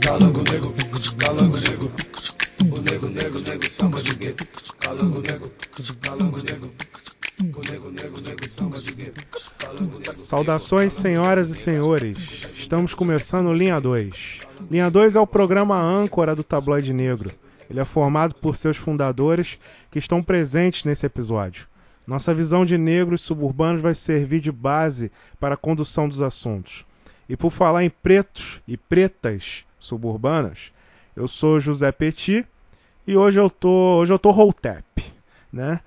Calango 0.00 0.42
negro, 0.50 0.72
calango 1.18 1.58
negro, 1.58 1.92
o 2.72 2.80
nego, 2.80 3.06
nego, 3.10 3.38
nego, 3.40 3.68
samba 3.68 4.00
de 4.00 4.14
gueto. 4.14 4.46
Calango 4.78 5.20
nego, 5.20 5.52
nego, 5.60 6.40
nego. 6.40 6.70
Calango 9.58 9.98
negro. 9.98 10.16
Saudações, 10.16 10.94
senhoras 10.94 11.50
e 11.50 11.54
senhores. 11.54 12.48
Estamos 12.56 12.94
começando 12.94 13.52
Linha 13.52 13.78
2. 13.78 14.40
Linha 14.70 14.90
2 14.90 15.16
é 15.16 15.20
o 15.20 15.26
programa 15.26 15.78
âncora 15.78 16.34
do 16.34 16.42
Tabloide 16.42 16.94
Negro. 16.94 17.30
Ele 17.68 17.80
é 17.80 17.84
formado 17.84 18.36
por 18.36 18.56
seus 18.56 18.78
fundadores 18.78 19.58
que 19.90 19.98
estão 19.98 20.22
presentes 20.22 20.84
nesse 20.84 21.04
episódio. 21.04 21.68
Nossa 22.06 22.32
visão 22.32 22.64
de 22.64 22.78
negros 22.78 23.20
suburbanos 23.20 23.82
vai 23.82 23.94
servir 23.94 24.40
de 24.40 24.50
base 24.50 25.12
para 25.38 25.56
a 25.56 25.58
condução 25.58 26.08
dos 26.08 26.22
assuntos. 26.22 26.85
E 27.28 27.36
por 27.36 27.50
falar 27.50 27.84
em 27.84 27.90
pretos 27.90 28.60
e 28.68 28.76
pretas 28.76 29.64
suburbanas, 29.78 30.72
eu 31.16 31.26
sou 31.26 31.58
José 31.58 31.90
Petit 31.90 32.46
e 33.06 33.16
hoje 33.16 33.40
eu 33.40 33.50
tô, 33.50 33.98
hoje 33.98 34.12
eu 34.12 34.18
tô 34.18 34.30
Holtep, 34.30 35.02
né? 35.52 35.80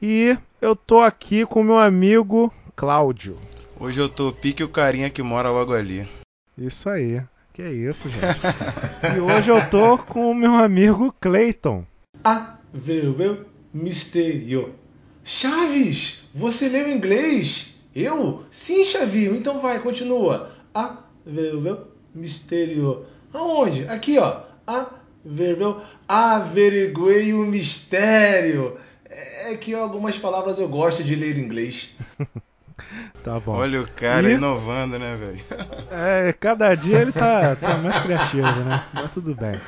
E 0.00 0.36
eu 0.60 0.74
tô 0.74 1.00
aqui 1.00 1.44
com 1.44 1.62
meu 1.62 1.78
amigo 1.78 2.52
Cláudio. 2.74 3.38
Hoje 3.78 4.00
eu 4.00 4.08
tô 4.08 4.32
pique 4.32 4.64
o 4.64 4.68
carinha 4.68 5.10
que 5.10 5.22
mora 5.22 5.50
logo 5.50 5.74
ali. 5.74 6.08
Isso 6.56 6.88
aí. 6.88 7.22
Que 7.52 7.62
é 7.62 7.72
isso, 7.72 8.08
gente. 8.10 8.40
e 9.16 9.20
hoje 9.20 9.50
eu 9.50 9.68
tô 9.70 9.96
com 9.98 10.30
o 10.30 10.34
meu 10.34 10.54
amigo 10.54 11.14
Clayton. 11.20 11.86
A 12.22 12.56
ver 12.72 13.46
mistério. 13.72 14.74
Chaves, 15.24 16.22
você 16.34 16.68
leu 16.68 16.88
inglês? 16.88 17.74
Eu? 17.94 18.44
Sim, 18.50 18.84
Chavinho. 18.84 19.34
Então 19.34 19.60
vai, 19.60 19.80
continua. 19.80 20.55
A 20.76 20.96
ver 21.24 21.54
mistério. 22.14 23.06
Aonde? 23.32 23.88
Aqui, 23.88 24.18
ó. 24.18 24.40
A 24.66 24.86
ver 25.24 25.56
averiguei 26.06 27.32
o 27.32 27.38
mistério. 27.46 28.76
É 29.08 29.54
que 29.56 29.74
algumas 29.74 30.18
palavras 30.18 30.58
eu 30.58 30.68
gosto 30.68 31.02
de 31.02 31.14
ler 31.14 31.38
em 31.38 31.42
inglês. 31.44 31.96
Tá 33.24 33.40
bom. 33.40 33.52
Olha 33.52 33.80
o 33.80 33.90
cara 33.90 34.30
E- 34.30 34.34
inovando, 34.34 34.98
né, 34.98 35.16
velho? 35.16 35.40
É, 35.90 36.32
cada 36.34 36.74
dia 36.74 37.00
ele 37.00 37.10
tá, 37.10 37.56
tá 37.56 37.78
mais 37.78 37.98
criativo, 38.00 38.42
né? 38.42 38.84
Mas 38.92 39.10
tudo 39.10 39.34
bem. 39.34 39.58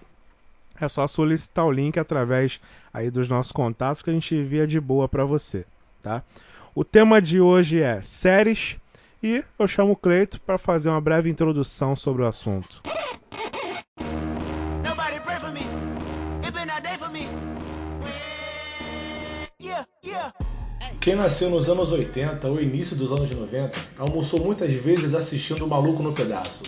é 0.84 0.90
só 0.90 1.06
solicitar 1.08 1.66
o 1.66 1.72
link 1.72 2.00
através 2.00 2.60
aí 2.94 3.10
dos 3.10 3.30
nossos 3.30 3.52
contatos 3.52 4.02
que 4.02 4.10
a 4.10 4.14
gente 4.14 4.36
envia 4.36 4.66
de 4.66 4.80
boa 4.80 5.08
para 5.08 5.24
você, 5.24 5.66
tá? 6.02 6.24
O 6.74 6.84
tema 6.84 7.22
de 7.22 7.40
hoje 7.40 7.82
é 7.82 8.02
séries 8.02 8.78
e 9.22 9.44
eu 9.60 9.68
chamo 9.68 9.94
o 9.94 9.96
Cleito 9.96 10.42
para 10.42 10.58
fazer 10.58 10.90
uma 10.90 11.02
breve 11.02 11.30
introdução 11.30 11.96
sobre 11.96 12.24
o 12.24 12.28
assunto. 12.28 12.82
Quem 21.02 21.16
nasceu 21.16 21.50
nos 21.50 21.68
anos 21.68 21.92
80 21.92 22.48
ou 22.48 22.62
início 22.62 22.96
dos 22.96 23.12
anos 23.12 23.32
90 23.32 23.72
almoçou 23.98 24.40
muitas 24.40 24.72
vezes 24.72 25.16
assistindo 25.16 25.66
o 25.66 25.68
Maluco 25.68 26.04
no 26.04 26.14
Pedaço. 26.14 26.62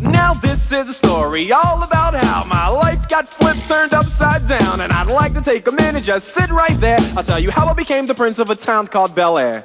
Now 0.00 0.32
this 0.34 0.72
is 0.72 0.88
a 0.88 0.92
story 0.92 1.52
all 1.52 1.82
about 1.82 2.14
how 2.14 2.44
my 2.46 2.68
life 2.68 3.08
got 3.08 3.32
flipped, 3.32 3.66
turned 3.68 3.94
upside 3.94 4.48
down, 4.48 4.80
and 4.80 4.92
I'd 4.92 5.10
like 5.10 5.34
to 5.34 5.40
take 5.40 5.66
a 5.68 5.72
minute, 5.72 6.04
just 6.04 6.28
sit 6.28 6.50
right 6.50 6.78
there. 6.80 6.98
I'll 7.16 7.24
tell 7.24 7.38
you 7.38 7.50
how 7.50 7.66
I 7.66 7.74
became 7.74 8.06
the 8.06 8.14
prince 8.14 8.38
of 8.38 8.50
a 8.50 8.54
town 8.54 8.86
called 8.88 9.14
Bel 9.14 9.38
Air. 9.38 9.62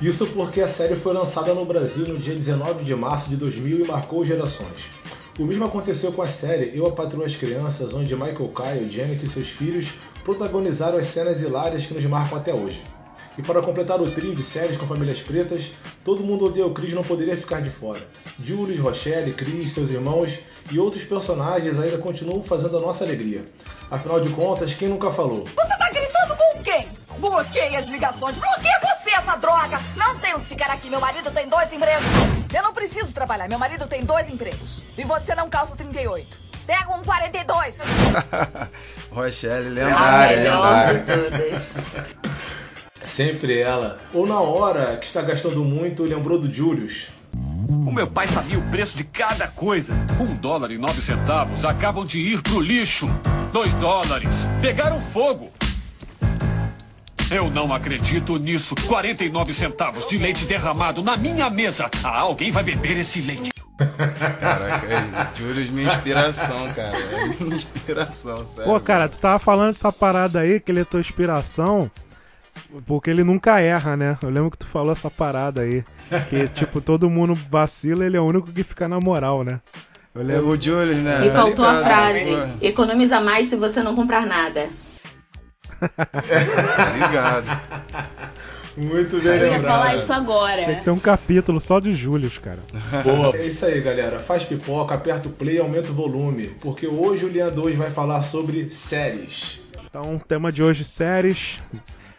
Isso 0.00 0.26
porque 0.26 0.60
a 0.60 0.68
série 0.68 0.94
foi 0.94 1.12
lançada 1.12 1.52
no 1.52 1.64
Brasil 1.64 2.06
no 2.06 2.18
dia 2.18 2.34
19 2.34 2.84
de 2.84 2.94
março 2.94 3.28
de 3.28 3.36
2000 3.36 3.84
e 3.84 3.88
marcou 3.88 4.24
gerações. 4.24 4.97
O 5.38 5.44
mesmo 5.44 5.64
aconteceu 5.64 6.12
com 6.12 6.20
a 6.20 6.26
série 6.26 6.76
Eu, 6.76 6.86
a 6.86 6.92
Patroa 6.92 7.24
as 7.24 7.36
Crianças, 7.36 7.94
onde 7.94 8.14
Michael 8.14 8.52
Kyle, 8.54 8.90
Janet 8.90 9.24
e 9.24 9.28
seus 9.28 9.48
filhos 9.48 9.88
protagonizaram 10.24 10.98
as 10.98 11.06
cenas 11.06 11.40
hilárias 11.40 11.86
que 11.86 11.94
nos 11.94 12.04
marcam 12.06 12.38
até 12.38 12.52
hoje. 12.52 12.82
E 13.38 13.42
para 13.42 13.62
completar 13.62 14.00
o 14.02 14.10
trio 14.10 14.34
de 14.34 14.42
séries 14.42 14.76
com 14.76 14.86
famílias 14.86 15.20
pretas, 15.20 15.70
Todo 16.08 16.24
Mundo 16.24 16.46
Odeia 16.46 16.66
o 16.66 16.72
Chris 16.72 16.94
não 16.94 17.04
poderia 17.04 17.36
ficar 17.36 17.60
de 17.60 17.68
fora. 17.68 18.00
Julius, 18.42 18.80
Rochelle, 18.80 19.34
Chris, 19.34 19.72
seus 19.72 19.90
irmãos 19.90 20.38
e 20.72 20.78
outros 20.78 21.04
personagens 21.04 21.78
ainda 21.78 21.98
continuam 21.98 22.42
fazendo 22.42 22.78
a 22.78 22.80
nossa 22.80 23.04
alegria. 23.04 23.44
Afinal 23.90 24.18
de 24.18 24.30
contas, 24.30 24.72
quem 24.72 24.88
nunca 24.88 25.12
falou? 25.12 25.44
Você 25.44 25.78
tá 25.78 25.90
gritando 25.92 26.34
com 26.34 26.62
quem? 26.62 26.88
Bloqueie 27.18 27.76
as 27.76 27.88
ligações. 27.88 28.38
Bloqueia 28.38 28.80
você, 28.80 29.10
essa 29.10 29.36
droga. 29.36 29.78
Não 29.96 30.18
tenho 30.18 30.40
que 30.40 30.46
ficar 30.46 30.70
aqui. 30.70 30.88
Meu 30.88 31.00
marido 31.00 31.30
tem 31.30 31.46
dois 31.46 31.70
empregos. 31.72 32.06
Eu 32.54 32.62
não 32.62 32.72
preciso 32.72 33.12
trabalhar. 33.12 33.46
Meu 33.46 33.58
marido 33.58 33.86
tem 33.86 34.02
dois 34.02 34.30
empregos. 34.30 34.87
E 34.98 35.04
você 35.04 35.34
não 35.34 35.48
calça 35.48 35.74
38. 35.76 36.38
Pega 36.66 36.92
um 36.94 37.02
42. 37.02 37.80
Rochelle, 39.10 39.80
A 39.80 39.84
lendária, 39.84 40.36
melhor 40.36 40.86
de 40.86 40.92
lendária. 41.12 41.30
todas. 41.30 41.76
Sempre 43.04 43.58
ela. 43.58 43.98
Ou 44.12 44.26
na 44.26 44.40
hora 44.40 44.96
que 44.98 45.06
está 45.06 45.22
gastando 45.22 45.64
muito, 45.64 46.02
lembrou 46.04 46.38
do 46.38 46.52
Julius. 46.52 47.06
O 47.86 47.90
meu 47.92 48.06
pai 48.06 48.26
sabia 48.28 48.58
o 48.58 48.62
preço 48.70 48.96
de 48.96 49.04
cada 49.04 49.48
coisa. 49.48 49.94
Um 50.20 50.34
dólar 50.34 50.70
e 50.70 50.78
nove 50.78 51.00
centavos 51.00 51.64
acabam 51.64 52.04
de 52.04 52.18
ir 52.20 52.42
pro 52.42 52.60
lixo. 52.60 53.08
Dois 53.52 53.72
dólares. 53.74 54.46
Pegaram 54.60 55.00
fogo. 55.00 55.50
Eu 57.30 57.50
não 57.50 57.72
acredito 57.72 58.36
nisso. 58.38 58.74
49 58.86 59.52
centavos 59.54 60.08
de 60.08 60.18
leite 60.18 60.44
derramado 60.44 61.02
na 61.02 61.16
minha 61.16 61.48
mesa. 61.48 61.90
Ah, 62.02 62.18
alguém 62.20 62.50
vai 62.50 62.62
beber 62.62 62.96
esse 62.98 63.20
leite. 63.20 63.50
Caraca, 64.40 64.86
é, 64.86 65.36
Julius, 65.36 65.70
minha 65.70 65.86
inspiração, 65.86 66.72
cara. 66.74 66.98
É 66.98 67.26
minha 67.44 67.56
inspiração, 67.56 68.44
sério. 68.44 68.72
Pô, 68.72 68.80
cara, 68.80 69.08
tu 69.08 69.18
tava 69.18 69.38
falando 69.38 69.72
dessa 69.72 69.92
parada 69.92 70.40
aí, 70.40 70.58
que 70.58 70.72
ele 70.72 70.80
é 70.80 70.84
tua 70.84 70.98
inspiração, 70.98 71.88
porque 72.86 73.08
ele 73.08 73.22
nunca 73.22 73.60
erra, 73.60 73.96
né? 73.96 74.18
Eu 74.20 74.30
lembro 74.30 74.50
que 74.50 74.58
tu 74.58 74.66
falou 74.66 74.92
essa 74.92 75.08
parada 75.08 75.60
aí. 75.60 75.84
Que, 76.28 76.48
tipo, 76.54 76.80
todo 76.80 77.08
mundo 77.08 77.34
vacila, 77.34 78.04
ele 78.04 78.16
é 78.16 78.20
o 78.20 78.24
único 78.24 78.50
que 78.50 78.64
fica 78.64 78.88
na 78.88 78.98
moral, 78.98 79.44
né? 79.44 79.60
Eu 80.12 80.22
lembro. 80.24 80.48
O 80.48 80.60
Julius, 80.60 80.98
né? 80.98 81.26
E 81.26 81.30
tá 81.30 81.36
faltou 81.36 81.64
a 81.64 81.80
frase: 81.80 82.30
pô, 82.30 82.66
economiza 82.66 83.20
mais 83.20 83.48
se 83.48 83.54
você 83.54 83.80
não 83.82 83.94
comprar 83.94 84.26
nada. 84.26 84.68
Tá 85.78 86.90
ligado. 86.90 87.46
Muito 88.78 89.20
bem 89.20 89.38
Eu 89.38 89.48
ia 89.48 89.60
falar 89.60 89.96
isso 89.96 90.12
agora. 90.12 90.62
Tinha 90.62 90.76
que 90.76 90.84
ter 90.84 90.90
um 90.90 90.98
capítulo 90.98 91.60
só 91.60 91.80
de 91.80 91.92
Július, 91.94 92.38
cara. 92.38 92.60
Boa. 93.02 93.36
É 93.36 93.46
isso 93.46 93.66
aí, 93.66 93.80
galera. 93.80 94.20
Faz 94.20 94.44
pipoca, 94.44 94.94
aperta 94.94 95.28
o 95.28 95.32
play 95.32 95.56
e 95.56 95.58
aumenta 95.58 95.90
o 95.90 95.94
volume. 95.94 96.46
Porque 96.60 96.86
hoje 96.86 97.24
o 97.24 97.28
Linha 97.28 97.50
2 97.50 97.76
vai 97.76 97.90
falar 97.90 98.22
sobre 98.22 98.70
séries. 98.70 99.60
Então, 99.84 100.14
o 100.16 100.20
tema 100.20 100.52
de 100.52 100.62
hoje, 100.62 100.84
séries. 100.84 101.58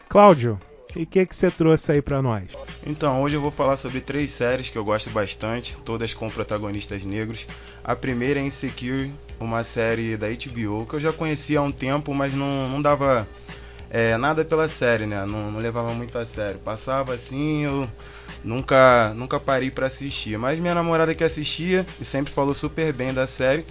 Cláudio, 0.10 0.60
e 0.96 1.04
o 1.04 1.06
que, 1.06 1.24
que 1.26 1.36
você 1.36 1.52
trouxe 1.52 1.92
aí 1.92 2.02
pra 2.02 2.22
nós? 2.22 2.50
Então, 2.86 3.22
hoje 3.22 3.36
eu 3.36 3.42
vou 3.42 3.52
falar 3.52 3.78
sobre 3.78 4.02
três 4.02 4.32
séries 4.32 4.70
que 4.70 4.78
eu 4.78 4.84
gosto 4.84 5.12
bastante, 5.12 5.78
todas 5.86 6.16
com 6.16 6.30
protagonistas 6.30 7.04
negros. 7.04 7.46
A 7.84 7.96
primeira 7.96 8.40
é 8.40 8.44
Insecure, 8.44 9.12
uma 9.40 9.64
série 9.64 10.18
da 10.18 10.28
HBO 10.28 10.88
que 10.88 10.96
eu 10.96 11.00
já 11.00 11.14
conhecia 11.14 11.60
há 11.60 11.62
um 11.62 11.72
tempo, 11.72 12.14
mas 12.14 12.34
não, 12.34 12.68
não 12.70 12.82
dava 12.82 13.28
é, 13.90 14.16
nada 14.18 14.46
pela 14.46 14.68
série, 14.68 15.06
né? 15.06 15.26
Não, 15.26 15.52
não 15.52 15.60
levava 15.60 15.94
muito 15.94 16.18
a 16.18 16.26
sério. 16.26 16.60
Passava 16.60 17.14
assim, 17.14 17.66
eu 17.66 17.90
nunca, 18.44 19.14
nunca 19.16 19.40
parei 19.40 19.72
para 19.72 19.88
assistir. 19.88 20.38
Mas 20.38 20.60
minha 20.60 20.76
namorada 20.76 21.16
que 21.16 21.24
assistia 21.24 21.86
e 22.00 22.06
sempre 22.06 22.32
falou 22.32 22.54
super 22.54 22.94
bem 22.94 23.14
da 23.14 23.26
série. 23.26 23.66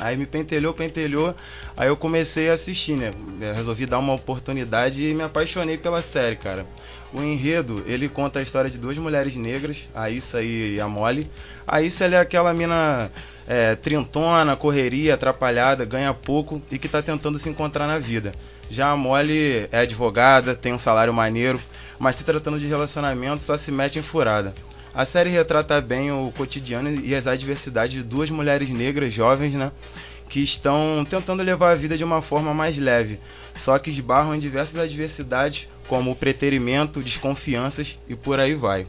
Aí 0.00 0.16
me 0.16 0.26
pentelhou, 0.26 0.72
pentelhou, 0.72 1.34
aí 1.76 1.88
eu 1.88 1.96
comecei 1.96 2.50
a 2.50 2.52
assistir, 2.52 2.92
né? 2.92 3.10
Eu 3.40 3.52
resolvi 3.52 3.84
dar 3.84 3.98
uma 3.98 4.14
oportunidade 4.14 5.02
e 5.02 5.12
me 5.12 5.24
apaixonei 5.24 5.76
pela 5.76 6.00
série, 6.02 6.36
cara. 6.36 6.64
O 7.12 7.20
enredo, 7.20 7.82
ele 7.84 8.08
conta 8.08 8.38
a 8.38 8.42
história 8.42 8.70
de 8.70 8.78
duas 8.78 8.96
mulheres 8.96 9.34
negras, 9.34 9.88
a 9.92 10.08
Issa 10.08 10.40
e 10.40 10.80
a 10.80 10.86
Molly. 10.86 11.28
A 11.66 11.82
Issa 11.82 12.04
ela 12.04 12.16
é 12.16 12.20
aquela 12.20 12.54
mina 12.54 13.10
é, 13.48 13.74
trintona, 13.74 14.54
correria, 14.54 15.14
atrapalhada, 15.14 15.84
ganha 15.84 16.14
pouco 16.14 16.62
e 16.70 16.78
que 16.78 16.86
está 16.86 17.02
tentando 17.02 17.36
se 17.36 17.48
encontrar 17.48 17.88
na 17.88 17.98
vida. 17.98 18.32
Já 18.70 18.90
a 18.90 18.96
Molly 18.96 19.68
é 19.72 19.78
advogada, 19.80 20.54
tem 20.54 20.72
um 20.72 20.78
salário 20.78 21.12
maneiro, 21.12 21.60
mas 21.98 22.16
se 22.16 22.24
tratando 22.24 22.60
de 22.60 22.66
relacionamento 22.66 23.42
só 23.42 23.56
se 23.56 23.72
mete 23.72 23.98
em 23.98 24.02
furada. 24.02 24.54
A 24.94 25.04
série 25.04 25.30
retrata 25.30 25.80
bem 25.80 26.10
o 26.10 26.32
cotidiano 26.32 26.90
e 26.90 27.14
as 27.14 27.26
adversidades 27.26 27.94
de 27.94 28.02
duas 28.02 28.30
mulheres 28.30 28.68
negras 28.68 29.12
jovens, 29.12 29.54
né? 29.54 29.72
Que 30.28 30.40
estão 30.42 31.06
tentando 31.08 31.42
levar 31.42 31.72
a 31.72 31.74
vida 31.74 31.96
de 31.96 32.04
uma 32.04 32.20
forma 32.20 32.52
mais 32.52 32.76
leve, 32.76 33.18
só 33.54 33.78
que 33.78 33.90
esbarram 33.90 34.34
em 34.34 34.38
diversas 34.38 34.80
adversidades, 34.80 35.68
como 35.86 36.14
preterimento, 36.14 37.02
desconfianças 37.02 37.98
e 38.08 38.14
por 38.14 38.38
aí 38.38 38.54
vai. 38.54 38.86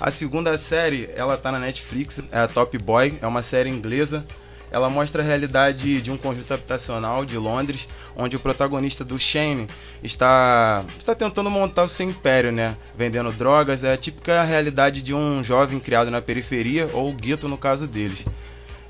A 0.00 0.10
segunda 0.10 0.58
série, 0.58 1.08
ela 1.14 1.36
tá 1.36 1.52
na 1.52 1.60
Netflix, 1.60 2.20
é 2.32 2.40
a 2.40 2.48
Top 2.48 2.76
Boy, 2.78 3.14
é 3.22 3.26
uma 3.26 3.42
série 3.42 3.70
inglesa 3.70 4.26
ela 4.72 4.88
mostra 4.88 5.22
a 5.22 5.24
realidade 5.24 6.00
de 6.00 6.10
um 6.10 6.16
conjunto 6.16 6.52
habitacional 6.52 7.26
de 7.26 7.36
Londres, 7.36 7.86
onde 8.16 8.36
o 8.36 8.40
protagonista 8.40 9.04
do 9.04 9.18
Shane 9.18 9.66
está, 10.02 10.82
está 10.98 11.14
tentando 11.14 11.50
montar 11.50 11.84
o 11.84 11.88
seu 11.88 12.08
império, 12.08 12.50
né? 12.50 12.74
Vendendo 12.96 13.30
drogas. 13.30 13.84
É 13.84 13.92
a 13.92 13.96
típica 13.98 14.42
realidade 14.42 15.02
de 15.02 15.12
um 15.12 15.44
jovem 15.44 15.78
criado 15.78 16.10
na 16.10 16.22
periferia, 16.22 16.88
ou 16.94 17.12
gueto 17.12 17.48
no 17.48 17.58
caso 17.58 17.86
deles. 17.86 18.24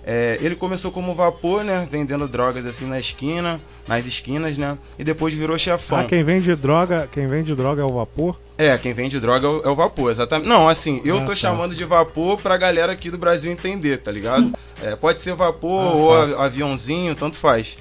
É, 0.05 0.37
ele 0.41 0.57
começou 0.57 0.91
como 0.91 1.15
vapor, 1.15 1.63
né? 1.63 1.87
Vendendo 1.91 2.27
drogas 2.27 2.67
assim 2.67 2.87
na 2.87 2.99
esquina, 2.99 3.61
nas 3.87 4.05
esquinas, 4.05 4.59
né? 4.59 4.77
E 4.99 5.05
depois 5.05 5.33
virou 5.33 5.57
chefão. 5.57 5.99
Ah, 6.01 6.05
quem 6.05 6.25
vende 6.25 6.55
droga, 6.57 7.09
quem 7.13 7.29
vende 7.29 7.55
droga 7.55 7.83
é 7.83 7.85
o 7.85 7.93
vapor? 7.95 8.37
É, 8.59 8.77
quem 8.79 8.93
vende 8.93 9.21
droga 9.21 9.47
é 9.47 9.51
o, 9.51 9.63
é 9.63 9.69
o 9.69 9.75
vapor, 9.77 10.11
exatamente. 10.11 10.49
Não, 10.49 10.69
assim, 10.69 11.01
eu 11.05 11.19
Ah, 11.19 11.21
tô 11.21 11.27
tá. 11.29 11.37
chamando 11.37 11.75
de 11.75 11.85
vapor 11.85 12.37
pra 12.41 12.57
galera 12.57 12.93
aqui 12.93 13.11
do 13.11 13.19
Brasil 13.19 13.53
entender, 13.53 13.99
tá 13.99 14.11
ligado? 14.11 14.53
É, 14.83 14.97
pode 14.97 15.21
ser 15.21 15.35
vapor 15.35 15.81
Ah, 15.85 15.91
ou 15.91 16.37
tá. 16.37 16.45
aviãozinho, 16.45 17.15
tanto 17.15 17.37
faz. 17.37 17.79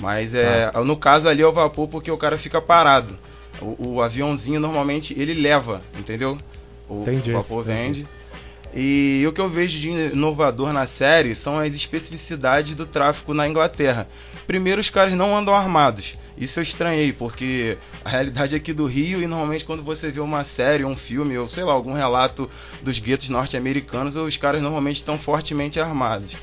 Mas 0.00 0.34
é, 0.34 0.70
no 0.84 0.96
caso 0.96 1.28
ali 1.28 1.42
é 1.42 1.46
o 1.46 1.52
vapor 1.52 1.88
porque 1.88 2.10
o 2.10 2.16
cara 2.16 2.38
fica 2.38 2.60
parado. 2.60 3.18
O, 3.60 3.94
o 3.94 4.02
aviãozinho 4.02 4.60
normalmente 4.60 5.18
ele 5.18 5.34
leva, 5.34 5.82
entendeu? 5.98 6.38
O, 6.88 7.02
Entendi, 7.02 7.32
o 7.32 7.34
vapor 7.34 7.62
entendi. 7.62 7.82
vende. 7.82 8.08
E 8.74 9.24
o 9.26 9.32
que 9.32 9.40
eu 9.40 9.48
vejo 9.48 9.78
de 9.78 9.88
inovador 9.88 10.72
na 10.72 10.86
série 10.86 11.34
são 11.34 11.58
as 11.58 11.74
especificidades 11.74 12.74
do 12.74 12.86
tráfico 12.86 13.32
na 13.32 13.48
Inglaterra. 13.48 14.06
Primeiro, 14.46 14.80
os 14.80 14.90
caras 14.90 15.14
não 15.14 15.36
andam 15.36 15.54
armados. 15.54 16.16
Isso 16.36 16.58
eu 16.58 16.62
estranhei, 16.62 17.12
porque 17.12 17.76
a 18.04 18.10
realidade 18.10 18.54
aqui 18.54 18.72
do 18.72 18.86
Rio, 18.86 19.22
e 19.22 19.26
normalmente 19.26 19.64
quando 19.64 19.82
você 19.82 20.10
vê 20.10 20.20
uma 20.20 20.44
série, 20.44 20.84
um 20.84 20.94
filme, 20.94 21.36
ou 21.36 21.48
sei 21.48 21.64
lá, 21.64 21.72
algum 21.72 21.92
relato 21.92 22.48
dos 22.80 22.98
guetos 22.98 23.28
norte-americanos, 23.28 24.16
os 24.16 24.36
caras 24.36 24.62
normalmente 24.62 24.96
estão 24.96 25.18
fortemente 25.18 25.80
armados. 25.80 26.36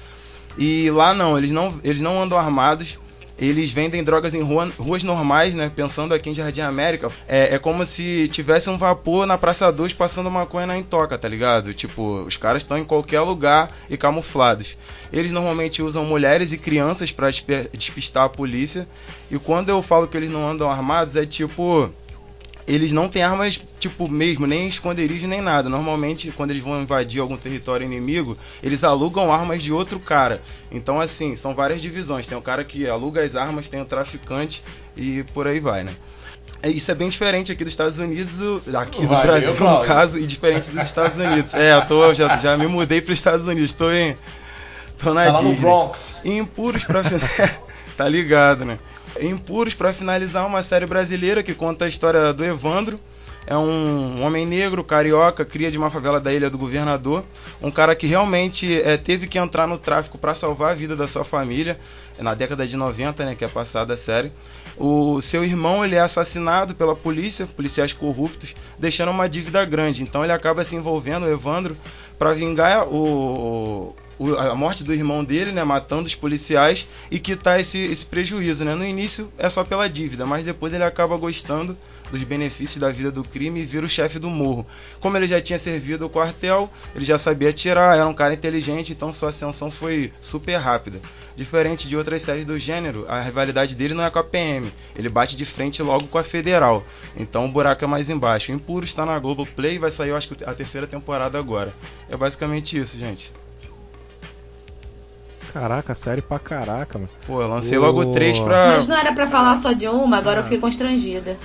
E 0.58 0.90
lá 0.92 1.14
não, 1.14 1.38
eles 1.38 1.52
não, 1.52 1.80
eles 1.84 2.02
não 2.02 2.22
andam 2.22 2.38
armados. 2.38 2.98
Eles 3.38 3.70
vendem 3.72 4.02
drogas 4.04 4.34
em 4.34 4.42
rua- 4.42 4.72
ruas 4.80 5.04
normais, 5.04 5.54
né? 5.54 5.70
Pensando 5.76 6.14
aqui 6.14 6.30
em 6.30 6.34
Jardim 6.34 6.62
América. 6.62 7.10
É, 7.28 7.56
é 7.56 7.60
como 7.60 7.86
se 7.86 8.30
tivesse 8.30 8.70
um 8.70 8.78
vapor 8.78 9.26
na 9.28 9.38
Praça 9.38 9.72
2 9.72 9.92
passando 9.94 10.32
maconha 10.32 10.66
na 10.66 10.78
intoca, 10.78 11.18
tá 11.18 11.28
ligado? 11.28 11.74
Tipo, 11.74 12.24
os 12.26 12.38
caras 12.38 12.64
estão 12.64 12.78
em 12.78 12.86
qualquer 12.86 13.20
lugar 13.22 13.70
e 13.90 13.98
camuflados. 13.98 14.78
Eles 15.12 15.32
normalmente 15.34 15.82
usam 15.82 16.06
mulheres 16.06 16.54
e 16.54 16.58
crianças 16.58 17.12
para 17.12 17.30
despistar 17.74 18.24
a 18.24 18.30
polícia. 18.30 18.88
E 19.30 19.38
quando 19.38 19.70
eu 19.70 19.82
falo 19.82 20.08
que 20.08 20.16
eles 20.16 20.30
não 20.32 20.50
andam 20.50 20.70
armados, 20.72 21.16
é 21.18 21.26
tipo 21.26 21.92
eles 22.68 22.92
não 22.92 23.08
têm 23.08 23.22
armas, 23.22 23.64
tipo, 23.80 24.08
mesmo, 24.08 24.48
nem 24.48 24.68
esconderijo 24.68 25.28
nem 25.28 25.42
nada. 25.42 25.70
Normalmente, 25.70 26.32
quando 26.32 26.52
eles 26.52 26.64
vão 26.64 26.82
invadir 26.82 27.22
algum 27.22 27.38
território 27.38 27.86
inimigo, 27.86 28.36
eles 28.64 28.84
alugam 28.84 29.32
armas 29.32 29.62
de 29.62 29.72
outro 29.72 30.00
cara. 30.00 30.42
Então, 30.72 31.00
assim, 31.00 31.36
são 31.36 31.54
várias 31.54 31.82
divisões. 31.82 32.26
Tem 32.26 32.38
o 32.38 32.42
cara 32.42 32.64
que 32.64 32.88
aluga 32.88 33.24
as 33.24 33.36
armas, 33.36 33.68
tem 33.68 33.82
o 33.82 33.86
traficante 33.86 34.64
e 34.98 35.24
por 35.34 35.48
aí 35.48 35.60
vai, 35.60 35.84
né? 35.84 35.94
É, 36.64 36.70
Isso 36.70 36.90
é 36.90 36.96
bem 36.96 37.10
diferente 37.10 37.52
aqui 37.52 37.64
dos 37.64 37.74
Estados 37.74 38.00
Unidos, 38.00 38.34
aqui 38.74 39.02
do 39.02 39.08
Valeu, 39.08 39.28
Brasil, 39.28 39.54
no 39.60 39.82
caso, 39.82 40.18
e 40.18 40.26
diferente 40.26 40.72
dos 40.72 40.88
Estados 40.88 41.18
Unidos. 41.18 41.54
É, 41.54 41.76
eu 41.76 41.86
tô, 41.86 42.14
já, 42.16 42.38
já 42.40 42.58
me 42.58 42.66
mudei 42.66 43.00
para 43.00 43.14
os 43.14 43.20
Estados 43.20 43.46
Unidos, 43.46 43.74
tô 43.74 43.92
em. 43.92 44.18
tô 44.98 45.14
na 45.14 45.26
Tá 45.26 45.34
lá 45.34 45.42
no. 45.44 45.56
Bronx. 45.56 46.22
Impuros 46.26 46.84
pra 46.84 47.04
final... 47.04 47.22
tá 47.96 48.10
ligado, 48.10 48.66
né? 48.66 48.80
Impuros 49.22 49.74
pra 49.74 49.94
finalizar 49.94 50.46
uma 50.46 50.62
série 50.62 50.86
brasileira 50.86 51.42
que 51.42 51.54
conta 51.54 51.86
a 51.86 51.88
história 51.88 52.34
do 52.34 52.44
Evandro. 52.44 53.00
É 53.48 53.56
um 53.56 54.24
homem 54.24 54.44
negro, 54.46 54.84
carioca, 54.84 55.46
cria 55.46 55.70
de 55.70 55.78
uma 55.78 55.92
favela 55.92 56.20
da 56.20 56.34
Ilha 56.34 56.50
do 56.50 56.58
Governador. 56.58 57.24
Um 57.62 57.70
cara 57.70 57.96
que 57.96 58.08
realmente 58.08 58.82
é, 58.82 58.98
teve 58.98 59.28
que 59.28 59.38
entrar 59.38 59.68
no 59.68 59.78
tráfico 59.78 60.18
para 60.18 60.34
salvar 60.34 60.72
a 60.72 60.76
vida 60.76 60.96
da 60.96 61.08
sua 61.08 61.24
família. 61.24 61.80
Na 62.18 62.34
década 62.34 62.66
de 62.66 62.76
90, 62.76 63.26
né, 63.26 63.36
que 63.36 63.46
é 63.46 63.48
passada 63.48 63.94
a 63.94 63.98
série. 63.98 64.32
O 64.78 65.22
seu 65.22 65.44
irmão 65.44 65.86
ele 65.86 65.96
é 65.96 66.00
assassinado 66.00 66.74
pela 66.74 66.96
polícia, 66.96 67.46
policiais 67.46 67.94
corruptos, 67.94 68.56
deixando 68.80 69.12
uma 69.12 69.30
dívida 69.30 69.64
grande. 69.64 70.02
Então 70.02 70.24
ele 70.24 70.34
acaba 70.34 70.64
se 70.64 70.76
envolvendo, 70.76 71.26
o 71.26 71.32
Evandro, 71.32 71.78
para 72.18 72.34
vingar 72.34 72.88
o, 72.88 73.96
a 74.38 74.56
morte 74.56 74.84
do 74.84 74.94
irmão 74.94 75.24
dele, 75.24 75.52
né, 75.52 75.64
matando 75.64 76.08
os 76.08 76.16
policiais 76.16 76.88
e 77.12 77.20
quitar 77.20 77.60
esse, 77.60 77.78
esse 77.80 78.06
prejuízo, 78.06 78.64
né? 78.64 78.74
No 78.74 78.86
início 78.86 79.32
é 79.38 79.50
só 79.50 79.64
pela 79.64 79.90
dívida, 79.90 80.26
mas 80.26 80.46
depois 80.46 80.74
ele 80.74 80.84
acaba 80.84 81.18
gostando 81.18 81.78
dos 82.10 82.24
benefícios 82.24 82.80
da 82.80 82.92
vida 82.92 83.12
do 83.12 83.24
crime 83.24 83.62
e 83.62 83.66
vira 83.66 83.86
o 83.86 83.90
chefe 83.90 84.20
do 84.20 84.30
morro. 84.30 84.66
Como 85.00 85.18
ele 85.18 85.28
já 85.28 85.42
tinha 85.42 85.60
servido 85.60 86.06
o 86.06 86.10
quartel, 86.10 86.70
ele 86.96 87.04
já 87.04 87.18
sabia 87.18 87.50
atirar, 87.50 87.96
era 87.96 88.08
um 88.08 88.14
cara 88.14 88.34
inteligente, 88.34 88.94
então 88.94 89.12
sua 89.12 89.30
ascensão 89.30 89.70
foi 89.70 90.14
super 90.22 90.56
rápida. 90.56 91.02
Diferente 91.36 91.90
de 91.90 91.98
outras 91.98 92.22
séries 92.22 92.46
do 92.46 92.58
gênero, 92.58 93.06
a 93.10 93.22
rivalidade 93.22 93.76
dele 93.76 93.94
não 93.94 94.06
é 94.06 94.10
com 94.10 94.20
a 94.20 94.24
PM, 94.24 94.72
ele 94.96 95.10
bate 95.10 95.36
de 95.36 95.44
frente 95.44 95.84
logo 95.84 96.08
com 96.08 96.18
a 96.18 96.24
Federal. 96.24 96.84
Então 97.18 97.46
o 97.46 97.52
buraco 97.52 97.84
é 97.84 97.88
mais 97.88 98.10
embaixo. 98.10 98.52
O 98.52 98.56
Impuro 98.56 98.86
está 98.86 99.06
na 99.06 99.20
Globoplay 99.20 99.76
e 99.76 99.80
vai 99.80 99.92
sair, 99.92 100.10
eu 100.10 100.18
acho 100.18 100.30
que 100.30 100.44
a 100.46 100.54
terceira 100.54 100.88
temporada 100.88 101.38
agora. 101.38 101.74
É 102.10 102.16
basicamente 102.16 102.78
isso, 102.78 102.98
gente. 102.98 103.34
Caraca, 105.56 105.96
série 105.96 106.22
pra 106.22 106.38
caraca, 106.38 107.00
mano. 107.00 107.10
Pô, 107.26 107.42
eu 107.42 107.48
lancei 107.48 107.78
logo 107.78 108.08
três 108.08 108.38
pra. 108.38 108.74
Mas 108.76 108.88
não 108.88 108.98
era 108.98 109.14
pra 109.14 109.26
falar 109.26 109.56
só 109.56 109.72
de 109.72 109.88
uma, 109.88 110.18
agora 110.18 110.40
eu 110.40 110.44
fiquei 110.44 110.60
constrangida. 110.60 111.38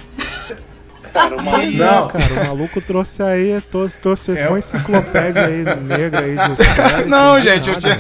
Cara, 1.13 1.37
uma... 1.37 1.59
Não, 1.59 2.09
cara, 2.09 2.25
o 2.33 2.47
maluco 2.49 2.81
trouxe 2.81 3.23
aí, 3.23 3.61
trouxe, 3.71 3.97
trouxe 3.99 4.37
É 4.37 4.49
uma 4.49 4.59
enciclopédia 4.59 5.47
aí 5.47 5.65
negra 5.81 6.23
aí 6.25 6.35
de 6.37 6.57
série, 6.65 7.05
Não, 7.09 7.41
gente, 7.41 7.69
eu 7.71 7.79
tinha, 7.79 7.99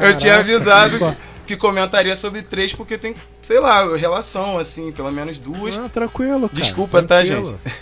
eu 0.00 0.16
tinha 0.16 0.38
avisado 0.40 0.98
só- 0.98 1.10
que, 1.12 1.54
que 1.54 1.56
comentaria 1.56 2.16
sobre 2.16 2.42
três 2.42 2.72
porque 2.74 2.98
tem, 2.98 3.14
sei 3.40 3.60
lá, 3.60 3.96
relação, 3.96 4.58
assim, 4.58 4.90
pelo 4.90 5.12
menos 5.12 5.38
duas. 5.38 5.76
Não, 5.76 5.88
tranquilo, 5.88 6.48
cara. 6.48 6.60
Desculpa, 6.60 7.02
tá, 7.02 7.18
tranquilo. 7.18 7.56
gente? 7.64 7.76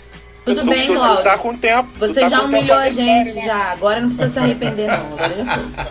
Tudo 0.45 0.63
tu, 0.63 0.69
bem, 0.69 0.85
tu, 0.85 0.93
tu 0.93 0.99
Cláudio. 0.99 1.23
tá 1.23 1.37
com 1.37 1.55
tempo. 1.57 1.89
tu 1.93 1.99
Você 1.99 2.19
tá 2.21 2.29
já 2.29 2.41
humilhou 2.43 2.77
a 2.77 2.89
gente, 2.91 3.29
série, 3.29 3.39
né? 3.41 3.45
já. 3.47 3.71
Agora 3.71 4.01
não 4.01 4.07
precisa 4.09 4.29
se 4.29 4.39
arrepender, 4.39 4.87
não. 4.87 5.13
Agora 5.13 5.35
já 5.35 5.45
foi. 5.45 5.85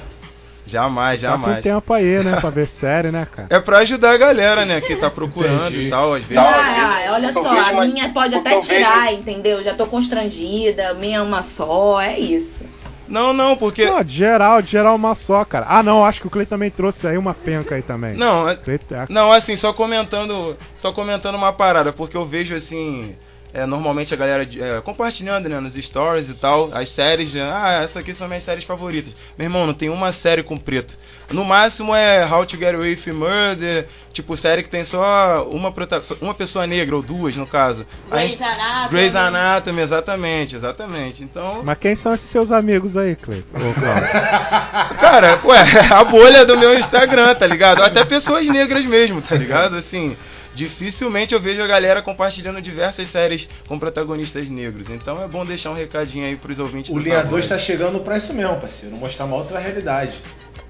Jamais, 0.69 1.21
Tá 1.21 1.29
com 1.33 1.39
jamais. 1.41 1.63
tempo 1.63 1.93
aí, 1.95 2.23
né, 2.23 2.37
pra 2.41 2.51
ver 2.51 2.69
série, 2.69 3.11
né, 3.11 3.27
cara? 3.31 3.49
É 3.55 3.59
pra 3.59 3.79
ajudar 3.79 4.13
a 4.13 4.17
galera, 4.17 4.65
né, 4.65 4.81
que 4.81 4.95
tá 4.97 5.11
procurando 5.11 5.67
Entendi. 5.69 5.87
e 5.87 5.91
tal, 5.91 6.15
às 6.15 6.25
vezes. 6.25 6.45
Ah, 6.45 6.57
às 6.61 6.77
vezes 6.77 7.07
ah, 7.09 7.13
olha 7.15 7.33
só, 7.33 7.51
vejo 7.55 7.79
a 7.81 7.85
minha 7.87 8.13
pode 8.13 8.35
até 8.35 8.55
eu 8.55 8.61
vejo- 8.63 8.75
tirar, 8.75 9.13
entendeu? 9.13 9.63
Já 9.63 9.75
tô 9.75 9.87
constrangida, 9.87 10.95
minha 10.95 11.19
é 11.19 11.23
uma 11.23 11.43
só, 11.43 12.01
é 12.01 12.19
isso. 12.19 12.65
Não, 13.09 13.33
não, 13.33 13.57
porque. 13.57 13.87
Não, 13.87 14.05
de 14.05 14.13
geral, 14.15 14.61
de 14.61 14.71
geral 14.71 14.95
uma 14.95 15.15
só, 15.15 15.43
cara. 15.43 15.65
Ah, 15.67 15.83
não, 15.83 16.05
acho 16.05 16.21
que 16.21 16.27
o 16.27 16.31
Clay 16.31 16.45
também 16.45 16.71
trouxe 16.71 17.07
aí 17.07 17.17
uma 17.17 17.33
penca 17.33 17.75
aí 17.75 17.81
também. 17.81 18.15
Não, 18.15 18.47
é- 18.47 18.55
Clay- 18.55 18.79
Não, 19.09 19.33
assim, 19.33 19.57
só 19.57 19.73
comentando, 19.73 20.55
só 20.77 20.93
comentando 20.93 21.35
uma 21.37 21.51
parada, 21.51 21.91
porque 21.91 22.15
eu 22.19 22.27
vejo 22.27 22.55
assim, 22.55 23.17
é, 23.53 23.65
normalmente 23.67 24.13
a 24.13 24.17
galera 24.17 24.43
é, 24.43 24.81
compartilhando, 24.83 25.49
né, 25.49 25.59
nos 25.61 25.75
stories 25.75 26.29
e 26.29 26.35
tal, 26.35 26.71
as 26.73 26.89
séries, 26.91 27.33
né, 27.35 27.43
ah, 27.55 27.81
essas 27.83 27.97
aqui 27.99 28.13
são 28.13 28.29
minhas 28.29 28.43
séries 28.43 28.65
favoritas. 28.65 29.15
Meu 29.39 29.47
irmão, 29.47 29.67
não 29.67 29.75
tem 29.75 29.89
uma 29.89 30.13
série 30.13 30.43
com 30.43 30.57
preto. 30.57 30.99
No 31.31 31.45
máximo 31.45 31.95
é 31.95 32.27
How 32.27 32.47
to 32.47 32.57
Get 32.57 32.75
Away 32.75 32.91
with 33.05 33.13
Murder, 33.13 33.87
tipo 34.15 34.35
série 34.37 34.63
que 34.63 34.69
tem 34.71 34.83
só 34.83 35.47
uma 35.51 35.73
uma 36.21 36.35
pessoa 36.35 36.67
negra 36.67 36.97
ou 36.97 37.03
duas 37.03 37.37
no 37.37 37.47
caso. 37.47 37.87
Grey's 38.11 38.41
Aí- 38.41 38.49
Anatomy. 38.49 38.89
Grey's 38.91 39.15
Anatomy, 39.15 39.81
exatamente, 39.83 40.57
exatamente. 40.57 41.23
Então, 41.23 41.63
Mas 41.63 41.77
quem 41.79 41.95
são 41.95 42.15
esses 42.15 42.31
seus 42.31 42.51
amigos 42.51 42.97
aí, 42.97 43.15
Cláudio? 43.15 43.45
Cara, 45.01 45.41
ué, 45.45 45.59
a 45.91 46.05
bolha 46.05 46.45
do 46.45 46.57
meu 46.59 46.79
Instagram, 46.79 47.35
tá 47.35 47.47
ligado? 47.47 47.83
Até 47.83 48.05
pessoas 48.05 48.47
negras 48.47 48.85
mesmo, 48.85 49.21
tá 49.21 49.35
ligado? 49.37 49.77
Assim, 49.77 50.17
dificilmente 50.55 51.35
eu 51.35 51.41
vejo 51.41 51.63
a 51.63 51.67
galera 51.67 52.03
compartilhando 52.03 52.61
diversas 52.61 53.09
séries 53.09 53.49
com 53.67 53.79
protagonistas 53.79 54.49
negros. 54.49 54.91
Então 54.91 55.23
é 55.23 55.29
bom 55.29 55.45
deixar 55.45 55.71
um 55.71 55.75
recadinho 55.75 56.27
aí 56.27 56.37
pros 56.37 56.59
ouvintes 56.59 56.91
O 56.91 56.95
do 56.95 57.01
Linha 57.01 57.23
Tabloide. 57.23 57.47
2 57.47 57.47
tá 57.47 57.59
chegando 57.59 58.01
pra 58.01 58.19
isso 58.19 58.33
mesmo, 58.33 58.61
parceiro. 58.61 58.97
Mostrar 58.97 59.25
uma 59.25 59.37
outra 59.37 59.59
realidade. 59.59 60.21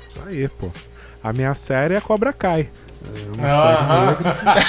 Isso 0.09 0.23
aí, 0.27 0.49
pô. 0.49 0.71
A 1.23 1.33
minha 1.33 1.55
série 1.55 1.95
é 1.95 2.01
Cobra 2.01 2.33
Kai. 2.33 2.71
É 3.05 3.31
uma 3.33 3.49
Aham. 3.49 4.17
série 4.17 4.25
negra. 4.25 4.69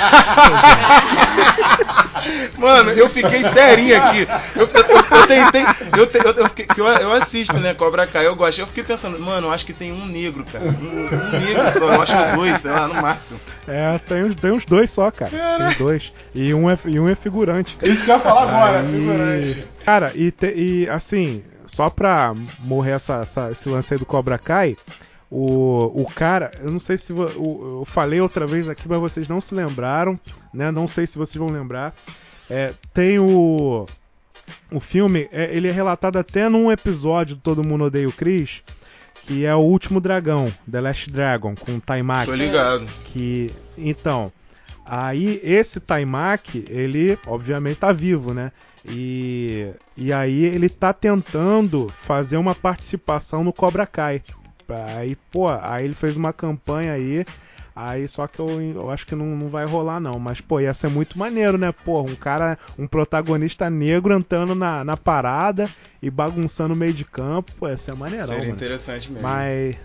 Mano, 2.57 2.91
eu 2.91 3.09
fiquei 3.09 3.43
serinho 3.43 3.98
aqui. 3.98 4.27
Eu, 4.55 4.67
eu, 4.67 4.83
eu, 4.83 5.17
eu 5.19 5.27
tentei. 5.27 5.63
Eu, 5.98 6.07
te- 6.07 6.17
eu, 6.17 6.33
eu, 6.33 6.50
eu, 6.77 6.86
eu 7.01 7.12
assisto, 7.13 7.59
né? 7.59 7.74
Cobra 7.74 8.05
Kai, 8.05 8.27
eu 8.27 8.36
gosto. 8.36 8.59
Eu 8.59 8.67
fiquei 8.67 8.83
pensando, 8.83 9.19
mano, 9.19 9.48
eu 9.48 9.51
acho 9.51 9.65
que 9.65 9.74
tem 9.74 9.91
um 9.91 10.05
negro, 10.05 10.43
cara. 10.51 10.65
Um, 10.65 10.69
um 10.69 11.39
negro 11.39 11.71
só, 11.71 11.93
eu 11.93 12.01
acho 12.01 12.15
que 12.17 12.36
dois, 12.36 12.59
sei 12.59 12.71
lá, 12.71 12.88
no 12.88 12.95
máximo. 12.95 13.39
É, 13.67 13.98
tem 14.00 14.24
uns, 14.24 14.36
tem 14.36 14.51
uns 14.51 14.65
dois 14.65 14.91
só, 14.91 15.09
cara. 15.12 15.31
Tem 15.31 15.77
dois. 15.77 16.12
E 16.36 16.53
um 16.53 16.69
é, 16.69 16.77
e 16.86 17.00
um 17.00 17.07
é 17.09 17.15
figurante, 17.15 17.75
cara. 17.77 17.91
Isso 17.91 18.05
que 18.05 18.12
eu 18.12 18.15
ia 18.15 18.21
falar 18.21 18.43
agora, 18.43 18.79
Aí- 18.81 18.88
figurante. 18.88 19.67
Cara, 19.86 20.12
e, 20.13 20.31
te- 20.31 20.53
e, 20.55 20.89
assim, 20.89 21.41
só 21.65 21.89
pra 21.89 22.33
morrer 22.59 22.91
essa, 22.91 23.21
essa- 23.24 23.50
esse 23.51 23.67
lance 23.69 23.93
aí 23.93 24.00
do 24.00 24.05
Cobra 24.05 24.38
Kai, 24.38 24.77
o, 25.31 26.01
o 26.01 26.05
cara, 26.13 26.51
eu 26.59 26.71
não 26.71 26.79
sei 26.79 26.98
se 26.98 27.13
vo- 27.13 27.25
o- 27.38 27.79
eu 27.81 27.86
falei 27.86 28.19
outra 28.19 28.48
vez 28.48 28.67
aqui, 28.67 28.88
mas 28.88 29.00
vocês 29.00 29.27
não 29.27 29.39
se 29.39 29.53
lembraram, 29.53 30.19
né? 30.53 30.71
Não 30.71 30.88
sei 30.88 31.05
se 31.05 31.17
vocês 31.17 31.36
vão 31.36 31.50
lembrar. 31.50 31.93
É, 32.50 32.74
tem 32.93 33.19
o. 33.19 33.86
O 34.71 34.79
filme, 34.79 35.29
é, 35.31 35.55
ele 35.55 35.67
é 35.67 35.71
relatado 35.71 36.17
até 36.17 36.50
num 36.50 36.71
episódio 36.71 37.36
do 37.36 37.41
Todo 37.41 37.63
Mundo 37.63 37.83
Odeia 37.83 38.07
o 38.07 38.12
Chris, 38.12 38.63
que 39.24 39.45
é 39.45 39.53
o 39.53 39.59
Último 39.59 40.00
Dragão, 40.01 40.51
The 40.69 40.81
Last 40.81 41.12
Dragon, 41.12 41.53
com 41.55 41.75
o 41.75 41.81
Taimak. 41.81 42.25
Tô 42.25 42.33
ligado. 42.33 42.86
Que, 43.05 43.51
então, 43.77 44.31
aí 44.83 45.39
esse 45.43 45.79
Taimak, 45.79 46.65
ele 46.67 47.17
obviamente 47.27 47.77
tá 47.77 47.91
vivo, 47.91 48.33
né? 48.33 48.51
E, 48.88 49.69
e 49.95 50.12
aí 50.12 50.43
ele 50.45 50.67
tá 50.69 50.93
tentando 50.93 51.88
fazer 52.01 52.38
uma 52.38 52.55
participação 52.55 53.43
no 53.43 53.53
Cobra 53.53 53.86
Kai. 53.86 54.24
Aí, 54.76 55.16
pô, 55.32 55.48
aí 55.50 55.86
ele 55.86 55.94
fez 55.94 56.18
uma 56.18 56.32
campanha 56.34 56.94
aí. 56.94 57.26
Aí 57.76 58.08
só 58.10 58.28
que 58.28 58.40
eu, 58.40 58.62
eu 58.62 58.92
acho 58.92 59.06
que 59.06 59.16
não, 59.16 59.26
não 59.28 59.48
vai 59.48 59.66
rolar 59.66 60.02
não, 60.02 60.20
mas 60.20 60.42
pô, 60.42 60.60
ia 60.60 60.74
ser 60.74 60.90
muito 60.90 61.18
maneiro, 61.18 61.58
né? 61.58 61.72
Pô, 61.72 62.02
um 62.02 62.14
cara, 62.16 62.58
um 62.78 62.86
protagonista 62.86 63.70
negro 63.70 64.14
entrando 64.14 64.54
na, 64.54 64.84
na 64.84 64.98
parada 64.98 65.70
e 66.02 66.10
bagunçando 66.10 66.74
o 66.74 66.78
meio 66.78 66.92
de 66.94 67.06
campo, 67.06 67.54
pô, 67.58 67.70
ia 67.70 67.78
ser 67.78 67.96
maneirão, 67.96 68.28
Seria 68.28 68.42
mano. 68.44 68.52
interessante 68.56 69.10
mesmo. 69.12 69.26
Mas. 69.28 69.76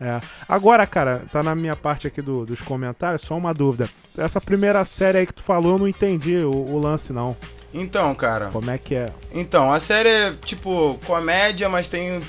É. 0.00 0.20
Agora, 0.48 0.84
cara, 0.88 1.22
tá 1.30 1.40
na 1.44 1.54
minha 1.54 1.76
parte 1.76 2.08
aqui 2.08 2.20
do- 2.20 2.44
dos 2.44 2.60
comentários, 2.60 3.22
só 3.22 3.36
uma 3.36 3.54
dúvida. 3.54 3.88
Essa 4.18 4.40
primeira 4.40 4.84
série 4.84 5.18
aí 5.18 5.26
que 5.26 5.32
tu 5.32 5.42
falou, 5.42 5.74
eu 5.74 5.78
não 5.78 5.86
entendi 5.88 6.36
o, 6.38 6.50
o 6.50 6.78
lance, 6.80 7.12
não. 7.12 7.36
Então, 7.72 8.12
cara. 8.16 8.50
Como 8.50 8.68
é 8.70 8.76
que 8.76 8.96
é? 8.96 9.06
Então, 9.32 9.72
a 9.72 9.78
série 9.78 10.08
é 10.08 10.32
tipo 10.44 10.98
comédia, 11.06 11.68
mas 11.68 11.86
tem 11.86 12.20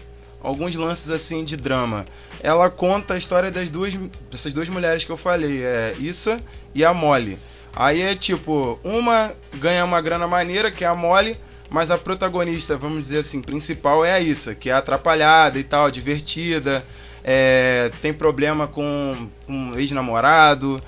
alguns 0.46 0.76
lances 0.76 1.10
assim 1.10 1.44
de 1.44 1.58
drama. 1.58 2.06
Ela 2.42 2.70
conta 2.70 3.14
a 3.16 3.18
história 3.18 3.50
das 3.52 3.70
duas 3.70 3.94
dessas 4.32 4.54
duas 4.54 4.70
mulheres 4.70 5.04
que 5.04 5.12
eu 5.12 5.18
falei, 5.18 5.64
é 5.64 5.96
Issa 6.00 6.40
e 6.74 6.84
a 6.86 6.94
Molly. 6.94 7.38
Aí 7.76 8.02
é 8.02 8.16
tipo, 8.16 8.80
uma 8.84 9.34
ganha 9.56 9.84
uma 9.84 10.02
grana 10.02 10.28
maneira, 10.28 10.72
que 10.72 10.84
é 10.86 10.88
a 10.88 10.96
Molly, 10.96 11.36
mas 11.70 11.92
a 11.92 11.98
protagonista, 11.98 12.78
vamos 12.78 13.04
dizer 13.04 13.18
assim, 13.20 13.42
principal 13.42 14.06
é 14.06 14.14
a 14.14 14.20
Issa, 14.20 14.56
que 14.56 14.70
é 14.70 14.74
atrapalhada 14.74 15.60
e 15.60 15.64
tal, 15.64 15.92
divertida, 15.92 16.86
é, 17.24 17.92
tem 18.02 18.14
problema 18.14 18.66
com 18.68 19.28
um 19.48 19.78
ex-namorado, 19.78 20.82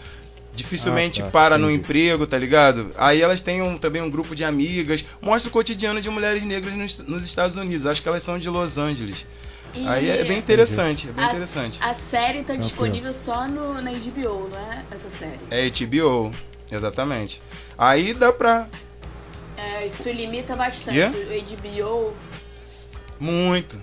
dificilmente 0.56 1.22
Ah, 1.22 1.26
tá, 1.26 1.32
para 1.32 1.58
no 1.58 1.66
entendi. 1.70 1.80
emprego, 1.82 2.26
tá 2.26 2.38
ligado? 2.38 2.92
Aí 2.98 3.22
elas 3.22 3.42
têm 3.42 3.62
um- 3.62 3.78
também 3.78 4.02
um 4.02 4.10
grupo 4.10 4.36
de 4.36 4.44
amigas, 4.44 5.04
mostra 5.22 5.50
o 5.50 5.52
cotidiano 5.52 6.02
de 6.02 6.10
mulheres 6.10 6.42
negras 6.44 6.74
nos, 6.74 6.98
nos 7.00 7.24
Estados 7.26 7.58
Unidos. 7.58 7.86
Acho 7.86 8.02
que 8.02 8.08
elas 8.10 8.24
são 8.24 8.40
de 8.40 8.50
Los 8.50 8.78
Angeles. 8.78 9.26
E 9.74 9.88
Aí 9.88 10.10
é 10.10 10.24
bem 10.24 10.38
interessante, 10.38 11.10
é 11.10 11.12
bem 11.12 11.24
a, 11.26 11.30
interessante. 11.30 11.80
A 11.82 11.94
série 11.94 12.44
tá 12.44 12.56
disponível 12.56 13.14
só 13.14 13.48
no, 13.48 13.82
na 13.82 13.92
HBO, 13.92 14.50
não 14.52 14.58
é? 14.72 14.84
Essa 14.92 15.10
série. 15.10 15.40
É 15.52 15.70
HBO, 15.70 16.32
exatamente. 16.72 17.42
Aí 17.78 18.14
dá 18.14 18.32
pra. 18.34 18.68
É, 19.56 19.86
isso 19.86 20.10
limita 20.10 20.56
bastante. 20.56 20.98
Yeah? 20.98 21.16
O 21.18 21.56
HBO. 21.56 22.14
Muito. 23.20 23.80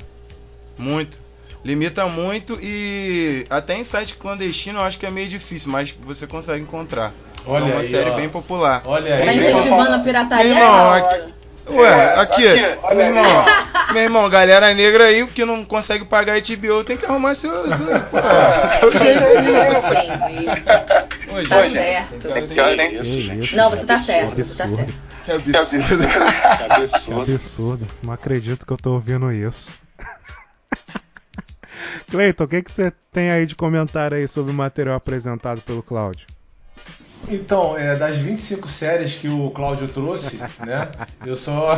Muito. 0.76 1.18
Limita 1.64 2.06
muito 2.06 2.58
e 2.60 3.46
até 3.48 3.74
em 3.74 3.84
site 3.84 4.16
clandestino 4.16 4.80
eu 4.80 4.82
acho 4.82 4.98
que 4.98 5.06
é 5.06 5.10
meio 5.10 5.28
difícil, 5.28 5.72
mas 5.72 5.90
você 5.90 6.26
consegue 6.26 6.62
encontrar. 6.62 7.14
Olha 7.46 7.62
é 7.64 7.66
uma 7.72 7.80
aí, 7.80 7.86
série 7.90 8.10
ó. 8.10 8.16
bem 8.16 8.28
popular. 8.28 8.82
Olha 8.84 9.16
Tá 9.16 9.30
aí. 9.30 9.46
incentivando 9.46 9.94
a 9.94 9.98
pirataria? 10.00 10.50
Irmão, 10.50 11.00
Não. 11.00 11.43
Aqui- 11.66 11.76
Ué, 11.76 12.14
aqui, 12.20 12.42
meu 12.94 13.06
irmão, 13.06 13.44
meu 13.92 14.02
irmão, 14.02 14.28
galera 14.30 14.72
negra 14.74 15.04
aí 15.04 15.26
que 15.26 15.44
não 15.44 15.64
consegue 15.64 16.04
pagar 16.04 16.36
HBO 16.40 16.84
tem 16.84 16.96
que 16.96 17.04
arrumar 17.06 17.34
seu. 17.34 17.50
seu 17.74 17.86
pô? 18.10 18.18
Entendi. 18.86 19.50
Ô, 21.30 21.48
Tá 21.48 21.68
certo. 21.68 22.28
que- 22.28 22.48
Que 22.48 23.56
Não, 23.56 23.70
que 23.70 23.76
você 23.78 23.86
tá 23.86 23.96
certo, 23.96 24.36
você 24.36 24.54
tá 24.54 24.66
certo. 24.68 24.94
Que 25.24 25.40
Que 25.50 25.56
absurdo. 25.56 26.06
Que 26.06 26.66
Que 26.66 26.72
absurdo. 26.72 27.32
absurdo. 27.32 27.88
Não 28.02 28.12
acredito 28.12 28.66
que 28.66 28.72
eu 28.72 28.76
tô 28.76 28.92
ouvindo 28.92 29.32
isso. 29.32 29.78
Cleiton, 32.10 32.44
o 32.44 32.48
que, 32.48 32.62
que 32.62 32.70
você 32.70 32.92
tem 33.12 33.30
aí 33.30 33.46
de 33.46 33.54
comentário 33.54 34.16
aí 34.16 34.28
sobre 34.28 34.52
o 34.52 34.54
material 34.54 34.96
apresentado 34.96 35.60
pelo 35.62 35.82
Cláudio? 35.82 36.26
Então, 37.28 37.76
é, 37.78 37.96
das 37.96 38.16
25 38.16 38.68
séries 38.68 39.14
que 39.14 39.28
o 39.28 39.50
Cláudio 39.50 39.88
trouxe, 39.88 40.38
né? 40.64 40.88
Eu 41.24 41.36
só. 41.36 41.76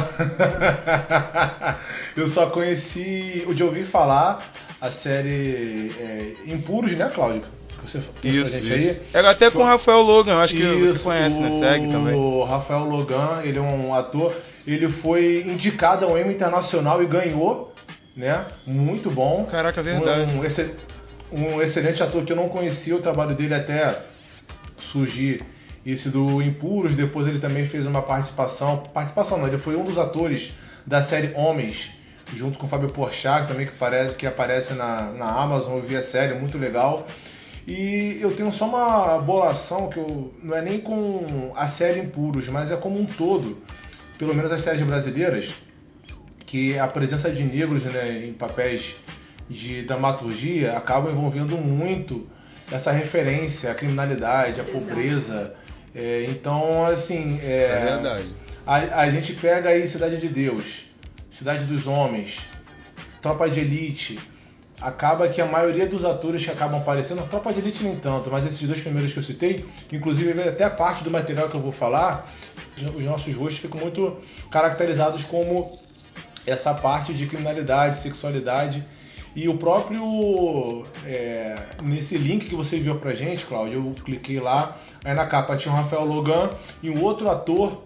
eu 2.16 2.28
só 2.28 2.46
conheci 2.46 3.44
o 3.46 3.54
de 3.54 3.62
ouvir 3.62 3.84
falar 3.84 4.38
a 4.80 4.90
série 4.90 5.92
é, 5.98 6.32
Impuros, 6.46 6.92
né, 6.92 7.10
Cláudio? 7.14 7.42
Você 7.84 7.98
Isso, 8.24 8.64
isso. 8.64 9.00
aí. 9.14 9.22
É 9.22 9.26
até 9.28 9.50
com 9.50 9.58
o 9.60 9.64
Rafael 9.64 10.00
Logan, 10.00 10.38
acho 10.38 10.54
que 10.54 10.62
você 10.66 10.94
Isso, 10.94 11.04
conhece, 11.04 11.40
né? 11.40 11.50
Segue 11.50 11.88
também. 11.88 12.14
O 12.14 12.42
Rafael 12.42 12.84
Logan, 12.84 13.42
ele 13.44 13.58
é 13.58 13.62
um 13.62 13.94
ator. 13.94 14.34
Ele 14.66 14.88
foi 14.88 15.44
indicado 15.46 16.04
ao 16.04 16.18
Emmy 16.18 16.34
Internacional 16.34 17.00
e 17.02 17.06
ganhou, 17.06 17.72
né? 18.16 18.44
Muito 18.66 19.10
bom. 19.10 19.46
Caraca, 19.48 19.82
verdade. 19.82 20.32
Um, 20.32 20.44
excel- 20.44 20.70
um 21.30 21.62
excelente 21.62 22.02
ator 22.02 22.24
que 22.24 22.32
eu 22.32 22.36
não 22.36 22.48
conhecia 22.48 22.96
o 22.96 23.00
trabalho 23.00 23.36
dele 23.36 23.54
até 23.54 23.96
surgir 24.78 25.44
esse 25.84 26.08
do 26.08 26.42
Impuros. 26.42 26.94
Depois 26.94 27.26
ele 27.26 27.38
também 27.38 27.66
fez 27.66 27.86
uma 27.86 28.02
participação. 28.02 28.78
Participação 28.92 29.38
não, 29.38 29.46
ele 29.46 29.58
foi 29.58 29.76
um 29.76 29.84
dos 29.84 29.98
atores 29.98 30.54
da 30.86 31.02
série 31.02 31.32
Homens, 31.34 31.90
junto 32.34 32.58
com 32.58 32.66
o 32.66 32.68
Fábio 32.68 32.88
Porchat, 32.88 33.46
também 33.46 33.66
que, 33.66 33.72
parece, 33.72 34.16
que 34.16 34.26
aparece 34.26 34.74
na, 34.74 35.12
na 35.12 35.30
Amazon. 35.30 35.76
Eu 35.76 35.82
vi 35.82 35.96
a 35.96 36.02
série, 36.02 36.34
muito 36.34 36.58
legal. 36.58 37.06
E 37.66 38.18
eu 38.20 38.30
tenho 38.34 38.52
só 38.52 38.66
uma 38.66 39.18
bolação 39.18 39.88
que 39.88 39.98
eu, 39.98 40.32
não 40.40 40.56
é 40.56 40.62
nem 40.62 40.80
com 40.80 41.52
a 41.56 41.66
série 41.66 42.00
Impuros, 42.00 42.48
mas 42.48 42.70
é 42.70 42.76
como 42.76 43.00
um 43.00 43.04
todo. 43.04 43.58
Pelo 44.18 44.34
menos 44.34 44.52
as 44.52 44.62
séries 44.62 44.82
brasileiras, 44.82 45.52
que 46.46 46.78
a 46.78 46.86
presença 46.86 47.30
de 47.30 47.42
negros 47.42 47.82
né, 47.84 48.24
em 48.24 48.32
papéis 48.32 48.94
de 49.50 49.82
dramaturgia 49.82 50.76
acaba 50.76 51.10
envolvendo 51.10 51.56
muito 51.58 52.26
essa 52.70 52.90
referência 52.92 53.70
à 53.70 53.74
criminalidade, 53.74 54.60
à 54.60 54.64
Exato. 54.64 54.72
pobreza. 54.72 55.54
É, 55.94 56.26
então, 56.28 56.84
assim. 56.84 57.38
é, 57.42 57.58
Isso 57.58 57.70
é 57.70 57.84
verdade. 57.84 58.36
A, 58.66 58.74
a 59.02 59.10
gente 59.10 59.32
pega 59.34 59.70
aí 59.70 59.86
Cidade 59.86 60.18
de 60.18 60.28
Deus, 60.28 60.86
Cidade 61.30 61.64
dos 61.64 61.86
Homens, 61.86 62.38
Tropa 63.22 63.48
de 63.48 63.60
Elite. 63.60 64.18
Acaba 64.78 65.26
que 65.28 65.40
a 65.40 65.46
maioria 65.46 65.86
dos 65.86 66.04
atores 66.04 66.44
que 66.44 66.50
acabam 66.50 66.78
aparecendo, 66.78 67.26
Tropa 67.30 67.50
de 67.50 67.60
Elite 67.60 67.82
nem 67.82 67.96
tanto, 67.96 68.30
mas 68.30 68.44
esses 68.44 68.60
dois 68.68 68.80
primeiros 68.82 69.10
que 69.10 69.18
eu 69.18 69.22
citei, 69.22 69.64
inclusive 69.90 70.38
até 70.42 70.64
a 70.64 70.70
parte 70.70 71.02
do 71.02 71.10
material 71.10 71.48
que 71.48 71.54
eu 71.54 71.62
vou 71.62 71.72
falar, 71.72 72.30
os 72.94 73.04
nossos 73.04 73.34
rostos 73.34 73.60
ficam 73.60 73.80
muito 73.80 74.18
caracterizados 74.50 75.24
como 75.24 75.78
essa 76.46 76.74
parte 76.74 77.14
de 77.14 77.26
criminalidade, 77.26 77.98
sexualidade. 77.98 78.86
E 79.36 79.50
o 79.50 79.58
próprio. 79.58 80.82
é, 81.04 81.56
nesse 81.82 82.16
link 82.16 82.46
que 82.46 82.54
você 82.54 82.78
enviou 82.78 82.96
pra 82.96 83.14
gente, 83.14 83.44
Cláudio, 83.44 83.74
eu 83.74 84.02
cliquei 84.02 84.40
lá, 84.40 84.78
aí 85.04 85.14
na 85.14 85.26
capa 85.26 85.58
tinha 85.58 85.72
o 85.72 85.76
Rafael 85.76 86.06
Logan 86.06 86.50
e 86.82 86.88
um 86.88 87.02
outro 87.02 87.28
ator 87.28 87.82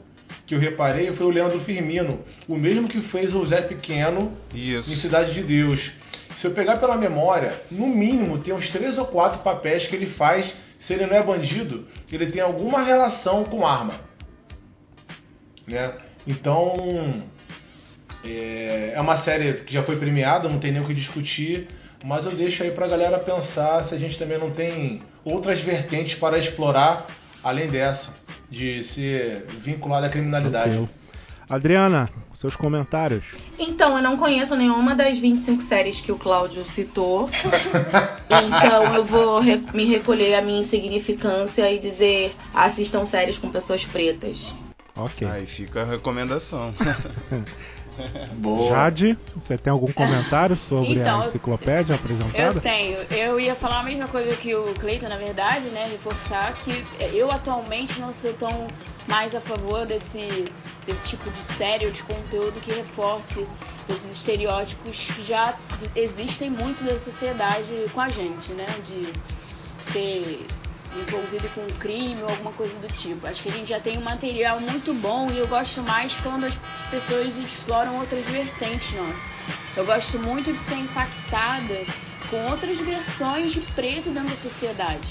que 0.46 0.54
eu 0.54 0.60
reparei 0.60 1.12
foi 1.12 1.26
o 1.26 1.30
Leandro 1.30 1.58
Firmino, 1.58 2.20
o 2.46 2.56
mesmo 2.56 2.86
que 2.86 3.00
fez 3.00 3.34
o 3.34 3.44
Zé 3.44 3.62
Pequeno 3.62 4.32
em 4.54 4.76
Isso. 4.76 4.94
Cidade 4.96 5.34
de 5.34 5.42
Deus. 5.42 5.90
Se 6.36 6.46
eu 6.46 6.52
pegar 6.52 6.76
pela 6.76 6.96
memória, 6.96 7.60
no 7.68 7.88
mínimo 7.88 8.38
tem 8.38 8.54
uns 8.54 8.68
três 8.68 8.96
ou 8.96 9.04
quatro 9.04 9.40
papéis 9.40 9.88
que 9.88 9.96
ele 9.96 10.06
faz, 10.06 10.56
se 10.78 10.94
ele 10.94 11.04
não 11.04 11.16
é 11.16 11.22
bandido, 11.22 11.86
ele 12.12 12.30
tem 12.30 12.40
alguma 12.40 12.80
relação 12.80 13.42
com 13.42 13.66
arma. 13.66 13.94
Né? 15.66 15.94
Então, 16.26 17.22
é, 18.24 18.92
é 18.94 19.00
uma 19.00 19.16
série 19.16 19.54
que 19.64 19.72
já 19.72 19.82
foi 19.82 19.96
premiada, 19.96 20.48
não 20.48 20.58
tem 20.58 20.72
nem 20.72 20.82
o 20.82 20.86
que 20.86 20.94
discutir, 20.94 21.68
mas 22.04 22.24
eu 22.24 22.32
deixo 22.32 22.62
aí 22.62 22.70
pra 22.70 22.86
galera 22.86 23.18
pensar 23.18 23.82
se 23.84 23.94
a 23.94 23.98
gente 23.98 24.18
também 24.18 24.38
não 24.38 24.50
tem 24.50 25.02
outras 25.24 25.60
vertentes 25.60 26.14
para 26.18 26.38
explorar 26.38 27.06
além 27.42 27.68
dessa, 27.68 28.14
de 28.50 28.84
ser 28.84 29.44
vinculada 29.62 30.06
à 30.06 30.10
criminalidade. 30.10 30.70
Tranquilo. 30.74 30.88
Adriana, 31.48 32.08
seus 32.32 32.54
comentários. 32.54 33.24
Então, 33.58 33.96
eu 33.96 34.02
não 34.04 34.16
conheço 34.16 34.54
nenhuma 34.54 34.94
das 34.94 35.18
25 35.18 35.60
séries 35.60 36.00
que 36.00 36.12
o 36.12 36.16
Cláudio 36.16 36.64
citou. 36.64 37.28
então, 38.30 38.94
eu 38.94 39.04
vou 39.04 39.40
re- 39.40 39.60
me 39.74 39.84
recolher 39.84 40.34
a 40.36 40.42
minha 40.42 40.60
insignificância 40.60 41.68
e 41.72 41.80
dizer: 41.80 42.36
assistam 42.54 43.04
séries 43.04 43.36
com 43.36 43.50
pessoas 43.50 43.84
pretas. 43.84 44.54
Ok. 44.94 45.26
Aí 45.26 45.44
fica 45.44 45.82
a 45.82 45.84
recomendação. 45.84 46.72
Boa. 48.38 48.68
Jade, 48.68 49.18
você 49.34 49.56
tem 49.58 49.70
algum 49.70 49.92
comentário 49.92 50.56
sobre 50.56 50.92
Então, 50.92 51.20
a 51.20 51.26
enciclopédia 51.26 51.94
apresentada? 51.94 52.58
Eu 52.58 52.60
tenho. 52.60 52.98
Eu 53.10 53.40
ia 53.40 53.54
falar 53.54 53.80
a 53.80 53.82
mesma 53.82 54.08
coisa 54.08 54.34
que 54.36 54.54
o 54.54 54.74
Cleiton, 54.74 55.08
na 55.08 55.16
verdade, 55.16 55.66
né? 55.68 55.88
Reforçar 55.90 56.52
que 56.54 56.84
eu 57.12 57.30
atualmente 57.30 58.00
não 58.00 58.12
sou 58.12 58.32
tão 58.34 58.68
mais 59.06 59.34
a 59.34 59.40
favor 59.40 59.86
desse, 59.86 60.52
desse 60.86 61.06
tipo 61.06 61.30
de 61.30 61.40
série 61.40 61.86
ou 61.86 61.92
de 61.92 62.02
conteúdo 62.02 62.60
que 62.60 62.72
reforce 62.72 63.46
esses 63.88 64.12
estereótipos 64.12 65.10
que 65.10 65.22
já 65.22 65.54
existem 65.96 66.50
muito 66.50 66.84
na 66.84 66.98
sociedade 66.98 67.86
com 67.92 68.00
a 68.00 68.08
gente, 68.08 68.52
né? 68.52 68.66
De 68.86 69.12
ser 69.82 70.46
envolvido 70.96 71.48
com 71.54 71.62
um 71.62 71.78
crime 71.78 72.22
ou 72.22 72.28
alguma 72.28 72.52
coisa 72.52 72.76
do 72.78 72.88
tipo. 72.88 73.26
Acho 73.26 73.42
que 73.42 73.48
a 73.48 73.52
gente 73.52 73.68
já 73.68 73.80
tem 73.80 73.98
um 73.98 74.02
material 74.02 74.60
muito 74.60 74.92
bom 74.94 75.30
e 75.30 75.38
eu 75.38 75.46
gosto 75.46 75.82
mais 75.82 76.14
quando 76.20 76.44
as 76.44 76.58
pessoas 76.90 77.36
exploram 77.36 77.98
outras 77.98 78.24
vertentes 78.26 78.92
nossas. 78.94 79.22
Eu 79.76 79.84
gosto 79.84 80.18
muito 80.18 80.52
de 80.52 80.62
ser 80.62 80.76
impactada 80.76 81.84
com 82.28 82.36
outras 82.50 82.80
versões 82.80 83.52
de 83.52 83.60
preto 83.60 84.10
dentro 84.10 84.30
da 84.30 84.36
sociedade. 84.36 85.08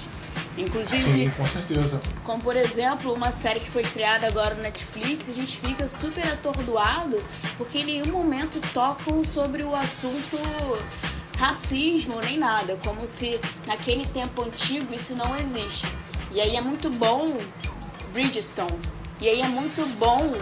Inclusive, 0.58 1.04
Sim, 1.04 1.30
com 1.30 1.46
certeza. 1.46 2.00
como 2.24 2.42
por 2.42 2.56
exemplo, 2.56 3.14
uma 3.14 3.32
série 3.32 3.62
que 3.62 3.70
foi 3.70 3.82
estreada 3.82 4.28
agora 4.28 4.56
no 4.56 4.62
Netflix, 4.62 5.30
a 5.30 5.34
gente 5.34 5.58
fica 5.58 5.88
super 5.88 6.26
atordoado 6.28 7.24
porque 7.58 7.80
em 7.80 7.86
nenhum 7.86 8.08
momento 8.08 8.60
tocam 8.74 9.24
sobre 9.24 9.64
o 9.64 9.74
assunto 9.74 10.38
racismo 11.40 12.20
nem 12.20 12.38
nada, 12.38 12.78
como 12.84 13.08
se 13.08 13.40
naquele 13.66 14.06
tempo 14.08 14.44
antigo 14.44 14.94
isso 14.94 15.16
não 15.16 15.38
existe. 15.38 15.88
E 16.32 16.42
aí 16.42 16.56
é 16.56 16.62
muito 16.62 16.90
bom 16.90 17.38
Bridgestone. 18.12 18.78
E 19.22 19.28
aí 19.28 19.42
é 19.42 19.48
muito 19.48 19.86
bom 19.98 20.34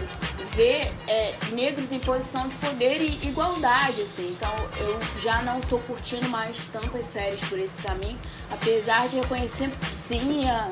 ver 0.54 0.92
é, 1.06 1.34
negros 1.52 1.92
em 1.92 1.98
posição 2.00 2.46
de 2.48 2.54
poder 2.56 3.00
e 3.00 3.28
igualdade, 3.28 4.02
assim. 4.02 4.28
Então 4.30 4.52
eu 4.78 4.98
já 5.20 5.40
não 5.42 5.60
tô 5.60 5.78
curtindo 5.80 6.28
mais 6.28 6.66
tantas 6.66 7.06
séries 7.06 7.40
por 7.48 7.58
esse 7.58 7.80
caminho, 7.82 8.18
apesar 8.50 9.08
de 9.08 9.16
reconhecer 9.16 9.70
sim 9.92 10.48
a, 10.48 10.70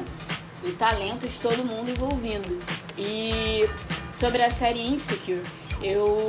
o 0.65 0.73
talento 0.73 1.27
de 1.27 1.41
todo 1.41 1.65
mundo 1.65 1.91
envolvido. 1.91 2.59
E 2.99 3.69
sobre 4.13 4.43
a 4.43 4.51
série 4.51 4.81
Insecure, 4.81 5.43
eu 5.83 6.29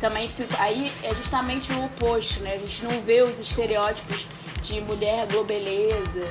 também 0.00 0.28
fico. 0.28 0.54
Aí 0.58 0.92
é 1.02 1.14
justamente 1.14 1.72
o 1.72 1.84
oposto, 1.84 2.40
né? 2.40 2.54
A 2.54 2.58
gente 2.58 2.84
não 2.84 3.00
vê 3.02 3.22
os 3.22 3.38
estereótipos 3.38 4.26
de 4.62 4.80
mulher 4.80 5.26
globeleza 5.28 6.26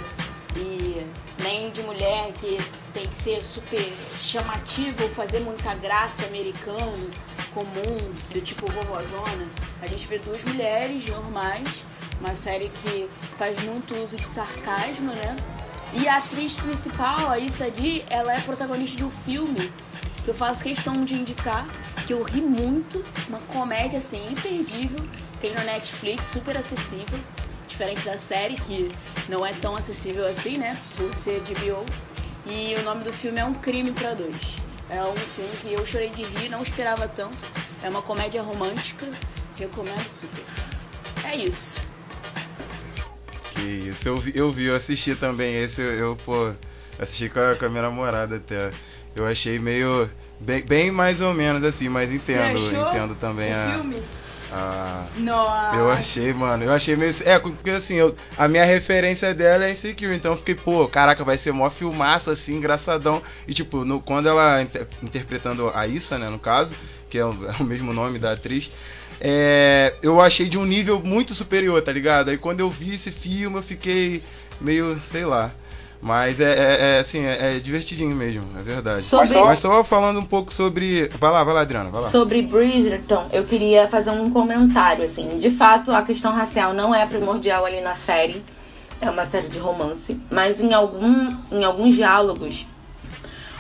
e 0.56 1.06
nem 1.42 1.70
de 1.72 1.82
mulher 1.84 2.32
que 2.34 2.58
tem 2.94 3.06
que 3.08 3.22
ser 3.22 3.42
super 3.44 3.86
chamativa 4.22 5.04
ou 5.04 5.10
fazer 5.10 5.40
muita 5.40 5.74
graça 5.76 6.26
americano, 6.26 7.12
comum, 7.54 7.98
do 8.32 8.42
tipo 8.42 8.72
vovozona. 8.72 9.50
A 9.82 9.88
gente 9.88 10.08
vê 10.08 10.20
duas 10.20 10.44
mulheres 10.44 11.06
normais, 11.08 11.84
uma 12.20 12.34
série 12.34 12.70
que 12.70 13.10
faz 13.38 13.62
muito 13.64 13.96
uso 14.02 14.16
de 14.16 14.26
sarcasmo, 14.26 15.12
né? 15.14 15.36
E 15.94 16.08
a 16.08 16.18
atriz 16.18 16.56
principal, 16.56 17.30
a 17.30 17.40
Issa 17.40 17.70
Di, 17.70 18.04
ela 18.10 18.34
é 18.34 18.42
protagonista 18.42 18.98
de 18.98 19.06
um 19.06 19.12
filme 19.12 19.72
que 20.26 20.32
eu 20.32 20.34
faço 20.34 20.64
questão 20.64 21.06
de 21.06 21.14
indicar, 21.14 21.68
que 22.08 22.12
eu 22.12 22.24
ri 22.24 22.42
muito, 22.42 23.06
uma 23.30 23.40
comédia 23.42 24.00
assim 24.00 24.32
imperdível, 24.32 25.08
tem 25.40 25.54
no 25.54 25.64
Netflix, 25.64 26.28
super 26.28 26.58
acessível, 26.58 27.20
diferente 27.68 28.04
da 28.04 28.18
série 28.18 28.56
que 28.56 28.92
não 29.30 29.46
é 29.46 29.54
tão 29.54 29.76
acessível 29.76 30.28
assim, 30.28 30.58
né, 30.58 30.76
por 30.98 31.14
ser 31.16 31.42
de 31.44 31.54
bio. 31.54 31.86
E 32.48 32.76
o 32.80 32.84
nome 32.84 33.04
do 33.04 33.14
filme 33.14 33.40
é 33.40 33.46
Um 33.46 33.54
Crime 33.54 33.92
para 33.92 34.16
Dois. 34.16 34.56
É 34.90 35.04
um 35.04 35.16
filme 35.16 35.52
que 35.62 35.74
eu 35.74 35.86
chorei 35.86 36.10
de 36.10 36.24
rir, 36.24 36.50
não 36.50 36.62
esperava 36.62 37.08
tanto. 37.08 37.44
É 37.84 37.90
uma 37.90 38.02
comédia 38.02 38.42
romântica, 38.42 39.08
recomendo 39.58 40.10
super. 40.10 40.44
É 41.24 41.36
isso. 41.36 41.80
Que 43.52 43.62
isso, 43.62 44.08
eu 44.08 44.18
vi, 44.18 44.32
eu, 44.36 44.52
vi, 44.52 44.66
eu 44.66 44.76
assisti 44.76 45.16
também 45.16 45.64
esse, 45.64 45.82
eu, 45.82 46.16
pô, 46.26 46.54
assisti 47.00 47.30
com 47.30 47.40
a, 47.40 47.56
com 47.56 47.66
a 47.66 47.70
minha 47.70 47.84
namorada 47.84 48.38
até. 48.38 48.72
Eu 49.16 49.26
achei 49.26 49.58
meio. 49.60 50.10
Bem, 50.40 50.62
bem 50.62 50.92
mais 50.92 51.22
ou 51.22 51.34
menos 51.34 51.64
assim, 51.64 51.88
mas 51.88 52.14
entendo, 52.14 52.60
entendo 52.60 53.16
também 53.16 53.52
o 53.52 53.56
a. 53.56 53.72
filme? 53.72 54.02
Nossa. 55.18 55.76
Eu 55.76 55.90
achei, 55.90 56.34
mano, 56.34 56.64
eu 56.64 56.72
achei 56.72 56.96
meio. 56.96 57.14
É, 57.26 57.40
porque 57.40 57.70
assim, 57.70 57.96
eu, 57.96 58.16
a 58.38 58.48
minha 58.48 58.64
referência 58.66 59.34
dela 59.34 59.66
é 59.66 59.72
Insecure, 59.72 60.16
então 60.16 60.34
eu 60.34 60.38
fiquei, 60.38 60.56
pô, 60.56 60.88
caraca, 60.88 61.24
vai 61.24 61.38
ser 61.38 61.52
mó 61.52 61.70
filmaço, 61.70 62.30
assim, 62.30 62.56
engraçadão. 62.56 63.22
E 63.48 63.54
tipo, 63.54 63.84
no, 63.84 64.00
quando 64.00 64.30
ela 64.30 64.62
inter- 64.62 64.88
interpretando 65.02 65.72
a 65.74 65.88
Issa, 65.88 66.18
né, 66.18 66.30
no 66.30 66.40
caso, 66.40 66.76
que 67.10 67.18
é 67.18 67.26
o, 67.26 67.32
é 67.50 67.62
o 67.62 67.64
mesmo 67.64 67.94
nome 67.94 68.20
da 68.20 68.34
atriz, 68.34 68.72
é, 69.20 69.94
eu 70.02 70.22
achei 70.22 70.48
de 70.48 70.58
um 70.58 70.66
nível 70.66 71.02
muito 71.02 71.34
superior, 71.34 71.82
tá 71.82 71.92
ligado? 71.92 72.30
Aí 72.30 72.38
quando 72.38 72.60
eu 72.60 72.70
vi 72.70 72.96
esse 72.96 73.12
filme, 73.12 73.58
eu 73.58 73.64
fiquei 73.64 74.22
meio, 74.60 74.98
sei 74.98 75.26
lá. 75.26 75.52
Mas 76.06 76.40
é, 76.40 76.52
é- 76.54 76.96
é, 76.98 77.00
assim, 77.00 77.26
é, 77.26 77.56
é 77.56 77.60
divertidinho 77.60 78.16
mesmo, 78.16 78.44
é 78.60 78.62
verdade. 78.62 79.04
Sobre- 79.04 79.40
Mas 79.42 79.58
só 79.58 79.84
falando 79.84 80.20
um 80.20 80.24
pouco 80.26 80.54
sobre. 80.54 81.08
Vai 81.20 81.32
lá, 81.32 81.44
vai 81.44 81.52
lá, 81.56 81.62
Adriana, 81.62 81.90
vai 81.90 82.04
lá. 82.04 82.10
Sobre 82.10 82.44
Bridgerton, 82.44 83.28
eu 83.34 83.44
queria 83.44 83.88
fazer 83.88 84.12
um 84.12 84.30
comentário, 84.30 85.04
assim. 85.04 85.40
De 85.40 85.50
fato, 85.50 85.92
a 85.92 86.04
questão 86.04 86.32
racial 86.32 86.76
não 86.76 86.94
é 86.94 87.04
primordial 87.08 87.66
ali 87.66 87.82
na 87.82 87.96
série. 87.96 88.46
É 89.02 89.10
uma 89.10 89.26
série 89.26 89.48
de 89.50 89.58
romance. 89.58 90.22
Mas 90.30 90.62
em, 90.62 90.74
algum, 90.76 91.28
em 91.52 91.64
alguns 91.64 91.96
diálogos, 91.96 92.68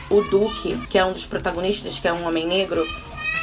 o 0.08 0.21
Duque, 0.21 0.77
que 0.88 0.99
é 0.99 1.03
um 1.03 1.13
dos 1.13 1.25
protagonistas, 1.25 1.97
que 1.97 2.08
é 2.08 2.13
um 2.13 2.27
homem 2.27 2.45
negro, 2.47 2.88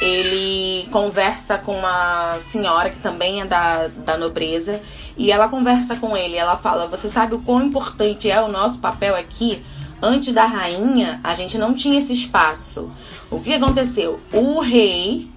ele 0.03 0.85
conversa 0.91 1.57
com 1.57 1.77
uma 1.77 2.37
senhora 2.41 2.89
que 2.89 2.99
também 2.99 3.39
é 3.39 3.45
da, 3.45 3.87
da 3.87 4.17
nobreza. 4.17 4.81
E 5.15 5.31
ela 5.31 5.47
conversa 5.47 5.95
com 5.95 6.17
ele. 6.17 6.35
Ela 6.35 6.57
fala: 6.57 6.87
Você 6.87 7.07
sabe 7.07 7.35
o 7.35 7.39
quão 7.39 7.63
importante 7.63 8.29
é 8.29 8.41
o 8.41 8.49
nosso 8.49 8.79
papel 8.79 9.15
aqui? 9.15 9.63
Antes 10.01 10.33
da 10.33 10.45
rainha, 10.45 11.21
a 11.23 11.33
gente 11.33 11.57
não 11.57 11.73
tinha 11.73 11.99
esse 11.99 12.11
espaço. 12.11 12.91
O 13.31 13.39
que 13.39 13.53
aconteceu? 13.53 14.19
O 14.33 14.59
rei 14.59 15.29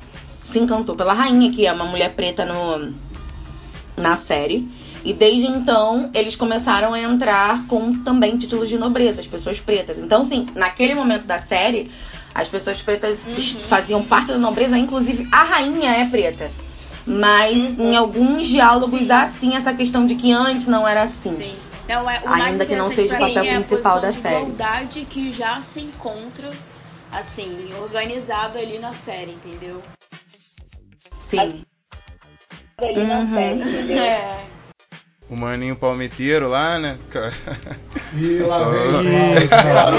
se 0.43 0.59
encantou 0.59 0.97
pela 0.97 1.13
rainha, 1.13 1.53
que 1.53 1.65
é 1.65 1.73
uma 1.73 1.85
mulher 1.85 2.15
preta 2.15 2.45
no, 2.45 2.93
na 3.97 4.17
série. 4.17 4.69
E 5.05 5.15
desde 5.15 5.47
então, 5.47 6.11
eles 6.13 6.35
começaram 6.35 6.93
a 6.93 7.01
entrar 7.01 7.65
com 7.69 8.03
também 8.03 8.37
títulos 8.37 8.69
de 8.69 8.77
nobreza, 8.77 9.21
as 9.21 9.27
pessoas 9.29 9.61
pretas. 9.61 10.01
Então, 10.01 10.25
sim, 10.25 10.47
naquele 10.57 10.97
momento 10.97 11.29
da 11.29 11.39
série, 11.39 11.89
as 12.37 12.49
pessoas 12.49 12.83
pretas 12.83 13.27
faziam 13.67 14.05
parte 14.05 14.29
da 14.29 14.39
nobreza, 14.39 14.77
inclusive 14.77 15.27
a 15.33 15.43
rainha 15.43 15.91
é 15.91 16.05
preta. 16.05 16.51
Mas 17.07 17.79
em 17.79 17.97
alguns 17.97 18.47
diálogos 18.47 19.11
há 19.11 19.27
sim 19.27 19.57
essa 19.57 19.73
questão 19.73 20.07
de 20.07 20.17
que 20.17 20.33
antes 20.33 20.67
não 20.67 20.87
era 20.87 21.05
assim. 21.05 21.31
Sim. 21.31 21.57
Não, 21.89 22.11
é, 22.11 22.21
o 22.21 22.29
mais 22.29 22.45
Ainda 22.45 22.67
que 22.67 22.77
não 22.77 22.91
seja 22.91 23.15
o 23.15 23.19
papel 23.19 23.43
mim 23.43 23.49
é 23.49 23.53
a 23.53 23.55
principal 23.55 24.01
posição 24.01 24.01
da 24.03 24.11
de 24.11 24.17
série. 24.17 24.37
igualdade 24.43 25.01
que 25.09 25.33
já 25.33 25.61
se 25.63 25.81
encontra, 25.81 26.51
assim, 27.13 27.71
organizado 27.81 28.59
ali 28.59 28.79
na 28.79 28.93
série, 28.93 29.31
entendeu? 29.33 29.81
Sim. 31.25 31.65
Uhum. 32.83 33.99
É. 33.99 34.56
O 35.29 35.35
maninho 35.37 35.75
palmiteiro 35.75 36.49
lá, 36.49 36.79
né? 36.79 36.99
E 38.15 38.39
lá 38.39 38.71
vem. 38.71 39.35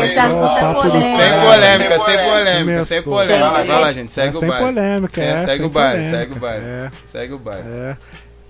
Esse 0.06 0.18
assunto 0.20 0.58
é 0.58 0.68
do 0.68 0.74
polêmico. 0.74 1.18
Sem 1.18 1.18
Sem 1.18 1.40
polêmica, 1.42 2.00
sem 2.00 2.18
polêmica, 2.18 2.84
sem 2.84 3.02
polêmica. 3.04 3.50
Vai 3.66 3.82
lá, 3.82 3.94
gente, 3.94 4.12
segue 4.12 4.34
É 4.36 4.38
o 4.38 4.40
sem 4.40 4.48
baile. 4.50 4.66
polêmica, 4.66 5.22
é, 5.24 5.38
segue 5.40 5.64
o 5.66 5.70
baile, 5.70 6.06
segue 6.10 6.32
o 6.34 6.36
baile. 6.40 6.66
É. 6.66 6.90
Segue 7.06 7.34
o 7.34 7.40
baile. 7.40 7.64
É, 7.68 7.98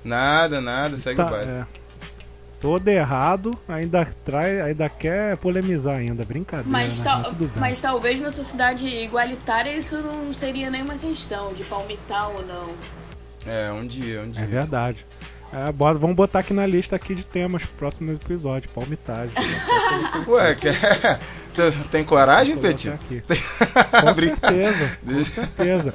Nada, 0.03 0.61
nada, 0.61 0.97
segue 0.97 1.17
tá, 1.17 1.25
o 1.25 1.29
baile. 1.31 1.49
é. 1.49 1.65
Todo 2.59 2.87
errado, 2.87 3.57
ainda 3.67 4.07
traz, 4.25 4.61
ainda 4.61 4.89
quer 4.89 5.37
polemizar 5.37 5.95
ainda, 5.97 6.23
brincadeira, 6.25 6.69
Mas, 6.69 7.01
né? 7.03 7.11
tal- 7.23 7.35
Mas 7.55 7.81
talvez 7.81 8.19
na 8.19 8.31
sociedade 8.31 8.87
igualitária 8.87 9.75
isso 9.75 10.01
não 10.01 10.31
seria 10.33 10.69
nenhuma 10.71 10.95
questão 10.95 11.53
de 11.53 11.63
palmitar 11.63 12.29
ou 12.29 12.43
não. 12.45 12.69
É, 13.45 13.71
um 13.71 13.85
dia, 13.85 14.21
um 14.21 14.29
dia. 14.31 14.43
É 14.43 14.45
verdade. 14.47 15.05
É, 15.53 15.71
bota- 15.71 15.97
vamos 15.99 16.15
botar 16.15 16.39
aqui 16.39 16.53
na 16.53 16.65
lista 16.65 16.95
aqui 16.95 17.15
de 17.15 17.25
temas 17.25 17.63
pro 17.63 17.73
próximo 17.77 18.12
episódio, 18.12 18.69
palmitagem. 18.69 19.33
Ué, 20.27 20.55
quer... 20.55 21.19
tem 21.89 22.03
coragem, 22.03 22.57
Petit? 22.57 22.89
aqui. 22.89 23.21
Com 23.27 24.13
certeza, 24.13 24.97
com 25.05 25.25
certeza. 25.25 25.93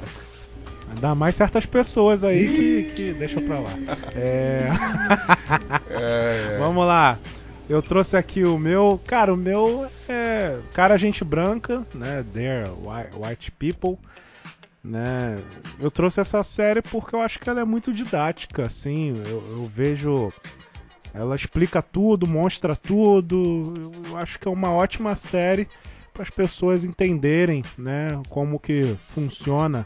Ainda 0.93 1.15
mais 1.15 1.35
certas 1.35 1.65
pessoas 1.65 2.23
aí 2.23 2.47
que, 2.47 2.83
que 2.95 3.13
deixa 3.13 3.39
pra 3.41 3.59
lá. 3.59 3.71
É... 4.15 4.69
É, 5.89 6.55
é. 6.55 6.57
Vamos 6.57 6.85
lá. 6.85 7.17
Eu 7.69 7.81
trouxe 7.81 8.17
aqui 8.17 8.43
o 8.43 8.57
meu. 8.57 8.99
Cara, 9.07 9.33
o 9.33 9.37
meu 9.37 9.87
é. 10.09 10.57
Cara, 10.73 10.97
gente 10.97 11.23
branca, 11.23 11.83
né? 11.93 12.25
There, 12.33 12.69
White 13.15 13.51
People. 13.51 13.97
Né? 14.83 15.41
Eu 15.79 15.89
trouxe 15.89 16.19
essa 16.19 16.43
série 16.43 16.81
porque 16.81 17.15
eu 17.15 17.21
acho 17.21 17.39
que 17.39 17.49
ela 17.49 17.61
é 17.61 17.65
muito 17.65 17.93
didática, 17.93 18.65
assim. 18.65 19.13
Eu, 19.25 19.43
eu 19.51 19.65
vejo. 19.73 20.31
Ela 21.13 21.35
explica 21.35 21.81
tudo, 21.81 22.27
mostra 22.27 22.75
tudo. 22.75 23.91
Eu 24.09 24.17
acho 24.17 24.39
que 24.39 24.47
é 24.47 24.51
uma 24.51 24.71
ótima 24.71 25.15
série 25.15 25.67
para 26.13 26.23
as 26.23 26.29
pessoas 26.29 26.83
entenderem, 26.83 27.63
né? 27.77 28.21
Como 28.29 28.59
que 28.59 28.95
funciona, 29.13 29.85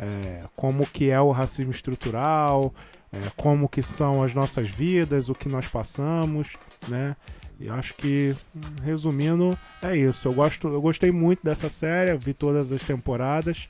é, 0.00 0.44
como 0.56 0.86
que 0.86 1.10
é 1.10 1.20
o 1.20 1.30
racismo 1.30 1.70
estrutural, 1.70 2.74
é, 3.12 3.18
como 3.36 3.68
que 3.68 3.82
são 3.82 4.22
as 4.22 4.34
nossas 4.34 4.68
vidas, 4.68 5.28
o 5.28 5.34
que 5.34 5.48
nós 5.48 5.66
passamos, 5.66 6.48
né? 6.88 7.16
E 7.62 7.68
acho 7.68 7.94
que, 7.94 8.34
resumindo, 8.82 9.56
é 9.80 9.96
isso. 9.96 10.26
Eu, 10.26 10.32
gosto, 10.32 10.66
eu 10.66 10.82
gostei 10.82 11.12
muito 11.12 11.44
dessa 11.44 11.70
série, 11.70 12.16
vi 12.18 12.34
todas 12.34 12.72
as 12.72 12.82
temporadas 12.82 13.68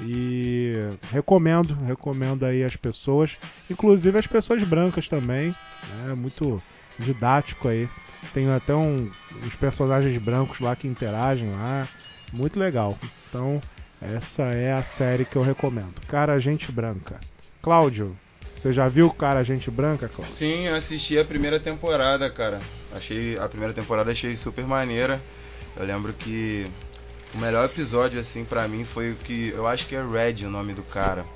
e 0.00 0.72
recomendo, 1.12 1.74
recomendo 1.74 2.46
aí 2.46 2.64
as 2.64 2.74
pessoas, 2.74 3.36
inclusive 3.70 4.18
as 4.18 4.26
pessoas 4.26 4.64
brancas 4.64 5.08
também, 5.08 5.54
né? 5.90 6.14
Muito 6.14 6.62
didático 6.98 7.68
aí. 7.68 7.86
Tem 8.32 8.50
até 8.50 8.74
um, 8.74 9.10
uns 9.44 9.54
personagens 9.56 10.16
brancos 10.16 10.58
lá 10.58 10.74
que 10.74 10.88
interagem 10.88 11.50
lá, 11.50 11.86
muito 12.32 12.58
legal. 12.58 12.98
Então, 13.28 13.60
essa 14.00 14.44
é 14.44 14.72
a 14.72 14.82
série 14.82 15.26
que 15.26 15.36
eu 15.36 15.42
recomendo. 15.42 16.00
Cara, 16.08 16.38
gente 16.38 16.72
branca. 16.72 17.20
Cláudio, 17.60 18.16
você 18.64 18.72
já 18.72 18.88
viu 18.88 19.10
Cara 19.10 19.42
Gente 19.42 19.70
Branca, 19.70 20.08
Cláudio? 20.08 20.34
Sim, 20.34 20.66
eu 20.66 20.74
assisti 20.74 21.18
a 21.18 21.24
primeira 21.24 21.60
temporada, 21.60 22.30
cara. 22.30 22.58
Achei 22.94 23.36
a 23.38 23.46
primeira 23.46 23.74
temporada 23.74 24.10
achei 24.10 24.34
super 24.36 24.66
maneira. 24.66 25.22
Eu 25.76 25.84
lembro 25.84 26.14
que 26.14 26.66
o 27.34 27.38
melhor 27.38 27.66
episódio 27.66 28.18
assim 28.18 28.42
para 28.42 28.66
mim 28.66 28.82
foi 28.82 29.12
o 29.12 29.16
que 29.16 29.50
eu 29.50 29.66
acho 29.66 29.86
que 29.86 29.94
é 29.94 30.02
Red 30.02 30.46
o 30.46 30.50
nome 30.50 30.72
do 30.72 30.82
cara. 30.82 31.26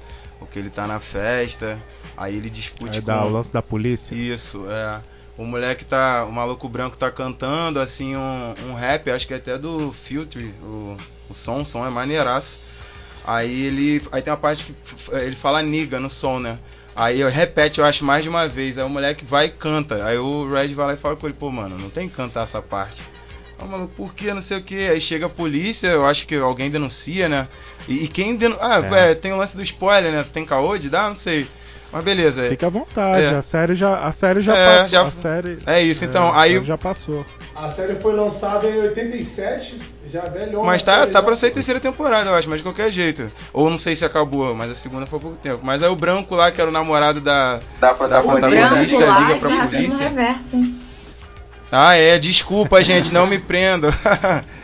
O 0.41 0.47
que 0.47 0.59
ele 0.59 0.71
tá 0.71 0.87
na 0.87 1.01
festa, 1.01 1.79
aí 2.17 2.35
ele 2.35 2.49
discute 2.49 3.01
é 3.01 3.03
com 3.03 3.13
o 3.13 3.31
lance 3.31 3.53
da 3.53 3.61
polícia. 3.61 4.15
Isso, 4.15 4.65
é. 4.71 5.03
O 5.37 5.45
moleque 5.45 5.85
tá. 5.85 6.25
O 6.25 6.33
maluco 6.33 6.67
branco 6.67 6.97
tá 6.97 7.11
cantando, 7.11 7.79
assim, 7.79 8.17
um, 8.17 8.55
um 8.69 8.75
rap, 8.75 9.11
acho 9.11 9.27
que 9.27 9.35
é 9.35 9.37
até 9.37 9.59
do 9.59 9.93
Filtre, 9.93 10.55
o, 10.63 10.97
o 11.29 11.35
som, 11.35 11.61
o 11.61 11.65
som 11.65 11.87
é 11.87 11.91
maneiraço. 11.91 12.61
Aí 13.27 13.65
ele. 13.67 14.01
Aí 14.11 14.23
tem 14.23 14.33
uma 14.33 14.39
parte 14.39 14.65
que 14.65 14.75
ele 15.13 15.37
fala 15.37 15.61
niga 15.61 16.01
no 16.01 16.09
som, 16.09 16.39
né? 16.39 16.59
Aí 16.99 17.21
eu 17.21 17.31
repete, 17.31 17.79
eu 17.79 17.87
acho, 17.87 18.05
mais 18.05 18.25
de 18.25 18.29
uma 18.29 18.49
vez. 18.49 18.77
Aí 18.77 18.83
o 18.83 18.89
moleque 18.89 19.25
vai 19.25 19.47
e 19.47 19.51
canta. 19.51 20.05
Aí 20.05 20.19
o 20.19 20.49
Red 20.49 20.75
vai 20.75 20.89
lá 20.89 20.95
e 20.95 20.97
fala 20.97 21.15
com 21.15 21.29
ele, 21.29 21.37
pô, 21.39 21.49
mano, 21.49 21.79
não 21.79 21.89
tem 21.89 22.09
que 22.09 22.17
cantar 22.17 22.43
essa 22.43 22.61
parte. 22.61 23.01
Ah, 23.57 23.65
mano, 23.65 23.89
por 23.97 24.13
que? 24.13 24.35
Não 24.35 24.41
sei 24.41 24.59
o 24.59 24.63
que. 24.63 24.89
Aí 24.89 25.01
chega 25.01 25.27
a 25.27 25.29
polícia, 25.29 25.87
eu 25.87 26.05
acho 26.05 26.27
que 26.27 26.35
alguém 26.35 26.69
denuncia, 26.69 27.29
né? 27.29 27.47
E, 27.87 28.05
e 28.05 28.09
quem 28.09 28.35
denuncia. 28.35 28.65
Ah, 28.67 28.97
é. 28.97 29.13
É, 29.13 29.15
tem 29.15 29.33
o 29.33 29.37
lance 29.37 29.57
do 29.57 29.63
spoiler, 29.63 30.11
né? 30.11 30.25
Tem 30.25 30.45
caô 30.45 30.77
de 30.77 30.91
dar? 30.91 31.09
Não 31.09 31.15
sei. 31.15 31.47
Mas 31.91 32.05
beleza. 32.05 32.47
Fica 32.51 32.67
à 32.67 32.71
vontade, 32.71 33.25
É. 33.25 33.31
a 33.37 33.41
série 33.43 33.75
já, 33.75 33.99
a 34.01 34.13
série 34.13 34.41
já 34.43 34.55
É, 34.55 34.67
passou. 34.77 34.89
já- 34.91 35.03
a 35.07 35.11
série, 35.11 35.59
É 35.67 35.83
isso, 35.83 36.05
então, 36.05 36.31
a 36.33 36.43
aí- 36.43 36.53
série 36.55 36.65
já 36.67 36.77
passou. 36.79 37.25
A 37.57 37.71
série 37.71 37.95
foi 37.97 38.13
lançada 38.15 38.69
em 38.69 38.79
87, 38.83 39.79
já 40.11 40.21
velhona. 40.23 40.65
Mas 40.65 40.83
tá, 40.83 41.07
tá 41.07 41.13
já- 41.13 41.23
pra 41.23 41.35
sair 41.35 41.51
terceira 41.51 41.81
temporada, 41.81 42.29
eu 42.29 42.35
acho, 42.35 42.49
mas 42.49 42.59
de 42.59 42.63
qualquer 42.63 42.91
jeito. 42.91 43.33
Ou 43.55 43.71
não 43.71 43.79
sei 43.79 43.97
se 43.97 44.05
acabou, 44.05 44.55
mas 44.55 44.71
a 44.71 44.75
segunda 44.75 45.07
foi 45.07 45.19
há 45.19 45.23
pouco 45.23 45.37
tempo. 45.39 45.61
Mas 45.63 45.83
aí 45.83 45.89
o 45.89 45.97
branco 45.97 46.35
lá, 46.35 46.51
que 46.51 46.61
era 46.61 46.69
o 46.69 46.73
namorado 46.73 47.23
da, 47.23 47.59
da, 47.81 47.93
O 47.93 47.97
branco 47.97 48.29
protagonista, 48.29 49.07
lá, 49.07 49.21
liga 49.21 49.37
pra 49.39 49.49
é 49.55 49.67
polícia. 49.67 50.09
reverso, 50.09 50.57
hein? 50.57 50.79
Ah, 51.73 51.95
é, 51.95 52.19
desculpa, 52.19 52.83
gente, 52.83 53.13
não 53.15 53.27
me 53.27 53.39
prendo. 53.39 53.89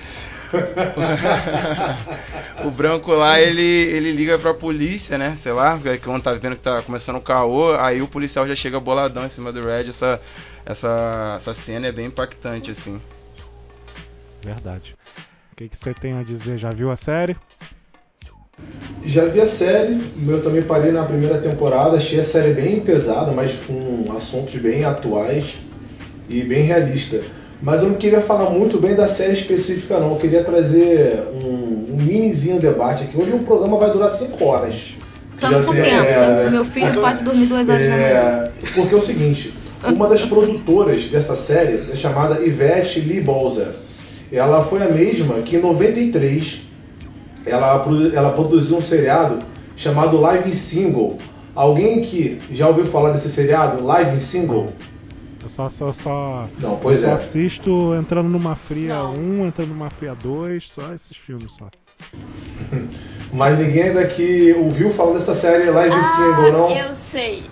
o 2.64 2.70
branco 2.70 3.12
lá, 3.12 3.40
ele, 3.40 3.62
ele 3.62 4.12
liga 4.12 4.38
pra 4.38 4.54
polícia, 4.54 5.18
né? 5.18 5.34
Sei 5.34 5.52
lá, 5.52 5.78
quando 6.02 6.22
tá 6.22 6.32
vendo 6.34 6.56
que 6.56 6.62
tá 6.62 6.82
começando 6.82 7.16
o 7.16 7.20
caô, 7.20 7.74
aí 7.74 8.00
o 8.00 8.08
policial 8.08 8.46
já 8.46 8.54
chega 8.54 8.80
boladão 8.80 9.24
em 9.24 9.28
cima 9.28 9.52
do 9.52 9.64
Red. 9.64 9.88
Essa, 9.88 10.20
essa, 10.64 11.34
essa 11.36 11.54
cena 11.54 11.86
é 11.86 11.92
bem 11.92 12.06
impactante, 12.06 12.70
assim. 12.70 13.00
Verdade. 14.42 14.96
O 15.52 15.56
que, 15.56 15.68
que 15.68 15.76
você 15.76 15.94
tem 15.94 16.18
a 16.18 16.22
dizer? 16.22 16.58
Já 16.58 16.70
viu 16.70 16.90
a 16.90 16.96
série? 16.96 17.36
Já 19.04 19.24
vi 19.26 19.40
a 19.40 19.46
série, 19.46 20.00
eu 20.26 20.42
também 20.42 20.62
parei 20.62 20.90
na 20.90 21.04
primeira 21.04 21.38
temporada, 21.38 21.96
achei 21.96 22.20
a 22.20 22.24
série 22.24 22.54
bem 22.54 22.80
pesada, 22.80 23.32
mas 23.32 23.52
com 23.66 24.12
assuntos 24.16 24.54
bem 24.56 24.84
atuais 24.84 25.56
e 26.28 26.42
bem 26.42 26.62
realista. 26.62 27.20
Mas 27.64 27.82
eu 27.82 27.88
não 27.88 27.94
queria 27.96 28.20
falar 28.20 28.50
muito 28.50 28.78
bem 28.78 28.94
da 28.94 29.08
série 29.08 29.32
específica 29.32 29.98
não, 29.98 30.10
eu 30.10 30.16
queria 30.16 30.44
trazer 30.44 31.24
um, 31.42 31.94
um 31.94 31.96
minizinho 31.96 32.60
debate 32.60 33.04
aqui. 33.04 33.16
Hoje 33.16 33.32
o 33.32 33.38
programa 33.38 33.78
vai 33.78 33.90
durar 33.90 34.10
5 34.10 34.44
horas. 34.44 34.96
Tamo 35.40 35.54
Já 35.54 35.62
com 35.62 35.72
vi- 35.72 35.82
tempo. 35.82 36.04
é? 36.04 36.50
Meu 36.50 36.64
filho 36.64 37.00
pode 37.00 37.24
dormir 37.24 37.46
duas 37.46 37.68
horas 37.70 37.86
da 37.86 37.92
manhã. 37.92 38.04
É, 38.04 38.50
porque 38.74 38.94
é 38.94 38.98
o 38.98 39.02
seguinte, 39.02 39.54
uma 39.82 40.08
das 40.08 40.22
produtoras 40.26 41.06
dessa 41.08 41.34
série 41.36 41.90
é 41.90 41.96
chamada 41.96 42.38
Yvette 42.44 43.00
Lee 43.00 43.20
Bolzer. 43.22 43.68
Ela 44.30 44.62
foi 44.66 44.82
a 44.82 44.88
mesma 44.88 45.36
que 45.36 45.56
em 45.56 45.60
93 45.60 46.60
ela, 47.46 47.82
ela 48.14 48.30
produziu 48.32 48.76
um 48.76 48.80
seriado 48.82 49.38
chamado 49.76 50.20
Live 50.20 50.54
Single. 50.54 51.16
Alguém 51.54 52.02
que 52.02 52.38
já 52.52 52.68
ouviu 52.68 52.84
falar 52.86 53.12
desse 53.12 53.28
seriado, 53.30 53.82
Live 53.84 54.20
Single? 54.20 54.68
Só, 55.54 55.68
só, 55.68 55.92
só, 55.92 56.48
Não, 56.58 56.76
pois 56.78 56.98
só 56.98 57.10
é. 57.10 57.12
assisto 57.12 57.94
entrando 57.94 58.28
numa 58.28 58.56
fria 58.56 58.96
Não. 58.96 59.14
1, 59.14 59.46
entrando 59.46 59.68
numa 59.68 59.88
fria 59.88 60.12
2, 60.12 60.68
só 60.68 60.92
esses 60.92 61.16
filmes 61.16 61.52
só. 61.52 61.68
Mas 63.32 63.56
ninguém 63.56 63.94
daqui 63.94 64.52
ouviu 64.58 64.92
falar 64.92 65.12
dessa 65.12 65.32
série 65.36 65.70
Live 65.70 65.94
Single, 65.94 66.52
não? 66.52 66.66
Ah, 66.66 66.88
eu 66.88 66.92
sei. 66.92 67.44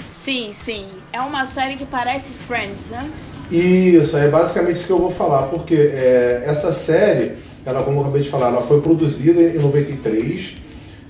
Sim, 0.00 0.50
sim. 0.52 0.88
É 1.12 1.20
uma 1.20 1.46
série 1.46 1.76
que 1.76 1.86
parece 1.86 2.32
Friends, 2.32 2.90
né? 2.90 3.08
Isso, 3.52 4.16
é 4.16 4.26
basicamente 4.26 4.74
isso 4.74 4.86
que 4.86 4.92
eu 4.92 4.98
vou 4.98 5.12
falar, 5.12 5.44
porque 5.44 5.76
é, 5.76 6.42
essa 6.46 6.72
série, 6.72 7.36
ela, 7.64 7.84
como 7.84 7.98
eu 7.98 8.02
acabei 8.02 8.22
de 8.22 8.30
falar, 8.30 8.48
ela 8.48 8.66
foi 8.66 8.80
produzida 8.80 9.40
em 9.40 9.60
93, 9.60 10.56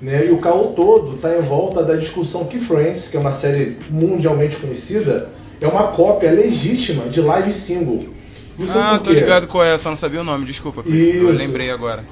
né, 0.03 0.27
e 0.27 0.31
o 0.31 0.37
caô 0.37 0.73
todo 0.73 1.17
está 1.17 1.39
em 1.39 1.41
volta 1.41 1.83
da 1.83 1.97
discussão 1.97 2.45
que 2.45 2.59
Friends, 2.59 3.09
que 3.09 3.17
é 3.17 3.21
uma 3.21 3.33
série 3.33 3.79
mundialmente 3.89 4.59
conhecida, 4.59 5.31
é 5.61 5.67
uma 5.67 5.88
cópia 5.88 6.31
legítima 6.31 7.09
de 7.09 7.21
live 7.21 7.53
single. 7.53 8.14
Isso 8.59 8.79
Ah, 8.79 9.01
tô 9.03 9.12
ligado 9.12 9.47
qual 9.47 9.64
é, 9.64 9.77
só 9.77 9.88
não 9.88 9.97
sabia 9.97 10.21
o 10.21 10.25
nome, 10.25 10.45
desculpa. 10.45 10.83
Eu 10.87 10.95
Isso. 10.95 11.33
lembrei 11.33 11.71
agora. 11.71 12.05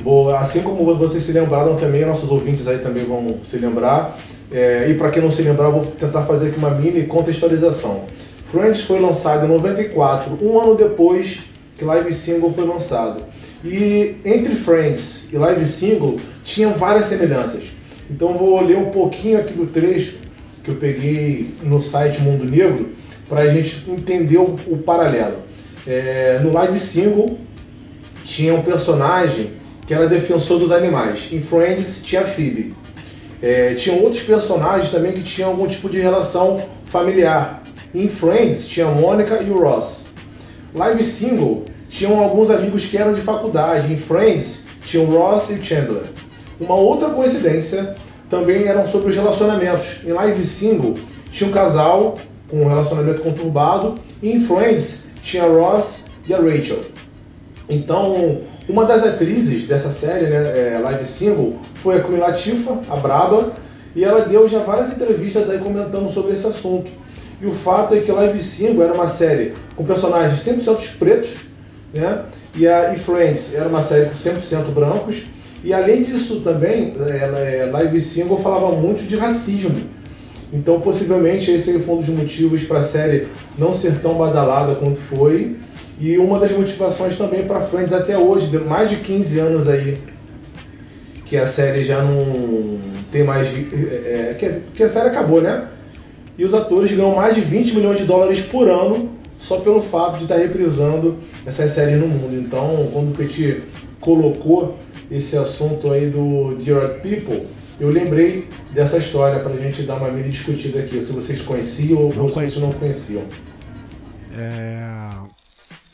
Boa, 0.00 0.38
assim 0.38 0.62
como 0.62 0.84
vocês 0.96 1.22
se 1.22 1.32
lembraram 1.32 1.76
também, 1.76 2.04
nossos 2.04 2.28
ouvintes 2.30 2.66
aí 2.66 2.78
também 2.78 3.04
vão 3.04 3.40
se 3.44 3.56
lembrar. 3.56 4.18
É, 4.50 4.88
e 4.90 4.94
para 4.94 5.10
quem 5.10 5.22
não 5.22 5.30
se 5.30 5.40
lembrar, 5.42 5.66
eu 5.66 5.72
vou 5.72 5.86
tentar 5.86 6.22
fazer 6.24 6.48
aqui 6.48 6.58
uma 6.58 6.70
mini 6.70 7.04
contextualização. 7.04 8.04
Friends 8.50 8.82
foi 8.82 9.00
lançado 9.00 9.46
em 9.46 9.48
94, 9.48 10.38
um 10.42 10.60
ano 10.60 10.74
depois 10.74 11.40
que 11.78 11.84
Live 11.84 12.12
Single 12.12 12.52
foi 12.52 12.66
lançado. 12.66 13.24
E 13.64 14.16
entre 14.24 14.54
Friends 14.56 15.26
e 15.32 15.36
Live 15.36 15.66
Single 15.66 16.16
tinham 16.44 16.74
várias 16.74 17.06
semelhanças. 17.06 17.62
Então 18.10 18.32
eu 18.32 18.38
vou 18.38 18.60
ler 18.60 18.76
um 18.76 18.90
pouquinho 18.90 19.38
aqui 19.38 19.54
do 19.54 19.66
trecho 19.66 20.18
que 20.62 20.70
eu 20.70 20.76
peguei 20.76 21.50
no 21.62 21.80
site 21.80 22.20
Mundo 22.20 22.44
Negro 22.44 22.92
para 23.28 23.42
a 23.42 23.48
gente 23.48 23.90
entender 23.90 24.38
o, 24.38 24.54
o 24.66 24.78
paralelo. 24.78 25.38
É, 25.86 26.38
no 26.42 26.52
Live 26.52 26.78
Single 26.78 27.38
tinha 28.24 28.54
um 28.54 28.62
personagem 28.62 29.52
que 29.86 29.92
era 29.92 30.08
defensor 30.08 30.58
dos 30.58 30.70
animais. 30.70 31.28
Em 31.32 31.42
Friends 31.42 32.02
tinha 32.02 32.22
a 32.22 32.26
Phoebe. 32.26 32.74
É, 33.42 33.74
tinham 33.74 34.00
outros 34.00 34.22
personagens 34.22 34.90
também 34.90 35.12
que 35.12 35.22
tinham 35.22 35.50
algum 35.50 35.66
tipo 35.66 35.88
de 35.88 35.98
relação 35.98 36.62
familiar. 36.86 37.62
Em 37.92 38.08
Friends 38.08 38.68
tinha 38.68 38.86
a 38.86 38.90
Mônica 38.90 39.42
e 39.42 39.50
o 39.50 39.60
Ross. 39.60 40.06
Live 40.74 41.04
Single 41.04 41.64
tinham 41.88 42.20
alguns 42.20 42.50
amigos 42.50 42.86
que 42.86 42.96
eram 42.96 43.12
de 43.12 43.20
faculdade. 43.20 43.92
Em 43.92 43.96
Friends 43.96 44.62
tinham 44.86 45.06
Ross 45.06 45.50
e 45.50 45.56
Chandler. 45.62 46.04
Uma 46.60 46.76
outra 46.76 47.10
coincidência 47.10 47.96
também 48.32 48.66
eram 48.66 48.88
sobre 48.88 49.10
os 49.10 49.14
relacionamentos. 49.14 50.00
Em 50.06 50.10
Live 50.10 50.46
Single 50.46 50.94
tinha 51.30 51.50
um 51.50 51.52
casal 51.52 52.14
com 52.48 52.62
um 52.62 52.66
relacionamento 52.66 53.20
conturbado. 53.20 53.96
E 54.22 54.32
em 54.32 54.40
Friends 54.46 55.04
tinha 55.22 55.44
a 55.44 55.48
Ross 55.48 56.02
e 56.26 56.32
a 56.32 56.38
Rachel. 56.38 56.80
Então, 57.68 58.38
uma 58.66 58.86
das 58.86 59.04
atrizes 59.04 59.68
dessa 59.68 59.90
série, 59.90 60.28
né, 60.28 60.76
é, 60.76 60.78
Live 60.82 61.06
Single, 61.06 61.58
foi 61.74 61.98
a 61.98 62.02
Queen 62.02 62.16
Latifah, 62.16 62.80
a 62.88 62.96
Braba, 62.96 63.52
e 63.94 64.02
ela 64.02 64.22
deu 64.22 64.48
já 64.48 64.60
várias 64.60 64.92
entrevistas 64.92 65.50
aí 65.50 65.58
comentando 65.58 66.10
sobre 66.10 66.32
esse 66.32 66.46
assunto. 66.46 66.90
E 67.38 67.46
o 67.46 67.52
fato 67.52 67.94
é 67.94 68.00
que 68.00 68.10
Live 68.10 68.42
Single 68.42 68.82
era 68.82 68.94
uma 68.94 69.10
série 69.10 69.52
com 69.76 69.84
personagens 69.84 70.38
100% 70.38 70.96
pretos, 70.98 71.36
né, 71.92 72.22
e 72.56 72.66
a 72.66 72.94
e 72.94 72.98
Friends 72.98 73.54
era 73.54 73.68
uma 73.68 73.82
série 73.82 74.06
com 74.06 74.14
100% 74.14 74.72
brancos, 74.72 75.22
e 75.64 75.72
além 75.72 76.02
disso 76.02 76.40
também, 76.40 76.94
é, 77.00 77.60
é, 77.60 77.70
Live 77.70 78.00
Single 78.00 78.40
falava 78.42 78.72
muito 78.72 79.06
de 79.06 79.16
racismo. 79.16 79.74
Então, 80.52 80.80
possivelmente, 80.80 81.50
esse 81.50 81.78
foi 81.78 81.94
um 81.94 81.98
dos 81.98 82.08
motivos 82.08 82.64
para 82.64 82.80
a 82.80 82.84
série 82.84 83.28
não 83.56 83.72
ser 83.72 84.00
tão 84.00 84.14
badalada 84.14 84.74
quanto 84.74 85.00
foi. 85.02 85.56
E 86.00 86.18
uma 86.18 86.38
das 86.38 86.50
motivações 86.50 87.16
também 87.16 87.44
para 87.44 87.62
Friends 87.68 87.92
até 87.92 88.18
hoje, 88.18 88.48
de 88.48 88.58
mais 88.58 88.90
de 88.90 88.96
15 88.96 89.38
anos 89.38 89.68
aí, 89.68 89.98
que 91.24 91.36
a 91.36 91.46
série 91.46 91.84
já 91.84 92.02
não 92.02 92.78
tem 93.10 93.22
mais. 93.22 93.48
É, 93.48 94.34
que, 94.38 94.60
que 94.74 94.82
a 94.82 94.88
série 94.88 95.08
acabou, 95.08 95.40
né? 95.40 95.68
E 96.36 96.44
os 96.44 96.52
atores 96.52 96.90
ganham 96.92 97.14
mais 97.14 97.34
de 97.34 97.40
20 97.40 97.76
milhões 97.76 97.98
de 97.98 98.04
dólares 98.04 98.42
por 98.42 98.68
ano 98.68 99.10
só 99.38 99.58
pelo 99.58 99.82
fato 99.82 100.18
de 100.18 100.24
estar 100.24 100.36
reprisando 100.36 101.18
essas 101.46 101.70
séries 101.70 101.98
no 101.98 102.06
mundo. 102.06 102.34
Então, 102.34 102.88
quando 102.92 103.10
o 103.10 103.16
Petit 103.16 103.62
colocou 104.00 104.76
esse 105.12 105.36
assunto 105.36 105.90
aí 105.90 106.10
do 106.10 106.56
Dear 106.56 106.84
Odd 106.84 107.00
People, 107.00 107.46
eu 107.78 107.90
lembrei 107.90 108.48
dessa 108.70 108.98
história 108.98 109.40
para 109.40 109.52
a 109.52 109.58
gente 109.58 109.82
dar 109.82 109.96
uma 109.96 110.10
mini 110.10 110.30
discutida 110.30 110.80
aqui, 110.80 111.04
se 111.04 111.12
vocês 111.12 111.42
conheciam 111.42 111.98
ou 111.98 112.14
Não 112.14 112.28
se 112.28 112.34
vocês 112.34 112.56
não 112.58 112.72
conheciam. 112.72 113.22
É, 114.34 114.82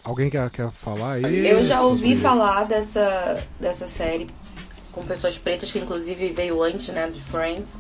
Alguém 0.09 0.31
quer, 0.31 0.49
quer 0.49 0.71
falar 0.71 1.15
aí? 1.15 1.47
Eu 1.47 1.63
já 1.65 1.83
ouvi 1.83 2.17
falar 2.17 2.65
dessa, 2.65 3.43
dessa 3.61 3.87
série 3.87 4.31
com 4.91 5.03
pessoas 5.03 5.37
pretas, 5.37 5.71
que 5.71 5.79
inclusive 5.79 6.31
veio 6.31 6.63
antes, 6.63 6.89
né, 6.89 7.11
de 7.11 7.21
Friends. 7.21 7.77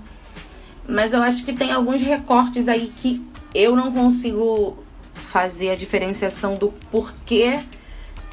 Mas 0.86 1.14
eu 1.14 1.22
acho 1.22 1.42
que 1.44 1.54
tem 1.54 1.72
alguns 1.72 2.02
recortes 2.02 2.68
aí 2.68 2.92
que 2.94 3.26
eu 3.54 3.74
não 3.74 3.92
consigo 3.92 4.76
fazer 5.14 5.70
a 5.70 5.74
diferenciação 5.74 6.56
do 6.56 6.68
porquê 6.90 7.60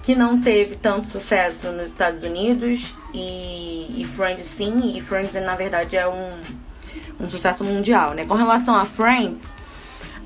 que 0.06 0.14
não 0.14 0.40
teve 0.40 0.76
tanto 0.76 1.08
sucesso 1.08 1.72
nos 1.72 1.90
Estados 1.90 2.22
Unidos 2.22 2.94
e, 3.12 4.02
e 4.02 4.08
Friends 4.16 4.46
sim, 4.46 4.96
e 4.96 5.02
Friends 5.02 5.34
na 5.34 5.56
verdade 5.56 5.98
é 5.98 6.08
um, 6.08 6.30
um 7.20 7.28
sucesso 7.28 7.64
mundial, 7.64 8.14
né? 8.14 8.24
Com 8.24 8.36
relação 8.36 8.76
a 8.76 8.86
Friends, 8.86 9.52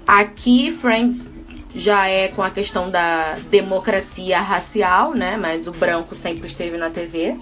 aqui 0.05 0.69
Friends 0.69 1.25
já 1.73 2.07
é 2.07 2.27
com 2.27 2.43
a 2.43 2.49
questão 2.49 2.91
da 2.91 3.35
democracia 3.49 4.41
racial, 4.41 5.13
né? 5.13 5.37
Mas 5.37 5.65
o 5.65 5.71
branco 5.71 6.13
sempre 6.13 6.47
esteve 6.47 6.77
na 6.77 6.89
TV, 6.89 7.37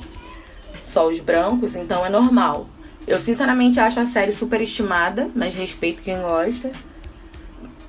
só 0.85 1.07
os 1.07 1.19
brancos, 1.19 1.75
então 1.75 2.05
é 2.05 2.09
normal. 2.09 2.69
Eu 3.07 3.19
sinceramente 3.19 3.79
acho 3.79 3.99
a 3.99 4.05
série 4.05 4.31
superestimada, 4.31 5.27
mas 5.33 5.55
respeito 5.55 6.03
quem 6.03 6.21
gosta. 6.21 6.71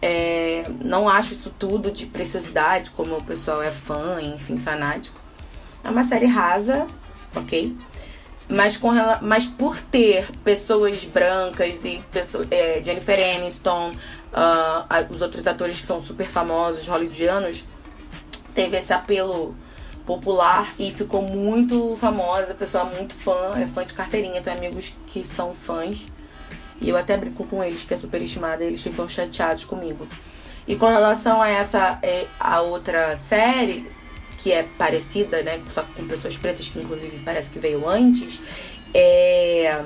É, 0.00 0.64
não 0.84 1.08
acho 1.08 1.32
isso 1.32 1.50
tudo 1.58 1.90
de 1.90 2.06
preciosidade, 2.06 2.90
como 2.90 3.16
o 3.16 3.22
pessoal 3.24 3.60
é 3.62 3.70
fã, 3.70 4.20
enfim, 4.22 4.56
fanático. 4.56 5.18
É 5.82 5.90
uma 5.90 6.04
série 6.04 6.26
rasa, 6.26 6.86
ok? 7.34 7.76
Mas, 8.48 8.76
com, 8.76 8.90
mas 9.20 9.46
por 9.46 9.76
ter 9.76 10.30
pessoas 10.44 11.04
brancas 11.04 11.84
e 11.84 12.02
pessoa- 12.10 12.46
é, 12.50 12.80
Jennifer 12.82 13.36
Aniston, 13.36 13.92
a- 14.32 15.04
os 15.10 15.20
outros 15.20 15.46
atores 15.46 15.80
que 15.80 15.86
são 15.86 16.00
super 16.00 16.26
famosos, 16.26 16.86
hollywoodianos, 16.86 17.64
teve 18.54 18.76
esse 18.78 18.92
apelo 18.92 19.54
popular 20.06 20.72
e 20.78 20.90
ficou 20.90 21.20
muito 21.20 21.96
famosa, 22.00 22.54
pessoa 22.54 22.84
muito 22.84 23.14
fã, 23.14 23.52
é 23.56 23.66
fã 23.66 23.84
de 23.84 23.92
carteirinha, 23.92 24.40
tem 24.40 24.52
amigos 24.54 24.96
que 25.06 25.24
são 25.24 25.54
fãs. 25.54 26.06
E 26.80 26.88
eu 26.88 26.96
até 26.96 27.16
brinco 27.16 27.44
com 27.44 27.62
eles 27.62 27.84
que 27.84 27.94
é 27.94 27.96
superestimada, 27.96 28.64
eles 28.64 28.82
ficam 28.82 29.08
chateados 29.08 29.64
comigo. 29.64 30.06
E 30.66 30.76
com 30.76 30.86
relação 30.86 31.40
a 31.40 31.48
essa 31.48 31.98
é, 32.02 32.26
a 32.38 32.60
outra 32.60 33.16
série, 33.16 33.90
que 34.38 34.52
é 34.52 34.62
parecida, 34.62 35.42
né? 35.42 35.60
Só 35.70 35.82
com 35.82 36.06
pessoas 36.06 36.36
pretas, 36.36 36.68
que 36.68 36.78
inclusive 36.78 37.20
parece 37.24 37.50
que 37.50 37.58
veio 37.58 37.88
antes, 37.88 38.40
é. 38.94 39.82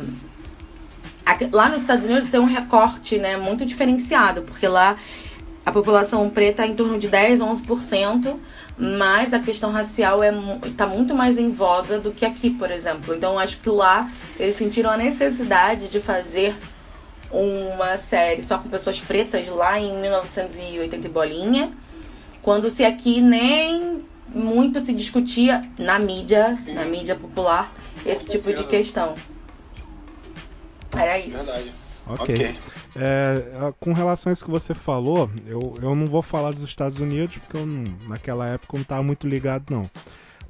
Lá 1.53 1.69
nos 1.69 1.81
Estados 1.81 2.05
Unidos 2.05 2.31
tem 2.31 2.41
um 2.41 2.47
recorte 2.47 3.17
né, 3.19 3.37
muito 3.37 3.65
diferenciado, 3.65 4.43
porque 4.43 4.67
lá 4.67 4.97
a 5.65 5.71
população 5.71 6.29
preta 6.29 6.65
é 6.65 6.67
em 6.67 6.75
torno 6.75 6.99
de 6.99 7.09
10, 7.09 7.41
11%, 7.41 8.37
mas 8.77 9.33
a 9.33 9.39
questão 9.39 9.71
racial 9.71 10.23
é 10.23 10.33
está 10.67 10.87
muito 10.87 11.15
mais 11.15 11.39
em 11.39 11.51
voga 11.51 12.01
do 12.01 12.11
que 12.11 12.25
aqui, 12.25 12.51
por 12.51 12.71
exemplo. 12.71 13.15
Então 13.15 13.39
acho 13.39 13.59
que 13.59 13.69
lá 13.69 14.11
eles 14.39 14.57
sentiram 14.57 14.91
a 14.91 14.97
necessidade 14.97 15.89
de 15.89 16.01
fazer 16.01 16.57
uma 17.33 17.97
série 17.97 18.43
só 18.43 18.59
com 18.59 18.69
pessoas 18.69 19.01
pretas 19.01 19.49
lá 19.49 19.79
em 19.81 20.01
1980 20.01 21.07
e 21.07 21.11
bolinha, 21.11 21.73
quando 22.43 22.69
se 22.71 22.85
aqui 22.85 23.21
nem 23.21 24.05
muito 24.29 24.81
se 24.81 24.93
discutia 24.93 25.63
na 25.79 25.99
mídia, 25.99 26.59
na 26.75 26.85
mídia 26.85 27.15
popular, 27.17 27.73
esse 28.05 28.31
tipo 28.31 28.53
de 28.53 28.65
questão. 28.65 29.15
Era 30.97 31.19
isso. 31.19 31.37
Verdade. 31.45 31.73
Ok. 32.07 32.35
Ok. 32.35 32.59
É, 32.97 33.73
com 33.81 33.93
relação 33.93 34.29
a 34.31 34.33
isso 34.33 34.45
que 34.45 34.51
você 34.51 34.75
falou, 34.75 35.31
eu, 35.47 35.79
eu 35.83 35.95
não 35.95 36.07
vou 36.09 36.21
falar 36.21 36.51
dos 36.53 36.63
Estados 36.63 36.99
Unidos, 36.99 37.39
porque 37.39 37.57
eu 37.57 37.65
não- 37.65 37.85
naquela 38.09 38.47
época 38.49 38.75
eu 38.75 38.79
não 38.79 38.83
estava 38.83 39.03
muito 39.03 39.27
ligado, 39.27 39.65
não. 39.71 39.89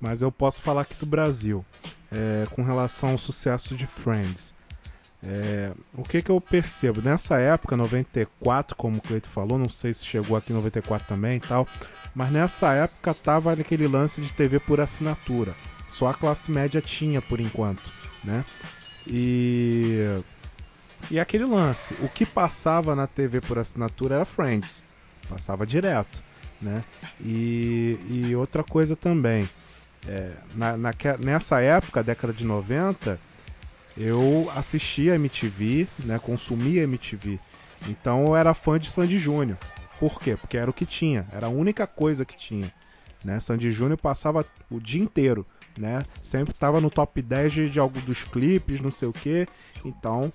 Mas 0.01 0.23
eu 0.23 0.33
posso 0.33 0.61
falar 0.61 0.81
aqui 0.83 0.95
do 0.97 1.07
Brasil, 1.07 1.65
é, 2.11 2.45
com 2.51 2.63
relação 2.65 3.11
ao 3.11 3.19
sucesso 3.19 3.77
de 3.77 3.87
Friends. 3.87 4.53
É, 5.25 5.73
o 5.95 6.03
que, 6.03 6.21
que 6.21 6.31
eu 6.31 6.41
percebo? 6.41 7.01
Nessa 7.01 7.39
época, 7.39 7.77
94, 7.77 8.77
como 8.77 8.99
o 8.99 9.01
Cleito 9.01 9.29
falou, 9.29 9.59
não 9.59 9.69
sei 9.69 9.95
se 9.95 10.05
chegou 10.05 10.37
aqui 10.37 10.53
em 10.53 10.57
94 10.57 11.07
também 11.07 11.37
e 11.37 11.41
tal, 11.41 11.67
mas 12.15 12.33
nessa 12.33 12.73
época 12.73 13.15
tava 13.15 13.53
aquele 13.53 13.87
lance 13.87 14.21
de 14.21 14.33
TV 14.33 14.59
por 14.59 14.81
assinatura. 14.81 15.55
Só 15.89 16.09
a 16.09 16.15
classe 16.15 16.51
média 16.51 16.81
tinha 16.81 17.23
por 17.23 17.39
enquanto, 17.39 17.83
né? 18.25 18.45
E 19.07 20.21
e 21.11 21.19
aquele 21.19 21.45
lance, 21.45 21.95
o 22.01 22.09
que 22.09 22.25
passava 22.25 22.95
na 22.95 23.07
TV 23.07 23.41
por 23.41 23.59
assinatura 23.59 24.17
era 24.17 24.25
Friends, 24.25 24.85
passava 25.29 25.67
direto, 25.67 26.23
né? 26.61 26.85
E, 27.21 27.99
e 28.09 28.37
outra 28.37 28.63
coisa 28.63 28.95
também, 28.97 29.49
é, 30.07 30.33
na, 30.55 30.77
nessa 31.19 31.61
época, 31.61 32.03
década 32.03 32.33
de 32.33 32.45
90, 32.45 33.19
eu 33.97 34.51
assistia 34.55 35.15
MTV, 35.15 35.87
né? 35.99 36.19
Consumia 36.19 36.83
MTV, 36.83 37.39
então 37.89 38.27
eu 38.27 38.37
era 38.37 38.55
fã 38.55 38.79
de 38.79 38.87
Sandy 38.87 39.19
Júnior. 39.19 39.59
Por 39.99 40.19
quê? 40.19 40.37
Porque 40.37 40.57
era 40.57 40.71
o 40.71 40.75
que 40.75 40.87
tinha, 40.87 41.27
era 41.33 41.47
a 41.47 41.51
única 41.51 41.87
coisa 41.87 42.25
que 42.25 42.37
tinha. 42.37 42.73
Né? 43.25 43.39
Sandy 43.39 43.71
Júnior 43.71 43.99
passava 43.99 44.45
o 44.69 44.81
dia 44.81 45.01
inteiro, 45.01 45.47
né? 45.79 46.03
Sempre 46.21 46.53
estava 46.53 46.81
no 46.81 46.91
top 46.91 47.23
10 47.23 47.71
de, 47.71 47.79
algo 47.79 48.01
dos 48.01 48.25
clipes, 48.25 48.81
não 48.81 48.91
sei 48.91 49.09
o 49.09 49.13
que. 49.13 49.47
Então 49.85 50.33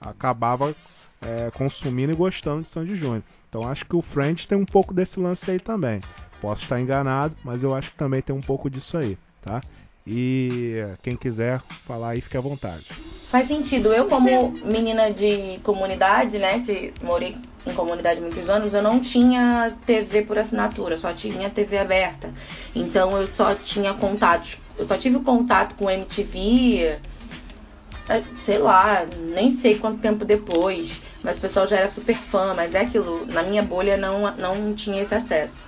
acabava 0.00 0.74
é, 1.20 1.50
consumindo 1.52 2.12
e 2.12 2.16
gostando 2.16 2.62
de 2.62 2.68
Sandy 2.68 2.94
Júnior. 2.94 3.22
Então 3.48 3.68
acho 3.68 3.84
que 3.84 3.96
o 3.96 4.02
Friends 4.02 4.46
tem 4.46 4.56
um 4.56 4.64
pouco 4.64 4.94
desse 4.94 5.18
lance 5.18 5.50
aí 5.50 5.58
também. 5.58 6.00
Posso 6.40 6.62
estar 6.62 6.80
enganado, 6.80 7.36
mas 7.44 7.62
eu 7.62 7.74
acho 7.74 7.90
que 7.90 7.96
também 7.96 8.22
tem 8.22 8.34
um 8.34 8.40
pouco 8.40 8.70
disso 8.70 8.96
aí, 8.96 9.18
tá? 9.42 9.60
E 10.06 10.84
quem 11.02 11.16
quiser 11.16 11.60
falar 11.86 12.10
aí, 12.10 12.20
fique 12.20 12.36
à 12.36 12.40
vontade. 12.40 12.84
Faz 13.30 13.46
sentido. 13.46 13.92
Eu, 13.92 14.06
como 14.06 14.52
menina 14.64 15.12
de 15.12 15.60
comunidade, 15.62 16.38
né, 16.38 16.60
que 16.66 16.92
morei 17.02 17.36
em 17.66 17.74
comunidade 17.74 18.20
muitos 18.20 18.48
anos, 18.48 18.74
eu 18.74 18.82
não 18.82 19.00
tinha 19.00 19.76
TV 19.86 20.22
por 20.22 20.38
assinatura, 20.38 20.98
só 20.98 21.12
tinha 21.12 21.50
TV 21.50 21.78
aberta. 21.78 22.32
Então 22.74 23.16
eu 23.18 23.26
só 23.26 23.54
tinha 23.54 23.94
contatos, 23.94 24.56
eu 24.78 24.84
só 24.84 24.96
tive 24.96 25.18
contato 25.20 25.74
com 25.74 25.90
MTV, 25.90 26.98
eh, 28.08 28.22
sei 28.40 28.58
lá, 28.58 29.06
nem 29.34 29.50
sei 29.50 29.78
quanto 29.78 30.00
tempo 30.00 30.24
depois, 30.24 31.02
mas 31.22 31.36
o 31.36 31.40
pessoal 31.40 31.66
já 31.66 31.76
era 31.76 31.88
super 31.88 32.16
fã, 32.16 32.54
mas 32.54 32.74
é 32.74 32.80
aquilo, 32.80 33.26
na 33.26 33.42
minha 33.42 33.62
bolha 33.62 33.96
não, 33.96 34.34
não 34.36 34.74
tinha 34.74 35.02
esse 35.02 35.14
acesso. 35.14 35.62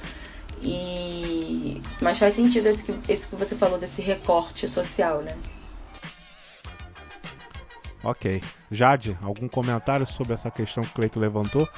E 0.63 1.83
mas 2.01 2.19
faz 2.19 2.35
sentido 2.35 2.67
esse 2.67 2.85
que, 2.85 3.13
esse 3.13 3.29
que 3.29 3.37
você 3.37 3.55
falou 3.55 3.79
desse 3.79 4.03
recorte 4.03 4.69
social, 4.69 5.23
né? 5.23 5.37
Ok. 8.05 8.43
Jade, 8.71 9.17
algum 9.23 9.49
comentário 9.49 10.05
sobre 10.07 10.35
essa 10.35 10.51
questão 10.51 10.83
que 10.83 10.91
o 10.91 10.95
Cleito 10.95 11.21
levantou? 11.21 11.69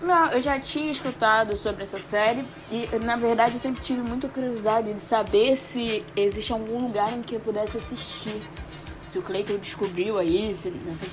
Não, 0.00 0.32
eu 0.32 0.40
já 0.40 0.58
tinha 0.60 0.90
escutado 0.90 1.56
sobre 1.56 1.82
essa 1.82 1.98
série 1.98 2.44
e, 2.70 2.86
na 2.98 3.16
verdade, 3.16 3.54
eu 3.54 3.58
sempre 3.58 3.82
tive 3.82 4.02
muita 4.02 4.28
curiosidade 4.28 4.92
de 4.92 5.00
saber 5.00 5.56
se 5.56 6.04
existe 6.14 6.52
algum 6.52 6.86
lugar 6.86 7.12
em 7.12 7.22
que 7.22 7.34
eu 7.34 7.40
pudesse 7.40 7.78
assistir. 7.78 8.38
Se 9.14 9.18
o 9.20 9.22
Cleiton 9.22 9.58
descobriu 9.58 10.18
aí, 10.18 10.52
se 10.52 10.72
nessa, 10.72 11.06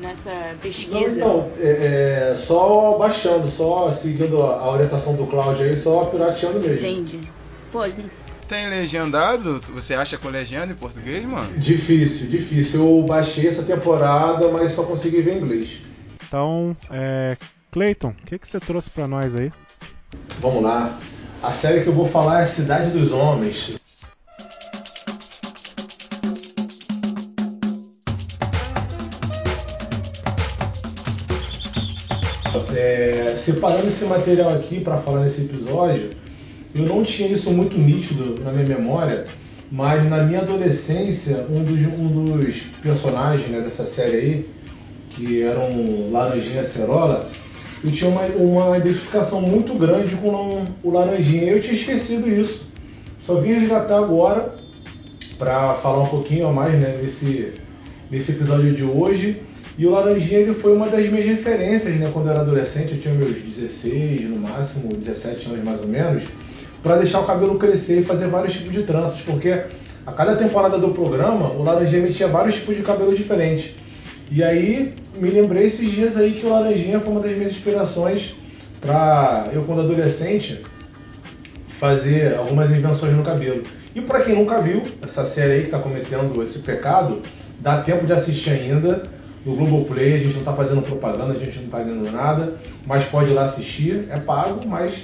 nessa 0.00 0.30
Não, 0.32 0.58
pesquisa. 0.58 1.16
então, 1.16 1.48
é, 1.56 2.32
é, 2.32 2.36
só 2.36 2.98
baixando, 2.98 3.48
só 3.48 3.92
seguindo 3.92 4.42
a, 4.42 4.72
orientação 4.72 5.14
do 5.14 5.24
Cláudio 5.28 5.64
aí, 5.64 5.76
só 5.76 6.06
pirateando 6.06 6.58
mesmo. 6.58 6.74
Entendi. 6.74 7.20
Pô, 7.70 7.82
Tem 8.48 8.68
legendado? 8.68 9.60
Você 9.72 9.94
acha 9.94 10.18
com 10.18 10.30
legenda 10.30 10.72
em 10.72 10.74
português, 10.74 11.24
mano? 11.24 11.56
Difícil, 11.56 12.26
difícil. 12.26 12.80
Eu 12.80 13.06
baixei 13.06 13.46
essa 13.46 13.62
temporada, 13.62 14.48
mas 14.48 14.72
só 14.72 14.82
consegui 14.82 15.22
ver 15.22 15.34
em 15.34 15.38
inglês. 15.38 15.78
Então, 16.26 16.76
é, 16.90 17.36
Cleiton, 17.70 18.08
o 18.08 18.26
que, 18.26 18.36
que 18.36 18.48
você 18.48 18.58
trouxe 18.58 18.90
pra 18.90 19.06
nós 19.06 19.32
aí? 19.32 19.52
Vamos 20.40 20.60
lá. 20.60 20.98
A 21.40 21.52
série 21.52 21.82
que 21.82 21.88
eu 21.88 21.94
vou 21.94 22.08
falar 22.08 22.42
é 22.42 22.46
Cidade 22.46 22.90
dos 22.90 23.12
Homens. 23.12 23.78
É, 32.76 33.36
separando 33.36 33.88
esse 33.88 34.04
material 34.04 34.54
aqui 34.54 34.80
para 34.80 34.98
falar 34.98 35.20
nesse 35.20 35.42
episódio, 35.42 36.10
eu 36.74 36.86
não 36.86 37.04
tinha 37.04 37.28
isso 37.28 37.50
muito 37.50 37.78
nítido 37.78 38.42
na 38.42 38.52
minha 38.52 38.66
memória, 38.66 39.24
mas 39.70 40.08
na 40.08 40.22
minha 40.24 40.40
adolescência, 40.40 41.46
um 41.48 41.62
dos, 41.62 41.80
um 41.98 42.36
dos 42.36 42.60
personagens 42.82 43.48
né, 43.48 43.60
dessa 43.60 43.84
série 43.84 44.16
aí, 44.16 44.48
que 45.10 45.42
era 45.42 45.60
um 45.60 46.10
Laranjinha 46.12 46.62
Acerola, 46.62 47.30
eu 47.84 47.92
tinha 47.92 48.10
uma, 48.10 48.22
uma 48.24 48.78
identificação 48.78 49.42
muito 49.42 49.74
grande 49.74 50.16
com 50.16 50.64
o 50.82 50.90
Laranjinha. 50.90 51.52
Eu 51.52 51.60
tinha 51.60 51.74
esquecido 51.74 52.28
isso. 52.28 52.66
Só 53.18 53.36
vim 53.36 53.52
resgatar 53.52 53.98
agora 53.98 54.54
para 55.38 55.74
falar 55.74 56.02
um 56.02 56.06
pouquinho 56.06 56.46
a 56.46 56.52
mais 56.52 56.72
né, 56.74 56.98
nesse, 57.02 57.52
nesse 58.10 58.32
episódio 58.32 58.72
de 58.74 58.82
hoje. 58.82 59.42
E 59.76 59.86
o 59.86 59.90
Laranjinha 59.90 60.40
ele 60.40 60.54
foi 60.54 60.72
uma 60.72 60.88
das 60.88 61.08
minhas 61.08 61.26
referências 61.26 61.96
né, 61.96 62.08
quando 62.12 62.26
eu 62.26 62.32
era 62.32 62.42
adolescente, 62.42 62.92
eu 62.92 63.00
tinha 63.00 63.12
meus 63.12 63.34
16, 63.34 64.30
no 64.30 64.36
máximo 64.36 64.94
17 64.94 65.46
anos 65.48 65.64
mais 65.64 65.80
ou 65.80 65.88
menos, 65.88 66.22
para 66.82 66.96
deixar 66.96 67.20
o 67.20 67.26
cabelo 67.26 67.58
crescer 67.58 68.00
e 68.00 68.04
fazer 68.04 68.28
vários 68.28 68.54
tipos 68.54 68.72
de 68.72 68.84
tranças, 68.84 69.20
porque 69.22 69.64
a 70.06 70.12
cada 70.12 70.36
temporada 70.36 70.78
do 70.78 70.90
programa 70.90 71.50
o 71.50 71.62
Laranjinha 71.62 72.02
metia 72.02 72.28
vários 72.28 72.54
tipos 72.54 72.76
de 72.76 72.82
cabelo 72.82 73.16
diferentes. 73.16 73.74
E 74.30 74.44
aí 74.44 74.94
me 75.16 75.30
lembrei 75.30 75.66
esses 75.66 75.90
dias 75.90 76.16
aí 76.16 76.34
que 76.34 76.46
o 76.46 76.50
Laranjinha 76.50 77.00
foi 77.00 77.10
uma 77.10 77.20
das 77.20 77.32
minhas 77.32 77.50
inspirações 77.50 78.36
para 78.80 79.48
eu 79.52 79.64
quando 79.64 79.80
adolescente 79.80 80.62
fazer 81.80 82.36
algumas 82.36 82.70
invenções 82.70 83.12
no 83.12 83.24
cabelo. 83.24 83.62
E 83.94 84.00
para 84.00 84.20
quem 84.20 84.36
nunca 84.36 84.60
viu 84.60 84.82
essa 85.02 85.26
série 85.26 85.52
aí 85.52 85.60
que 85.60 85.66
está 85.66 85.78
cometendo 85.78 86.40
esse 86.42 86.60
pecado, 86.60 87.22
dá 87.60 87.82
tempo 87.82 88.06
de 88.06 88.12
assistir 88.12 88.50
ainda 88.50 89.02
no 89.44 89.54
Globoplay, 89.54 90.14
a 90.14 90.18
gente 90.18 90.32
não 90.32 90.40
está 90.40 90.52
fazendo 90.54 90.82
propaganda, 90.82 91.32
a 91.32 91.38
gente 91.38 91.58
não 91.58 91.66
está 91.66 91.78
ganhando 91.80 92.10
nada, 92.10 92.54
mas 92.86 93.04
pode 93.04 93.30
ir 93.30 93.34
lá 93.34 93.44
assistir, 93.44 94.06
é 94.10 94.18
pago, 94.18 94.66
mas 94.66 95.02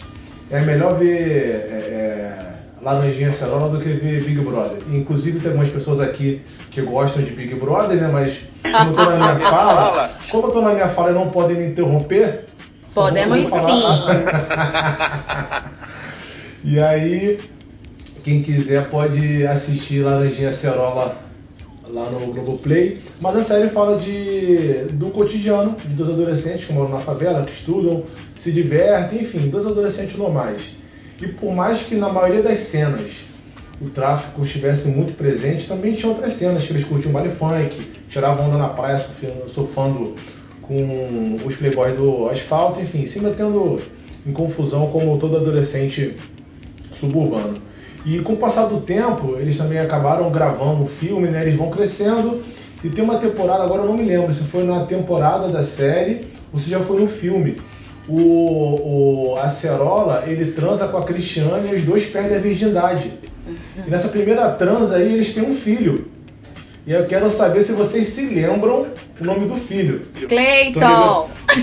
é 0.51 0.61
melhor 0.61 0.97
ver 0.99 1.19
é, 1.19 1.75
é, 1.75 2.39
Laranjinha 2.83 3.33
Cerola 3.33 3.69
do 3.69 3.81
que 3.83 3.91
ver 3.93 4.23
Big 4.25 4.41
Brother. 4.41 4.79
Inclusive 4.91 5.39
tem 5.41 5.51
algumas 5.51 5.69
pessoas 5.71 6.01
aqui 6.01 6.41
que 6.71 6.81
gostam 6.81 7.23
de 7.23 7.31
Big 7.33 7.55
Brother, 7.55 8.01
né? 8.01 8.09
Mas 8.11 8.41
como 8.63 8.93
eu 8.93 8.97
tô 8.97 9.11
na 9.11 9.17
minha 9.35 9.39
fala, 9.51 10.11
como 10.31 10.47
eu 10.47 10.51
tô 10.53 10.63
na 10.63 10.73
minha 10.73 10.89
fala 10.89 11.11
e 11.11 11.15
não 11.15 11.29
podem 11.29 11.59
me 11.59 11.67
interromper. 11.67 12.47
Podemos 12.95 13.51
falar- 13.51 15.71
e 16.65 16.81
aí, 16.81 17.39
quem 18.25 18.43
quiser 18.43 18.89
pode 18.89 19.47
assistir 19.47 20.03
Laranjinha 20.03 20.53
Cerola 20.53 21.15
lá 21.93 22.09
no 22.11 22.33
Globoplay. 22.33 23.01
Mas 23.21 23.37
a 23.37 23.43
série 23.43 23.69
fala 23.69 23.99
de, 23.99 24.85
do 24.93 25.11
cotidiano 25.11 25.77
de 25.85 25.95
dois 25.95 26.11
adolescentes 26.11 26.65
que 26.65 26.73
moram 26.73 26.91
na 26.91 26.99
favela, 26.99 27.45
que 27.45 27.53
estudam, 27.53 28.05
se 28.37 28.51
divertem, 28.53 29.23
enfim, 29.23 29.49
dois 29.49 29.67
adolescentes 29.67 30.17
normais. 30.17 30.63
E 31.21 31.27
por 31.27 31.53
mais 31.53 31.83
que 31.83 31.95
na 31.95 32.09
maioria 32.09 32.43
das 32.43 32.61
cenas 32.61 33.11
o 33.81 33.89
tráfico 33.89 34.43
estivesse 34.43 34.89
muito 34.89 35.15
presente, 35.15 35.67
também 35.67 35.95
tinha 35.95 36.11
outras 36.11 36.35
cenas 36.35 36.65
que 36.65 36.73
eles 36.73 36.85
curtiam 36.85 37.13
baile 37.13 37.35
funk, 37.35 37.93
tiravam 38.09 38.47
onda 38.47 38.59
na 38.59 38.69
praia 38.69 38.99
surfando, 38.99 39.49
surfando 39.49 40.15
com 40.63 41.37
os 41.45 41.57
playboys 41.57 41.97
do 41.97 42.29
asfalto, 42.29 42.81
enfim, 42.81 43.07
se 43.07 43.19
metendo 43.21 43.81
em 44.27 44.33
confusão 44.33 44.89
como 44.89 45.19
todo 45.19 45.37
adolescente 45.37 46.15
suburbano. 46.95 47.70
E 48.05 48.19
com 48.21 48.33
o 48.33 48.37
passar 48.37 48.67
do 48.67 48.81
tempo, 48.81 49.37
eles 49.39 49.59
também 49.59 49.79
acabaram 49.79 50.31
gravando 50.31 50.83
um 50.83 50.87
filme, 50.87 51.29
né? 51.29 51.43
Eles 51.43 51.55
vão 51.55 51.71
crescendo. 51.71 52.43
E 52.83 52.89
tem 52.89 53.05
uma 53.05 53.19
temporada, 53.19 53.63
agora 53.63 53.83
eu 53.83 53.89
não 53.89 53.97
me 53.97 54.05
lembro 54.05 54.33
se 54.33 54.45
foi 54.45 54.65
na 54.65 54.87
temporada 54.87 55.49
da 55.49 55.63
série 55.65 56.29
ou 56.53 56.59
se 56.59 56.71
já 56.71 56.81
foi 56.81 57.01
no 57.01 57.09
filme. 57.09 57.61
O, 58.09 59.33
o 59.33 59.37
Acerola, 59.37 60.25
ele 60.27 60.53
transa 60.53 60.89
com 60.89 60.97
a 60.97 61.05
Cristiane 61.05 61.71
e 61.71 61.75
os 61.75 61.83
dois 61.83 62.07
perdem 62.07 62.39
a 62.39 62.41
virgindade. 62.41 63.13
E 63.87 63.91
nessa 63.91 64.09
primeira 64.09 64.51
transa 64.53 64.97
aí, 64.97 65.13
eles 65.13 65.35
têm 65.35 65.45
um 65.45 65.55
filho. 65.55 66.10
E 66.91 66.93
eu 66.93 67.07
quero 67.07 67.31
saber 67.31 67.63
se 67.63 67.71
vocês 67.71 68.09
se 68.09 68.23
lembram 68.27 68.89
o 69.21 69.25
nome 69.25 69.47
do 69.47 69.55
filho. 69.59 70.05
Cleiton! 70.29 71.31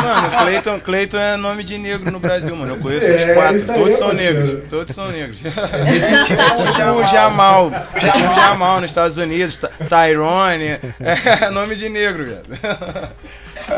Mano, 0.00 0.30
Cleiton, 0.38 0.78
Cleiton 0.78 1.18
é 1.18 1.36
nome 1.36 1.64
de 1.64 1.76
negro 1.76 2.08
no 2.12 2.20
Brasil, 2.20 2.54
mano. 2.54 2.74
Eu 2.74 2.78
conheço 2.78 3.12
os 3.12 3.20
É, 3.22 3.34
quatro, 3.34 3.56
aí, 3.56 3.78
todos 3.80 3.96
são 3.98 4.12
negros. 4.12 4.58
Todos 4.70 4.94
são 4.94 5.10
negros. 5.10 5.40
tipo 5.42 6.90
o 7.00 7.06
Jamal. 7.08 7.72
Tipo 7.98 8.18
o 8.30 8.34
Jamal 8.36 8.80
nos 8.80 8.92
Estados 8.92 9.16
Unidos, 9.16 9.56
Ty- 9.56 9.88
Tyrone. 9.88 10.78
É 11.00 11.50
nome 11.50 11.74
de 11.74 11.88
negro, 11.88 12.24
velho. 12.24 12.44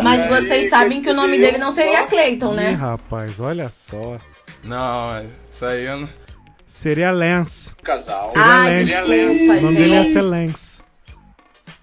Mas 0.02 0.26
vocês 0.26 0.68
sabem 0.68 1.00
que 1.00 1.08
o 1.08 1.14
nome 1.14 1.38
dele 1.38 1.56
não 1.56 1.70
seria 1.70 2.02
Cleiton, 2.04 2.52
Ih, 2.52 2.56
né? 2.56 2.70
rapaz, 2.72 3.40
olha 3.40 3.70
só. 3.70 4.18
Não, 4.62 5.24
isso 5.50 5.64
aí 5.64 5.86
eu 5.86 5.96
não. 6.00 6.08
Seria 6.84 7.10
Lance. 7.12 7.74
Casal. 7.82 8.24
Seria 8.24 8.44
Ai, 8.44 8.80
Lance. 8.80 8.92
desculpa, 8.92 9.52
o 9.54 9.62
nome 9.62 9.76
dele 9.76 9.94
ia 9.94 10.04
ser 10.04 10.20
Lance. 10.20 10.82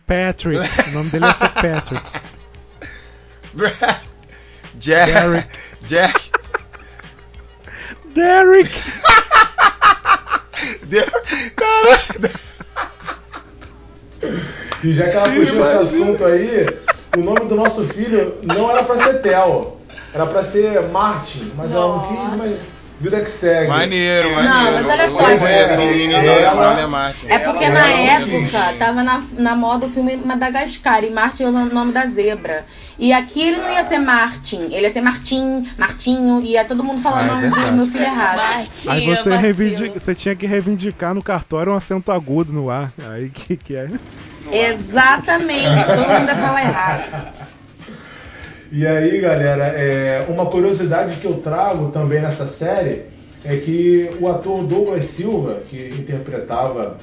Patrick. 0.06 0.90
O 0.90 0.92
nome 0.92 1.10
dele 1.10 1.26
ia 1.26 1.34
ser 1.34 1.50
Patrick. 1.50 2.22
Jack. 4.76 5.12
Derek. 5.12 5.50
Jack. 5.88 6.32
Derek! 8.14 8.70
Cara. 11.56 12.32
E 14.84 14.94
já 14.94 15.10
que 15.10 15.18
ela 15.18 15.30
puxou 15.30 15.66
esse 15.66 15.78
assunto 15.78 16.26
aí, 16.26 16.68
o 17.18 17.22
nome 17.22 17.46
do 17.48 17.56
nosso 17.56 17.88
filho 17.88 18.38
não 18.44 18.70
era 18.70 18.84
pra 18.84 19.04
ser 19.04 19.20
Theo, 19.24 19.80
era 20.14 20.28
pra 20.28 20.44
ser 20.44 20.84
Martin, 20.90 21.52
mas 21.56 21.72
ela 21.72 21.88
não 21.88 22.08
quis, 22.08 22.38
mas 22.38 22.60
vida 23.02 23.22
que 23.22 23.30
segue. 23.30 23.68
Maneiro, 23.68 24.32
maneiro. 24.36 24.54
Não, 24.56 24.72
mas 24.74 24.88
olha 24.90 25.04
Eu 25.04 25.12
só, 25.12 25.38
conheço 25.38 25.82
um 25.82 25.88
menino, 25.88 26.14
ela- 26.16 26.80
é 26.82 26.88
Martin. 26.88 27.28
É 27.30 27.40
porque 27.40 27.64
Ela 27.64 27.74
na 27.74 27.88
não 27.88 27.98
época 27.98 28.60
quis. 28.70 28.78
tava 28.80 29.04
na, 29.04 29.24
na 29.38 29.56
moda 29.56 29.86
o 29.88 29.90
filme 29.90 30.16
Madagascar 30.18 31.04
e 31.04 31.10
Martin 31.10 31.46
usa 31.46 31.58
o 31.60 31.66
nome 31.66 31.92
da 31.92 32.06
zebra. 32.06 32.66
E 33.00 33.12
aqui 33.12 33.42
ele 33.42 33.58
não 33.58 33.70
ia 33.72 33.82
ser 33.84 33.98
Martin, 33.98 34.66
ele 34.66 34.82
ia 34.82 34.90
ser 34.90 35.02
Martim, 35.02 35.68
Martinho, 35.78 36.42
e 36.42 36.52
ia 36.52 36.64
todo 36.64 36.84
mundo 36.84 37.02
falando 37.02 37.32
Ah, 37.32 37.42
é 37.44 37.48
o 37.48 37.50
nome 37.50 37.66
do 37.66 37.72
meu 37.74 37.86
filho 37.88 38.04
errado. 38.04 38.38
Martinha, 38.38 38.94
Aí 38.94 39.06
você, 39.08 39.54
você 39.94 40.14
tinha 40.16 40.36
que 40.36 40.46
reivindicar 40.46 41.16
no 41.16 41.24
cartório 41.24 41.72
um 41.74 41.76
acento 41.76 42.12
agudo 42.12 42.54
no 42.54 42.70
ar. 42.70 42.92
Aí 43.10 43.30
que, 43.30 43.58
que 43.58 43.76
é? 43.76 43.90
Exatamente, 44.52 45.86
todo 45.86 45.98
mundo 46.08 46.28
ia 46.30 46.36
falar 46.36 46.62
errado. 46.62 47.34
E 48.74 48.88
aí, 48.88 49.20
galera, 49.20 49.66
é, 49.66 50.26
uma 50.30 50.46
curiosidade 50.46 51.18
que 51.18 51.26
eu 51.26 51.40
trago 51.40 51.90
também 51.90 52.22
nessa 52.22 52.48
série 52.48 53.04
é 53.44 53.58
que 53.58 54.10
o 54.18 54.30
ator 54.30 54.64
Douglas 54.64 55.04
Silva, 55.04 55.60
que 55.70 55.90
interpretava, 55.90 56.96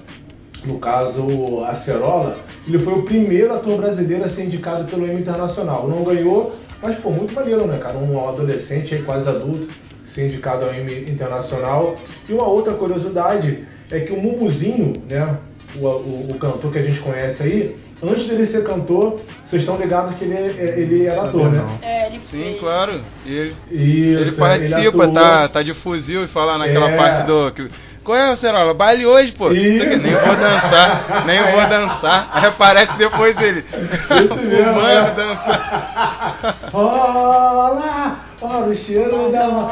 no 0.64 0.78
caso, 0.78 1.62
a 1.66 1.76
Cerola, 1.76 2.37
ele 2.66 2.78
foi 2.78 2.94
o 2.94 3.02
primeiro 3.02 3.52
ator 3.52 3.76
brasileiro 3.76 4.24
a 4.24 4.31
ser 4.31 4.44
indicado 4.44 4.90
pelo 4.90 5.07
Emmy 5.07 5.20
Internacional. 5.20 5.87
Não 5.87 6.02
ganhou, 6.04 6.54
mas 6.81 6.96
pô, 6.96 7.11
muito 7.11 7.35
maneiro, 7.35 7.66
né, 7.66 7.76
cara? 7.76 7.98
Um 7.98 8.26
adolescente 8.26 8.96
quase 9.02 9.28
adulto, 9.28 9.68
ser 10.07 10.24
indicado 10.24 10.64
ao 10.64 10.74
Emmy 10.74 11.11
Internacional. 11.11 11.96
E 12.26 12.33
uma 12.33 12.48
outra 12.48 12.72
curiosidade 12.72 13.66
é 13.90 14.00
que 14.00 14.12
o 14.14 14.18
Mumuzinho, 14.18 14.94
né, 15.07 15.37
o, 15.76 15.85
o, 15.85 16.31
o 16.31 16.38
cantor 16.38 16.72
que 16.72 16.78
a 16.78 16.83
gente 16.83 17.00
conhece 17.00 17.42
aí, 17.42 17.76
antes 18.02 18.26
dele 18.26 18.46
ser 18.46 18.64
cantor, 18.64 19.20
vocês 19.44 19.62
estão 19.62 19.76
ligados 19.76 20.14
que 20.16 20.24
ele, 20.24 20.34
é- 20.34 20.74
ele 20.78 21.06
era 21.06 21.16
Sabia 21.16 21.28
ator, 21.30 21.50
né? 21.50 21.64
É, 21.82 22.06
ele 22.06 22.20
Sim, 22.20 22.42
fez. 22.44 22.61
claro. 22.61 23.00
E 23.26 23.37
ele, 23.37 23.56
Isso, 23.70 24.20
ele 24.20 24.32
participa, 24.32 24.88
atuou. 25.04 25.12
tá, 25.12 25.48
tá 25.48 25.62
de 25.62 25.74
fuzil 25.74 26.24
e 26.24 26.26
fala 26.28 26.56
naquela 26.58 26.90
É. 26.90 26.96
parte 26.96 27.22
do. 27.24 27.50
que- 27.52 27.68
Qual 28.04 28.16
é, 28.16 28.34
Cerola? 28.37 28.72
Baile 28.72 29.04
hoje, 29.04 29.32
pô. 29.32 29.52
Isso. 29.52 29.82
Aqui, 29.82 29.96
nem 29.96 30.12
vou 30.12 30.34
dançar, 30.37 31.24
nem 31.26 31.42
vou 31.42 31.68
dançar. 31.68 32.30
Aí 32.32 32.46
aparece 32.46 32.96
depois 32.96 33.38
ele. 33.38 33.61
Fumando, 34.08 34.87
é. 34.87 35.11
dançando. 35.14 35.61
Olá! 36.72 38.18
Olha 38.40 38.66
o 38.70 38.74
cheiro 38.74 39.32
da 39.32 39.49
Mó 39.49 39.68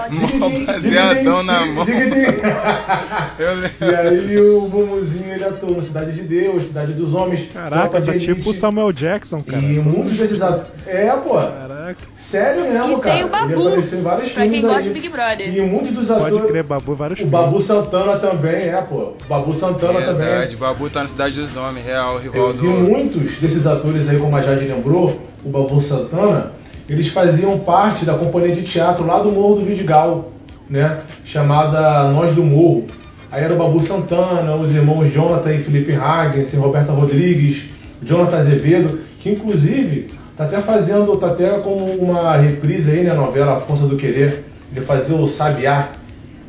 baseadão 0.66 1.42
na 1.44 1.64
mão. 1.66 1.86
Eu 3.38 3.54
lembro. 3.54 3.70
E 3.80 3.94
aí 3.94 4.38
o 4.40 4.60
Mumuzinho 4.68 5.32
ele 5.34 5.44
atuou 5.44 5.72
no 5.76 5.82
Cidade 5.82 6.12
de 6.12 6.22
Deus, 6.22 6.62
Cidade 6.62 6.92
dos 6.92 7.14
Homens, 7.14 7.48
Caraca, 7.52 8.00
tá 8.00 8.18
tipo 8.18 8.50
o 8.50 8.54
Samuel 8.54 8.92
Jackson, 8.92 9.42
cara. 9.42 9.62
E 9.62 9.76
Todos 9.76 9.92
muitos 9.92 10.12
os- 10.12 10.18
desses 10.18 10.42
atores. 10.42 10.66
É, 10.86 11.06
pô. 11.12 11.34
Caraca, 11.34 11.96
Sério 12.16 12.72
mesmo, 12.72 12.98
E 12.98 13.00
cara. 13.00 13.14
tem 13.16 13.24
o 13.24 13.28
Babu, 13.28 13.52
Ele 13.52 13.62
apareceu 13.68 13.98
em 13.98 14.02
vários 14.02 14.32
Pra 14.32 14.42
filmes 14.42 14.60
quem 14.60 14.68
gosta 14.68 14.78
aí. 14.78 14.84
de 14.84 14.90
Big 14.90 15.08
Brother. 15.08 15.54
E 15.56 15.60
muitos 15.60 15.92
dos 15.92 16.10
atores. 16.10 16.38
pode 16.38 16.48
crer, 16.50 16.62
Babu, 16.64 16.94
vários 16.96 17.18
O 17.20 17.22
filmes. 17.22 17.40
Babu 17.40 17.62
Santana 17.62 18.18
também, 18.18 18.54
é, 18.68 18.82
pô. 18.88 18.96
O 18.96 19.16
Babu 19.28 19.54
Santana 19.54 20.00
também. 20.02 20.26
Verdade, 20.26 20.56
Babu 20.56 20.90
tá 20.90 21.02
na 21.02 21.08
Cidade 21.08 21.36
dos 21.40 21.56
Homens, 21.56 21.86
real, 21.86 22.18
rival 22.18 22.50
E 22.50 22.56
do. 22.56 22.64
muitos 22.64 23.36
desses 23.36 23.64
atores 23.64 24.08
aí, 24.08 24.18
como 24.18 24.36
a 24.36 24.42
Jade 24.42 24.64
lembrou, 24.66 25.20
o 25.44 25.48
Babu 25.48 25.80
Santana, 25.80 26.50
eles 26.88 27.08
faziam 27.08 27.58
parte 27.58 28.04
da 28.04 28.14
companhia 28.14 28.54
de 28.54 28.62
teatro 28.62 29.06
lá 29.06 29.20
do 29.20 29.32
Morro 29.32 29.56
do 29.56 29.64
Vidigal, 29.64 30.32
né? 30.68 31.00
Chamada 31.24 32.10
Nós 32.10 32.34
do 32.34 32.42
Morro. 32.42 32.86
Aí 33.30 33.42
era 33.42 33.54
o 33.54 33.56
Babu 33.56 33.82
Santana, 33.82 34.54
os 34.54 34.74
irmãos 34.74 35.12
Jonathan 35.12 35.52
e 35.52 35.62
Felipe 35.62 35.92
Hagen, 35.92 36.44
Roberta 36.58 36.92
Rodrigues, 36.92 37.64
Jonathan 38.02 38.36
Azevedo, 38.36 39.00
que 39.20 39.30
inclusive 39.30 40.08
Tá 40.36 40.44
até 40.44 40.60
fazendo, 40.60 41.16
tá 41.16 41.28
até 41.28 41.48
como 41.60 41.86
uma 41.94 42.36
reprise 42.36 42.90
aí, 42.90 43.02
né, 43.02 43.10
a 43.10 43.14
novela 43.14 43.62
Força 43.62 43.86
do 43.86 43.96
Querer. 43.96 44.44
Ele 44.70 44.84
fazia 44.84 45.16
o 45.16 45.26
Sabiá 45.26 45.92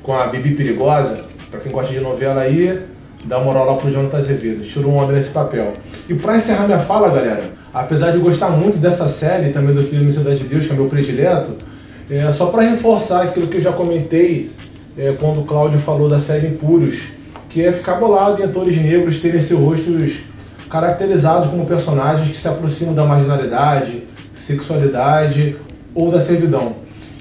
com 0.03 0.13
a 0.13 0.27
Bibi 0.27 0.55
Perigosa. 0.55 1.23
Pra 1.49 1.61
quem 1.61 1.71
gosta 1.71 1.93
de 1.93 2.01
novela 2.01 2.41
aí, 2.41 2.81
dá 3.23 3.39
moral 3.39 3.65
lá 3.65 3.75
pro 3.75 3.89
Jonathan 3.89 4.17
Azevedo. 4.17 4.65
Tirou 4.65 4.91
um 4.91 4.97
homem 4.97 5.15
nesse 5.15 5.29
papel. 5.29 5.71
E 6.09 6.13
pra 6.13 6.35
encerrar 6.35 6.65
minha 6.65 6.79
fala, 6.79 7.07
galera, 7.07 7.41
apesar 7.81 8.11
de 8.11 8.17
gostar 8.17 8.49
muito 8.49 8.77
dessa 8.77 9.07
série, 9.07 9.51
também 9.51 9.75
do 9.75 9.83
filme 9.83 10.11
Cidade 10.11 10.39
de 10.39 10.45
Deus, 10.45 10.65
que 10.65 10.73
é 10.73 10.75
meu 10.75 10.87
predileto, 10.87 11.51
é 12.09 12.31
só 12.31 12.47
para 12.47 12.63
reforçar 12.63 13.23
aquilo 13.23 13.47
que 13.47 13.57
eu 13.57 13.61
já 13.61 13.71
comentei 13.71 14.49
é, 14.97 15.13
quando 15.19 15.41
o 15.41 15.43
Cláudio 15.43 15.79
falou 15.79 16.09
da 16.09 16.19
série 16.19 16.47
Impuros, 16.47 17.09
que 17.49 17.63
é 17.63 17.71
ficar 17.71 17.95
bolado 17.95 18.41
em 18.41 18.45
atores 18.45 18.75
negros 18.77 19.19
terem 19.19 19.41
seus 19.41 19.59
rostos 19.59 20.19
caracterizados 20.69 21.49
como 21.49 21.65
personagens 21.65 22.31
que 22.31 22.37
se 22.37 22.47
aproximam 22.47 22.93
da 22.93 23.05
marginalidade, 23.05 24.03
sexualidade 24.37 25.55
ou 25.93 26.11
da 26.11 26.21
servidão. 26.21 26.75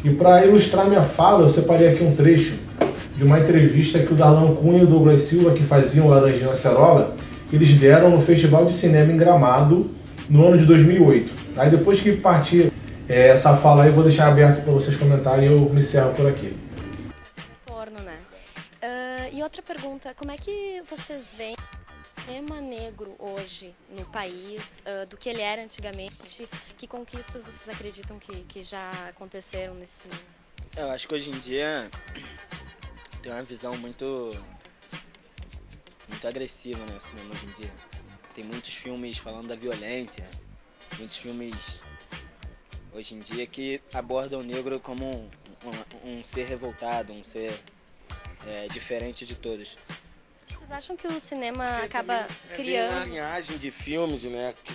E 0.05 0.11
para 0.11 0.47
ilustrar 0.47 0.87
minha 0.87 1.03
fala, 1.03 1.45
eu 1.45 1.51
separei 1.51 1.89
aqui 1.89 2.03
um 2.03 2.15
trecho 2.15 2.55
de 3.17 3.25
uma 3.25 3.41
entrevista 3.41 3.99
que 3.99 4.13
o 4.13 4.17
Darlan 4.17 4.55
Cunha 4.55 4.81
e 4.81 4.85
o 4.85 4.87
Douglas 4.87 5.23
Silva, 5.23 5.51
que 5.51 5.65
faziam 5.65 6.09
Laranjinha 6.09 6.51
Acerola, 6.51 7.15
eles 7.53 7.73
deram 7.79 8.11
no 8.11 8.23
Festival 8.23 8.67
de 8.67 8.75
Cinema 8.75 9.13
em 9.13 9.17
Gramado 9.17 9.91
no 10.29 10.47
ano 10.47 10.59
de 10.59 10.67
2008. 10.67 11.33
Aí 11.59 11.71
depois 11.71 12.01
que 12.01 12.17
partir 12.17 12.73
é, 13.09 13.29
essa 13.29 13.57
fala 13.59 13.85
aí, 13.85 13.91
eu 13.91 13.95
vou 13.95 14.03
deixar 14.03 14.29
aberto 14.29 14.63
para 14.63 14.73
vocês 14.73 14.97
comentarem 14.97 15.49
e 15.49 15.53
eu 15.53 15.61
me 15.61 15.81
encerro 15.81 16.13
por 16.15 16.29
aqui. 16.29 16.57
Porno, 17.65 18.01
né? 18.01 18.19
Uh, 18.83 19.37
e 19.37 19.43
outra 19.43 19.63
pergunta, 19.63 20.13
como 20.15 20.33
é 20.33 20.37
que 20.37 20.83
vocês 20.91 21.35
veem 21.39 21.55
o 21.55 22.21
cinema 22.21 22.61
negro 22.61 23.15
hoje 23.19 23.73
no 23.97 24.05
país, 24.07 24.83
uh, 24.83 25.07
do 25.07 25.17
que 25.17 25.29
ele 25.29 25.41
era 25.41 25.63
antigamente? 25.63 26.49
Que 26.77 26.87
conquistas 26.89 27.45
vocês 27.45 27.69
acreditam 27.69 28.19
que, 28.19 28.43
que 28.43 28.63
já 28.65 28.91
aconteceram 29.09 29.75
nesse? 29.75 30.09
Eu 30.77 30.91
acho 30.91 31.07
que 31.07 31.15
hoje 31.15 31.31
em 31.31 31.39
dia 31.39 31.89
tem 33.23 33.31
uma 33.33 33.43
visão 33.45 33.77
muito 33.77 34.37
muito 36.09 36.27
agressiva 36.27 36.85
né, 36.87 36.97
o 36.97 37.01
cinema 37.01 37.31
hoje 37.31 37.47
em 37.47 37.63
dia. 37.63 37.96
Tem 38.37 38.45
muitos 38.45 38.75
filmes 38.75 39.17
falando 39.17 39.49
da 39.49 39.57
violência, 39.57 40.29
muitos 40.99 41.17
filmes 41.17 41.83
hoje 42.93 43.15
em 43.15 43.21
dia 43.21 43.47
que 43.47 43.81
abordam 43.95 44.41
o 44.41 44.43
negro 44.43 44.79
como 44.79 45.07
um, 45.07 45.31
um, 46.05 46.19
um 46.19 46.23
ser 46.23 46.45
revoltado, 46.45 47.15
um 47.15 47.25
ser 47.25 47.59
é, 48.47 48.69
diferente 48.69 49.25
de 49.25 49.37
todos. 49.37 49.79
Vocês 50.49 50.71
acham 50.71 50.97
que 50.99 51.07
o 51.07 51.19
cinema 51.19 51.79
acaba 51.79 52.27
criando. 52.55 52.93
É 52.93 52.97
uma 52.97 53.05
linhagem 53.07 53.57
de 53.57 53.71
filmes, 53.71 54.23
né? 54.25 54.55
Que 54.63 54.75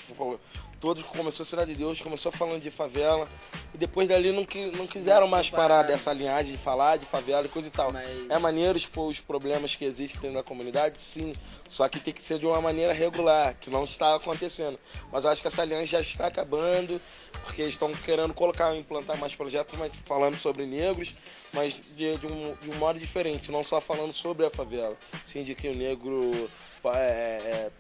todos 0.80 1.04
começou 1.06 1.46
Cidade 1.46 1.74
de 1.74 1.78
Deus, 1.78 2.02
começou 2.02 2.32
falando 2.32 2.64
de 2.64 2.72
favela 2.72 3.30
e 3.74 3.78
depois 3.78 4.10
dali 4.10 4.32
não, 4.32 4.46
não 4.76 4.88
quiseram 4.88 5.28
mais 5.28 5.50
parar 5.50 5.84
dessa 5.84 6.12
linhagem 6.12 6.56
de 6.56 6.62
falar 6.62 6.98
de 6.98 7.06
favela 7.06 7.46
e 7.46 7.50
coisa 7.50 7.68
e 7.68 7.72
tal. 7.72 7.92
Mas... 7.92 8.30
É 8.30 8.38
maneiro 8.38 8.78
expor 8.78 9.08
os 9.08 9.20
problemas 9.20 9.76
que 9.76 9.86
existem 9.86 10.32
da 10.34 10.44
comunidade, 10.44 11.00
sim, 11.00 11.34
só 11.70 11.88
que 11.88 12.00
tem 12.00 12.14
que 12.14 12.22
ser 12.22 12.38
de 12.38 12.46
uma 12.46 12.60
maneira 12.60 12.94
regular, 12.94 13.56
que 13.60 13.70
não 13.70 13.84
está 13.84 14.16
acontecendo. 14.16 14.78
Mas 15.12 15.24
eu 15.24 15.32
acho 15.32 15.42
que 15.42 15.48
essa 15.48 15.64
linhagem 15.64 15.88
já 15.88 16.02
está 16.02 16.28
acabando, 16.28 17.00
porque 17.46 17.64
estão 17.64 17.92
querendo 17.94 18.34
colocar, 18.34 18.76
implantar 18.76 19.18
mais 19.18 19.34
projetos, 19.36 19.78
mas 19.78 19.94
falando 20.06 20.36
sobre 20.36 20.66
negros, 20.66 21.14
mas 21.54 21.82
de, 21.96 22.18
de, 22.18 22.28
um, 22.28 22.56
de 22.62 22.70
um 22.70 22.76
modo 22.76 23.00
diferente, 23.00 23.52
não 23.52 23.64
só 23.64 23.80
falando 23.80 24.12
sobre 24.12 24.46
a 24.46 24.50
favela, 24.50 24.98
sim 25.26 25.44
de 25.44 25.56
que 25.56 25.70
o 25.70 25.76
negro 25.76 26.50
é, 26.86 26.90
é 26.90 27.72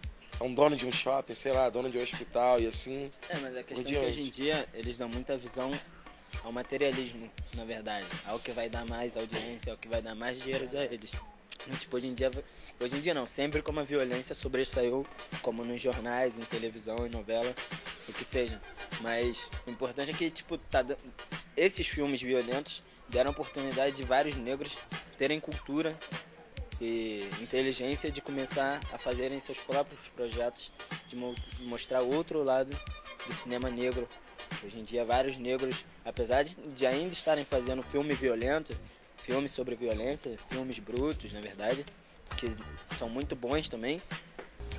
é 0.41 0.43
um 0.43 0.53
dono 0.53 0.75
de 0.75 0.87
um 0.87 0.91
shopping, 0.91 1.35
sei 1.35 1.51
lá, 1.51 1.69
dono 1.69 1.89
de 1.89 1.99
um 1.99 2.01
hospital 2.01 2.59
e 2.59 2.65
assim. 2.65 3.11
É, 3.29 3.37
mas 3.37 3.55
a 3.55 3.61
questão 3.61 3.91
é 3.91 3.95
que 3.95 4.05
hoje 4.05 4.21
em 4.21 4.29
dia 4.29 4.67
eles 4.73 4.97
dão 4.97 5.07
muita 5.07 5.37
visão 5.37 5.69
ao 6.43 6.51
materialismo, 6.51 7.31
na 7.55 7.63
verdade. 7.63 8.07
Ao 8.25 8.39
que 8.39 8.51
vai 8.51 8.67
dar 8.67 8.83
mais 8.85 9.15
audiência, 9.15 9.71
ao 9.71 9.77
que 9.77 9.87
vai 9.87 10.01
dar 10.01 10.15
mais 10.15 10.41
dinheiro 10.41 10.65
a 10.75 10.83
eles. 10.85 11.11
Tipo, 11.79 11.97
hoje 11.97 12.07
em 12.07 12.15
dia, 12.15 12.31
hoje 12.79 12.97
em 12.97 13.01
dia 13.01 13.13
não, 13.13 13.27
sempre 13.27 13.61
como 13.61 13.81
a 13.81 13.83
violência 13.83 14.33
sobressaiu, 14.33 15.05
como 15.43 15.63
nos 15.63 15.79
jornais, 15.79 16.39
em 16.39 16.41
televisão, 16.41 17.05
em 17.05 17.09
novela, 17.09 17.53
o 18.09 18.13
que 18.13 18.25
seja. 18.25 18.59
Mas 18.99 19.47
o 19.67 19.69
importante 19.69 20.09
é 20.09 20.13
que, 20.13 20.31
tipo, 20.31 20.57
tá, 20.57 20.83
esses 21.55 21.87
filmes 21.87 22.19
violentos 22.19 22.81
deram 23.09 23.29
oportunidade 23.29 23.95
de 23.95 24.03
vários 24.03 24.35
negros 24.35 24.75
terem 25.19 25.39
cultura 25.39 25.95
e 26.81 27.29
inteligência 27.39 28.11
de 28.11 28.21
começar 28.21 28.79
a 28.91 28.97
fazerem 28.97 29.39
seus 29.39 29.59
próprios 29.59 30.07
projetos, 30.15 30.71
de 31.07 31.15
mo 31.15 31.33
mostrar 31.65 32.01
outro 32.01 32.43
lado 32.43 32.75
do 33.27 33.33
cinema 33.33 33.69
negro. 33.69 34.07
Hoje 34.63 34.79
em 34.79 34.83
dia, 34.83 35.05
vários 35.05 35.37
negros, 35.37 35.85
apesar 36.03 36.43
de, 36.43 36.55
de 36.55 36.85
ainda 36.85 37.13
estarem 37.13 37.45
fazendo 37.45 37.83
filme 37.83 38.13
violento, 38.13 38.75
filmes 39.23 39.51
sobre 39.51 39.75
violência, 39.75 40.37
filmes 40.49 40.79
brutos, 40.79 41.31
na 41.33 41.39
verdade, 41.39 41.85
que 42.35 42.51
são 42.97 43.07
muito 43.07 43.35
bons 43.35 43.69
também, 43.69 44.01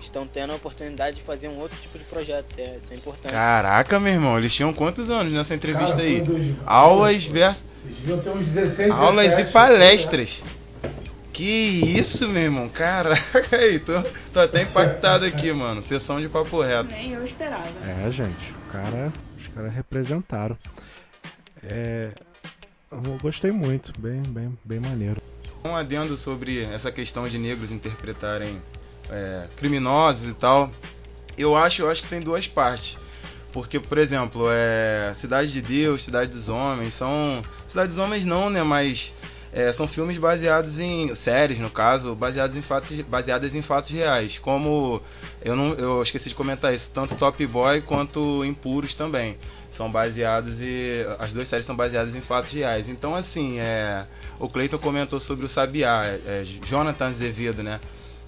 estão 0.00 0.26
tendo 0.26 0.52
a 0.52 0.56
oportunidade 0.56 1.16
de 1.16 1.22
fazer 1.22 1.48
um 1.48 1.58
outro 1.58 1.78
tipo 1.80 1.98
de 1.98 2.04
projeto. 2.04 2.50
Isso 2.50 2.60
é, 2.60 2.78
isso 2.82 2.92
é 2.92 2.96
importante. 2.96 3.32
Caraca, 3.32 4.00
meu 4.00 4.12
irmão, 4.12 4.36
eles 4.36 4.52
tinham 4.52 4.72
quantos 4.72 5.08
anos 5.08 5.32
nessa 5.32 5.54
entrevista 5.54 5.96
Cara, 5.96 6.08
aí? 6.08 6.20
Dois, 6.20 6.54
Aulas 6.66 7.24
versus. 7.24 7.64
Aulas 8.90 9.38
e 9.38 9.44
palestras. 9.44 10.42
Que 11.32 11.98
isso, 11.98 12.28
meu 12.28 12.42
irmão? 12.42 12.68
Caraca, 12.68 13.56
aí, 13.56 13.78
tô, 13.78 13.94
tô 14.32 14.40
até 14.40 14.62
impactado 14.62 15.24
aqui, 15.24 15.50
mano. 15.52 15.82
Sessão 15.82 16.20
de 16.20 16.28
papo 16.28 16.60
reto. 16.60 16.90
Nem 16.92 17.12
eu 17.12 17.24
esperava. 17.24 17.66
É, 17.86 18.10
gente, 18.12 18.52
o 18.52 18.70
cara, 18.70 19.12
os 19.38 19.48
caras 19.48 19.74
representaram. 19.74 20.58
É, 21.62 22.10
eu 22.90 23.18
gostei 23.22 23.50
muito, 23.50 23.98
bem, 23.98 24.20
bem, 24.22 24.58
bem 24.62 24.80
maneiro. 24.80 25.22
Um 25.64 25.74
adendo 25.74 26.18
sobre 26.18 26.62
essa 26.64 26.92
questão 26.92 27.26
de 27.26 27.38
negros 27.38 27.72
interpretarem 27.72 28.60
é, 29.08 29.48
criminosos 29.56 30.28
e 30.28 30.34
tal. 30.34 30.70
Eu 31.38 31.56
acho, 31.56 31.82
eu 31.82 31.90
acho 31.90 32.02
que 32.02 32.08
tem 32.08 32.20
duas 32.20 32.46
partes. 32.46 32.98
Porque, 33.52 33.78
por 33.78 33.96
exemplo, 33.96 34.46
é, 34.50 35.12
Cidade 35.14 35.52
de 35.52 35.62
Deus, 35.62 36.02
Cidade 36.02 36.30
dos 36.30 36.48
Homens, 36.48 36.94
são. 36.94 37.42
Cidade 37.66 37.88
dos 37.88 37.98
Homens 37.98 38.24
não, 38.24 38.50
né? 38.50 38.62
Mas 38.62 39.12
é, 39.52 39.70
são 39.70 39.86
filmes 39.86 40.16
baseados 40.16 40.78
em 40.80 41.14
séries, 41.14 41.58
no 41.58 41.68
caso, 41.68 42.14
baseados 42.14 42.56
em 42.56 42.62
fatos, 42.62 42.98
baseadas 43.02 43.54
em 43.54 43.60
fatos 43.60 43.90
reais. 43.90 44.38
Como 44.38 45.02
eu 45.44 45.54
não, 45.54 45.74
eu 45.74 46.02
esqueci 46.02 46.30
de 46.30 46.34
comentar 46.34 46.72
isso, 46.72 46.90
tanto 46.92 47.14
Top 47.16 47.46
Boy 47.46 47.82
quanto 47.82 48.44
Impuros 48.46 48.94
também 48.94 49.36
são 49.68 49.90
baseados 49.90 50.60
e 50.60 51.04
as 51.18 51.32
duas 51.32 51.48
séries 51.48 51.66
são 51.66 51.76
baseadas 51.76 52.16
em 52.16 52.22
fatos 52.22 52.50
reais. 52.50 52.88
Então 52.88 53.14
assim, 53.14 53.58
é, 53.60 54.06
o 54.38 54.48
Clayton 54.48 54.78
comentou 54.78 55.20
sobre 55.20 55.44
o 55.44 55.48
Sabiá, 55.48 56.02
é, 56.04 56.44
Jonathan 56.66 57.08
Azevedo, 57.08 57.62
né? 57.62 57.78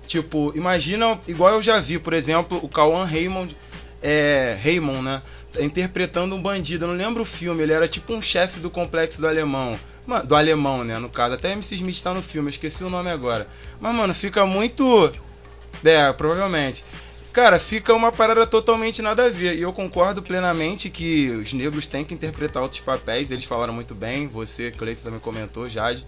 Tipo, 0.07 0.53
imagina, 0.55 1.19
igual 1.27 1.55
eu 1.55 1.63
já 1.63 1.81
vi, 1.81 1.99
por 1.99 2.13
exemplo, 2.13 2.61
o 2.63 2.69
Cauan 2.69 3.07
Raymond, 3.07 3.57
é, 4.03 4.59
Raymond, 4.63 5.01
né? 5.01 5.23
Interpretando 5.59 6.35
um 6.35 6.43
bandido. 6.43 6.85
Eu 6.85 6.89
não 6.89 6.97
lembro 6.97 7.23
o 7.23 7.27
filme, 7.27 7.63
ele 7.63 7.73
era 7.73 7.89
tipo 7.89 8.13
um 8.13 8.21
chefe 8.21 8.61
do 8.61 8.69
complexo 8.69 9.23
do 9.23 9.27
alemão 9.27 9.79
do 10.25 10.35
alemão, 10.35 10.85
né? 10.85 10.99
No 10.99 11.09
caso, 11.09 11.35
até 11.35 11.53
MC 11.53 11.75
Smith 11.77 12.03
tá 12.03 12.13
no 12.13 12.23
filme, 12.23 12.49
eu 12.49 12.51
esqueci 12.51 12.85
o 12.85 12.91
nome 12.91 13.11
agora. 13.11 13.49
Mas, 13.81 13.95
mano, 13.95 14.15
fica 14.15 14.45
muito. 14.47 15.13
É, 15.85 16.13
provavelmente. 16.13 16.85
Cara, 17.33 17.59
fica 17.59 17.93
uma 17.93 18.13
parada 18.13 18.47
totalmente 18.47 19.03
nada 19.03 19.27
a 19.27 19.29
ver. 19.29 19.57
E 19.57 19.63
eu 19.63 19.73
concordo 19.73 20.23
plenamente 20.23 20.89
que 20.89 21.31
os 21.31 21.53
negros 21.53 21.87
têm 21.87 22.05
que 22.05 22.15
interpretar 22.15 22.63
outros 22.63 22.81
papéis. 22.81 23.31
Eles 23.31 23.45
falaram 23.45 23.73
muito 23.73 23.95
bem. 23.95 24.29
Você, 24.29 24.71
Cleiton, 24.71 25.03
também 25.03 25.19
comentou, 25.19 25.69
Jade. 25.69 26.07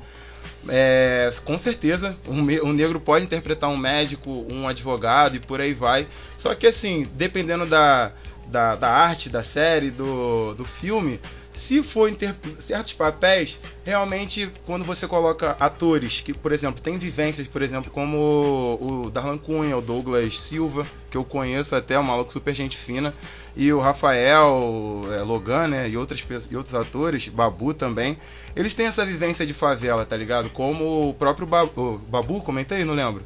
É, 0.68 1.32
com 1.44 1.56
certeza, 1.58 2.16
um, 2.26 2.40
um, 2.68 2.72
negro 2.72 3.00
pode 3.00 3.24
interpretar 3.24 3.68
um 3.70 3.76
médico, 3.76 4.46
um 4.50 4.68
advogado 4.68 5.36
e 5.36 5.40
por 5.40 5.60
aí 5.60 5.74
vai. 5.74 6.06
Só 6.36 6.54
que 6.54 6.66
assim, 6.66 7.08
dependendo 7.14 7.66
da, 7.66 8.12
da, 8.46 8.74
da 8.76 8.88
arte, 8.88 9.28
da 9.28 9.42
série, 9.42 9.90
do, 9.90 10.54
do 10.54 10.64
filme, 10.64 11.20
se 11.56 11.82
for 11.82 12.14
certos 12.60 12.92
papéis, 12.92 13.58
realmente 13.82 14.50
quando 14.66 14.84
você 14.84 15.08
coloca 15.08 15.56
atores 15.58 16.20
que, 16.20 16.34
por 16.34 16.52
exemplo, 16.52 16.82
têm 16.82 16.98
vivências, 16.98 17.46
por 17.46 17.62
exemplo, 17.62 17.90
como 17.90 18.78
o 18.78 19.10
Darlan 19.10 19.38
Cunha, 19.38 19.74
o 19.74 19.80
Douglas 19.80 20.38
Silva, 20.38 20.86
que 21.10 21.16
eu 21.16 21.24
conheço 21.24 21.74
até, 21.74 21.98
um 21.98 22.02
maluco 22.02 22.30
super 22.30 22.54
gente 22.54 22.76
fina, 22.76 23.14
e 23.56 23.72
o 23.72 23.80
Rafael 23.80 25.04
é, 25.10 25.22
Logan, 25.22 25.68
né, 25.68 25.88
e, 25.88 25.96
outras, 25.96 26.22
e 26.50 26.54
outros 26.54 26.74
atores, 26.74 27.26
Babu 27.30 27.72
também, 27.72 28.18
eles 28.54 28.74
têm 28.74 28.86
essa 28.86 29.04
vivência 29.04 29.46
de 29.46 29.54
favela, 29.54 30.04
tá 30.04 30.16
ligado? 30.16 30.50
Como 30.50 31.08
o 31.08 31.14
próprio 31.14 31.46
Babu, 31.46 31.98
Babu 32.06 32.42
comentei, 32.42 32.84
não 32.84 32.92
lembro. 32.92 33.24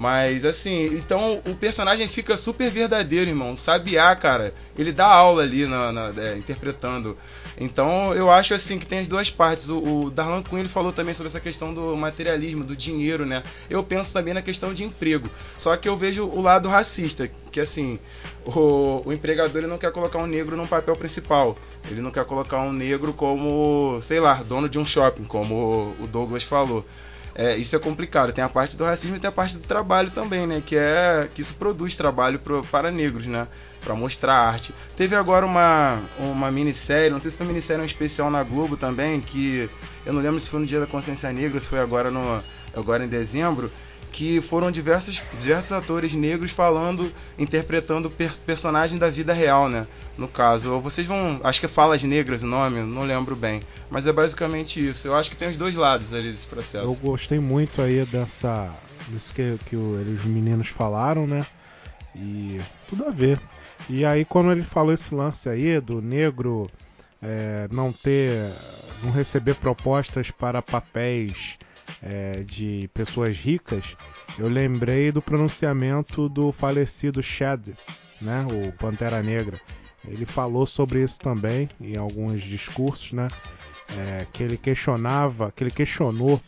Mas 0.00 0.46
assim, 0.46 0.86
então 0.96 1.42
o 1.46 1.54
personagem 1.54 2.08
fica 2.08 2.34
super 2.34 2.70
verdadeiro, 2.70 3.28
irmão. 3.28 3.54
Sabiá, 3.54 4.16
cara, 4.16 4.54
ele 4.74 4.92
dá 4.92 5.04
aula 5.04 5.42
ali 5.42 5.66
na, 5.66 5.92
na 5.92 6.10
é, 6.16 6.38
interpretando. 6.38 7.18
Então 7.58 8.14
eu 8.14 8.30
acho 8.30 8.54
assim 8.54 8.78
que 8.78 8.86
tem 8.86 9.00
as 9.00 9.06
duas 9.06 9.28
partes. 9.28 9.68
O, 9.68 10.04
o 10.04 10.10
Darlan 10.10 10.42
Quinn 10.42 10.60
ele 10.60 10.70
falou 10.70 10.90
também 10.90 11.12
sobre 11.12 11.28
essa 11.28 11.38
questão 11.38 11.74
do 11.74 11.94
materialismo, 11.98 12.64
do 12.64 12.74
dinheiro, 12.74 13.26
né? 13.26 13.42
Eu 13.68 13.84
penso 13.84 14.10
também 14.10 14.32
na 14.32 14.40
questão 14.40 14.72
de 14.72 14.84
emprego. 14.84 15.28
Só 15.58 15.76
que 15.76 15.86
eu 15.86 15.98
vejo 15.98 16.24
o 16.24 16.40
lado 16.40 16.66
racista, 16.66 17.30
que 17.52 17.60
assim, 17.60 17.98
o, 18.46 19.02
o 19.04 19.12
empregador 19.12 19.58
ele 19.58 19.66
não 19.66 19.76
quer 19.76 19.92
colocar 19.92 20.18
um 20.18 20.26
negro 20.26 20.56
num 20.56 20.66
papel 20.66 20.96
principal. 20.96 21.58
Ele 21.90 22.00
não 22.00 22.10
quer 22.10 22.24
colocar 22.24 22.62
um 22.62 22.72
negro 22.72 23.12
como, 23.12 23.98
sei 24.00 24.18
lá, 24.18 24.42
dono 24.42 24.66
de 24.66 24.78
um 24.78 24.86
shopping, 24.86 25.24
como 25.24 25.94
o 26.00 26.06
Douglas 26.06 26.42
falou. 26.42 26.86
É, 27.34 27.56
isso 27.56 27.74
é 27.76 27.78
complicado. 27.78 28.32
Tem 28.32 28.42
a 28.42 28.48
parte 28.48 28.76
do 28.76 28.84
racismo 28.84 29.16
e 29.16 29.20
tem 29.20 29.28
a 29.28 29.32
parte 29.32 29.56
do 29.56 29.66
trabalho 29.66 30.10
também, 30.10 30.46
né? 30.46 30.62
Que 30.64 30.76
é 30.76 31.28
que 31.32 31.40
isso 31.42 31.54
produz 31.54 31.96
trabalho 31.96 32.38
pro, 32.38 32.64
para 32.64 32.90
negros, 32.90 33.26
né? 33.26 33.46
Para 33.80 33.94
mostrar 33.94 34.34
arte. 34.34 34.74
Teve 34.96 35.16
agora 35.16 35.46
uma, 35.46 36.00
uma 36.18 36.50
minissérie, 36.50 37.10
não 37.10 37.20
sei 37.20 37.30
se 37.30 37.36
foi 37.36 37.46
minissérie 37.46 37.82
um 37.82 37.86
especial 37.86 38.30
na 38.30 38.42
Globo 38.42 38.76
também, 38.76 39.20
que 39.20 39.70
eu 40.04 40.12
não 40.12 40.20
lembro 40.20 40.40
se 40.40 40.50
foi 40.50 40.60
no 40.60 40.66
Dia 40.66 40.80
da 40.80 40.86
Consciência 40.86 41.32
Negra, 41.32 41.58
se 41.60 41.68
foi 41.68 41.78
agora 41.78 42.10
no 42.10 42.42
agora 42.74 43.04
em 43.04 43.08
dezembro, 43.08 43.70
que 44.10 44.40
foram 44.40 44.70
diversos, 44.70 45.22
diversos 45.38 45.72
atores 45.72 46.12
negros 46.14 46.50
falando, 46.50 47.12
interpretando 47.38 48.10
per 48.10 48.30
personagens 48.44 48.98
da 48.98 49.08
vida 49.08 49.32
real, 49.32 49.68
né? 49.68 49.86
No 50.18 50.26
caso, 50.26 50.80
vocês 50.80 51.06
vão, 51.06 51.40
acho 51.44 51.60
que 51.60 51.66
é 51.66 51.68
Falas 51.68 52.02
Negras 52.02 52.42
o 52.42 52.46
nome, 52.46 52.80
não 52.82 53.02
lembro 53.02 53.36
bem, 53.36 53.62
mas 53.88 54.06
é 54.06 54.12
basicamente 54.12 54.86
isso. 54.86 55.08
Eu 55.08 55.14
acho 55.14 55.30
que 55.30 55.36
tem 55.36 55.48
os 55.48 55.56
dois 55.56 55.74
lados 55.74 56.12
ali 56.12 56.32
desse 56.32 56.46
processo. 56.46 56.86
Eu 56.86 56.94
gostei 56.96 57.38
muito 57.38 57.80
aí 57.80 58.04
dessa, 58.04 58.70
disso 59.08 59.32
que, 59.32 59.58
que 59.66 59.76
os 59.76 60.24
meninos 60.24 60.68
falaram, 60.68 61.26
né? 61.26 61.46
E 62.14 62.60
tudo 62.88 63.06
a 63.06 63.10
ver. 63.10 63.40
E 63.88 64.04
aí 64.04 64.24
quando 64.24 64.50
ele 64.52 64.64
falou 64.64 64.92
esse 64.92 65.14
lance 65.14 65.48
aí 65.48 65.80
do 65.80 66.02
negro 66.02 66.68
é, 67.22 67.68
não 67.70 67.92
ter, 67.92 68.50
não 69.02 69.12
receber 69.12 69.54
propostas 69.54 70.30
para 70.30 70.60
papéis 70.60 71.58
é, 72.02 72.42
de 72.42 72.88
pessoas 72.94 73.36
ricas, 73.36 73.96
eu 74.38 74.48
lembrei 74.48 75.12
do 75.12 75.20
pronunciamento 75.20 76.28
do 76.28 76.52
falecido 76.52 77.22
Chad, 77.22 77.68
né, 78.20 78.46
o 78.50 78.72
Pantera 78.72 79.22
Negra. 79.22 79.60
Ele 80.06 80.24
falou 80.24 80.66
sobre 80.66 81.02
isso 81.02 81.18
também 81.18 81.68
em 81.80 81.96
alguns 81.96 82.42
discursos, 82.42 83.12
né, 83.12 83.28
é, 83.98 84.26
que 84.32 84.42
ele 84.42 84.56
questionava, 84.56 85.52
que 85.52 85.62
ele 85.62 85.70
questionou 85.70 86.40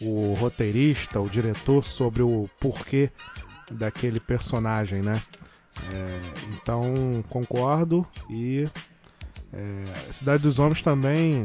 o 0.00 0.34
roteirista, 0.34 1.20
o 1.20 1.28
diretor 1.28 1.84
sobre 1.84 2.22
o 2.22 2.48
porquê 2.60 3.10
daquele 3.70 4.20
personagem, 4.20 5.02
né. 5.02 5.20
É, 5.92 6.20
então 6.54 7.22
concordo 7.28 8.06
e 8.30 8.66
é, 9.52 10.12
Cidade 10.12 10.42
dos 10.42 10.58
Homens 10.58 10.80
também 10.82 11.44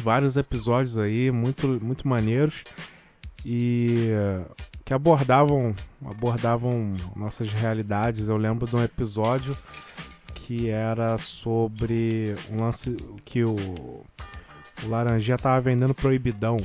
vários 0.00 0.36
episódios 0.36 0.98
aí 0.98 1.30
muito 1.30 1.66
muito 1.82 2.06
maneiros 2.06 2.64
e 3.44 4.10
que 4.84 4.92
abordavam 4.92 5.74
abordavam 6.04 6.94
nossas 7.16 7.52
realidades. 7.52 8.28
Eu 8.28 8.36
lembro 8.36 8.66
de 8.66 8.76
um 8.76 8.82
episódio 8.82 9.56
que 10.34 10.68
era 10.68 11.16
sobre 11.16 12.34
um 12.50 12.60
lance 12.60 12.96
que 13.24 13.42
o, 13.44 13.54
o 13.54 14.88
Laranjinha 14.88 15.38
tava 15.38 15.60
vendendo 15.60 15.94
proibidão. 15.94 16.58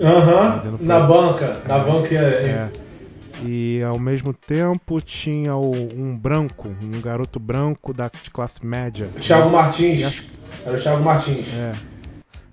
Aham, 0.00 0.62
uhum, 0.64 0.78
na 0.80 1.00
banca, 1.00 1.62
na 1.66 1.78
banca 1.78 2.14
é, 2.14 2.46
é. 2.46 2.70
E 3.42 3.82
ao 3.82 3.98
mesmo 3.98 4.34
tempo 4.34 5.00
tinha 5.00 5.56
o, 5.56 5.70
um 5.70 6.16
branco, 6.16 6.68
um 6.68 7.00
garoto 7.00 7.40
branco 7.40 7.94
da 7.94 8.08
de 8.08 8.30
classe 8.30 8.64
média. 8.64 9.08
Thiago 9.18 9.50
Martins. 9.50 10.04
Acho... 10.04 10.24
Era 10.66 10.76
o 10.76 10.80
Thiago 10.80 11.02
Martins. 11.02 11.48
É. 11.54 11.72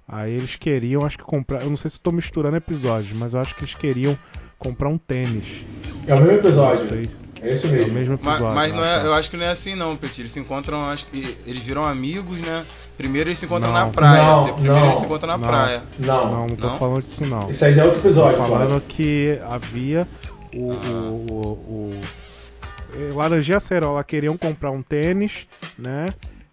Aí 0.08 0.34
eles 0.34 0.56
queriam, 0.56 1.06
acho 1.06 1.18
que 1.18 1.24
comprar. 1.24 1.62
Eu 1.62 1.70
não 1.70 1.76
sei 1.78 1.90
se 1.90 1.98
estou 1.98 2.14
misturando 2.14 2.56
episódios, 2.56 3.12
mas 3.14 3.34
eu 3.34 3.42
acho 3.42 3.54
que 3.54 3.62
eles 3.62 3.76
queriam 3.76 4.18
comprar 4.58 4.88
um 4.88 4.98
tênis. 4.98 5.66
É 6.08 6.16
o 6.16 6.20
mesmo 6.22 6.34
episódio. 6.34 7.10
É 7.42 7.54
isso 7.54 7.68
mesmo. 7.68 7.88
É 7.88 7.90
o 7.90 7.94
mesmo 7.94 8.14
episódio. 8.16 8.46
Mas, 8.46 8.56
mas 8.56 8.76
não 8.76 8.84
é, 8.84 9.06
eu 9.06 9.14
acho 9.14 9.30
que 9.30 9.38
não 9.38 9.46
é 9.46 9.50
assim 9.50 9.76
não, 9.76 9.96
Petit. 9.96 10.22
Eles 10.22 10.32
se 10.32 10.40
encontram, 10.40 10.86
acho 10.90 11.06
que 11.08 11.38
eles 11.46 11.62
viram 11.62 11.84
amigos, 11.84 12.38
né? 12.40 12.66
Primeiro 12.98 13.30
eles 13.30 13.40
se 13.40 13.46
encontram 13.46 13.72
não. 13.72 13.86
na 13.86 13.92
praia. 13.92 14.24
Não, 14.24 14.54
Primeiro 14.54 14.80
não, 14.80 14.88
eles 14.88 15.00
se 15.00 15.06
encontram 15.06 15.28
na 15.28 15.38
não, 15.38 15.48
praia. 15.48 15.84
Não, 16.00 16.32
não, 16.32 16.48
não 16.48 16.56
tô 16.56 16.68
Não? 16.68 16.80
falando 16.80 17.04
disso 17.04 17.26
não. 17.26 17.50
Isso 17.52 17.66
aí 17.66 17.74
já 17.74 17.84
é 17.84 17.86
outro 17.86 18.00
episódio. 18.00 18.38
Tô 18.38 18.44
falando 18.46 18.82
que 18.88 19.40
havia 19.48 20.08
o, 20.56 20.72
Ah. 20.72 20.76
o, 20.90 21.26
o, 21.30 21.92
o, 21.92 23.12
o 23.12 23.16
Laranjinha 23.18 23.58
e 23.60 24.04
queriam 24.06 24.38
comprar 24.38 24.72
um 24.72 24.82
tênis, 24.82 25.46
né? 25.78 26.08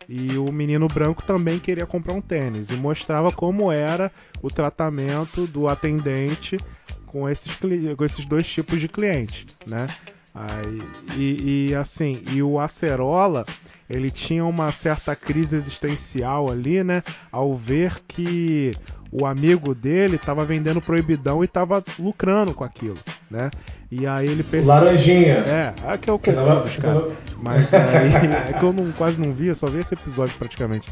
E 0.08 0.36
o 0.36 0.50
menino 0.52 0.88
branco 0.88 1.22
também 1.22 1.58
queria 1.58 1.86
comprar 1.86 2.14
um 2.14 2.20
tênis 2.20 2.70
e 2.70 2.74
mostrava 2.74 3.32
como 3.32 3.70
era 3.70 4.12
o 4.42 4.50
tratamento 4.50 5.46
do 5.46 5.68
atendente 5.68 6.58
com 7.06 7.28
esses, 7.28 7.56
com 7.96 8.04
esses 8.04 8.24
dois 8.24 8.46
tipos 8.48 8.80
de 8.80 8.88
cliente, 8.88 9.46
né? 9.66 9.86
Aí, 10.34 10.82
e, 11.16 11.68
e, 11.70 11.74
assim, 11.76 12.20
e 12.32 12.42
o 12.42 12.58
Acerola, 12.58 13.44
ele 13.88 14.10
tinha 14.10 14.44
uma 14.44 14.72
certa 14.72 15.14
crise 15.14 15.54
existencial 15.56 16.50
ali, 16.50 16.82
né? 16.82 17.02
Ao 17.30 17.54
ver 17.54 18.00
que 18.08 18.72
o 19.12 19.24
amigo 19.26 19.74
dele 19.76 20.16
estava 20.16 20.44
vendendo 20.44 20.80
proibidão 20.80 21.42
e 21.42 21.46
estava 21.46 21.84
lucrando 22.00 22.52
com 22.52 22.64
aquilo, 22.64 22.98
né? 23.30 23.48
E 23.88 24.08
aí 24.08 24.26
ele 24.26 24.42
percebeu. 24.42 24.74
Laranjinha. 24.74 25.34
É, 25.46 25.74
é 25.92 25.96
que 25.98 26.10
eu 26.10 26.18
Que 26.18 26.32
confundo, 26.32 26.50
não- 26.54 26.64
os 26.64 26.76
cara. 26.76 27.08
Mas 27.40 27.72
aí 27.72 28.08
é 28.50 28.52
que 28.58 28.64
eu 28.64 28.72
não, 28.72 28.90
quase 28.90 29.20
não 29.20 29.32
via, 29.32 29.54
só 29.54 29.68
vi 29.68 29.78
esse 29.78 29.94
episódio 29.94 30.34
praticamente. 30.36 30.88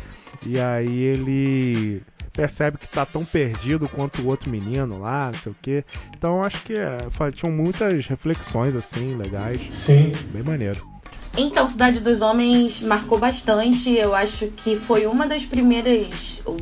E 0.47 0.61
aí 0.61 1.03
ele 1.03 2.01
percebe 2.32 2.78
que 2.78 2.88
tá 2.88 3.04
tão 3.04 3.24
perdido 3.24 3.88
quanto 3.88 4.22
o 4.22 4.26
outro 4.26 4.50
menino 4.50 4.98
lá, 4.98 5.30
não 5.32 5.38
sei 5.38 5.52
o 5.52 5.56
que. 5.60 5.84
Então 6.16 6.42
acho 6.42 6.62
que 6.62 6.74
é, 6.74 6.98
tinham 7.34 7.54
muitas 7.54 8.06
reflexões 8.06 8.74
assim, 8.74 9.14
legais. 9.16 9.60
Sim. 9.72 10.12
Bem 10.32 10.42
maneiro. 10.42 10.92
Então, 11.36 11.66
Cidade 11.66 12.00
dos 12.00 12.20
Homens 12.20 12.80
marcou 12.80 13.18
bastante. 13.18 13.94
Eu 13.94 14.14
acho 14.14 14.48
que 14.48 14.76
foi 14.76 15.06
uma 15.06 15.26
das 15.26 15.44
primeiras. 15.44 16.40
Ou, 16.44 16.56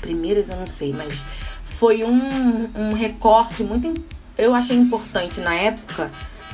primeiras 0.00 0.48
eu 0.48 0.56
não 0.56 0.66
sei, 0.66 0.92
mas 0.92 1.24
foi 1.64 2.04
um, 2.04 2.70
um 2.74 2.92
recorte 2.92 3.64
muito. 3.64 3.92
Eu 4.38 4.54
achei 4.54 4.76
importante 4.76 5.40
na 5.40 5.54
época, 5.54 6.10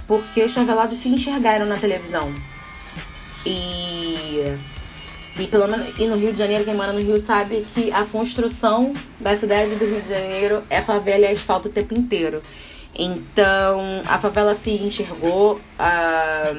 porque 0.07 0.43
os 0.43 0.53
favelados 0.53 0.99
se 0.99 1.09
enxergaram 1.09 1.67
na 1.67 1.77
televisão. 1.77 2.33
E. 3.45 4.57
E 5.39 5.47
pelo 5.47 5.69
menos 5.69 5.99
e 5.99 6.07
no 6.07 6.17
Rio 6.17 6.33
de 6.33 6.39
Janeiro, 6.39 6.65
quem 6.65 6.75
mora 6.75 6.93
no 6.93 7.01
Rio 7.01 7.21
sabe 7.21 7.67
que 7.75 7.93
a 7.93 8.05
construção 8.05 8.95
da 9.21 9.37
cidade 9.37 9.75
do 9.75 9.85
Rio 9.85 10.01
de 10.01 10.09
Janeiro 10.09 10.63
é 10.71 10.81
favela 10.81 11.27
e 11.27 11.33
asfalto 11.33 11.69
o 11.69 11.73
tempo 11.73 11.95
inteiro. 11.95 12.43
Então 12.99 14.03
a 14.07 14.19
favela 14.19 14.55
se 14.55 14.71
enxergou, 14.71 15.61
ah, 15.79 16.55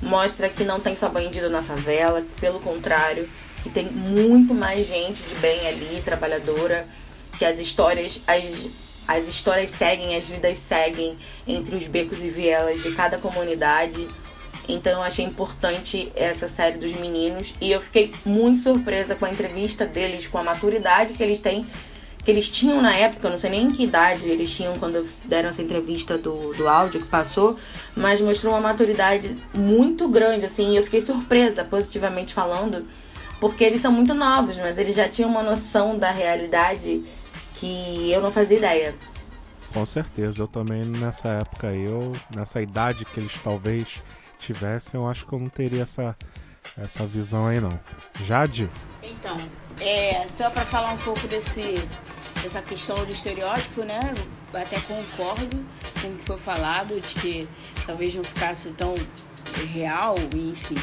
mostra 0.00 0.48
que 0.48 0.62
não 0.62 0.78
tem 0.78 0.94
só 0.94 1.08
bandido 1.08 1.50
na 1.50 1.62
favela, 1.62 2.24
pelo 2.40 2.60
contrário, 2.60 3.28
que 3.62 3.70
tem 3.70 3.86
muito 3.90 4.54
mais 4.54 4.86
gente 4.86 5.20
de 5.22 5.34
bem 5.36 5.66
ali, 5.66 6.00
trabalhadora, 6.04 6.86
que 7.36 7.44
as 7.44 7.58
histórias, 7.58 8.20
as, 8.28 8.44
as 9.08 9.26
histórias 9.26 9.70
seguem, 9.70 10.14
as 10.14 10.28
vidas 10.28 10.58
seguem 10.58 11.18
entre 11.46 11.74
os 11.74 11.86
becos 11.88 12.22
e 12.22 12.28
vielas 12.28 12.82
de 12.82 12.92
cada 12.92 13.18
comunidade. 13.18 14.06
Então 14.68 14.92
eu 14.92 15.02
achei 15.02 15.24
importante 15.24 16.12
essa 16.14 16.48
série 16.48 16.78
dos 16.78 16.94
meninos. 16.94 17.54
E 17.60 17.70
eu 17.70 17.80
fiquei 17.80 18.12
muito 18.24 18.62
surpresa 18.62 19.14
com 19.14 19.24
a 19.24 19.30
entrevista 19.30 19.86
deles, 19.86 20.26
com 20.26 20.38
a 20.38 20.44
maturidade 20.44 21.14
que 21.14 21.22
eles 21.22 21.40
têm, 21.40 21.66
que 22.24 22.30
eles 22.30 22.48
tinham 22.48 22.82
na 22.82 22.94
época, 22.94 23.26
eu 23.26 23.32
não 23.32 23.38
sei 23.38 23.50
nem 23.50 23.64
em 23.64 23.70
que 23.70 23.84
idade 23.84 24.28
eles 24.28 24.54
tinham 24.54 24.74
quando 24.74 25.08
deram 25.24 25.48
essa 25.48 25.62
entrevista 25.62 26.18
do, 26.18 26.52
do 26.54 26.68
áudio 26.68 27.00
que 27.00 27.08
passou, 27.08 27.58
mas 27.96 28.20
mostrou 28.20 28.52
uma 28.52 28.60
maturidade 28.60 29.34
muito 29.54 30.06
grande, 30.08 30.44
assim, 30.44 30.72
e 30.72 30.76
eu 30.76 30.82
fiquei 30.82 31.00
surpresa, 31.00 31.64
positivamente 31.64 32.34
falando, 32.34 32.86
porque 33.40 33.64
eles 33.64 33.80
são 33.80 33.90
muito 33.90 34.12
novos, 34.12 34.56
mas 34.58 34.78
eles 34.78 34.94
já 34.94 35.08
tinham 35.08 35.30
uma 35.30 35.42
noção 35.42 35.98
da 35.98 36.10
realidade 36.10 37.02
que 37.54 38.10
eu 38.12 38.20
não 38.20 38.30
fazia 38.30 38.58
ideia. 38.58 38.94
Com 39.72 39.86
certeza, 39.86 40.42
eu 40.42 40.48
também 40.48 40.84
nessa 40.84 41.28
época 41.28 41.68
eu, 41.72 42.12
nessa 42.34 42.60
idade 42.60 43.04
que 43.04 43.20
eles 43.20 43.32
talvez 43.42 44.02
tivessem, 44.40 44.98
eu 45.00 45.08
acho 45.08 45.26
que 45.26 45.32
eu 45.32 45.38
não 45.38 45.48
teria 45.48 45.82
essa, 45.82 46.16
essa 46.76 47.06
visão 47.06 47.46
aí 47.46 47.60
não. 47.60 47.78
Jade? 48.26 48.70
Então, 49.02 49.36
é, 49.80 50.26
só 50.28 50.50
para 50.50 50.62
falar 50.62 50.92
um 50.92 50.98
pouco 50.98 51.26
desse, 51.28 51.82
dessa 52.42 52.60
questão 52.62 53.04
do 53.04 53.12
estereótipo, 53.12 53.82
né? 53.82 54.00
Eu 54.52 54.60
até 54.60 54.80
concordo 54.80 55.64
com 56.00 56.08
o 56.08 56.16
que 56.16 56.24
foi 56.24 56.38
falado, 56.38 57.00
de 57.00 57.20
que 57.20 57.48
talvez 57.86 58.14
não 58.14 58.24
ficasse 58.24 58.70
tão 58.70 58.94
real, 59.72 60.16
enfim. 60.34 60.76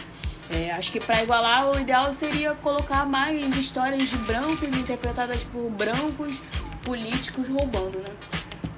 É, 0.50 0.72
acho 0.72 0.92
que 0.92 1.00
para 1.00 1.22
igualar, 1.24 1.70
o 1.70 1.80
ideal 1.80 2.14
seria 2.14 2.56
colocar 2.56 3.06
mais 3.06 3.46
histórias 3.58 4.08
de 4.08 4.18
brancos 4.20 4.70
interpretadas 4.70 5.44
por 5.44 5.70
brancos 5.72 6.40
políticos 6.84 7.50
roubando, 7.50 8.00
né? 8.00 8.12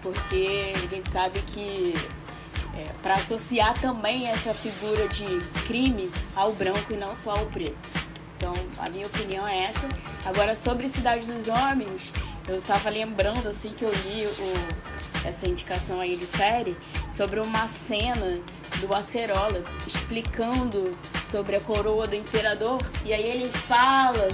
Porque 0.02 0.74
a 0.76 0.88
gente 0.88 1.12
sabe 1.12 1.40
que 1.42 1.94
É, 2.80 2.86
para 3.02 3.16
associar 3.16 3.78
também 3.82 4.28
essa 4.28 4.54
figura 4.54 5.06
de 5.10 5.26
crime 5.68 6.10
ao 6.34 6.54
branco 6.54 6.94
e 6.94 6.96
não 6.96 7.14
só 7.14 7.32
ao 7.32 7.46
preto. 7.48 7.90
Então, 8.38 8.54
a 8.78 8.88
minha 8.90 9.06
opinião 9.06 9.46
é 9.46 9.66
essa. 9.66 9.90
Agora, 10.26 10.56
sobre 10.56 10.88
Cidade 10.88 11.30
dos 11.30 11.50
Homens, 11.50 12.14
eu 12.48 12.62
tava 12.62 12.90
lembrando 12.90 13.50
assim 13.50 13.74
que 13.74 13.84
eu 13.84 13.92
li 13.92 14.26
o, 14.26 15.28
essa 15.28 15.46
indicação 15.46 16.00
aí 16.00 16.16
de 16.16 16.26
série 16.26 16.78
sobre 17.12 17.42
uma 17.42 17.68
cena 17.68 18.42
do 18.80 18.94
Acerola 18.94 19.62
explicando 19.86 20.98
sobre 21.28 21.58
a 21.58 21.60
coroa 21.60 22.08
do 22.08 22.16
imperador 22.16 22.82
e 23.04 23.12
aí 23.12 23.24
ele 23.24 23.50
fala, 23.50 24.30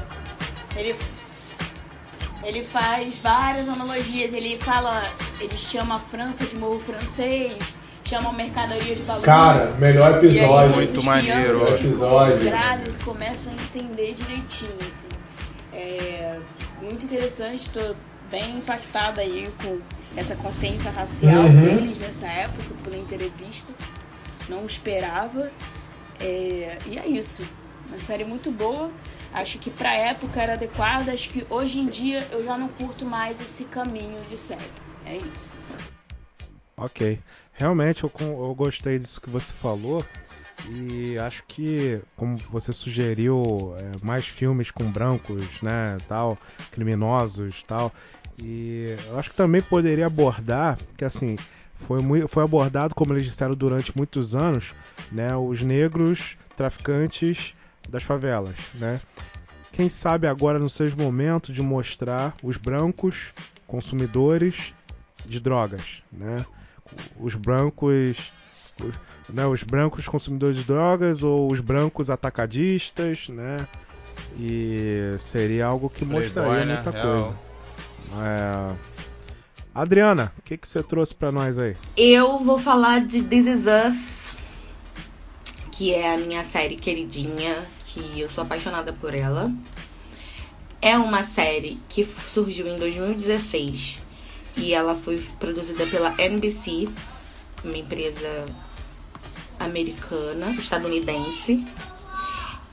ele 0.75 0.95
ele 2.43 2.63
faz 2.63 3.17
várias 3.17 3.67
analogias, 3.67 4.31
ele 4.31 4.55
fala, 4.57 5.01
ele 5.39 5.57
chama 5.57 5.95
a 5.95 5.99
França 5.99 6.45
de 6.45 6.55
morro 6.55 6.79
francês, 6.79 7.57
chama 8.05 8.29
a 8.29 8.33
mercadoria 8.33 8.95
de 8.95 9.01
bagulho. 9.03 9.25
Cara, 9.25 9.71
melhor 9.79 10.23
episódio. 10.23 10.75
Muito 10.75 11.03
maneiro, 11.03 11.63
episódio. 11.75 12.39
Gradas 12.45 12.97
começam 12.97 13.53
a 13.53 13.55
entender 13.55 14.13
direitinho, 14.13 14.75
assim. 14.81 15.07
É 15.73 16.39
muito 16.81 17.05
interessante, 17.05 17.69
tô 17.69 17.95
bem 18.29 18.57
impactada 18.57 19.21
aí 19.21 19.49
com 19.61 19.79
essa 20.15 20.35
consciência 20.35 20.89
racial 20.91 21.43
Uhum. 21.43 21.61
deles 21.61 21.97
nessa 21.99 22.27
época, 22.27 22.73
pela 22.83 22.97
entrevista. 22.97 23.73
Não 24.47 24.65
esperava. 24.65 25.51
É, 26.19 26.77
e 26.85 26.97
é 26.97 27.07
isso. 27.07 27.43
Uma 27.87 27.99
série 27.99 28.23
muito 28.23 28.51
boa. 28.51 28.89
Acho 29.33 29.59
que 29.59 29.69
pra 29.69 29.93
época 29.93 30.41
era 30.41 30.53
adequada. 30.53 31.11
Acho 31.11 31.29
que 31.29 31.45
hoje 31.49 31.79
em 31.79 31.87
dia 31.87 32.25
eu 32.31 32.43
já 32.45 32.57
não 32.57 32.67
curto 32.69 33.05
mais 33.05 33.41
esse 33.41 33.65
caminho 33.65 34.17
de 34.29 34.37
série. 34.37 34.61
É 35.05 35.17
isso. 35.17 35.53
Ok. 36.77 37.19
Realmente 37.55 38.03
eu, 38.03 38.11
eu 38.19 38.53
gostei 38.55 38.99
disso 38.99 39.19
que 39.21 39.29
você 39.29 39.51
falou. 39.53 40.03
E 40.69 41.17
acho 41.19 41.43
que, 41.47 42.01
como 42.15 42.37
você 42.49 42.73
sugeriu, 42.73 43.75
é, 43.77 44.05
mais 44.05 44.25
filmes 44.25 44.71
com 44.71 44.83
brancos, 44.91 45.61
né, 45.61 45.97
tal, 46.07 46.37
criminosos, 46.71 47.63
tal. 47.67 47.93
E 48.39 48.95
eu 49.07 49.19
acho 49.19 49.29
que 49.29 49.35
também 49.35 49.61
poderia 49.61 50.07
abordar, 50.07 50.77
que 50.97 51.05
assim, 51.05 51.37
foi, 51.87 52.01
mui- 52.01 52.27
foi 52.27 52.43
abordado, 52.43 52.95
como 52.95 53.13
eles 53.13 53.25
disseram 53.25 53.53
durante 53.53 53.95
muitos 53.95 54.33
anos, 54.33 54.73
né, 55.11 55.35
os 55.35 55.61
negros 55.61 56.35
traficantes 56.57 57.53
das 57.87 58.01
favelas, 58.03 58.55
né. 58.73 58.99
Quem 59.71 59.87
sabe 59.89 60.25
agora 60.25 60.57
não 60.57 60.69
seja 60.69 60.95
o 60.95 61.01
momento 61.01 61.53
de 61.53 61.61
mostrar 61.61 62.33
os 62.41 62.57
brancos 62.57 63.33
consumidores 63.67 64.73
de 65.25 65.39
drogas, 65.39 66.01
né? 66.11 66.45
Os 67.19 67.35
brancos, 67.35 68.31
os, 68.79 68.95
né, 69.33 69.45
os 69.45 69.63
brancos 69.63 70.07
consumidores 70.07 70.57
de 70.57 70.63
drogas 70.63 71.23
ou 71.23 71.51
os 71.51 71.59
brancos 71.59 72.09
atacadistas, 72.09 73.29
né? 73.29 73.67
E 74.37 75.15
seria 75.19 75.65
algo 75.65 75.89
que 75.89 76.05
Playboy, 76.05 76.23
mostraria 76.23 76.65
né? 76.65 76.73
muita 76.75 76.91
Real. 76.91 77.03
coisa. 77.03 77.39
É... 78.23 78.75
Adriana, 79.73 80.31
o 80.37 80.41
que, 80.41 80.57
que 80.57 80.67
você 80.67 80.81
trouxe 80.81 81.13
pra 81.13 81.31
nós 81.31 81.57
aí? 81.59 81.75
Eu 81.97 82.37
vou 82.37 82.57
falar 82.57 83.05
de 83.05 83.23
This 83.23 83.47
Is 83.47 83.65
Us, 83.67 84.37
que 85.71 85.93
é 85.93 86.13
a 86.13 86.17
minha 86.17 86.43
série 86.43 86.77
queridinha, 86.77 87.65
que 87.83 88.21
eu 88.21 88.29
sou 88.29 88.43
apaixonada 88.43 88.93
por 88.93 89.13
ela. 89.13 89.51
É 90.81 90.97
uma 90.97 91.23
série 91.23 91.77
que 91.89 92.05
surgiu 92.05 92.67
em 92.67 92.77
2016 92.77 94.04
e 94.57 94.73
ela 94.73 94.95
foi 94.95 95.21
produzida 95.39 95.85
pela 95.87 96.13
NBC, 96.17 96.87
uma 97.63 97.77
empresa 97.77 98.45
americana, 99.59 100.51
estadunidense. 100.51 101.65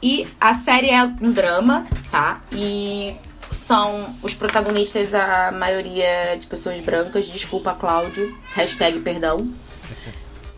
E 0.02 0.26
a 0.40 0.54
série 0.54 0.90
é 0.90 1.02
um 1.04 1.30
drama, 1.30 1.86
tá? 2.10 2.40
E 2.52 3.14
são 3.52 4.14
os 4.22 4.34
protagonistas, 4.34 5.14
a 5.14 5.52
maioria 5.52 6.36
de 6.38 6.46
pessoas 6.46 6.80
brancas. 6.80 7.26
Desculpa, 7.26 7.74
Cláudio. 7.74 8.36
Hashtag 8.54 8.98
perdão. 9.00 9.52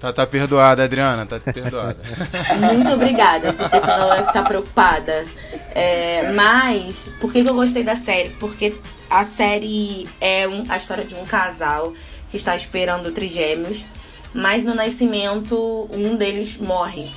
Tá, 0.00 0.12
tá 0.12 0.26
perdoada, 0.26 0.84
Adriana, 0.84 1.24
tá 1.24 1.38
perdoada. 1.40 1.96
Muito 2.74 2.90
obrigada, 2.90 3.52
porque 3.52 3.80
senão 3.80 4.08
eu 4.08 4.16
ia 4.16 4.26
ficar 4.26 4.44
preocupada. 4.44 5.24
É, 5.70 6.30
mas, 6.32 7.10
por 7.20 7.32
que, 7.32 7.42
que 7.42 7.48
eu 7.48 7.54
gostei 7.54 7.82
da 7.82 7.96
série? 7.96 8.30
Porque 8.30 8.76
a 9.14 9.22
série 9.22 10.08
é 10.20 10.48
um- 10.48 10.64
a 10.68 10.76
história 10.76 11.04
de 11.04 11.14
um 11.14 11.24
casal 11.24 11.94
que 12.30 12.36
está 12.36 12.56
esperando 12.56 13.12
trigêmeos, 13.12 13.84
mas 14.34 14.64
no 14.64 14.74
nascimento 14.74 15.88
um 15.92 16.16
deles 16.16 16.56
morre. 16.56 17.08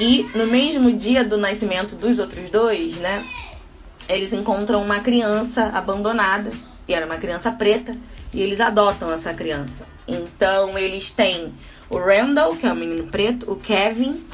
E 0.00 0.26
no 0.34 0.48
mesmo 0.48 0.92
dia 0.92 1.22
do 1.22 1.36
nascimento 1.36 1.94
dos 1.94 2.18
outros 2.18 2.50
dois, 2.50 2.96
né? 2.96 3.24
Eles 4.08 4.32
encontram 4.32 4.82
uma 4.82 4.98
criança 4.98 5.66
abandonada, 5.66 6.50
e 6.88 6.92
era 6.92 7.06
uma 7.06 7.16
criança 7.18 7.52
preta, 7.52 7.96
e 8.34 8.40
eles 8.40 8.60
adotam 8.60 9.12
essa 9.12 9.32
criança. 9.32 9.86
Então 10.08 10.76
eles 10.76 11.12
têm 11.12 11.54
o 11.88 11.98
Randall, 11.98 12.56
que 12.56 12.66
é 12.66 12.72
o 12.72 12.74
menino 12.74 13.06
preto, 13.06 13.48
o 13.48 13.54
Kevin 13.54 14.26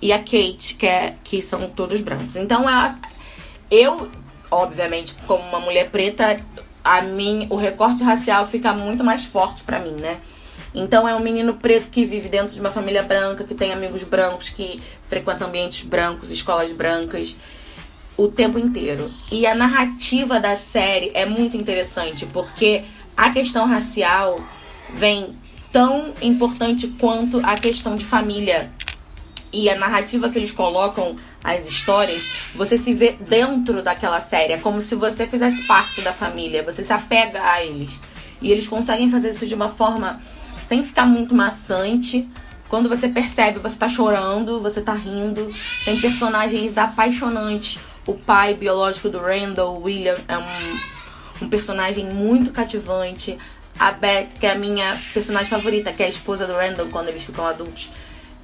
e 0.00 0.10
a 0.10 0.20
Kate, 0.20 0.74
que, 0.78 0.86
é, 0.86 1.16
que 1.22 1.42
são 1.42 1.68
todos 1.68 2.00
brancos. 2.00 2.36
Então 2.36 2.66
a- 2.66 2.96
eu, 3.70 4.08
obviamente, 4.50 5.14
como 5.26 5.42
uma 5.44 5.60
mulher 5.60 5.90
preta, 5.90 6.40
a 6.84 7.02
mim, 7.02 7.46
o 7.50 7.56
recorte 7.56 8.02
racial 8.02 8.46
fica 8.46 8.72
muito 8.72 9.04
mais 9.04 9.24
forte 9.24 9.62
pra 9.62 9.78
mim, 9.78 9.92
né? 9.92 10.20
Então 10.74 11.08
é 11.08 11.14
um 11.14 11.20
menino 11.20 11.54
preto 11.54 11.90
que 11.90 12.04
vive 12.04 12.28
dentro 12.28 12.54
de 12.54 12.60
uma 12.60 12.70
família 12.70 13.02
branca, 13.02 13.44
que 13.44 13.54
tem 13.54 13.72
amigos 13.72 14.02
brancos, 14.04 14.50
que 14.50 14.82
frequenta 15.08 15.46
ambientes 15.46 15.84
brancos, 15.84 16.30
escolas 16.30 16.72
brancas 16.72 17.36
o 18.16 18.28
tempo 18.28 18.58
inteiro. 18.58 19.12
E 19.30 19.46
a 19.46 19.54
narrativa 19.54 20.40
da 20.40 20.56
série 20.56 21.12
é 21.14 21.24
muito 21.24 21.56
interessante, 21.56 22.26
porque 22.26 22.84
a 23.16 23.30
questão 23.30 23.66
racial 23.66 24.40
vem 24.92 25.38
tão 25.70 26.12
importante 26.20 26.88
quanto 26.98 27.40
a 27.44 27.56
questão 27.56 27.94
de 27.94 28.04
família. 28.04 28.72
E 29.52 29.70
a 29.70 29.76
narrativa 29.76 30.28
que 30.28 30.38
eles 30.38 30.50
colocam, 30.50 31.16
as 31.42 31.66
histórias, 31.66 32.30
você 32.54 32.76
se 32.76 32.92
vê 32.92 33.12
dentro 33.12 33.82
daquela 33.82 34.20
série. 34.20 34.52
É 34.52 34.58
como 34.58 34.80
se 34.80 34.94
você 34.94 35.26
fizesse 35.26 35.62
parte 35.62 36.02
da 36.02 36.12
família, 36.12 36.62
você 36.62 36.84
se 36.84 36.92
apega 36.92 37.42
a 37.42 37.64
eles. 37.64 38.00
E 38.40 38.50
eles 38.50 38.68
conseguem 38.68 39.10
fazer 39.10 39.30
isso 39.30 39.46
de 39.46 39.54
uma 39.54 39.68
forma 39.68 40.20
sem 40.66 40.82
ficar 40.82 41.06
muito 41.06 41.34
maçante. 41.34 42.28
Quando 42.68 42.88
você 42.88 43.08
percebe, 43.08 43.58
você 43.58 43.78
tá 43.78 43.88
chorando, 43.88 44.60
você 44.60 44.82
tá 44.82 44.92
rindo. 44.92 45.50
Tem 45.84 45.98
personagens 45.98 46.76
apaixonantes. 46.76 47.78
O 48.06 48.14
pai 48.14 48.54
biológico 48.54 49.08
do 49.08 49.18
Randall, 49.18 49.80
William, 49.82 50.16
é 50.28 50.38
um, 50.38 51.46
um 51.46 51.48
personagem 51.48 52.06
muito 52.06 52.50
cativante. 52.50 53.38
A 53.78 53.92
Beth, 53.92 54.28
que 54.38 54.46
é 54.46 54.52
a 54.52 54.58
minha 54.58 55.00
personagem 55.14 55.48
favorita, 55.48 55.92
que 55.92 56.02
é 56.02 56.06
a 56.06 56.08
esposa 56.08 56.46
do 56.46 56.52
Randall 56.52 56.88
quando 56.88 57.08
eles 57.08 57.22
ficam 57.22 57.46
adultos, 57.46 57.90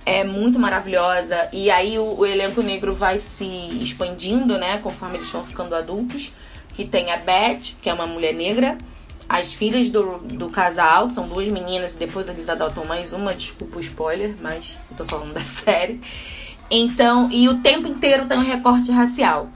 é 0.07 0.24
muito 0.24 0.59
maravilhosa. 0.59 1.48
E 1.52 1.70
aí 1.70 1.98
o, 1.98 2.18
o 2.18 2.26
elenco 2.26 2.62
negro 2.62 2.92
vai 2.94 3.18
se 3.18 3.46
expandindo, 3.80 4.59
né, 4.59 4.78
conforme 4.78 5.18
eles 5.18 5.30
vão 5.30 5.44
ficando 5.44 5.74
adultos. 5.74 6.32
Que 6.74 6.84
tem 6.84 7.12
a 7.12 7.18
Beth, 7.18 7.76
que 7.80 7.88
é 7.88 7.94
uma 7.94 8.07
mulher 8.07 8.34
negra, 8.34 8.76
as 9.28 9.52
filhas 9.52 9.88
do, 9.90 10.18
do 10.18 10.50
casal, 10.50 11.09
que 11.09 11.14
são 11.14 11.28
duas 11.28 11.48
meninas, 11.48 11.94
e 11.94 11.98
depois 11.98 12.28
eles 12.28 12.48
adotam 12.48 12.84
mais 12.84 13.12
uma, 13.12 13.32
desculpa 13.32 13.78
o 13.78 13.80
spoiler, 13.80 14.34
mas 14.40 14.76
eu 14.90 14.96
tô 14.96 15.05
falando 15.05 15.32
da 15.34 15.40
série. 15.40 16.00
Então, 16.70 17.28
e 17.30 17.48
o 17.48 17.59
tempo 17.59 17.86
inteiro 17.86 18.26
tem 18.26 18.38
um 18.38 18.42
recorte 18.42 18.90
racial. 18.90 19.48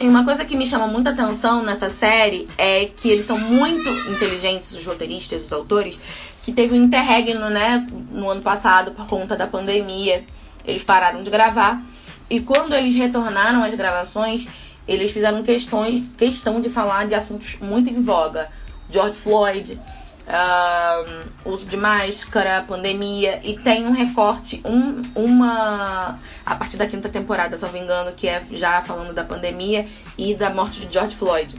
E 0.00 0.08
uma 0.08 0.24
coisa 0.24 0.44
que 0.44 0.56
me 0.56 0.66
chama 0.66 0.88
muita 0.88 1.10
atenção 1.10 1.62
nessa 1.62 1.88
série 1.88 2.48
é 2.58 2.86
que 2.86 3.08
eles 3.08 3.24
são 3.24 3.38
muito 3.38 3.88
inteligentes, 4.10 4.72
os 4.74 4.84
roteiristas, 4.84 5.44
os 5.44 5.52
autores, 5.52 6.00
que 6.44 6.52
teve 6.52 6.78
um 6.78 6.84
interregno, 6.84 7.48
né, 7.48 7.86
no 8.10 8.28
ano 8.28 8.42
passado 8.42 8.92
por 8.92 9.06
conta 9.06 9.34
da 9.34 9.46
pandemia. 9.46 10.24
Eles 10.64 10.84
pararam 10.84 11.22
de 11.22 11.30
gravar. 11.30 11.82
E 12.28 12.38
quando 12.40 12.74
eles 12.74 12.94
retornaram 12.94 13.64
às 13.64 13.74
gravações, 13.74 14.46
eles 14.86 15.10
fizeram 15.10 15.42
questões, 15.42 16.04
questão 16.18 16.60
de 16.60 16.68
falar 16.68 17.06
de 17.06 17.14
assuntos 17.14 17.56
muito 17.60 17.88
em 17.88 18.02
voga. 18.02 18.50
George 18.90 19.14
Floyd, 19.14 19.80
ahn, 20.28 21.24
uso 21.46 21.64
de 21.64 21.78
máscara, 21.78 22.62
pandemia. 22.68 23.40
E 23.42 23.58
tem 23.58 23.86
um 23.86 23.92
recorte, 23.92 24.60
um, 24.66 25.00
uma. 25.14 26.18
A 26.44 26.56
partir 26.56 26.76
da 26.76 26.86
quinta 26.86 27.08
temporada, 27.08 27.56
se 27.56 27.64
não 27.64 27.72
me 27.72 27.80
engano, 27.80 28.12
que 28.12 28.28
é 28.28 28.42
já 28.52 28.82
falando 28.82 29.14
da 29.14 29.24
pandemia 29.24 29.86
e 30.18 30.34
da 30.34 30.50
morte 30.50 30.80
de 30.80 30.92
George 30.92 31.16
Floyd. 31.16 31.54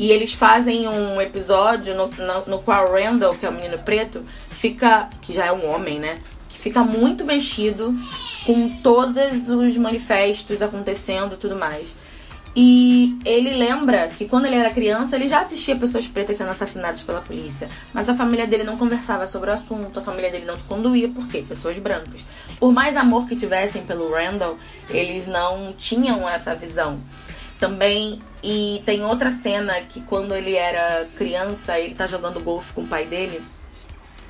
E 0.00 0.10
eles 0.10 0.32
fazem 0.32 0.88
um 0.88 1.20
episódio 1.20 1.94
no, 1.94 2.06
no, 2.06 2.46
no 2.46 2.58
qual 2.60 2.90
Randall, 2.90 3.34
que 3.34 3.44
é 3.44 3.50
o 3.50 3.52
menino 3.52 3.78
preto, 3.80 4.24
fica. 4.48 5.10
que 5.20 5.30
já 5.30 5.44
é 5.44 5.52
um 5.52 5.70
homem, 5.70 6.00
né? 6.00 6.20
Que 6.48 6.56
fica 6.56 6.82
muito 6.82 7.22
mexido 7.22 7.94
com 8.46 8.80
todos 8.80 9.50
os 9.50 9.76
manifestos 9.76 10.62
acontecendo 10.62 11.34
e 11.34 11.36
tudo 11.36 11.54
mais. 11.54 11.86
E 12.56 13.18
ele 13.26 13.50
lembra 13.50 14.08
que 14.08 14.24
quando 14.24 14.46
ele 14.46 14.56
era 14.56 14.70
criança, 14.70 15.16
ele 15.16 15.28
já 15.28 15.40
assistia 15.40 15.76
pessoas 15.76 16.06
pretas 16.06 16.38
sendo 16.38 16.50
assassinadas 16.50 17.02
pela 17.02 17.20
polícia. 17.20 17.68
Mas 17.92 18.08
a 18.08 18.14
família 18.14 18.46
dele 18.46 18.64
não 18.64 18.78
conversava 18.78 19.26
sobre 19.26 19.50
o 19.50 19.52
assunto, 19.52 19.98
a 19.98 20.02
família 20.02 20.30
dele 20.30 20.46
não 20.46 20.56
se 20.56 20.64
conduía, 20.64 21.10
por 21.10 21.28
quê? 21.28 21.44
Pessoas 21.46 21.78
brancas. 21.78 22.24
Por 22.58 22.72
mais 22.72 22.96
amor 22.96 23.28
que 23.28 23.36
tivessem 23.36 23.84
pelo 23.84 24.10
Randall, 24.10 24.56
eles 24.88 25.26
não 25.26 25.74
tinham 25.76 26.26
essa 26.26 26.54
visão. 26.54 26.98
Também, 27.60 28.22
e 28.42 28.82
tem 28.86 29.04
outra 29.04 29.30
cena 29.30 29.74
que 29.82 30.00
quando 30.00 30.34
ele 30.34 30.54
era 30.56 31.06
criança, 31.16 31.78
ele 31.78 31.94
tá 31.94 32.06
jogando 32.06 32.40
golfe 32.40 32.72
com 32.72 32.82
o 32.82 32.88
pai 32.88 33.04
dele. 33.04 33.42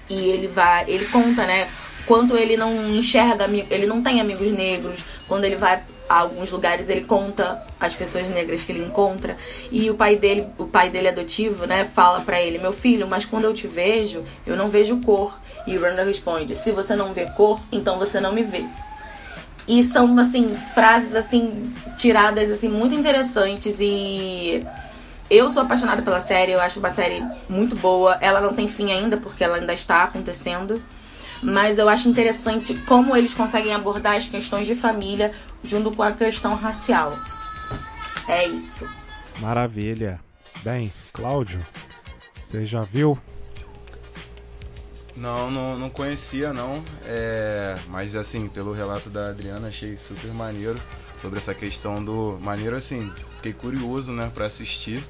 E 0.08 0.30
ele 0.30 0.48
vai, 0.48 0.84
ele 0.90 1.06
conta, 1.06 1.46
né, 1.46 1.70
quanto 2.04 2.36
ele 2.36 2.56
não 2.56 2.88
enxerga, 2.88 3.48
ele 3.70 3.86
não 3.86 4.02
tem 4.02 4.20
amigos 4.20 4.50
negros, 4.50 5.04
quando 5.28 5.44
ele 5.44 5.54
vai 5.54 5.84
a 6.08 6.18
alguns 6.18 6.50
lugares 6.50 6.88
ele 6.88 7.02
conta 7.02 7.62
as 7.78 7.94
pessoas 7.94 8.28
negras 8.28 8.64
que 8.64 8.72
ele 8.72 8.84
encontra 8.84 9.36
e 9.70 9.88
o 9.88 9.94
pai 9.94 10.16
dele, 10.16 10.48
o 10.58 10.66
pai 10.66 10.90
dele 10.90 11.06
adotivo, 11.06 11.66
né, 11.66 11.84
fala 11.84 12.22
para 12.22 12.42
ele: 12.42 12.58
"Meu 12.58 12.72
filho, 12.72 13.06
mas 13.06 13.24
quando 13.24 13.44
eu 13.44 13.54
te 13.54 13.68
vejo, 13.68 14.24
eu 14.44 14.56
não 14.56 14.68
vejo 14.68 15.00
cor". 15.02 15.40
E 15.64 15.78
o 15.78 15.80
Randall 15.80 16.06
responde: 16.06 16.56
"Se 16.56 16.72
você 16.72 16.96
não 16.96 17.14
vê 17.14 17.26
cor, 17.26 17.60
então 17.70 17.96
você 17.96 18.18
não 18.18 18.34
me 18.34 18.42
vê". 18.42 18.66
E 19.70 19.84
são 19.84 20.18
assim 20.18 20.52
frases 20.74 21.14
assim 21.14 21.72
tiradas 21.96 22.50
assim 22.50 22.68
muito 22.68 22.92
interessantes 22.92 23.78
e 23.80 24.66
eu 25.30 25.48
sou 25.50 25.62
apaixonada 25.62 26.02
pela 26.02 26.18
série, 26.18 26.50
eu 26.50 26.60
acho 26.60 26.80
uma 26.80 26.90
série 26.90 27.24
muito 27.48 27.76
boa. 27.76 28.18
Ela 28.20 28.40
não 28.40 28.52
tem 28.52 28.66
fim 28.66 28.90
ainda 28.90 29.16
porque 29.16 29.44
ela 29.44 29.58
ainda 29.58 29.72
está 29.72 30.02
acontecendo 30.02 30.82
mas 31.42 31.78
eu 31.78 31.88
acho 31.88 32.08
interessante 32.08 32.74
como 32.86 33.16
eles 33.16 33.32
conseguem 33.32 33.72
abordar 33.72 34.16
as 34.16 34.26
questões 34.26 34.66
de 34.66 34.74
família 34.74 35.32
junto 35.64 35.90
com 35.92 36.02
a 36.02 36.12
questão 36.12 36.54
racial. 36.54 37.16
É 38.28 38.46
isso. 38.46 38.88
Maravilha. 39.38 40.20
Bem, 40.62 40.92
Cláudio, 41.12 41.60
você 42.34 42.66
já 42.66 42.82
viu? 42.82 43.16
Não, 45.16 45.50
não, 45.50 45.76
não 45.76 45.90
conhecia 45.90 46.52
não, 46.52 46.84
é, 47.04 47.76
mas 47.88 48.14
assim, 48.14 48.48
pelo 48.48 48.72
relato 48.72 49.10
da 49.10 49.30
Adriana 49.30 49.68
achei 49.68 49.96
super 49.96 50.32
maneiro 50.32 50.80
sobre 51.20 51.38
essa 51.38 51.52
questão 51.52 52.02
do 52.02 52.38
maneiro 52.40 52.76
assim, 52.76 53.12
fiquei 53.36 53.52
curioso, 53.52 54.12
né, 54.12 54.30
para 54.32 54.46
assistir, 54.46 55.02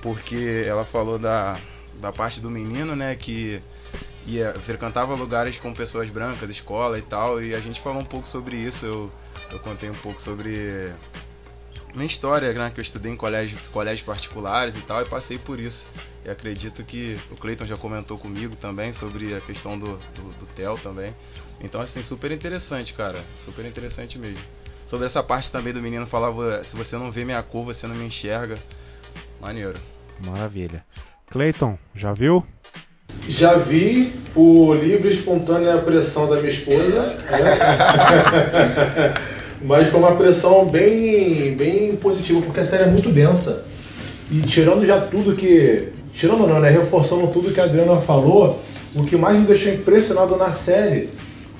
porque 0.00 0.64
ela 0.66 0.84
falou 0.84 1.18
da, 1.18 1.58
da 2.00 2.10
parte 2.10 2.40
do 2.40 2.50
menino, 2.50 2.96
né, 2.96 3.14
que 3.14 3.62
ia 4.26 4.52
frequentava 4.64 5.14
lugares 5.14 5.56
com 5.56 5.72
pessoas 5.72 6.10
brancas, 6.10 6.50
escola 6.50 6.98
e 6.98 7.02
tal, 7.02 7.42
e 7.42 7.54
a 7.54 7.60
gente 7.60 7.80
falou 7.80 8.02
um 8.02 8.04
pouco 8.04 8.28
sobre 8.28 8.56
isso. 8.56 8.84
Eu, 8.84 9.10
eu 9.50 9.58
contei 9.60 9.88
um 9.88 9.94
pouco 9.94 10.20
sobre 10.20 10.92
minha 11.94 12.06
história, 12.06 12.52
né, 12.52 12.70
que 12.72 12.80
eu 12.80 12.82
estudei 12.82 13.12
em 13.12 13.16
colégio, 13.16 13.58
colégios 13.72 14.06
particulares 14.06 14.76
e 14.76 14.80
tal, 14.80 15.02
e 15.02 15.04
passei 15.04 15.38
por 15.38 15.58
isso. 15.58 15.88
E 16.24 16.30
acredito 16.30 16.82
que 16.84 17.18
o 17.30 17.36
Cleiton 17.36 17.66
já 17.66 17.76
comentou 17.76 18.18
comigo 18.18 18.54
também 18.56 18.92
sobre 18.92 19.34
a 19.34 19.40
questão 19.40 19.78
do, 19.78 19.96
do, 19.96 20.38
do 20.38 20.46
TEL 20.54 20.76
também. 20.78 21.14
Então, 21.60 21.80
assim, 21.80 22.02
super 22.02 22.30
interessante, 22.30 22.92
cara. 22.92 23.18
Super 23.44 23.64
interessante 23.64 24.18
mesmo. 24.18 24.44
Sobre 24.86 25.06
essa 25.06 25.22
parte 25.22 25.50
também 25.50 25.72
do 25.72 25.82
menino 25.82 26.06
falava, 26.06 26.62
se 26.64 26.76
você 26.76 26.96
não 26.96 27.10
vê 27.10 27.24
minha 27.24 27.42
cor, 27.42 27.64
você 27.64 27.86
não 27.86 27.94
me 27.94 28.04
enxerga. 28.04 28.56
Maneiro. 29.40 29.78
Maravilha. 30.24 30.84
Cleiton, 31.30 31.78
já 31.94 32.12
viu? 32.12 32.44
Já 33.26 33.56
vi 33.56 34.18
o 34.34 34.74
livre 34.74 35.08
espontânea 35.08 35.78
pressão 35.78 36.28
da 36.28 36.36
minha 36.36 36.48
esposa, 36.48 37.02
né? 37.02 37.16
mas 39.62 39.90
foi 39.90 39.98
uma 39.98 40.14
pressão 40.14 40.66
bem, 40.66 41.54
bem 41.54 41.96
positiva, 41.96 42.40
porque 42.42 42.60
a 42.60 42.64
série 42.64 42.84
é 42.84 42.86
muito 42.86 43.10
densa. 43.10 43.64
E 44.30 44.40
tirando 44.42 44.84
já 44.86 45.00
tudo 45.00 45.34
que. 45.34 45.88
Tirando 46.12 46.46
não, 46.46 46.60
né? 46.60 46.70
Reforçando 46.70 47.26
tudo 47.28 47.52
que 47.52 47.60
a 47.60 47.64
Adriana 47.64 47.96
falou, 47.96 48.60
o 48.94 49.04
que 49.04 49.16
mais 49.16 49.38
me 49.38 49.46
deixou 49.46 49.72
impressionado 49.72 50.36
na 50.36 50.52
série 50.52 51.10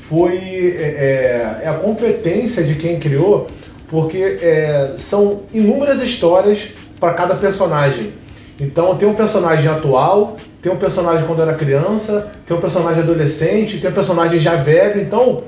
foi 0.09 0.76
é, 0.78 1.61
é 1.62 1.68
a 1.68 1.74
competência 1.74 2.62
de 2.64 2.74
quem 2.74 2.99
criou, 2.99 3.46
porque 3.88 4.18
é, 4.18 4.94
são 4.99 5.42
inúmeras 5.53 6.01
histórias 6.01 6.70
para 6.99 7.14
cada 7.14 7.34
personagem. 7.36 8.12
Então 8.61 8.96
tem 8.96 9.09
um 9.09 9.14
personagem 9.14 9.68
atual, 9.68 10.36
tem 10.61 10.72
um 10.72 10.76
personagem 10.76 11.26
quando 11.26 11.42
era 11.42 11.55
criança, 11.55 12.32
tem 12.44 12.57
um 12.57 12.61
personagem 12.61 13.03
adolescente, 13.03 13.78
tem 13.78 13.90
um 13.90 13.94
personagem 13.94 14.38
já 14.38 14.57
velho. 14.57 15.01
Então, 15.01 15.44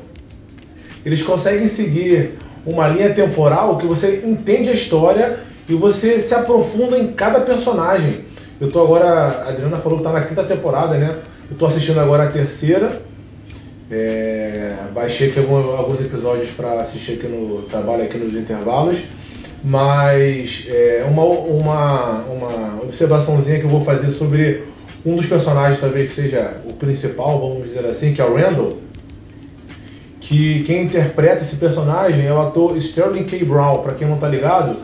eles 1.04 1.22
conseguem 1.22 1.68
seguir 1.68 2.38
uma 2.64 2.88
linha 2.88 3.10
temporal 3.10 3.78
que 3.78 3.86
você 3.86 4.22
entende 4.24 4.68
a 4.68 4.72
história 4.72 5.38
e 5.68 5.74
você 5.74 6.20
se 6.20 6.34
aprofunda 6.34 6.98
em 6.98 7.12
cada 7.12 7.40
personagem. 7.40 8.24
Eu 8.60 8.70
tô 8.70 8.82
agora, 8.82 9.06
a 9.06 9.48
Adriana 9.48 9.78
falou 9.78 9.98
que 9.98 10.04
tá 10.04 10.12
na 10.12 10.22
quinta 10.22 10.44
temporada, 10.44 10.96
né? 10.98 11.16
Eu 11.50 11.56
tô 11.56 11.66
assistindo 11.66 11.98
agora 11.98 12.24
a 12.24 12.30
terceira. 12.30 13.00
É, 13.90 14.74
baixei 14.94 15.30
aqui 15.30 15.38
alguns, 15.38 15.66
alguns 15.78 16.00
episódios 16.00 16.50
para 16.50 16.80
assistir 16.80 17.14
aqui 17.14 17.26
no 17.26 17.62
trabalho 17.62 18.04
aqui 18.04 18.18
nos 18.18 18.34
intervalos. 18.34 18.98
Mas 19.64 20.66
é, 20.68 21.04
uma, 21.08 21.24
uma, 21.24 22.24
uma 22.24 22.82
observaçãozinha 22.82 23.58
que 23.58 23.64
eu 23.64 23.70
vou 23.70 23.82
fazer 23.82 24.10
sobre 24.10 24.64
um 25.04 25.16
dos 25.16 25.26
personagens 25.26 25.80
talvez 25.80 26.08
que 26.08 26.20
seja 26.20 26.60
o 26.66 26.74
principal, 26.74 27.40
vamos 27.40 27.68
dizer 27.68 27.84
assim, 27.86 28.12
que 28.12 28.20
é 28.20 28.24
o 28.24 28.34
Randall, 28.34 28.76
que 30.30 30.62
quem 30.62 30.84
interpreta 30.84 31.42
esse 31.42 31.56
personagem 31.56 32.24
é 32.24 32.32
o 32.32 32.40
ator 32.40 32.76
Sterling 32.76 33.24
K. 33.24 33.44
Brown, 33.44 33.78
para 33.78 33.94
quem 33.94 34.06
não 34.06 34.14
está 34.14 34.28
ligado, 34.28 34.76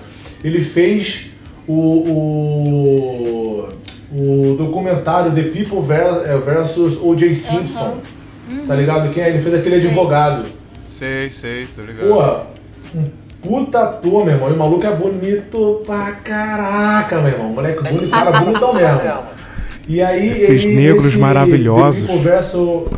ele 0.42 0.60
fez 0.60 1.26
o, 1.68 1.72
o, 1.72 3.68
o, 4.12 4.56
documentário 4.56 5.30
The 5.30 5.42
People 5.42 5.82
versus 5.82 6.98
O.J. 7.00 7.32
Simpson. 7.36 7.98
Uhum. 8.50 8.66
Tá 8.66 8.74
ligado 8.74 9.12
quem 9.12 9.22
é? 9.22 9.28
Ele 9.28 9.40
fez 9.40 9.54
aquele 9.54 9.78
sei. 9.78 9.86
advogado. 9.86 10.46
Sei, 10.84 11.30
sei, 11.30 11.68
tô 11.76 11.82
ligado. 11.82 12.08
Porra, 12.08 12.46
um 12.92 13.04
puta 13.40 13.78
ator, 13.84 14.24
meu 14.24 14.34
irmão. 14.34 14.50
E 14.50 14.52
o 14.52 14.58
maluco 14.58 14.84
é 14.84 14.96
bonito 14.96 15.80
pra 15.86 16.10
caraca, 16.24 17.20
meu 17.20 17.30
irmão. 17.30 17.50
Moleque 17.50 17.84
bonito, 17.84 18.10
cara 18.10 18.32
bonitão 18.32 18.74
mesmo. 18.74 19.00
E 19.86 20.02
aí 20.02 20.30
esses 20.30 20.64
ele, 20.64 20.74
negros 20.74 21.06
esse, 21.06 21.18
maravilhosos. 21.18 22.10
Converso, 22.10 22.90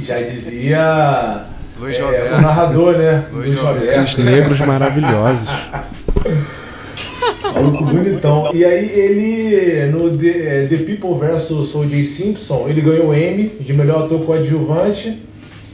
já 0.00 0.20
dizia 0.20 1.44
Luiz 1.78 1.98
é, 1.98 2.02
Roberto. 2.02 2.34
o 2.34 2.40
narrador, 2.40 2.98
né? 2.98 3.26
Luiz 3.32 3.46
Luiz 3.46 3.58
Roberto. 3.58 3.84
Roberto. 3.84 4.04
Esses 4.04 4.24
negros 4.24 4.60
maravilhosos. 4.60 5.48
Maluco 7.54 7.84
bonitão. 7.84 8.50
E 8.54 8.64
aí 8.64 8.90
ele, 8.90 9.86
no 9.92 10.16
The, 10.16 10.66
The 10.68 10.76
People 10.84 11.14
vs 11.14 11.74
O.J. 11.74 12.04
Simpson, 12.04 12.66
ele 12.68 12.80
ganhou 12.80 13.08
o 13.08 13.14
Emmy 13.14 13.48
de 13.60 13.72
melhor 13.72 14.04
ator 14.04 14.24
coadjuvante. 14.24 15.22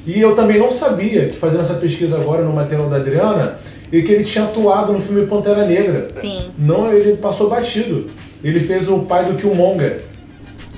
E 0.07 0.21
eu 0.21 0.35
também 0.35 0.59
não 0.59 0.71
sabia 0.71 1.29
que 1.29 1.37
fazendo 1.37 1.61
essa 1.61 1.75
pesquisa 1.75 2.17
agora 2.17 2.43
no 2.43 2.53
material 2.53 2.89
da 2.89 2.97
Adriana, 2.97 3.59
e 3.93 4.03
que 4.03 4.13
ele 4.13 4.25
tinha 4.25 4.45
atuado 4.45 4.93
no 4.93 5.03
filme 5.03 5.27
Pantera 5.27 5.67
Negra. 5.67 6.09
Sim. 6.15 6.51
Não, 6.59 6.91
ele 6.93 7.17
passou 7.17 7.51
batido. 7.51 8.07
Ele 8.43 8.61
fez 8.61 8.89
o 8.89 9.01
pai 9.01 9.25
do 9.25 9.35
Killmonger. 9.35 10.03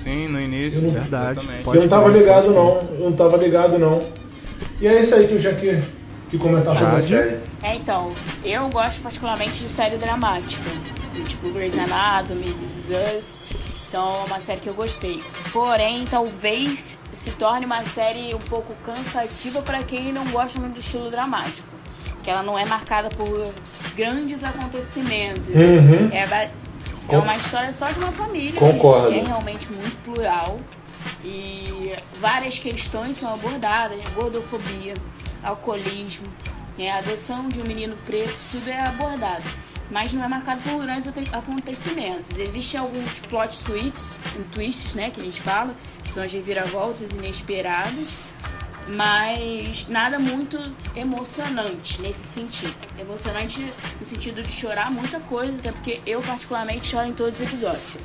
Sim, 0.03 0.29
no 0.29 0.41
início. 0.41 0.81
Eu 0.81 0.93
não- 0.93 1.01
Verdade. 1.01 1.41
eu 1.67 1.75
não 1.81 1.89
tava 1.89 2.09
ligado 2.09 2.51
não, 2.51 2.81
eu 2.99 3.01
não 3.11 3.13
tava 3.13 3.37
ligado 3.37 3.79
não. 3.79 4.03
E 4.81 4.87
é 4.87 5.01
isso 5.01 5.15
aí 5.15 5.27
que 5.27 5.35
eu 5.35 5.41
já 5.41 5.53
que, 5.55 5.83
que 6.31 6.39
comentar 6.39 6.77
sobre 6.77 6.97
a 6.97 7.03
série. 7.03 7.39
É, 7.63 7.75
então, 7.75 8.13
eu 8.43 8.69
gosto 8.71 9.03
particularmente 9.03 9.63
de 9.63 9.69
série 9.69 9.97
dramática, 9.97 10.71
tipo 11.27 11.51
Grey's 11.51 11.79
Anatomy, 11.79 12.45
This 12.45 12.89
Is 12.89 12.91
Us. 13.19 13.41
Então, 13.89 14.23
é 14.23 14.27
uma 14.27 14.41
série 14.41 14.61
que 14.61 14.69
eu 14.69 14.75
gostei. 14.75 15.21
Porém, 15.53 16.05
talvez 16.09 16.99
se 17.13 17.31
torne 17.33 17.67
uma 17.67 17.83
série 17.83 18.33
um 18.35 18.39
pouco 18.39 18.73
cansativa 18.87 19.61
para 19.63 19.83
quem 19.83 20.13
não 20.13 20.25
gosta 20.27 20.61
muito 20.61 20.75
do 20.75 20.81
estilo 20.81 21.11
dramático. 21.11 21.69
Que 22.23 22.31
ela 22.31 22.43
não 22.43 22.57
é 22.59 22.65
marcada 22.65 23.09
por 23.11 23.53
grandes 23.97 24.45
acontecimentos. 24.45 25.49
Uhum. 25.55 26.09
É, 26.13 26.27
é 27.13 27.19
uma 27.19 27.37
história 27.37 27.73
só 27.73 27.91
de 27.91 27.99
uma 27.99 28.13
família. 28.13 28.59
Concordo. 28.59 29.09
Que 29.13 29.19
é 29.21 29.25
realmente 29.25 29.71
muito 29.73 29.97
plural. 30.05 30.59
E 31.25 31.95
várias 32.21 32.59
questões 32.59 33.17
são 33.17 33.33
abordadas, 33.35 33.97
né? 33.99 34.05
gordofobia, 34.15 34.95
alcoolismo, 35.43 36.27
né? 36.79 36.91
adoção 36.93 37.49
de 37.49 37.61
um 37.61 37.65
menino 37.65 37.97
preto, 38.07 38.33
isso 38.33 38.49
tudo 38.53 38.69
é 38.71 38.81
abordado. 38.81 39.45
Mas 39.91 40.13
não 40.13 40.23
é 40.23 40.29
marcado 40.29 40.61
por 40.63 40.81
grandes 40.83 41.09
aconte- 41.09 41.35
acontecimentos. 41.35 42.39
Existem 42.39 42.79
alguns 42.81 43.21
plot 43.21 43.59
twists, 43.65 44.13
twists, 44.53 44.95
né, 44.95 45.11
que 45.11 45.21
a 45.21 45.25
gente 45.25 45.41
fala, 45.43 45.75
que 46.05 46.13
são 46.13 46.23
as 46.23 46.31
reviravoltas 46.33 47.11
inesperadas, 47.11 48.07
mas 48.97 49.87
nada 49.89 50.19
muito 50.19 50.59
emocionante 50.97 52.01
nesse 52.01 52.27
sentido. 52.27 52.75
Emocionante 52.99 53.73
no 53.99 54.07
sentido 54.07 54.43
de 54.43 54.53
chorar 54.53 54.91
muita 54.91 55.21
coisa, 55.21 55.59
até 55.59 55.73
porque 55.73 56.01
eu 56.07 56.21
particularmente 56.23 56.89
choro 56.89 57.09
em 57.09 57.13
todos 57.13 57.41
os 57.41 57.47
episódios. 57.47 57.97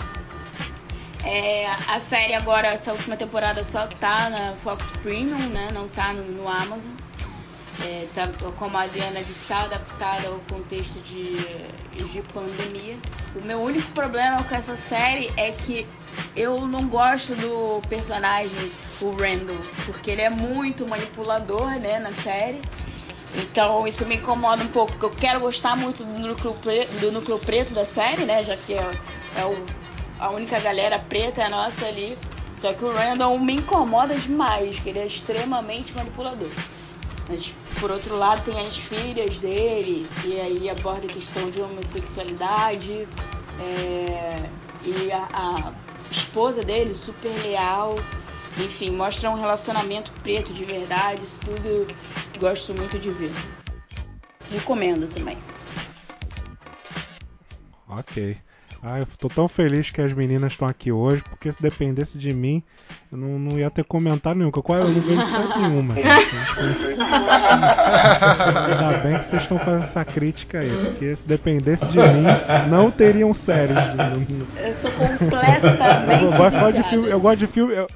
É, 1.24 1.66
a 1.88 2.00
série 2.00 2.36
agora, 2.36 2.68
essa 2.68 2.92
última 2.92 3.18
temporada 3.18 3.64
só 3.64 3.88
tá 3.88 4.30
na 4.30 4.56
Fox 4.58 4.92
Premium, 5.02 5.50
né? 5.50 5.70
Não 5.74 5.88
tá 5.88 6.14
no, 6.14 6.24
no 6.24 6.48
Amazon. 6.48 6.92
É, 7.84 8.08
tá, 8.14 8.30
como 8.58 8.78
a 8.78 8.84
Adriana 8.84 9.20
disse, 9.22 9.42
está 9.42 9.64
adaptada 9.64 10.28
ao 10.28 10.40
contexto 10.50 11.02
de, 11.02 11.36
de 12.12 12.22
pandemia. 12.32 12.98
O 13.36 13.44
meu 13.44 13.60
único 13.60 13.92
problema 13.92 14.44
com 14.44 14.56
essa 14.56 14.78
série 14.78 15.32
é 15.36 15.52
que 15.52 15.88
eu 16.36 16.66
não 16.68 16.88
gosto 16.88 17.36
do 17.36 17.82
personagem, 17.90 18.72
o 19.02 19.12
Randall, 19.12 19.58
porque 19.86 20.12
ele 20.12 20.22
é 20.22 20.30
muito 20.30 20.88
manipulador, 20.88 21.70
né, 21.80 22.00
na 22.00 22.14
série. 22.14 22.62
Então 23.36 23.86
isso 23.86 24.06
me 24.06 24.16
incomoda 24.16 24.64
um 24.64 24.68
pouco, 24.68 24.94
porque 24.94 25.06
eu 25.06 25.12
quero 25.12 25.40
gostar 25.42 25.76
muito 25.76 26.04
do 26.04 26.18
núcleo, 26.20 26.54
pre- 26.56 26.86
do 27.02 27.12
núcleo 27.12 27.38
preto 27.38 27.74
da 27.74 27.84
série, 27.84 28.24
né? 28.24 28.44
Já 28.44 28.56
que 28.56 28.74
é, 28.74 28.92
é 29.38 29.46
o, 29.46 29.66
a 30.20 30.30
única 30.30 30.58
galera 30.60 30.98
preta 31.00 31.42
é 31.42 31.50
nossa 31.50 31.86
ali. 31.86 32.18
Só 32.58 32.72
que 32.74 32.86
o 32.86 32.94
Randall 32.94 33.38
me 33.38 33.56
incomoda 33.56 34.16
demais, 34.16 34.76
porque 34.76 34.90
ele 34.90 35.00
é 35.00 35.06
extremamente 35.06 35.94
manipulador. 35.94 36.48
Mas 37.28 37.54
por 37.80 37.92
outro 37.92 38.16
lado 38.18 38.44
tem 38.50 38.66
as 38.66 38.78
filhas 38.78 39.42
dele, 39.42 40.08
e 40.24 40.40
aí 40.40 40.70
aborda 40.70 41.06
a 41.06 41.10
questão 41.10 41.50
de 41.50 41.60
homossexualidade, 41.62 43.08
é, 43.60 44.50
e 44.86 45.12
a, 45.12 45.28
a 45.34 45.74
esposa 46.10 46.64
dele, 46.64 46.96
super 46.96 47.32
leal. 47.44 47.96
Enfim, 48.58 48.92
mostra 48.92 49.30
um 49.30 49.36
relacionamento 49.36 50.12
preto 50.24 50.54
de 50.54 50.64
verdade, 50.64 51.24
isso 51.24 51.38
tudo 51.40 51.88
gosto 52.40 52.74
muito 52.74 52.98
de 52.98 53.12
ver. 53.12 53.32
Recomendo 54.50 55.08
também. 55.08 55.38
Ok. 57.88 58.38
Ah, 58.88 59.00
eu 59.00 59.08
tô 59.18 59.28
tão 59.28 59.48
feliz 59.48 59.90
que 59.90 60.00
as 60.00 60.14
meninas 60.14 60.52
estão 60.52 60.68
aqui 60.68 60.92
hoje, 60.92 61.24
porque 61.24 61.52
se 61.52 61.60
dependesse 61.60 62.20
de 62.20 62.32
mim, 62.32 62.62
eu 63.12 63.18
não, 63.18 63.40
não 63.40 63.58
ia 63.58 63.72
ter 63.72 63.84
comentário 63.84 64.38
nenhum. 64.38 64.52
que 64.52 64.60
Eu 64.60 64.64
não 64.88 65.02
vejo 65.02 65.26
série 65.26 65.60
nenhuma. 65.60 65.96
Ainda 68.68 68.98
bem 69.00 69.18
que 69.18 69.26
vocês 69.26 69.42
estão 69.42 69.58
fazendo 69.58 69.84
essa 69.84 70.06
crítica 70.06 70.60
aí, 70.60 70.70
porque 70.70 71.16
se 71.16 71.28
dependesse 71.28 71.88
de 71.88 71.98
mim, 71.98 72.26
não 72.70 72.92
teriam 72.92 73.34
séries. 73.34 73.76
Eu 74.64 74.74
sou 74.74 74.92
completamente 74.92 76.24
Eu 76.24 76.32
gosto 76.38 76.60
só 76.60 76.70
de 76.70 76.84
filme. 76.84 77.10
Eu 77.10 77.20
gosto 77.20 77.40
de 77.40 77.48
filme. 77.48 77.74
Eu... 77.74 77.88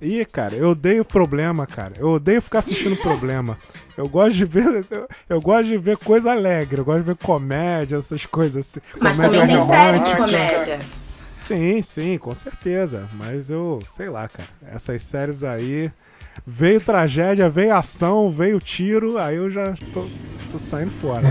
Ih, 0.00 0.24
cara, 0.26 0.54
eu 0.54 0.70
odeio 0.70 1.04
problema, 1.04 1.66
cara. 1.66 1.94
Eu 1.98 2.10
odeio 2.10 2.42
ficar 2.42 2.58
assistindo 2.58 2.96
problema. 2.96 3.58
Eu 3.96 4.08
gosto 4.08 4.36
de 4.36 4.44
ver. 4.44 4.84
Eu, 4.90 5.08
eu 5.28 5.40
gosto 5.40 5.68
de 5.68 5.78
ver 5.78 5.96
coisa 5.96 6.32
alegre. 6.32 6.80
Eu 6.80 6.84
gosto 6.84 6.98
de 7.00 7.06
ver 7.06 7.16
comédia, 7.16 7.96
essas 7.96 8.26
coisas 8.26 8.66
assim. 8.66 8.80
Mas 9.00 9.16
comédia 9.16 9.40
também 9.40 9.46
tem 9.56 9.66
série 9.66 9.98
de 9.98 10.04
romântica. 10.04 10.22
comédia. 10.26 10.80
Sim, 11.34 11.82
sim, 11.82 12.18
com 12.18 12.34
certeza. 12.34 13.08
Mas 13.14 13.50
eu, 13.50 13.82
sei 13.86 14.10
lá, 14.10 14.28
cara. 14.28 14.48
Essas 14.70 15.02
séries 15.02 15.42
aí. 15.42 15.90
Veio 16.46 16.80
tragédia, 16.80 17.48
veio 17.48 17.74
ação, 17.74 18.30
veio 18.30 18.60
tiro, 18.60 19.18
aí 19.18 19.34
eu 19.36 19.50
já 19.50 19.74
tô, 19.92 20.08
tô 20.52 20.58
saindo 20.58 20.90
fora. 20.92 21.24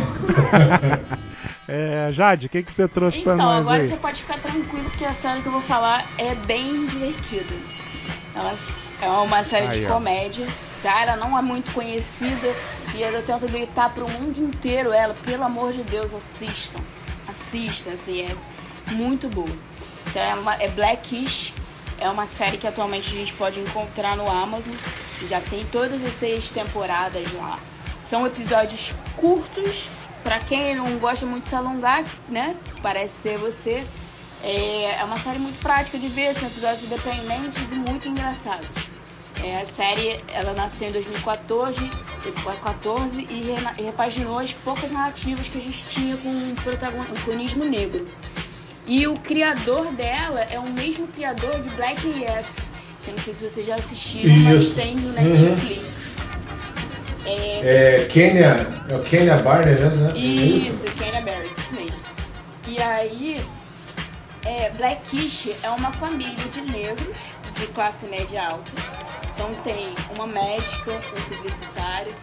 é, 1.70 2.12
Jade, 2.12 2.48
o 2.48 2.50
que, 2.50 2.62
que 2.62 2.72
você 2.72 2.86
trouxe 2.88 3.22
pra 3.22 3.34
Então, 3.34 3.46
nós 3.46 3.66
agora 3.66 3.82
aí? 3.82 3.88
você 3.88 3.96
pode 3.96 4.22
ficar 4.22 4.40
tranquilo 4.40 4.90
que 4.98 5.06
a 5.06 5.14
série 5.14 5.42
que 5.42 5.48
eu 5.48 5.54
vou 5.54 5.62
falar 5.62 6.04
é 6.18 6.36
bem 6.36 6.86
divertida. 6.88 7.54
Ela 8.36 8.54
é 9.02 9.10
uma 9.10 9.44
série 9.44 9.68
Aí, 9.68 9.82
de 9.82 9.88
comédia, 9.88 10.46
tá? 10.84 11.02
Ela 11.02 11.16
não 11.16 11.38
é 11.38 11.42
muito 11.42 11.72
conhecida 11.74 12.54
e 12.94 13.02
eu 13.02 13.24
tento 13.24 13.48
gritar 13.48 13.94
pro 13.94 14.10
mundo 14.10 14.38
inteiro 14.38 14.92
ela, 14.92 15.14
pelo 15.26 15.44
amor 15.44 15.72
de 15.72 15.84
Deus, 15.84 16.14
assistam. 16.14 16.82
Assistam, 17.28 17.92
assim, 17.92 18.22
é 18.22 18.36
muito 18.94 19.30
boa. 19.30 19.50
Então 20.08 20.22
é, 20.22 20.36
uma, 20.36 20.54
é 20.56 20.68
Blackish, 20.68 21.54
é 21.98 22.10
uma 22.10 22.28
série 22.28 22.58
que 22.58 22.68
atualmente 22.68 23.14
a 23.14 23.18
gente 23.18 23.34
pode 23.34 23.60
encontrar 23.60 24.18
no 24.18 24.30
Amazon. 24.30 24.76
Já 25.28 25.40
tem 25.40 25.66
todas 25.66 26.04
as 26.04 26.14
seis 26.14 26.52
temporadas 26.52 27.32
lá. 27.34 27.58
São 28.04 28.28
episódios 28.28 28.94
curtos, 29.16 29.90
pra 30.24 30.40
quem 30.40 30.76
não 30.76 30.98
gosta 31.00 31.26
muito 31.26 31.44
de 31.44 31.50
se 31.50 31.56
alongar, 31.56 32.04
né? 32.28 32.56
Parece 32.82 33.14
ser 33.14 33.38
você. 33.38 33.86
É, 34.46 35.00
é 35.00 35.04
uma 35.04 35.20
série 35.20 35.40
muito 35.40 35.60
prática 35.60 35.98
de 35.98 36.08
ver, 36.08 36.34
são 36.36 36.48
episódios 36.48 36.84
independentes 36.84 37.72
e 37.72 37.76
muito 37.76 38.08
engraçados. 38.08 38.68
É, 39.44 39.58
a 39.58 39.66
série 39.66 40.24
ela 40.34 40.54
nasceu 40.54 40.90
em 40.90 40.92
2014, 40.92 41.80
14 42.62 43.22
e 43.30 43.54
e 43.78 43.82
repaginou 43.84 44.40
as 44.40 44.54
poucas 44.54 44.92
narrativas 44.92 45.48
que 45.48 45.58
a 45.58 45.62
gente 45.62 45.84
tinha 45.88 46.16
com 46.18 46.30
o 46.30 46.56
protagonismo 46.64 47.66
negro. 47.66 48.08
E 48.88 49.08
o 49.08 49.18
criador 49.18 49.92
dela 49.94 50.42
é 50.42 50.60
o 50.60 50.70
mesmo 50.70 51.08
criador 51.08 51.60
de 51.60 51.70
Black 51.76 52.02
AF, 52.28 52.50
que 53.04 53.10
eu 53.10 53.16
não 53.16 53.24
sei 53.24 53.34
se 53.34 53.50
vocês 53.50 53.66
já 53.66 53.76
assistiram, 53.76 54.36
mas 54.38 54.72
tem 54.72 54.96
no 54.96 55.08
Uhum. 55.08 55.14
Netflix. 55.14 56.16
É, 57.26 57.98
É 58.04 58.06
Kenya, 58.06 58.56
é 58.88 58.96
o 58.96 59.02
Kenya 59.04 59.38
Barner, 59.38 59.80
né? 59.80 60.14
isso, 60.18 60.86
Kenya 60.92 61.22
isso 61.44 61.74
mesmo. 61.76 61.98
E 62.68 62.80
aí, 62.82 63.44
é, 64.46 64.70
Blackish 64.72 65.56
é 65.64 65.70
uma 65.72 65.92
família 65.92 66.46
de 66.50 66.62
negros 66.62 67.18
de 67.60 67.68
classe 67.68 68.06
média 68.06 68.48
alta. 68.48 68.72
Então 69.34 69.54
tem 69.64 69.94
uma 70.16 70.28
médica, 70.28 70.92
um 70.92 71.36
publicitário. 71.36 72.16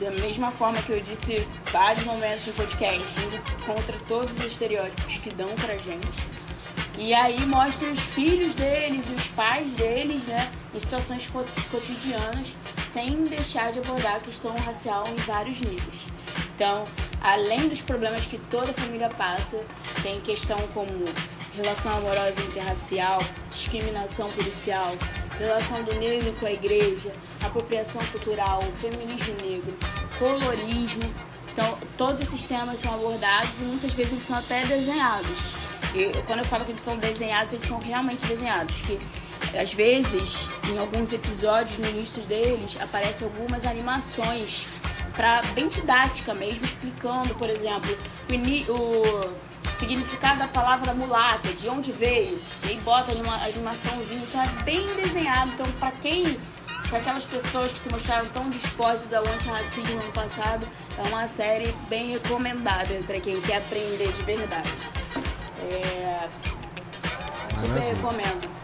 Da 0.00 0.10
mesma 0.10 0.50
forma 0.50 0.82
que 0.82 0.90
eu 0.90 1.00
disse 1.00 1.46
vários 1.72 2.04
momentos 2.04 2.44
no 2.46 2.52
podcast, 2.54 3.20
indo 3.20 3.40
contra 3.64 3.96
todos 4.08 4.36
os 4.38 4.44
estereótipos 4.44 5.18
que 5.18 5.30
dão 5.30 5.48
pra 5.54 5.76
gente. 5.78 6.08
E 6.98 7.14
aí 7.14 7.40
mostra 7.46 7.90
os 7.90 8.00
filhos 8.00 8.54
deles 8.54 9.08
os 9.08 9.28
pais 9.28 9.70
deles, 9.72 10.24
né, 10.24 10.50
em 10.74 10.80
situações 10.80 11.26
co- 11.28 11.44
cotidianas, 11.70 12.48
sem 12.84 13.24
deixar 13.24 13.72
de 13.72 13.78
abordar 13.78 14.16
a 14.16 14.20
questão 14.20 14.54
racial 14.58 15.04
em 15.08 15.16
vários 15.22 15.58
níveis. 15.60 16.06
Então, 16.54 16.84
além 17.20 17.68
dos 17.68 17.80
problemas 17.80 18.26
que 18.26 18.38
toda 18.38 18.72
família 18.72 19.08
passa, 19.10 19.64
tem 20.02 20.20
questão 20.20 20.58
como 20.72 20.88
relação 21.56 21.96
amorosa 21.98 22.40
interracial, 22.40 23.20
discriminação 23.50 24.30
policial, 24.32 24.92
relação 25.38 25.82
do 25.84 25.94
negro 25.94 26.32
com 26.38 26.46
a 26.46 26.52
igreja, 26.52 27.12
apropriação 27.42 28.04
cultural, 28.06 28.62
feminismo 28.80 29.34
negro, 29.42 29.74
colorismo. 30.18 31.02
Então, 31.52 31.78
todos 31.96 32.20
esses 32.20 32.46
temas 32.46 32.80
são 32.80 32.92
abordados 32.94 33.60
e 33.60 33.64
muitas 33.64 33.92
vezes 33.92 34.12
eles 34.12 34.24
são 34.24 34.36
até 34.36 34.64
desenhados. 34.66 35.68
E 35.94 36.10
quando 36.26 36.40
eu 36.40 36.44
falo 36.44 36.64
que 36.64 36.72
eles 36.72 36.80
são 36.80 36.96
desenhados, 36.96 37.52
eles 37.52 37.66
são 37.66 37.78
realmente 37.78 38.26
desenhados. 38.26 38.80
Que 38.80 38.98
às 39.56 39.72
vezes, 39.72 40.48
em 40.68 40.78
alguns 40.78 41.12
episódios, 41.12 41.78
no 41.78 41.88
início 41.90 42.22
deles, 42.22 42.76
aparecem 42.80 43.28
algumas 43.28 43.64
animações 43.64 44.66
para 45.12 45.42
bem 45.54 45.68
didática 45.68 46.34
mesmo, 46.34 46.64
explicando, 46.64 47.32
por 47.36 47.48
exemplo, 47.48 47.96
o, 48.68 49.32
significado 49.84 50.38
da 50.38 50.48
palavra 50.48 50.94
mulata, 50.94 51.52
de 51.52 51.68
onde 51.68 51.92
veio, 51.92 52.38
e 52.64 52.68
aí 52.68 52.80
bota 52.80 53.12
ali 53.12 53.20
uma 53.20 53.36
animaçãozinha, 53.44 54.22
então 54.22 54.42
é 54.42 54.48
bem 54.64 54.86
desenhado. 54.96 55.50
Então, 55.52 55.66
para 55.72 55.90
quem, 55.92 56.38
para 56.88 56.98
aquelas 56.98 57.24
pessoas 57.24 57.72
que 57.72 57.78
se 57.78 57.90
mostraram 57.90 58.26
tão 58.30 58.48
dispostas 58.48 59.12
ao 59.12 59.26
antirracismo 59.26 59.94
no 59.94 60.02
ano 60.02 60.12
passado, 60.12 60.66
é 60.96 61.02
uma 61.08 61.28
série 61.28 61.72
bem 61.88 62.12
recomendada 62.12 62.94
para 63.06 63.20
quem 63.20 63.38
quer 63.42 63.58
aprender 63.58 64.10
de 64.10 64.22
verdade. 64.22 64.70
É, 65.60 66.28
super 67.60 67.80
recomendo. 67.80 68.54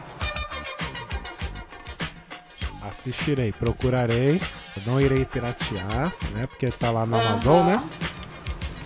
Assistirei, 2.83 3.53
procurarei. 3.53 4.41
Não 4.87 5.01
irei 5.01 5.25
piratear, 5.27 6.13
né? 6.33 6.47
Porque 6.47 6.69
tá 6.69 6.91
lá 6.91 7.05
no 7.05 7.17
Aham. 7.17 7.29
Amazon, 7.33 7.67
né? 7.67 7.85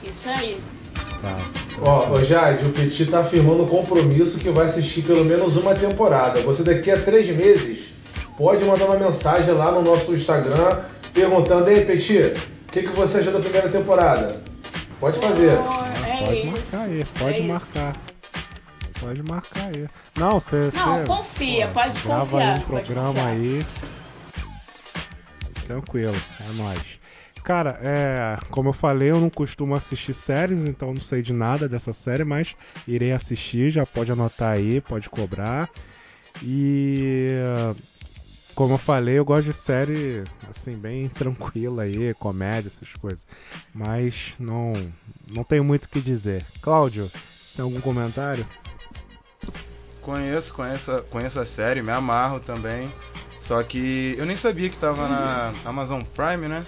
Isso 0.02 0.28
aí. 0.28 0.60
Tá. 1.22 1.63
Ó, 1.80 2.10
ô 2.12 2.22
Jade, 2.22 2.64
o 2.64 2.70
Petit 2.70 3.06
tá 3.06 3.20
afirmando 3.20 3.64
um 3.64 3.66
compromisso 3.66 4.38
que 4.38 4.48
vai 4.50 4.66
assistir 4.66 5.02
pelo 5.02 5.24
menos 5.24 5.56
uma 5.56 5.74
temporada. 5.74 6.40
Você 6.40 6.62
daqui 6.62 6.90
a 6.90 6.96
três 7.00 7.26
meses 7.34 7.86
pode 8.38 8.64
mandar 8.64 8.86
uma 8.86 8.96
mensagem 8.98 9.52
lá 9.54 9.72
no 9.72 9.82
nosso 9.82 10.14
Instagram 10.14 10.80
perguntando, 11.12 11.68
ei 11.70 11.84
Petit, 11.84 12.32
o 12.68 12.72
que, 12.72 12.82
que 12.82 12.88
você 12.90 13.18
achou 13.18 13.32
da 13.32 13.40
primeira 13.40 13.68
temporada? 13.68 14.40
Pode 15.00 15.18
fazer. 15.18 15.50
É 16.06 16.24
pode 16.24 16.38
isso. 16.38 16.76
marcar 16.76 16.88
aí, 16.88 17.04
pode 17.18 17.32
É 17.34 17.38
isso. 17.40 17.48
marcar. 17.78 17.96
Pode 19.00 19.22
marcar 19.22 19.64
aí. 19.74 19.86
Não, 20.16 20.40
você. 20.40 20.70
Não, 20.74 21.04
confia, 21.04 21.68
pode 21.68 22.00
grava 22.02 22.20
confiar, 22.24 22.54
aí 22.54 22.58
um 22.58 22.62
programa 22.62 23.08
confiar. 23.08 23.26
aí. 23.28 23.66
Tranquilo, 25.66 26.14
é 26.40 26.52
nóis. 26.62 26.80
Cara, 27.44 27.78
é, 27.82 28.38
como 28.50 28.70
eu 28.70 28.72
falei, 28.72 29.10
eu 29.10 29.20
não 29.20 29.28
costumo 29.28 29.74
assistir 29.74 30.14
séries, 30.14 30.64
então 30.64 30.94
não 30.94 31.00
sei 31.00 31.20
de 31.20 31.34
nada 31.34 31.68
dessa 31.68 31.92
série, 31.92 32.24
mas 32.24 32.56
irei 32.88 33.12
assistir, 33.12 33.70
já 33.70 33.84
pode 33.84 34.10
anotar 34.10 34.52
aí, 34.52 34.80
pode 34.80 35.10
cobrar. 35.10 35.68
E 36.42 37.36
como 38.54 38.74
eu 38.74 38.78
falei, 38.78 39.18
eu 39.18 39.26
gosto 39.26 39.44
de 39.44 39.52
série 39.52 40.24
assim 40.48 40.74
bem 40.74 41.06
tranquila 41.12 41.82
aí, 41.82 42.14
comédia, 42.14 42.68
essas 42.68 42.94
coisas. 42.94 43.26
Mas 43.74 44.34
não 44.38 44.72
não 45.28 45.44
tenho 45.44 45.62
muito 45.62 45.84
o 45.84 45.88
que 45.90 46.00
dizer. 46.00 46.46
Cláudio, 46.62 47.10
tem 47.54 47.62
algum 47.62 47.80
comentário? 47.82 48.46
Conheço, 50.00 50.54
conheço, 50.54 51.02
conheço 51.10 51.38
a 51.38 51.44
série, 51.44 51.82
me 51.82 51.92
amarro 51.92 52.40
também. 52.40 52.90
Só 53.38 53.62
que 53.62 54.14
eu 54.16 54.24
nem 54.24 54.34
sabia 54.36 54.70
que 54.70 54.78
tava 54.78 55.06
na 55.06 55.52
Amazon 55.66 56.00
Prime, 56.14 56.48
né? 56.48 56.64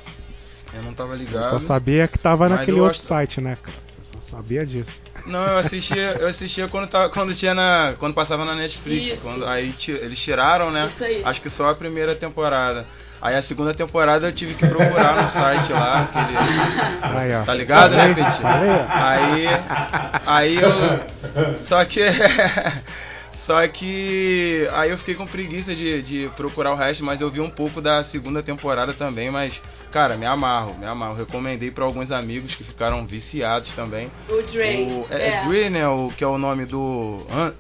Eu 0.75 0.83
não 0.83 0.93
tava 0.93 1.14
Eu 1.14 1.19
ligado. 1.19 1.49
só 1.51 1.59
sabia 1.59 2.07
que 2.09 2.19
tava 2.19 2.49
naquele 2.49 2.79
eu 2.79 2.83
outro 2.85 2.99
acho- 2.99 3.07
site, 3.07 3.41
né, 3.41 3.57
cara? 3.62 3.77
Você 4.03 4.12
só 4.12 4.37
sabia 4.37 4.64
disso. 4.67 5.01
Não, 5.27 5.45
eu 5.47 5.59
assistia, 5.59 6.17
eu 6.21 6.29
assistia 6.29 6.69
quando, 6.69 6.89
tava, 6.89 7.09
quando 7.09 7.35
tinha 7.35 7.55
na. 7.55 7.95
Quando 7.99 8.14
passava 8.14 8.45
na 8.45 8.55
Netflix. 8.55 9.14
Isso. 9.14 9.23
Quando, 9.27 9.47
aí 9.47 9.75
eles 9.89 10.19
tiraram, 10.19 10.71
né? 10.71 10.87
Isso 10.87 11.05
aí. 11.05 11.23
Acho 11.25 11.41
que 11.41 11.51
só 11.51 11.71
a 11.71 11.75
primeira 11.75 12.14
temporada. 12.14 12.87
Aí 13.21 13.35
a 13.35 13.41
segunda 13.43 13.73
temporada 13.73 14.29
eu 14.29 14.33
tive 14.33 14.55
que 14.55 14.67
procurar 14.67 15.23
no 15.23 15.29
site 15.29 15.73
lá, 15.73 16.03
aquele. 16.03 16.37
Aí, 17.19 17.35
ó. 17.35 17.43
Tá 17.45 17.55
ligado, 17.55 17.97
né, 17.97 18.09
Falei, 18.09 18.14
Petit? 18.14 18.43
falei, 18.43 18.71
ó. 18.71 18.87
Aí. 18.89 19.47
Aí 20.27 20.57
eu. 20.61 21.62
Só 21.62 21.83
que. 21.87 22.03
Só 23.47 23.66
que. 23.68 24.68
Aí 24.72 24.90
eu 24.90 24.99
fiquei 24.99 25.14
com 25.14 25.24
preguiça 25.24 25.72
de, 25.72 26.03
de 26.03 26.30
procurar 26.34 26.72
o 26.72 26.74
resto, 26.74 27.05
mas 27.05 27.20
eu 27.20 27.30
vi 27.30 27.40
um 27.40 27.49
pouco 27.49 27.80
da 27.80 28.03
segunda 28.03 28.42
temporada 28.42 28.92
também, 28.92 29.30
mas. 29.30 29.62
Cara, 29.92 30.16
me 30.16 30.26
amarro, 30.26 30.74
me 30.76 30.84
amarro. 30.84 31.14
Recomendei 31.14 31.70
pra 31.70 31.84
alguns 31.84 32.11
amigos 32.11 32.57
que 32.57 32.64
ficaram 32.64 33.07
viciados 33.07 33.72
também. 33.72 34.11
O 34.28 34.42
Dre. 34.42 34.82
O, 34.82 35.07
é, 35.09 35.22
é. 35.22 35.28
é 35.28 35.44
Dre, 35.47 35.70
né? 35.70 35.86
O, 35.86 36.11
que 36.14 36.24
é 36.24 36.26
o 36.26 36.36
nome 36.36 36.66
do. 36.66 37.24
hã? 37.30 37.55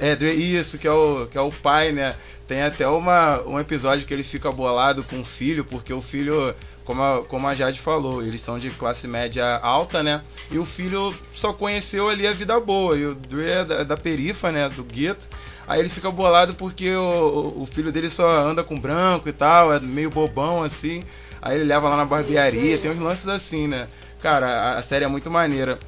É 0.00 0.16
Dre, 0.16 0.32
isso, 0.32 0.78
que 0.78 0.88
é, 0.88 0.90
o, 0.90 1.26
que 1.26 1.36
é 1.36 1.40
o 1.42 1.52
pai, 1.52 1.92
né? 1.92 2.14
Tem 2.48 2.62
até 2.62 2.88
uma, 2.88 3.42
um 3.42 3.60
episódio 3.60 4.06
que 4.06 4.14
ele 4.14 4.24
fica 4.24 4.50
bolado 4.50 5.04
com 5.04 5.20
o 5.20 5.24
filho, 5.26 5.62
porque 5.62 5.92
o 5.92 6.00
filho, 6.00 6.54
como 6.88 7.02
a, 7.02 7.22
como 7.22 7.46
a 7.46 7.54
Jade 7.54 7.78
falou, 7.78 8.22
eles 8.22 8.40
são 8.40 8.58
de 8.58 8.70
classe 8.70 9.06
média 9.06 9.58
alta, 9.58 10.02
né? 10.02 10.22
E 10.50 10.56
o 10.56 10.64
filho 10.64 11.14
só 11.34 11.52
conheceu 11.52 12.08
ali 12.08 12.26
a 12.26 12.32
vida 12.32 12.58
boa. 12.58 12.96
E 12.96 13.04
o 13.04 13.14
Dre 13.14 13.50
é 13.50 13.62
da, 13.64 13.84
da 13.84 13.94
perifa, 13.94 14.50
né? 14.50 14.66
Do 14.70 14.82
gueto. 14.82 15.28
Aí 15.66 15.80
ele 15.80 15.90
fica 15.90 16.10
bolado 16.10 16.54
porque 16.54 16.90
o, 16.96 17.52
o- 17.58 17.66
filho 17.66 17.92
dele 17.92 18.08
só 18.08 18.26
anda 18.40 18.64
com 18.64 18.80
branco 18.80 19.28
e 19.28 19.32
tal, 19.34 19.70
é 19.70 19.78
meio 19.78 20.08
bobão 20.08 20.62
assim. 20.62 21.04
Aí 21.42 21.56
ele 21.56 21.64
leva 21.64 21.90
lá 21.90 21.96
na 21.98 22.06
barbearia, 22.06 22.78
tem 22.78 22.90
uns 22.90 22.98
lances 22.98 23.28
assim, 23.28 23.68
né? 23.68 23.86
Cara, 24.22 24.46
a, 24.48 24.78
a 24.78 24.82
série 24.82 25.04
é 25.04 25.08
muito 25.08 25.30
maneira. 25.30 25.78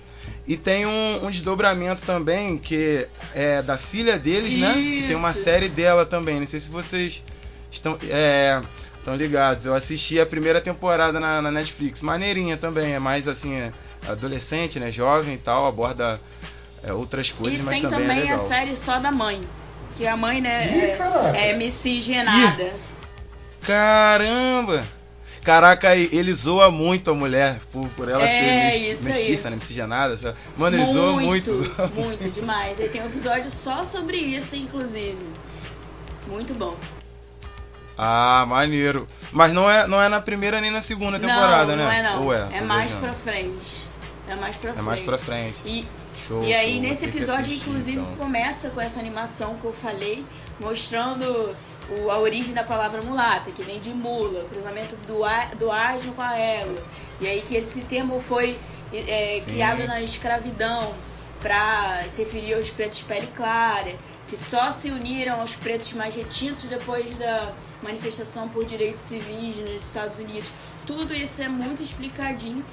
E 0.47 0.55
tem 0.55 0.85
um, 0.85 1.25
um 1.25 1.31
desdobramento 1.31 2.03
também 2.03 2.59
que 2.59 3.07
é 3.35 3.63
da 3.63 3.79
filha 3.79 4.19
deles, 4.19 4.53
né? 4.59 4.75
Que 4.75 5.05
tem 5.07 5.17
uma 5.17 5.31
Isso. 5.31 5.41
série 5.45 5.71
dela 5.71 6.05
também. 6.05 6.39
Não 6.41 6.47
sei 6.47 6.61
se 6.61 6.71
vocês 6.71 7.25
estão, 7.71 7.97
é, 8.11 8.61
estão 9.01 9.17
ligados. 9.17 9.67
Eu 9.67 9.75
assisti 9.75 10.21
a 10.21 10.25
primeira 10.27 10.61
temporada 10.61 11.19
na, 11.19 11.43
na 11.43 11.51
Netflix. 11.51 12.01
Maneirinha 12.01 12.57
também, 12.57 12.93
é 12.95 12.99
mais 12.99 13.27
assim, 13.27 13.55
é 13.55 13.73
adolescente, 14.09 14.79
né? 14.79 14.91
Jovem 14.91 15.35
e 15.35 15.39
tal, 15.39 15.67
aborda 15.67 16.21
é, 16.85 16.93
outras 16.93 17.31
coisas, 17.31 17.59
E 17.59 17.63
mas 17.63 17.75
tem 17.81 17.83
também, 17.91 18.01
também 18.07 18.19
é 18.19 18.23
legal. 18.23 18.37
a 18.37 18.39
série 18.39 18.77
só 18.77 18.99
da 18.99 19.11
mãe. 19.11 19.43
Que 19.97 20.07
a 20.07 20.17
mãe, 20.17 20.41
né, 20.41 20.67
Ih, 20.67 21.37
é- 21.37 21.51
é, 21.51 21.57
miscigenada. 21.57 22.73
Caramba! 23.63 24.83
Caraca, 25.45 25.97
ele 25.97 26.35
zoa 26.35 26.71
muito 26.71 27.11
a 27.11 27.15
mulher 27.15 27.59
por, 27.73 27.89
por 27.91 28.09
ela 28.09 28.23
É, 28.23 28.29
ser 28.29 28.79
mes- 28.81 28.93
isso 28.99 29.09
aí. 29.09 29.15
mestiça, 29.15 29.51
né? 29.51 29.57
Miscigenada. 29.57 30.17
sabe? 30.19 30.37
Mano, 30.57 30.77
ele 30.77 30.87
zoa 30.93 31.13
muito. 31.21 31.55
zoa 31.65 31.87
muito. 31.89 31.95
muito 31.95 32.31
demais. 32.31 32.79
Aí 32.79 32.89
tem 32.91 33.03
um 33.03 33.07
episódio 33.07 33.51
só 33.51 33.83
sobre 33.85 34.19
isso, 34.19 34.55
inclusive. 34.57 35.19
Muito 36.27 36.53
bom. 36.55 36.77
Ah, 38.03 38.47
maneiro. 38.47 39.07
Mas 39.31 39.53
não 39.53 39.71
é, 39.71 39.87
não 39.87 40.01
é 40.01 40.09
na 40.09 40.21
primeira 40.21 40.61
nem 40.61 40.71
na 40.71 40.81
segunda 40.81 41.19
temporada, 41.21 41.77
não, 41.77 41.85
né? 41.85 41.85
não 41.85 41.93
é 41.93 42.03
não. 42.03 42.25
Ou 42.25 42.35
é? 42.35 42.49
é 42.53 42.61
mais 42.63 42.91
viajando. 42.93 43.01
pra 43.03 43.13
frente. 43.13 43.85
É 44.27 44.35
mais 44.37 44.57
pra 44.57 44.71
É 44.71 44.73
frente. 44.73 44.87
mais 44.87 45.01
pra 45.01 45.19
frente. 45.19 45.61
E, 45.67 45.87
Show, 46.27 46.43
e 46.45 46.55
aí 46.55 46.73
show, 46.75 46.83
nesse 46.83 47.05
episódio, 47.07 47.43
assistir, 47.43 47.69
inclusive, 47.69 47.99
então. 48.01 48.15
começa 48.17 48.71
com 48.71 48.81
essa 48.81 48.99
animação 49.01 49.57
que 49.57 49.65
eu 49.65 49.73
falei, 49.73 50.25
mostrando 50.59 51.55
o- 51.91 52.11
a 52.11 52.19
origem 52.19 52.55
da 52.55 52.63
palavra 52.63 53.03
mulata, 53.03 53.51
que 53.51 53.63
vem 53.63 53.81
de 53.81 53.91
mula, 53.91 54.45
o 54.45 54.49
cruzamento 54.49 54.95
do, 55.07 55.25
a, 55.25 55.47
do 55.59 55.71
asno 55.71 56.13
com 56.15 56.23
a 56.23 56.37
égua. 56.39 56.83
E 57.21 57.27
aí 57.27 57.43
que 57.43 57.57
esse 57.57 57.81
termo 57.83 58.21
foi 58.21 58.59
é, 58.93 59.41
criado 59.45 59.85
na 59.87 60.01
escravidão 60.03 60.93
para 61.41 62.05
se 62.09 62.23
referir 62.23 62.55
aos 62.55 62.71
pretos 62.71 62.99
de 62.99 63.05
pele 63.05 63.29
clara, 63.35 63.95
que 64.27 64.37
só 64.37 64.71
se 64.71 64.91
uniram 64.91 65.41
aos 65.41 65.55
pretos 65.55 65.93
mais 65.93 66.15
retintos 66.15 66.65
depois 66.65 67.17
da 67.17 67.53
manifestação 67.83 68.49
por 68.49 68.65
direitos 68.65 69.03
civis 69.03 69.57
nos 69.57 69.85
Estados 69.85 70.19
Unidos. 70.19 70.49
Tudo 70.87 71.15
isso 71.15 71.43
é 71.43 71.49
muito 71.49 71.83
explicadinho. 71.83 72.65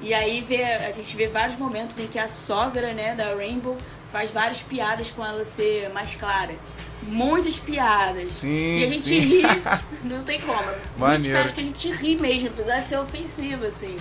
E 0.00 0.14
aí 0.14 0.40
vê, 0.42 0.62
a 0.62 0.92
gente 0.92 1.16
vê 1.16 1.26
vários 1.26 1.58
momentos 1.58 1.98
em 1.98 2.06
que 2.06 2.18
a 2.18 2.28
sogra, 2.28 2.92
né, 2.92 3.14
da 3.14 3.34
Rainbow 3.34 3.76
faz 4.12 4.30
várias 4.30 4.62
piadas 4.62 5.10
com 5.10 5.24
ela 5.24 5.44
ser 5.44 5.90
mais 5.90 6.14
clara. 6.14 6.54
Muitas 7.02 7.58
piadas. 7.58 8.28
Sim, 8.28 8.78
e 8.78 8.84
a 8.84 8.86
gente 8.88 9.00
sim. 9.00 9.18
ri, 9.20 9.42
não 10.04 10.22
tem 10.24 10.40
como. 10.40 10.62
Muitas 10.96 11.26
piadas 11.26 11.52
que 11.52 11.60
a 11.60 11.64
gente 11.64 11.90
ri 11.92 12.16
mesmo, 12.16 12.48
apesar 12.48 12.80
de 12.80 12.88
ser 12.88 12.98
ofensivo, 12.98 13.64
assim. 13.64 13.96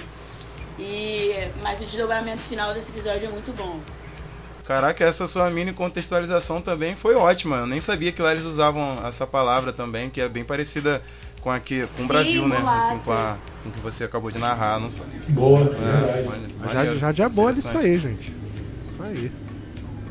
E, 0.79 1.49
mas 1.63 1.79
o 1.79 1.85
desdobramento 1.85 2.41
final 2.43 2.73
desse 2.73 2.91
episódio 2.91 3.27
é 3.27 3.31
muito 3.31 3.51
bom. 3.55 3.79
Caraca, 4.67 5.01
essa 5.05 5.25
sua 5.27 5.49
mini 5.49 5.71
contextualização 5.71 6.61
também 6.61 6.93
foi 6.93 7.15
ótima. 7.15 7.57
Eu 7.59 7.67
nem 7.67 7.79
sabia 7.79 8.11
que 8.11 8.21
lá 8.21 8.31
eles 8.33 8.43
usavam 8.43 8.99
essa 9.07 9.25
palavra 9.25 9.71
também, 9.71 10.09
que 10.09 10.19
é 10.19 10.27
bem 10.27 10.43
parecida 10.43 11.01
com 11.39 11.49
a 11.49 11.57
que, 11.57 11.87
com 11.87 12.01
o 12.01 12.01
Sim, 12.01 12.07
Brasil, 12.09 12.47
né? 12.49 12.57
Assim, 12.57 12.99
com, 12.99 13.11
a, 13.13 13.37
com 13.63 13.69
o 13.69 13.71
que 13.71 13.79
você 13.79 14.03
acabou 14.03 14.29
de 14.29 14.37
narrar, 14.39 14.77
não 14.77 14.89
sei. 14.89 15.05
Boa, 15.29 15.63
É, 15.63 15.67
verdade. 15.69 16.27
mane- 16.27 16.49
A 16.59 16.65
maneiro, 16.67 16.99
Jade, 16.99 16.99
Jade 16.99 17.21
é 17.21 17.29
boa 17.29 17.53
disso 17.53 17.67
interessante. 17.69 17.87
aí, 17.91 17.97
gente. 17.97 18.35
Isso 18.85 19.03
aí. 19.03 19.31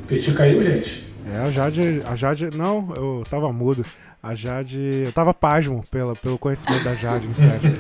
Petit 0.07 0.33
caiu, 0.33 0.63
gente? 0.63 1.05
É, 1.27 1.37
a 1.39 1.51
Jade. 1.51 2.03
A 2.07 2.15
Jade. 2.17 2.51
Não, 2.57 2.95
eu 2.97 3.25
tava 3.29 3.53
mudo. 3.53 3.85
A 4.23 4.35
Jade. 4.35 4.81
Eu 5.05 5.13
tava 5.13 5.35
pasmo 5.35 5.85
pela, 5.91 6.17
pelo 6.17 6.39
conhecimento 6.39 6.85
da 6.85 6.95
Jade, 6.95 7.27
sério. 7.35 7.79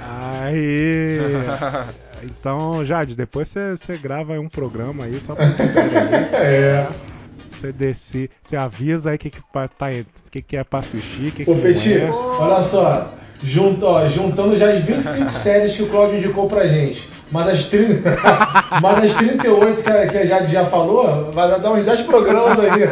Aí. 0.00 1.18
Então, 2.22 2.84
Jade, 2.84 3.14
depois 3.16 3.48
você 3.48 3.76
você 3.76 3.96
grava 3.96 4.32
um 4.34 4.48
programa 4.48 5.04
aí 5.04 5.20
só 5.20 5.34
pra 5.34 5.46
aí. 5.48 5.54
É. 6.32 6.88
Você 7.50 7.72
desce, 7.72 8.30
você 8.42 8.56
avisa 8.56 9.10
aí 9.10 9.16
o 9.16 9.18
que, 9.18 9.30
que, 9.30 9.40
tá, 9.52 9.88
que, 10.30 10.42
que 10.42 10.56
é 10.56 10.64
pra 10.64 10.80
assistir, 10.80 11.32
que, 11.32 11.44
que 11.44 11.50
Ô, 11.50 11.54
não 11.54 11.62
Petit, 11.62 11.94
é. 11.94 12.10
olha 12.10 12.62
só. 12.64 13.14
Junto, 13.42 13.86
ó, 13.86 14.06
juntando 14.08 14.56
já 14.56 14.70
as 14.70 14.78
25 14.82 15.30
séries 15.42 15.76
que 15.76 15.82
o 15.82 15.88
Claudio 15.88 16.18
indicou 16.18 16.48
pra 16.48 16.66
gente. 16.66 17.08
Mas 17.30 17.48
as, 17.48 17.66
30, 17.66 18.16
mas 18.82 19.04
as 19.04 19.14
38 19.14 19.82
que 19.82 19.90
a, 19.90 20.08
que 20.08 20.18
a 20.18 20.26
Jade 20.26 20.52
já 20.52 20.66
falou, 20.66 21.32
vai 21.32 21.60
dar 21.60 21.72
uns 21.72 21.84
10 21.84 22.02
programas 22.02 22.58
aí. 22.60 22.86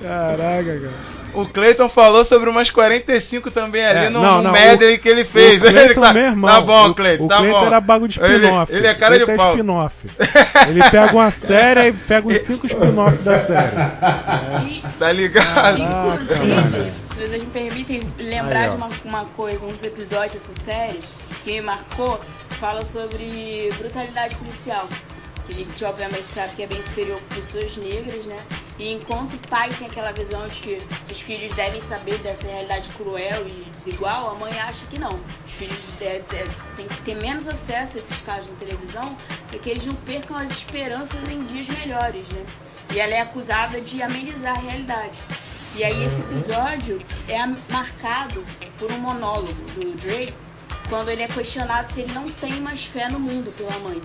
Caraca, 0.00 0.80
cara. 0.80 1.21
O 1.34 1.46
Cleiton 1.46 1.88
falou 1.88 2.24
sobre 2.24 2.50
umas 2.50 2.70
45 2.70 3.50
também 3.50 3.84
ali 3.84 4.06
É, 4.06 4.10
no, 4.10 4.20
não, 4.22 4.36
no 4.36 4.42
não, 4.44 4.52
medley 4.52 4.96
o- 4.96 4.98
que 5.00 5.08
ele 5.08 5.24
fez. 5.24 5.62
O 5.62 5.66
Ele 5.66 5.72
Cleiton, 5.80 6.00
tá, 6.00 6.12
meu 6.12 6.22
irmão, 6.24 6.50
tá 6.50 6.60
bom, 6.60 6.94
Cleiton, 6.94 7.24
o 7.24 7.28
tá 7.28 7.36
Cleiton 7.38 7.60
bom. 7.60 7.66
era 7.66 7.80
bagulho 7.80 8.08
de 8.08 8.20
spin-off. 8.22 8.72
Ele, 8.72 8.78
ele 8.80 8.86
é 8.88 8.94
cara 8.94 9.18
de 9.18 9.24
Cleiton 9.24 9.42
pau. 9.42 9.52
é 9.52 9.56
spin-off. 9.56 9.94
Ele 10.68 10.82
pega 10.90 11.12
uma 11.12 11.30
série 11.30 11.88
e 11.88 11.92
pega 11.92 12.28
uns 12.28 12.40
5 12.42 12.66
spin-off 12.66 13.16
da 13.18 13.36
série. 13.38 13.72
E, 14.68 14.82
Tá 14.98 15.10
ligado? 15.12 15.78
Inclusive, 15.78 16.92
se 17.06 17.14
vocês 17.14 17.42
me 17.42 17.48
permitem 17.50 18.02
lembrar 18.18 18.60
Aí, 18.64 18.70
de 18.70 18.76
uma, 18.76 18.88
uma 19.04 19.24
coisa, 19.36 19.64
um 19.64 19.72
dos 19.72 19.82
episódios 19.82 20.34
dessa 20.42 20.60
série 20.62 20.98
que 21.44 21.50
me 21.52 21.60
marcou, 21.62 22.20
fala 22.60 22.84
sobre 22.84 23.70
brutalidade 23.78 24.34
policial. 24.36 24.86
Que 25.46 25.52
a 25.52 25.56
gente 25.56 25.84
obviamente 25.84 26.26
sabe 26.32 26.54
que 26.54 26.62
é 26.62 26.66
bem 26.68 26.80
superior 26.82 27.18
para 27.28 27.36
pessoas 27.38 27.76
negras, 27.76 28.24
né? 28.26 28.36
E 28.82 28.94
enquanto 28.94 29.34
o 29.34 29.38
pai 29.46 29.70
tem 29.78 29.86
aquela 29.86 30.10
visão 30.10 30.48
de 30.48 30.60
que 30.60 30.82
os 31.08 31.20
filhos 31.20 31.52
devem 31.52 31.80
saber 31.80 32.18
dessa 32.18 32.48
realidade 32.48 32.90
cruel 32.96 33.46
e 33.46 33.70
desigual, 33.70 34.30
a 34.30 34.34
mãe 34.34 34.58
acha 34.58 34.84
que 34.86 34.98
não. 34.98 35.20
Os 35.46 35.52
filhos 35.52 35.78
têm 36.76 36.88
que 36.88 37.02
ter 37.02 37.14
menos 37.14 37.46
acesso 37.46 37.96
a 37.96 38.00
esses 38.00 38.20
casos 38.22 38.50
na 38.50 38.56
televisão 38.56 39.16
para 39.46 39.60
que 39.60 39.70
eles 39.70 39.86
não 39.86 39.94
percam 39.94 40.36
as 40.36 40.50
esperanças 40.50 41.30
em 41.30 41.44
dias 41.44 41.68
melhores, 41.68 42.26
né? 42.30 42.44
E 42.92 42.98
ela 42.98 43.14
é 43.14 43.20
acusada 43.20 43.80
de 43.80 44.02
amenizar 44.02 44.56
a 44.58 44.60
realidade. 44.60 45.16
E 45.76 45.84
aí 45.84 46.04
esse 46.04 46.20
episódio 46.20 47.00
é 47.28 47.38
marcado 47.72 48.44
por 48.80 48.90
um 48.90 48.98
monólogo 48.98 49.62
do 49.76 49.92
Dre, 49.92 50.34
quando 50.88 51.08
ele 51.08 51.22
é 51.22 51.28
questionado 51.28 51.92
se 51.92 52.00
ele 52.00 52.12
não 52.12 52.28
tem 52.28 52.54
mais 52.54 52.84
fé 52.84 53.08
no 53.08 53.20
mundo 53.20 53.56
pela 53.56 53.78
mãe. 53.78 54.02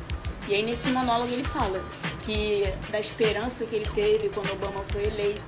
E 0.48 0.54
aí 0.54 0.62
nesse 0.62 0.92
monólogo 0.92 1.34
ele 1.34 1.44
fala 1.44 1.84
que 2.28 2.66
da 2.92 3.00
esperança 3.00 3.66
que 3.66 3.74
ele 3.74 3.90
teve 3.96 4.28
quando 4.28 4.52
Obama 4.52 4.84
foi 4.92 5.06
eleito 5.06 5.42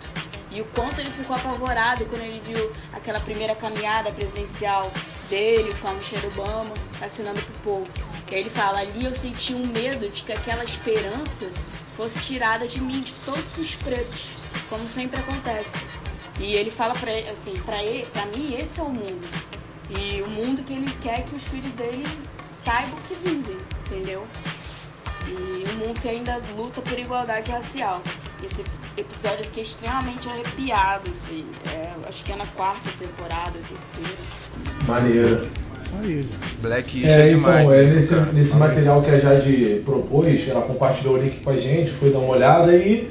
e 0.50 0.62
o 0.62 0.66
quanto 0.66 0.98
ele 1.00 1.12
ficou 1.12 1.36
apavorado 1.36 2.06
quando 2.06 2.22
ele 2.22 2.40
viu 2.40 2.72
aquela 2.94 3.20
primeira 3.20 3.54
caminhada 3.54 4.10
presidencial 4.12 4.90
dele 5.30 5.76
com 5.82 5.90
a 5.90 5.94
Michelle 5.94 6.26
Obama 6.28 6.74
assinando 7.02 7.42
pro 7.42 7.54
povo. 7.60 7.88
E 8.32 8.36
aí 8.36 8.42
ele 8.42 8.50
fala, 8.50 8.80
ali 8.80 9.04
eu 9.04 9.14
senti 9.14 9.54
um 9.54 9.66
medo 9.68 10.08
de 10.10 10.24
que 10.24 10.32
aquela 10.32 10.64
esperança 10.64 11.52
fosse 11.98 12.20
tirada 12.22 12.66
de 12.66 12.80
mim, 12.80 13.02
de 13.02 13.14
todos 13.26 13.58
os 13.58 13.76
pretos, 13.76 14.38
como 14.70 14.88
sempre 14.88 15.20
acontece. 15.20 15.86
E 16.40 16.56
ele 16.56 16.72
fala 16.72 16.96
ele, 17.08 17.30
assim, 17.30 17.54
pra, 17.64 17.84
ele, 17.84 18.06
pra 18.06 18.26
mim 18.28 18.56
esse 18.58 18.80
é 18.80 18.84
o 18.84 18.90
mundo. 18.90 19.28
E 19.90 20.22
o 20.22 20.30
mundo 20.30 20.64
que 20.64 20.74
ele 20.74 20.90
quer 21.02 21.26
que 21.26 21.36
os 21.36 21.44
filhos 21.44 21.74
dele 21.74 22.06
saibam 22.50 22.98
que 23.08 23.16
vivem, 23.16 23.58
entendeu? 23.86 24.26
E 25.30 25.64
um 25.70 25.88
mundo 25.88 26.02
que 26.02 26.10
ainda 26.10 26.42
luta 26.58 26.82
por 26.82 26.98
igualdade 26.98 27.52
racial. 27.52 28.02
Esse, 28.44 28.64
episódio 28.98 29.40
eu 29.40 29.46
fiquei 29.46 29.64
extremamente 29.64 30.28
arrepiado, 30.28 31.10
assim. 31.10 31.46
É, 31.74 31.92
acho 32.08 32.24
que 32.24 32.32
é 32.32 32.36
na 32.36 32.46
quarta 32.48 32.90
temporada, 33.00 33.54
terceira. 33.68 34.20
Maneiro. 34.88 35.48
Isso 35.80 35.94
aí. 36.04 36.26
Black 36.62 37.06
É, 37.06 37.12
é, 37.12 37.32
então, 37.32 37.74
é 37.74 37.84
né, 37.84 37.94
nesse, 37.94 38.16
nesse 38.34 38.56
material 38.56 39.02
que 39.02 39.12
a 39.12 39.20
Jade 39.20 39.82
propôs, 39.86 40.48
ela 40.48 40.62
compartilhou 40.62 41.16
o 41.16 41.22
link 41.22 41.42
com 41.42 41.52
a 41.52 41.58
gente, 41.58 41.92
fui 41.92 42.10
dar 42.10 42.20
uma 42.20 42.36
olhada 42.36 42.76
e, 42.76 43.10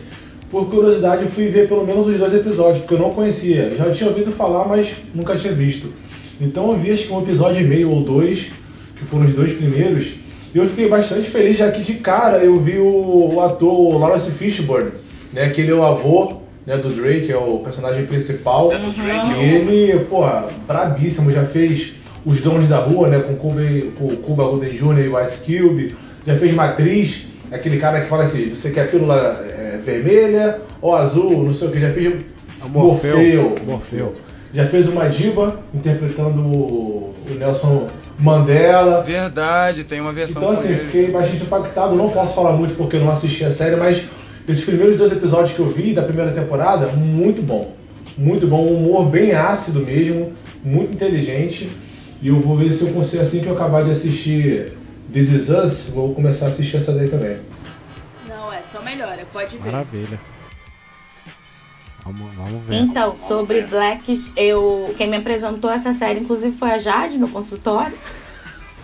por 0.50 0.68
curiosidade, 0.68 1.22
eu 1.22 1.30
fui 1.30 1.48
ver 1.48 1.68
pelo 1.68 1.86
menos 1.86 2.06
os 2.06 2.18
dois 2.18 2.34
episódios, 2.34 2.80
porque 2.80 2.94
eu 2.94 2.98
não 2.98 3.14
conhecia. 3.14 3.70
Já 3.70 3.90
tinha 3.92 4.10
ouvido 4.10 4.32
falar, 4.32 4.66
mas 4.66 4.94
nunca 5.14 5.36
tinha 5.36 5.52
visto. 5.52 5.92
Então 6.40 6.70
eu 6.72 6.78
vi 6.78 6.92
acho 6.92 7.06
que 7.06 7.12
um 7.12 7.22
episódio 7.22 7.62
e 7.62 7.66
meio 7.66 7.90
ou 7.90 8.02
dois, 8.02 8.50
que 8.96 9.04
foram 9.06 9.24
os 9.24 9.34
dois 9.34 9.52
primeiros, 9.52 10.14
e 10.54 10.58
eu 10.58 10.66
fiquei 10.66 10.88
bastante 10.88 11.28
feliz, 11.28 11.56
já 11.56 11.70
que 11.70 11.82
de 11.82 11.94
cara 11.94 12.38
eu 12.38 12.58
vi 12.58 12.78
o, 12.78 13.34
o 13.34 13.40
ator 13.40 13.98
Lawrence 13.98 14.30
Fishburne, 14.30 14.92
né, 15.32 15.50
que 15.50 15.60
ele 15.60 15.70
é 15.70 15.74
o 15.74 15.84
avô 15.84 16.42
né, 16.66 16.76
do 16.76 16.88
Drake, 16.88 17.30
é 17.30 17.36
o 17.36 17.58
personagem 17.58 18.06
principal. 18.06 18.70
E 19.38 19.44
ele, 19.44 20.04
pô, 20.04 20.22
brabíssimo, 20.66 21.30
já 21.30 21.44
fez 21.44 21.94
Os 22.24 22.40
Donos 22.40 22.68
da 22.68 22.78
Rua, 22.78 23.08
né, 23.08 23.20
com 23.20 23.36
Cuba, 23.36 23.62
com 23.98 24.16
Cuba 24.16 24.44
Gooding 24.44 24.70
Jr. 24.70 24.98
e 25.04 25.08
o 25.08 25.24
Ice 25.24 25.38
Cube, 25.38 25.94
já 26.26 26.36
fez 26.36 26.52
Matriz, 26.54 27.26
aquele 27.50 27.78
cara 27.78 28.00
que 28.00 28.08
fala 28.08 28.28
que 28.28 28.50
você 28.50 28.70
quer 28.70 28.90
pílula 28.90 29.44
é, 29.48 29.78
vermelha 29.84 30.60
ou 30.80 30.94
azul, 30.94 31.44
não 31.44 31.52
sei 31.52 31.68
o 31.68 31.70
que, 31.70 31.80
já 31.80 31.90
fez 31.90 32.14
Morfeu. 32.66 33.54
Morfeu. 33.66 34.14
Já 34.52 34.66
fez 34.66 34.88
o 34.88 34.92
Madiba, 34.92 35.60
interpretando 35.74 36.40
o 36.40 37.14
Nelson 37.38 37.86
Mandela. 38.18 39.02
Verdade, 39.02 39.84
tem 39.84 40.00
uma 40.00 40.12
versão 40.12 40.42
Então 40.42 40.54
assim, 40.54 40.74
fiquei 40.76 41.10
bastante 41.10 41.44
impactado, 41.44 41.94
não 41.94 42.10
posso 42.10 42.34
falar 42.34 42.52
muito 42.52 42.74
porque 42.74 42.96
eu 42.96 43.00
não 43.00 43.10
assisti 43.10 43.44
a 43.44 43.50
série, 43.50 43.76
mas 43.76 44.02
esses 44.48 44.64
primeiros 44.64 44.96
dois 44.96 45.12
episódios 45.12 45.52
que 45.52 45.60
eu 45.60 45.68
vi 45.68 45.94
da 45.94 46.02
primeira 46.02 46.32
temporada, 46.32 46.88
muito 46.88 47.42
bom. 47.42 47.76
Muito 48.16 48.48
bom, 48.48 48.66
um 48.66 48.76
humor 48.76 49.06
bem 49.06 49.32
ácido 49.32 49.80
mesmo, 49.80 50.32
muito 50.64 50.92
inteligente. 50.92 51.70
E 52.20 52.28
eu 52.28 52.40
vou 52.40 52.56
ver 52.56 52.72
se 52.72 52.82
eu 52.82 52.92
consigo, 52.92 53.22
assim 53.22 53.40
que 53.40 53.46
eu 53.46 53.54
acabar 53.54 53.84
de 53.84 53.92
assistir 53.92 54.72
This 55.12 55.30
Is 55.30 55.48
Us, 55.48 55.88
vou 55.94 56.12
começar 56.14 56.46
a 56.46 56.48
assistir 56.48 56.78
essa 56.78 56.92
daí 56.92 57.08
também. 57.08 57.38
Não, 58.26 58.52
é 58.52 58.60
só 58.60 58.82
melhora, 58.82 59.24
pode 59.32 59.56
ver. 59.56 59.70
Maravilha. 59.70 60.18
Vamos, 62.08 62.34
vamos 62.34 62.64
ver. 62.64 62.76
Então, 62.76 63.16
sobre 63.16 63.60
Blacks, 63.62 64.32
eu 64.34 64.94
quem 64.96 65.08
me 65.08 65.16
apresentou 65.18 65.70
essa 65.70 65.92
série, 65.92 66.20
inclusive, 66.20 66.56
foi 66.56 66.70
a 66.70 66.78
Jade 66.78 67.18
no 67.18 67.28
consultório. 67.28 67.98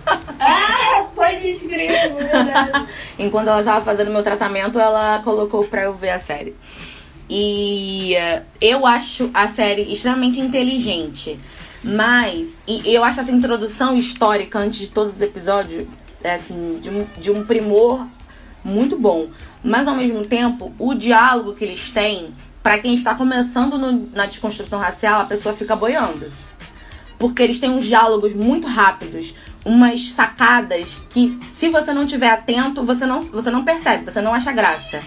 Ah, 0.07 1.07
pode 1.15 1.49
escrever, 1.49 2.13
verdade. 2.13 2.87
Enquanto 3.19 3.49
ela 3.49 3.61
estava 3.61 3.83
fazendo 3.83 4.11
meu 4.11 4.23
tratamento, 4.23 4.79
ela 4.79 5.23
colocou 5.25 5.65
pra 5.65 5.85
eu 5.85 5.95
ver 5.95 6.11
a 6.11 6.19
série. 6.19 6.55
E 7.31 8.15
eh, 8.15 8.43
eu 8.61 8.85
acho 8.85 9.31
a 9.33 9.49
série 9.49 9.91
extremamente 9.91 10.39
inteligente. 10.39 11.41
Mas, 11.83 12.59
e 12.67 12.95
eu 12.95 13.03
acho 13.03 13.21
essa 13.21 13.33
introdução 13.33 13.97
histórica 13.97 14.59
antes 14.59 14.81
de 14.81 14.89
todos 14.89 15.15
os 15.15 15.21
episódios, 15.23 15.87
é, 16.23 16.35
assim, 16.35 16.79
de 16.81 16.91
um, 16.91 17.07
de 17.19 17.31
um 17.31 17.45
primor 17.45 18.07
muito 18.63 18.99
bom. 18.99 19.29
Mas 19.63 19.89
ao 19.89 19.95
mesmo 19.95 20.27
tempo, 20.27 20.75
o 20.79 20.93
diálogo 20.95 21.55
que 21.55 21.65
eles 21.65 21.91
têm, 21.91 22.35
pra 22.65 22.79
quem 22.79 22.95
está 22.95 23.15
começando 23.15 23.79
no- 23.79 24.09
na 24.15 24.25
desconstrução 24.25 24.81
racial, 24.81 25.21
a 25.21 25.27
pessoa 25.27 25.55
fica 25.55 25.77
boiando. 25.77 26.27
Porque 27.19 27.43
eles 27.43 27.61
têm 27.61 27.69
uns 27.71 27.85
diálogos 27.85 28.33
muito 28.35 28.67
rápidos, 28.67 29.35
umas 29.67 30.09
sacadas 30.11 30.97
que, 31.11 31.39
se 31.47 31.69
você 31.69 31.93
não 31.93 32.07
tiver 32.07 32.31
atento, 32.31 32.83
você 32.83 33.05
não, 33.05 33.21
você 33.21 33.51
não 33.51 33.65
percebe, 33.65 34.07
você 34.11 34.23
não 34.23 34.33
acha 34.33 34.51
graça. 34.51 35.01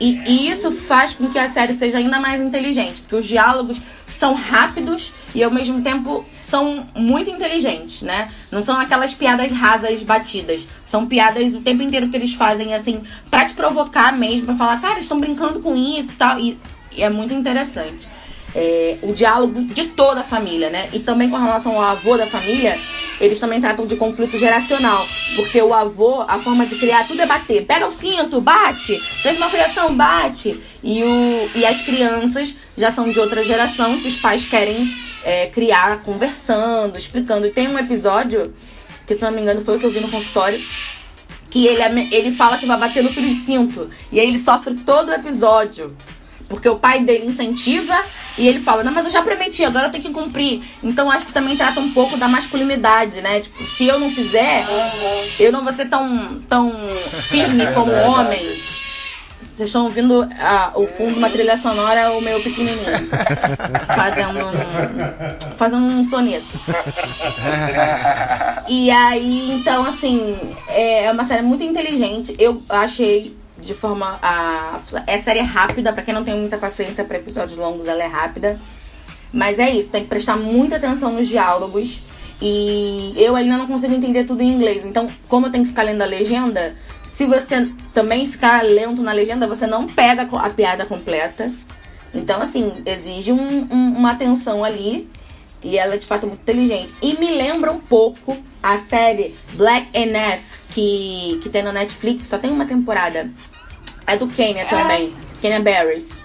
E, 0.00 0.16
e 0.26 0.50
isso 0.50 0.72
faz 0.72 1.12
com 1.14 1.28
que 1.30 1.38
a 1.38 1.48
série 1.48 1.74
seja 1.74 1.98
ainda 1.98 2.18
mais 2.18 2.40
inteligente, 2.40 3.02
porque 3.02 3.16
os 3.16 3.26
diálogos 3.26 3.80
são 4.08 4.34
rápidos 4.34 5.12
e 5.34 5.44
ao 5.44 5.50
mesmo 5.50 5.82
tempo 5.82 6.24
são 6.32 6.88
muito 6.94 7.30
inteligentes, 7.30 8.02
né? 8.02 8.28
Não 8.50 8.62
são 8.62 8.78
aquelas 8.78 9.14
piadas 9.14 9.52
rasas 9.52 10.02
batidas. 10.02 10.66
São 10.84 11.06
piadas 11.06 11.54
o 11.54 11.60
tempo 11.60 11.82
inteiro 11.82 12.08
que 12.08 12.16
eles 12.16 12.34
fazem 12.34 12.74
assim 12.74 13.02
pra 13.30 13.44
te 13.46 13.54
provocar 13.54 14.12
mesmo, 14.12 14.46
pra 14.46 14.56
falar, 14.56 14.80
cara, 14.80 14.98
estão 14.98 15.20
brincando 15.20 15.60
com 15.60 15.76
isso 15.76 16.10
e 16.10 16.14
tal. 16.16 16.38
E 16.40 16.58
é 17.02 17.10
muito 17.10 17.34
interessante. 17.34 18.08
É, 18.54 18.96
o 19.02 19.12
diálogo 19.12 19.62
de 19.62 19.88
toda 19.88 20.20
a 20.20 20.24
família, 20.24 20.70
né? 20.70 20.88
E 20.92 20.98
também 20.98 21.30
com 21.30 21.36
relação 21.36 21.76
ao 21.76 21.82
avô 21.82 22.16
da 22.16 22.26
família, 22.26 22.76
eles 23.20 23.38
também 23.38 23.60
tratam 23.60 23.86
de 23.86 23.96
conflito 23.96 24.36
geracional. 24.38 25.06
Porque 25.36 25.60
o 25.60 25.72
avô, 25.72 26.22
a 26.22 26.38
forma 26.38 26.66
de 26.66 26.76
criar 26.76 27.06
tudo 27.06 27.20
é 27.20 27.26
bater. 27.26 27.64
Pega 27.66 27.86
o 27.86 27.92
cinto, 27.92 28.40
bate. 28.40 28.98
Fez 28.98 29.36
uma 29.36 29.50
criação, 29.50 29.94
bate. 29.94 30.60
E, 30.82 31.02
o, 31.02 31.50
e 31.54 31.64
as 31.64 31.82
crianças 31.82 32.58
já 32.76 32.90
são 32.90 33.10
de 33.10 33.20
outra 33.20 33.44
geração 33.44 34.00
que 34.00 34.08
os 34.08 34.16
pais 34.16 34.46
querem 34.46 34.90
é, 35.22 35.46
criar 35.48 36.02
conversando, 36.02 36.96
explicando. 36.96 37.46
E 37.46 37.50
tem 37.50 37.68
um 37.68 37.78
episódio, 37.78 38.54
que 39.06 39.14
se 39.14 39.22
não 39.22 39.30
me 39.30 39.42
engano 39.42 39.60
foi 39.60 39.76
o 39.76 39.78
que 39.78 39.86
eu 39.86 39.90
vi 39.90 40.00
no 40.00 40.08
consultório, 40.08 40.60
que 41.50 41.66
ele, 41.66 42.08
ele 42.12 42.32
fala 42.32 42.58
que 42.58 42.66
vai 42.66 42.78
bater 42.78 43.02
no 43.02 43.10
filho 43.10 43.28
de 43.28 43.44
cinto. 43.44 43.90
E 44.10 44.18
aí 44.18 44.28
ele 44.28 44.38
sofre 44.38 44.74
todo 44.74 45.08
o 45.08 45.14
episódio. 45.14 45.94
Porque 46.50 46.68
o 46.68 46.80
pai 46.80 47.00
dele 47.00 47.26
incentiva 47.26 47.96
e 48.36 48.48
ele 48.48 48.58
fala, 48.58 48.82
não, 48.82 48.92
mas 48.92 49.06
eu 49.06 49.12
já 49.12 49.22
prometi, 49.22 49.64
agora 49.64 49.86
eu 49.86 49.92
tenho 49.92 50.02
que 50.02 50.10
cumprir. 50.10 50.64
Então 50.82 51.08
acho 51.08 51.24
que 51.26 51.32
também 51.32 51.56
trata 51.56 51.78
um 51.78 51.92
pouco 51.92 52.16
da 52.16 52.26
masculinidade, 52.26 53.20
né? 53.20 53.38
Tipo, 53.38 53.64
se 53.64 53.86
eu 53.86 54.00
não 54.00 54.10
fizer, 54.10 54.66
eu 55.38 55.52
não 55.52 55.62
vou 55.62 55.72
ser 55.72 55.88
tão, 55.88 56.42
tão 56.48 56.72
firme 57.28 57.68
como 57.72 57.86
Verdade. 57.86 58.08
homem. 58.08 58.62
Vocês 59.40 59.68
estão 59.68 59.84
ouvindo 59.84 60.28
ah, 60.40 60.72
o 60.74 60.88
fundo, 60.88 61.16
uma 61.16 61.30
trilha 61.30 61.56
sonora, 61.56 62.10
o 62.12 62.20
meu 62.20 62.40
pequenininho. 62.40 63.08
Fazendo 63.94 64.40
um, 64.40 65.56
fazendo 65.56 65.84
um 65.84 66.04
soneto. 66.04 66.58
E 68.68 68.88
aí, 68.88 69.50
então, 69.50 69.84
assim, 69.84 70.36
é 70.68 71.10
uma 71.10 71.24
série 71.24 71.42
muito 71.42 71.64
inteligente. 71.64 72.36
Eu 72.38 72.62
achei 72.68 73.36
de 73.60 73.74
forma. 73.74 74.18
A, 74.22 74.80
é 75.06 75.18
série 75.18 75.40
rápida, 75.40 75.92
pra 75.92 76.02
quem 76.02 76.14
não 76.14 76.24
tem 76.24 76.36
muita 76.36 76.58
paciência 76.58 77.04
pra 77.04 77.18
episódios 77.18 77.56
longos, 77.56 77.86
ela 77.86 78.02
é 78.02 78.06
rápida. 78.06 78.60
Mas 79.32 79.58
é 79.58 79.70
isso, 79.70 79.90
tem 79.90 80.02
que 80.02 80.08
prestar 80.08 80.36
muita 80.36 80.76
atenção 80.76 81.12
nos 81.12 81.28
diálogos. 81.28 82.00
E 82.42 83.12
eu 83.16 83.36
ainda 83.36 83.58
não 83.58 83.66
consigo 83.66 83.94
entender 83.94 84.24
tudo 84.24 84.42
em 84.42 84.48
inglês. 84.48 84.84
Então, 84.84 85.08
como 85.28 85.46
eu 85.46 85.52
tenho 85.52 85.64
que 85.64 85.70
ficar 85.70 85.82
lendo 85.82 86.02
a 86.02 86.06
legenda, 86.06 86.74
se 87.12 87.26
você 87.26 87.70
também 87.92 88.26
ficar 88.26 88.64
lento 88.64 89.02
na 89.02 89.12
legenda, 89.12 89.46
você 89.46 89.66
não 89.66 89.86
pega 89.86 90.22
a 90.22 90.50
piada 90.50 90.86
completa. 90.86 91.52
Então, 92.14 92.40
assim, 92.40 92.82
exige 92.86 93.30
um- 93.30 93.68
um- 93.70 93.94
uma 93.96 94.12
atenção 94.12 94.64
ali. 94.64 95.08
E 95.62 95.76
ela 95.76 95.94
é 95.94 95.98
de 95.98 96.06
fato 96.06 96.26
muito 96.26 96.40
inteligente. 96.40 96.94
E 97.02 97.18
me 97.18 97.30
lembra 97.30 97.70
um 97.70 97.78
pouco 97.78 98.36
a 98.62 98.78
série 98.78 99.34
Black 99.52 99.88
NF, 99.92 100.49
que, 100.72 101.40
que 101.42 101.48
tem 101.48 101.62
na 101.62 101.72
Netflix, 101.72 102.26
só 102.26 102.38
tem 102.38 102.50
uma 102.50 102.66
temporada. 102.66 103.30
É 104.06 104.16
do 104.16 104.26
Kenya 104.26 104.66
também, 104.66 105.14
Kenya 105.40 105.60
Barris. 105.60 106.18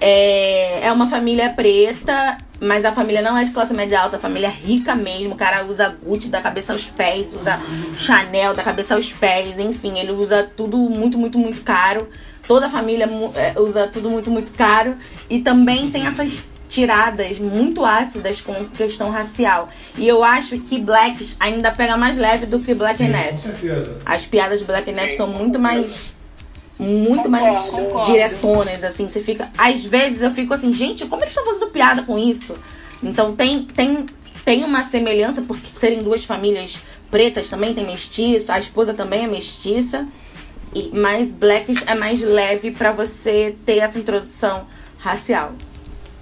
É, 0.00 0.86
é 0.86 0.92
uma 0.92 1.08
família 1.08 1.50
preta, 1.50 2.38
mas 2.60 2.84
a 2.84 2.92
família 2.92 3.22
não 3.22 3.36
é 3.36 3.44
de 3.44 3.52
classe 3.52 3.72
média 3.74 4.00
alta, 4.00 4.16
a 4.16 4.20
família 4.20 4.48
é 4.48 4.50
rica 4.50 4.94
mesmo. 4.94 5.34
O 5.34 5.36
cara 5.36 5.64
usa 5.66 5.96
Gucci 6.02 6.28
da 6.28 6.40
cabeça 6.40 6.72
aos 6.72 6.84
pés, 6.84 7.34
usa 7.34 7.60
Chanel 7.98 8.54
da 8.54 8.62
cabeça 8.62 8.94
aos 8.94 9.12
pés, 9.12 9.58
enfim, 9.58 9.98
ele 9.98 10.12
usa 10.12 10.48
tudo 10.56 10.76
muito, 10.76 11.18
muito, 11.18 11.38
muito 11.38 11.62
caro. 11.62 12.08
Toda 12.46 12.66
a 12.66 12.68
família 12.68 13.08
é, 13.34 13.58
usa 13.58 13.88
tudo 13.88 14.10
muito, 14.10 14.30
muito 14.30 14.52
caro. 14.52 14.96
E 15.30 15.40
também 15.40 15.90
tem 15.90 16.06
essas 16.06 16.53
tiradas 16.74 17.38
muito 17.38 17.84
ácidas 17.84 18.40
com 18.40 18.52
questão 18.66 19.08
racial. 19.08 19.68
E 19.96 20.08
eu 20.08 20.24
acho 20.24 20.58
que 20.58 20.80
Blacks 20.80 21.36
ainda 21.38 21.70
pega 21.70 21.96
mais 21.96 22.18
leve 22.18 22.46
do 22.46 22.58
que 22.58 22.74
Black 22.74 22.98
Sim, 22.98 23.14
and 23.14 23.30
com 23.30 23.38
certeza. 23.38 23.98
As 24.04 24.26
piadas 24.26 24.58
de 24.58 24.66
Black 24.66 24.90
and 24.90 24.96
F 24.96 25.16
são 25.16 25.28
muito 25.28 25.58
mais 25.58 26.14
muito 26.76 27.30
mais 27.30 27.70
Concordo. 27.70 28.10
diretonas, 28.10 28.82
assim, 28.82 29.08
você 29.08 29.20
fica. 29.20 29.48
Às 29.56 29.84
vezes 29.84 30.20
eu 30.22 30.30
fico 30.32 30.52
assim, 30.52 30.74
gente, 30.74 31.06
como 31.06 31.22
eles 31.22 31.30
estão 31.30 31.44
fazendo 31.44 31.70
piada 31.70 32.02
com 32.02 32.18
isso? 32.18 32.56
Então 33.00 33.36
tem, 33.36 33.62
tem, 33.62 34.06
tem 34.44 34.64
uma 34.64 34.82
semelhança, 34.82 35.40
porque 35.42 35.68
serem 35.70 36.02
duas 36.02 36.24
famílias 36.24 36.78
pretas 37.08 37.48
também, 37.48 37.72
tem 37.72 37.86
mestiça, 37.86 38.54
a 38.54 38.58
esposa 38.58 38.92
também 38.92 39.22
é 39.22 39.28
mestiça. 39.28 40.08
E, 40.74 40.90
mas 40.92 41.30
Blacks 41.30 41.86
é 41.86 41.94
mais 41.94 42.20
leve 42.20 42.72
pra 42.72 42.90
você 42.90 43.54
ter 43.64 43.78
essa 43.78 43.96
introdução 43.96 44.66
racial. 44.98 45.52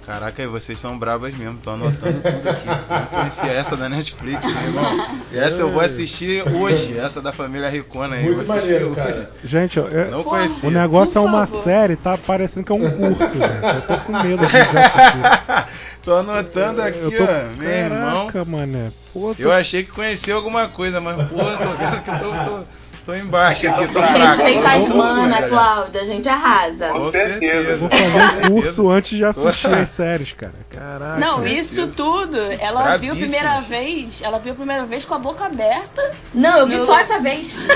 Caraca, 0.05 0.45
vocês 0.49 0.77
são 0.77 0.99
brabas 0.99 1.33
mesmo, 1.33 1.57
tô 1.63 1.71
anotando 1.71 2.21
tudo 2.21 2.49
aqui. 2.49 2.67
Não 2.67 3.05
conhecia 3.05 3.51
essa 3.53 3.77
da 3.77 3.87
Netflix, 3.87 4.45
meu 4.45 4.63
irmão. 4.63 5.07
E 5.31 5.39
essa 5.39 5.61
eu 5.61 5.71
vou 5.71 5.79
assistir 5.79 6.43
hoje, 6.49 6.99
essa 6.99 7.21
da 7.21 7.31
família 7.31 7.69
Ricona 7.69 8.15
aí. 8.17 8.23
Muito 8.25 8.43
vou 8.43 8.55
assistir 8.55 8.73
maneiro, 8.81 8.87
hoje. 8.91 8.95
cara. 8.95 9.31
Gente, 9.45 9.79
eu- 9.79 10.11
Não 10.11 10.19
o 10.19 10.23
conhecia. 10.25 10.69
negócio 10.69 11.17
é 11.17 11.21
uma 11.21 11.47
favor. 11.47 11.63
série, 11.63 11.95
tá 11.95 12.17
parecendo 12.17 12.65
que 12.65 12.71
é 12.73 12.75
um 12.75 12.79
curso, 12.91 13.31
gente. 13.31 13.75
Eu 13.75 13.81
tô 13.87 13.97
com 13.99 14.11
medo 14.23 14.45
de 14.45 14.57
assistir. 14.57 15.67
Tô 16.03 16.15
anotando 16.17 16.81
aqui, 16.81 16.99
Eu 16.99 17.11
tô, 17.17 17.23
ó, 17.23 17.57
meu 17.57 17.69
irmão. 17.69 18.27
Caraca, 18.27 18.43
mané. 18.45 18.91
Pô, 19.13 19.33
tô- 19.33 19.41
Eu 19.41 19.53
achei 19.53 19.83
que 19.83 19.91
conhecia 19.91 20.35
alguma 20.35 20.67
coisa, 20.67 20.99
mas 20.99 21.15
pô, 21.29 21.37
tô 21.37 21.43
vendo 21.77 22.01
que 22.03 22.11
tô, 22.19 22.29
tô, 22.59 22.63
tô 23.05 23.13
embaixo 23.15 23.67
aqui, 23.67 23.87
tô 23.87 23.99
Respeita 23.99 24.69
as 24.69 24.85
fraco. 24.85 24.97
mana, 24.97 25.43
Cláudia. 25.43 26.01
A 26.01 26.05
gente 26.05 26.27
arrasa. 26.29 26.89
Com 26.89 27.11
certeza. 27.11 27.75
Vou 27.77 27.89
fazer 27.89 28.45
um 28.47 28.49
curso 28.51 28.89
antes 28.89 29.17
de 29.17 29.25
assistir 29.25 29.67
as 29.73 29.89
séries, 29.89 30.33
cara. 30.33 30.53
Caraca. 30.69 31.19
Não, 31.19 31.45
isso 31.45 31.87
tudo, 31.89 32.37
ela 32.59 32.97
viu 32.97 33.13
a 33.13 33.15
primeira 33.15 33.59
vez, 33.61 34.21
ela 34.21 34.39
viu 34.39 34.53
a 34.53 34.55
primeira 34.55 34.85
vez 34.85 35.05
com 35.05 35.13
a 35.15 35.19
boca 35.19 35.45
aberta. 35.45 36.11
Não, 36.33 36.57
eu 36.59 36.67
vi 36.67 36.75
No- 36.77 36.85
só 36.85 36.99
essa 36.99 37.19
vez. 37.19 37.57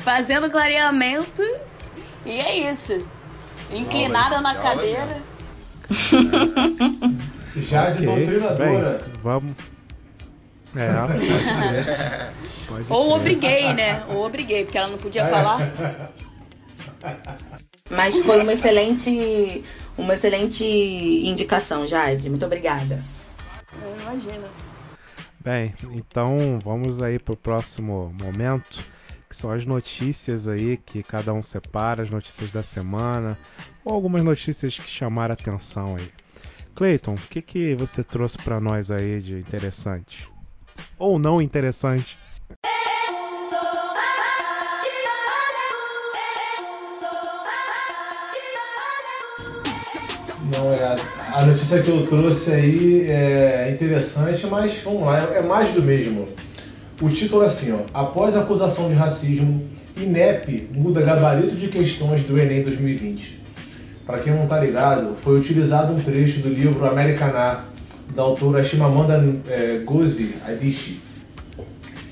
Fazendo 0.00 0.50
clareamento. 0.50 1.42
E 2.24 2.38
é 2.38 2.70
isso. 2.70 3.04
Inclinada 3.72 4.40
na 4.40 4.54
cadeira. 4.56 5.18
Já 7.56 7.90
de 7.90 8.06
Ok, 8.06 8.26
doutrinadora. 8.26 8.98
Bem, 9.04 9.12
vamos. 9.22 9.52
É, 10.76 10.92
pode 11.06 11.26
crer. 11.26 12.34
Pode 12.68 12.92
Ou 12.92 13.16
obriguei, 13.16 13.72
né? 13.74 14.04
Ou 14.08 14.24
obriguei, 14.24 14.64
porque 14.64 14.78
ela 14.78 14.88
não 14.88 14.98
podia 14.98 15.26
falar. 15.26 15.58
Mas 17.90 18.16
foi 18.18 18.40
uma 18.40 18.52
excelente, 18.52 19.64
uma 19.98 20.14
excelente 20.14 20.64
indicação, 20.64 21.86
Jade. 21.86 22.30
Muito 22.30 22.46
obrigada. 22.46 23.02
Imagina. 24.02 24.48
Bem, 25.40 25.74
então 25.92 26.60
vamos 26.62 27.02
aí 27.02 27.18
pro 27.18 27.36
próximo 27.36 28.14
momento, 28.20 28.84
que 29.28 29.34
são 29.34 29.50
as 29.50 29.64
notícias 29.64 30.46
aí 30.46 30.76
que 30.76 31.02
cada 31.02 31.32
um 31.32 31.42
separa, 31.42 32.02
as 32.02 32.10
notícias 32.10 32.50
da 32.50 32.62
semana, 32.62 33.38
ou 33.84 33.94
algumas 33.94 34.22
notícias 34.22 34.78
que 34.78 34.88
chamaram 34.88 35.32
a 35.32 35.34
atenção 35.34 35.96
aí. 35.98 36.08
Cleiton, 36.74 37.14
o 37.14 37.28
que, 37.28 37.42
que 37.42 37.74
você 37.74 38.04
trouxe 38.04 38.38
pra 38.38 38.60
nós 38.60 38.90
aí 38.90 39.20
de 39.20 39.38
interessante? 39.38 40.30
Ou 40.98 41.18
não 41.18 41.40
interessante? 41.40 42.18
Não, 50.52 50.72
é, 50.72 50.96
a 51.32 51.44
notícia 51.46 51.80
que 51.80 51.90
eu 51.90 52.06
trouxe 52.06 52.50
aí 52.50 53.06
é 53.08 53.70
interessante, 53.72 54.46
mas 54.46 54.82
vamos 54.82 55.02
lá, 55.02 55.18
é 55.34 55.40
mais 55.40 55.72
do 55.72 55.82
mesmo. 55.82 56.28
O 57.00 57.08
título 57.08 57.44
é 57.44 57.46
assim, 57.46 57.72
ó. 57.72 57.78
Após 57.94 58.36
acusação 58.36 58.88
de 58.88 58.94
racismo, 58.94 59.68
INEP 59.96 60.68
muda 60.74 61.00
gabarito 61.00 61.54
de 61.54 61.68
questões 61.68 62.24
do 62.24 62.38
Enem 62.38 62.62
2020. 62.62 63.40
Para 64.04 64.18
quem 64.18 64.34
não 64.34 64.46
tá 64.46 64.58
ligado, 64.60 65.16
foi 65.22 65.38
utilizado 65.38 65.92
um 65.92 66.00
trecho 66.00 66.40
do 66.40 66.48
livro 66.48 66.84
Americaná, 66.84 67.66
da 68.14 68.22
autora 68.22 68.64
Shimamanda 68.64 69.22
é, 69.48 69.78
Ngozi 69.84 70.34
Adichie, 70.46 71.00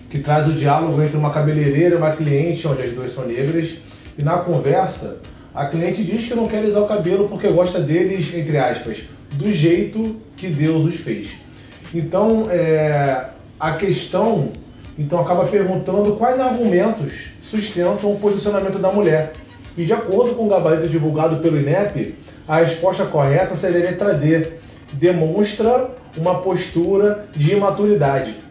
que 0.09 0.19
traz 0.21 0.49
o 0.49 0.53
diálogo 0.53 1.03
entre 1.03 1.17
uma 1.17 1.31
cabeleireira 1.31 1.95
e 1.95 1.99
uma 1.99 2.13
cliente, 2.13 2.67
onde 2.67 2.83
as 2.83 2.91
duas 2.91 3.13
são 3.13 3.27
negras, 3.27 3.75
e 4.17 4.23
na 4.23 4.39
conversa, 4.39 5.21
a 5.55 5.67
cliente 5.67 6.05
diz 6.05 6.27
que 6.27 6.35
não 6.35 6.47
quer 6.47 6.59
alisar 6.59 6.83
o 6.83 6.89
cabelo 6.89 7.29
porque 7.29 7.49
gosta 7.49 7.81
deles, 7.81 8.33
entre 8.35 8.57
aspas, 8.59 9.05
do 9.33 9.53
jeito 9.53 10.17
que 10.37 10.49
Deus 10.49 10.85
os 10.85 10.97
fez. 10.97 11.31
Então, 11.95 12.49
é, 12.51 13.29
a 13.59 13.73
questão 13.73 14.53
então 14.99 15.21
acaba 15.21 15.45
perguntando 15.47 16.17
quais 16.17 16.41
argumentos 16.41 17.31
sustentam 17.41 18.13
o 18.13 18.19
posicionamento 18.19 18.81
da 18.81 18.91
mulher. 18.91 19.33
E 19.77 19.85
de 19.85 19.93
acordo 19.93 20.35
com 20.35 20.47
o 20.47 20.49
gabarito 20.49 20.89
divulgado 20.89 21.37
pelo 21.37 21.57
INEP, 21.57 22.17
a 22.49 22.59
resposta 22.59 23.07
correta 23.07 23.55
seria 23.55 23.79
a 23.79 23.91
letra 23.91 24.15
D. 24.15 24.58
Demonstra 24.93 25.91
uma 26.17 26.41
postura 26.41 27.27
de 27.37 27.53
imaturidade 27.53 28.49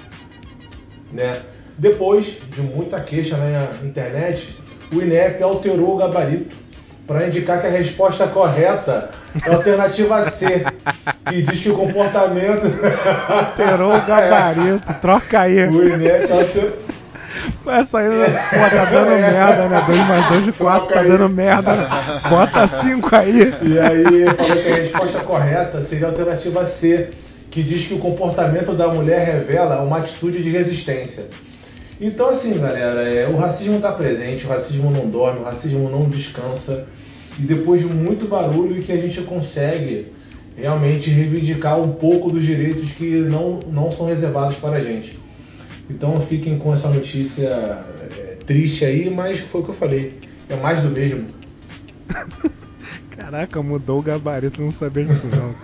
né? 1.11 1.39
Depois 1.77 2.37
de 2.53 2.61
muita 2.61 2.99
queixa 2.99 3.37
na 3.37 3.87
internet, 3.87 4.57
o 4.93 5.01
INEP 5.01 5.41
alterou 5.43 5.93
o 5.93 5.97
gabarito 5.97 6.55
para 7.05 7.27
indicar 7.27 7.61
que 7.61 7.67
a 7.67 7.69
resposta 7.69 8.27
correta 8.27 9.11
é 9.45 9.49
a 9.49 9.55
alternativa 9.55 10.29
C, 10.29 10.65
que 11.29 11.41
diz 11.43 11.61
que 11.61 11.69
o 11.69 11.75
comportamento. 11.75 12.67
Alterou 13.29 13.95
o 13.95 14.05
gabarito, 14.05 14.93
troca 14.99 15.41
aí. 15.41 15.67
O 15.67 15.87
INEP 15.87 16.31
alterou. 16.31 16.96
Essa 17.69 17.99
aí, 17.99 18.09
pô, 18.09 18.75
tá 18.75 18.85
dando 18.85 19.09
merda, 19.09 19.69
né? 19.69 19.83
2 19.85 19.99
mais 20.07 20.29
2 20.29 20.45
de 20.45 20.51
4 20.53 20.93
tá 20.93 21.03
dando 21.03 21.29
merda. 21.29 21.71
Bota 22.29 22.67
5 22.67 23.15
aí. 23.15 23.53
E 23.63 23.79
aí 23.79 24.25
falou 24.35 24.63
que 24.63 24.71
a 24.71 24.75
resposta 24.75 25.19
correta 25.19 25.81
seria 25.81 26.07
a 26.07 26.09
alternativa 26.09 26.65
C, 26.65 27.09
que 27.49 27.61
diz 27.63 27.85
que 27.85 27.93
o 27.93 27.99
comportamento 27.99 28.73
da 28.73 28.87
mulher 28.87 29.25
revela 29.25 29.81
uma 29.81 29.97
atitude 29.97 30.41
de 30.41 30.49
resistência. 30.49 31.25
Então 31.99 32.29
assim, 32.29 32.59
galera, 32.59 33.01
é, 33.01 33.27
o 33.27 33.37
racismo 33.37 33.77
está 33.77 33.91
presente, 33.91 34.45
o 34.45 34.49
racismo 34.49 34.91
não 34.91 35.07
dorme, 35.07 35.39
o 35.39 35.43
racismo 35.43 35.89
não 35.89 36.07
descansa. 36.07 36.85
E 37.39 37.41
depois 37.41 37.81
de 37.81 37.87
muito 37.87 38.27
barulho 38.27 38.81
que 38.81 38.91
a 38.91 38.97
gente 38.97 39.21
consegue 39.21 40.11
realmente 40.55 41.09
reivindicar 41.09 41.79
um 41.79 41.91
pouco 41.91 42.31
dos 42.31 42.43
direitos 42.43 42.91
que 42.91 43.17
não, 43.21 43.59
não 43.71 43.91
são 43.91 44.07
reservados 44.07 44.55
para 44.57 44.77
a 44.77 44.83
gente. 44.83 45.17
Então 45.89 46.21
fiquem 46.27 46.59
com 46.59 46.73
essa 46.73 46.89
notícia 46.89 47.47
é, 48.17 48.37
triste 48.45 48.85
aí, 48.85 49.09
mas 49.09 49.39
foi 49.39 49.61
o 49.61 49.63
que 49.63 49.71
eu 49.71 49.75
falei. 49.75 50.19
É 50.49 50.55
mais 50.55 50.81
do 50.81 50.89
mesmo. 50.89 51.25
Caraca, 53.09 53.61
mudou 53.61 53.99
o 53.99 54.03
gabarito, 54.03 54.61
não 54.61 54.71
sabia 54.71 55.05
disso 55.05 55.27
não. 55.27 55.55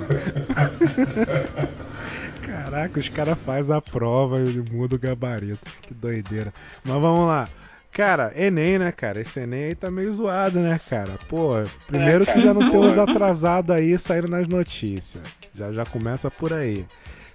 Caraca, 2.41 2.99
os 2.99 3.09
caras 3.09 3.37
fazem 3.45 3.75
a 3.75 3.81
prova 3.81 4.39
e 4.39 4.61
muda 4.71 4.95
o 4.95 4.99
gabarito. 4.99 5.59
Que 5.81 5.93
doideira. 5.93 6.53
Mas 6.83 7.01
vamos 7.01 7.27
lá. 7.27 7.47
Cara, 7.91 8.33
Enem, 8.35 8.79
né, 8.79 8.91
cara? 8.91 9.21
Esse 9.21 9.41
Enem 9.41 9.65
aí 9.65 9.75
tá 9.75 9.91
meio 9.91 10.11
zoado, 10.11 10.59
né, 10.59 10.79
cara? 10.89 11.19
Pô, 11.29 11.51
primeiro 11.85 12.25
que 12.25 12.41
já 12.41 12.51
não 12.51 12.71
tem 12.71 12.79
uns 12.81 12.97
atrasados 12.97 13.69
aí 13.69 13.95
saindo 13.99 14.27
nas 14.27 14.47
notícias. 14.47 15.21
Já, 15.53 15.71
já 15.71 15.85
começa 15.85 16.31
por 16.31 16.51
aí. 16.51 16.87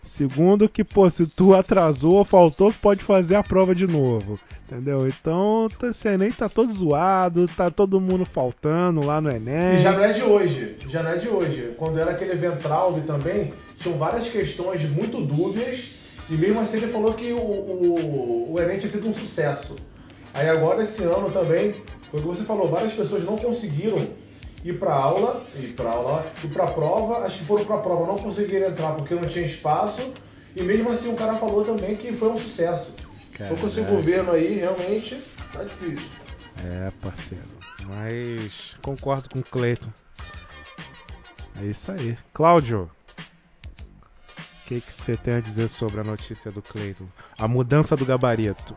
Segundo 0.02 0.68
que, 0.68 0.82
pô, 0.84 1.08
se 1.10 1.26
tu 1.26 1.54
atrasou 1.54 2.14
ou 2.16 2.24
faltou, 2.24 2.72
pode 2.80 3.02
fazer 3.02 3.34
a 3.36 3.42
prova 3.42 3.74
de 3.74 3.86
novo. 3.86 4.38
Entendeu? 4.66 5.06
Então, 5.06 5.68
tá- 5.78 5.88
esse 5.88 6.08
Enem 6.08 6.30
tá 6.30 6.48
todo 6.48 6.72
zoado, 6.72 7.48
tá 7.48 7.70
todo 7.70 8.00
mundo 8.00 8.24
faltando 8.24 9.04
lá 9.04 9.20
no 9.20 9.30
Enem. 9.30 9.76
E 9.76 9.82
já 9.82 9.92
não 9.92 10.04
é 10.04 10.12
de 10.12 10.22
hoje, 10.22 10.76
já 10.88 11.02
não 11.02 11.10
é 11.10 11.16
de 11.16 11.28
hoje. 11.28 11.74
Quando 11.76 11.98
era 11.98 12.12
aquele 12.12 12.34
Ventralbe 12.34 13.00
também, 13.02 13.52
tinham 13.78 13.98
várias 13.98 14.28
questões 14.28 14.82
muito 14.90 15.20
dúbias 15.20 15.96
e 16.30 16.34
mesmo 16.34 16.60
assim 16.60 16.76
ele 16.78 16.88
falou 16.88 17.14
que 17.14 17.32
o, 17.32 17.38
o, 17.38 18.52
o 18.54 18.60
Enem 18.60 18.78
tinha 18.78 18.90
sido 18.90 19.08
um 19.08 19.14
sucesso. 19.14 19.76
Aí 20.34 20.48
agora 20.48 20.82
esse 20.82 21.02
ano 21.02 21.30
também, 21.30 21.72
foi 22.10 22.20
o 22.20 22.22
que 22.22 22.28
você 22.28 22.44
falou, 22.44 22.68
várias 22.68 22.92
pessoas 22.92 23.24
não 23.24 23.36
conseguiram 23.36 23.96
ir 24.68 24.78
para 24.78 24.92
aula, 24.92 25.42
ir 25.56 25.72
para 25.74 25.90
aula, 25.90 26.32
ir 26.44 26.48
para 26.48 26.66
prova, 26.66 27.24
acho 27.24 27.38
que 27.38 27.46
foram 27.46 27.64
para 27.64 27.78
prova, 27.78 28.06
não 28.06 28.18
conseguiram 28.18 28.68
entrar 28.68 28.92
porque 28.92 29.14
não 29.14 29.22
tinha 29.22 29.46
espaço 29.46 30.12
e 30.54 30.62
mesmo 30.62 30.92
assim 30.92 31.10
o 31.10 31.16
cara 31.16 31.34
falou 31.34 31.64
também 31.64 31.96
que 31.96 32.12
foi 32.12 32.28
um 32.28 32.38
sucesso. 32.38 32.94
Só 33.36 33.54
com 33.54 33.68
esse 33.68 33.80
governo 33.82 34.32
aí 34.32 34.56
realmente 34.56 35.22
tá 35.52 35.62
difícil. 35.62 36.06
É, 36.64 36.90
parceiro. 37.00 37.44
Mas 37.86 38.76
concordo 38.82 39.28
com 39.30 39.38
o 39.38 39.44
Cleiton. 39.44 39.90
É 41.60 41.64
isso 41.64 41.92
aí. 41.92 42.18
Cláudio, 42.34 42.90
o 44.64 44.68
que 44.68 44.82
você 44.86 45.16
tem 45.16 45.34
a 45.34 45.40
dizer 45.40 45.68
sobre 45.68 46.00
a 46.00 46.04
notícia 46.04 46.50
do 46.50 46.60
Cleiton? 46.60 47.06
A 47.38 47.48
mudança 47.48 47.96
do 47.96 48.04
gabarito. 48.04 48.76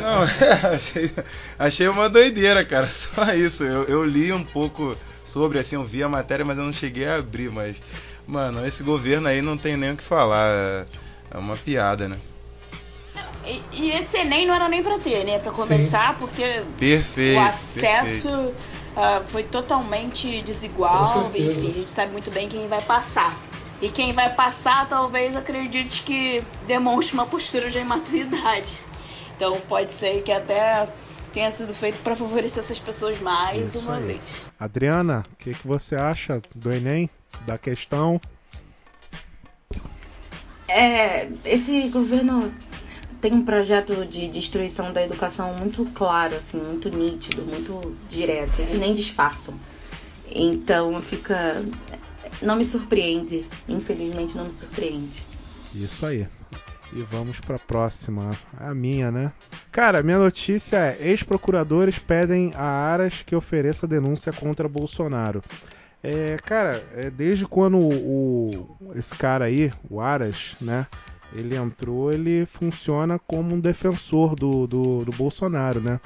Não, 0.00 0.22
achei, 0.74 1.10
achei 1.58 1.88
uma 1.88 2.08
doideira, 2.08 2.64
cara. 2.64 2.88
Só 2.90 3.32
isso. 3.34 3.64
Eu, 3.64 3.84
eu 3.84 4.04
li 4.04 4.32
um 4.32 4.44
pouco 4.44 4.96
sobre, 5.24 5.58
assim, 5.58 5.76
eu 5.76 5.84
vi 5.84 6.02
a 6.02 6.08
matéria, 6.08 6.44
mas 6.44 6.58
eu 6.58 6.64
não 6.64 6.72
cheguei 6.72 7.06
a 7.06 7.16
abrir. 7.16 7.50
Mas, 7.50 7.80
mano, 8.26 8.66
esse 8.66 8.82
governo 8.82 9.28
aí 9.28 9.40
não 9.40 9.56
tem 9.56 9.76
nem 9.76 9.92
o 9.92 9.96
que 9.96 10.02
falar. 10.02 10.86
É 11.30 11.38
uma 11.38 11.56
piada, 11.56 12.08
né? 12.08 12.18
E, 13.44 13.60
e 13.72 13.90
esse 13.90 14.16
Enem 14.18 14.46
não 14.46 14.54
era 14.54 14.68
nem 14.68 14.82
pra 14.82 14.98
ter, 14.98 15.24
né? 15.24 15.38
Pra 15.38 15.50
começar, 15.50 16.16
porque 16.18 16.62
Perfeito. 16.78 17.38
o 17.38 17.40
acesso 17.40 18.28
perfeito. 18.28 18.54
ah, 18.96 19.22
foi 19.28 19.42
totalmente 19.42 20.42
desigual. 20.42 21.30
Enfim, 21.34 21.70
a 21.70 21.72
gente 21.72 21.90
sabe 21.90 22.12
muito 22.12 22.30
bem 22.30 22.48
quem 22.48 22.68
vai 22.68 22.80
passar. 22.82 23.36
E 23.82 23.90
quem 23.90 24.12
vai 24.12 24.32
passar 24.32 24.88
talvez 24.88 25.36
acredite 25.36 26.02
que 26.04 26.42
demonstre 26.68 27.14
uma 27.14 27.26
postura 27.26 27.68
de 27.68 27.78
imaturidade. 27.78 28.78
Então 29.34 29.60
pode 29.62 29.92
ser 29.92 30.22
que 30.22 30.30
até 30.30 30.88
tenha 31.32 31.50
sido 31.50 31.74
feito 31.74 31.98
pra 32.02 32.14
favorecer 32.14 32.60
essas 32.60 32.78
pessoas 32.78 33.20
mais 33.20 33.74
Isso 33.74 33.80
uma 33.80 33.96
aí. 33.96 34.06
vez. 34.06 34.20
Adriana, 34.58 35.26
o 35.32 35.36
que, 35.36 35.52
que 35.52 35.66
você 35.66 35.96
acha 35.96 36.40
do 36.54 36.72
Enem? 36.72 37.10
Da 37.44 37.58
questão? 37.58 38.20
É, 40.68 41.28
esse 41.44 41.88
governo 41.88 42.54
tem 43.20 43.32
um 43.32 43.44
projeto 43.44 44.06
de 44.06 44.28
destruição 44.28 44.92
da 44.92 45.02
educação 45.02 45.54
muito 45.54 45.84
claro, 45.86 46.36
assim, 46.36 46.58
muito 46.58 46.88
nítido, 46.88 47.42
muito 47.42 47.96
direto. 48.08 48.60
Eles 48.60 48.78
nem 48.78 48.94
disfarçam. 48.94 49.54
Então 50.34 51.00
fica. 51.02 51.62
Não 52.42 52.56
me 52.56 52.64
surpreende. 52.64 53.44
Infelizmente 53.68 54.36
não 54.36 54.44
me 54.44 54.50
surpreende. 54.50 55.24
Isso 55.74 56.04
aí. 56.04 56.26
E 56.94 57.02
vamos 57.02 57.40
para 57.40 57.56
a 57.56 57.58
próxima, 57.58 58.30
a 58.58 58.74
minha, 58.74 59.10
né? 59.10 59.32
Cara, 59.70 60.02
minha 60.02 60.18
notícia 60.18 60.76
é: 60.76 60.98
ex-procuradores 61.00 61.98
pedem 61.98 62.52
a 62.54 62.62
Aras 62.62 63.22
que 63.22 63.34
ofereça 63.34 63.86
denúncia 63.86 64.32
contra 64.32 64.68
Bolsonaro. 64.68 65.42
É, 66.02 66.36
cara, 66.44 66.84
é, 66.94 67.08
desde 67.08 67.46
quando 67.46 67.78
o, 67.78 67.88
o, 67.88 68.92
esse 68.94 69.14
cara 69.14 69.46
aí, 69.46 69.72
o 69.88 70.00
Aras, 70.00 70.54
né? 70.60 70.86
Ele 71.32 71.56
entrou, 71.56 72.12
ele 72.12 72.44
funciona 72.44 73.18
como 73.18 73.54
um 73.54 73.60
defensor 73.60 74.34
do, 74.34 74.66
do, 74.66 75.04
do 75.04 75.12
Bolsonaro, 75.12 75.80
né? 75.80 75.98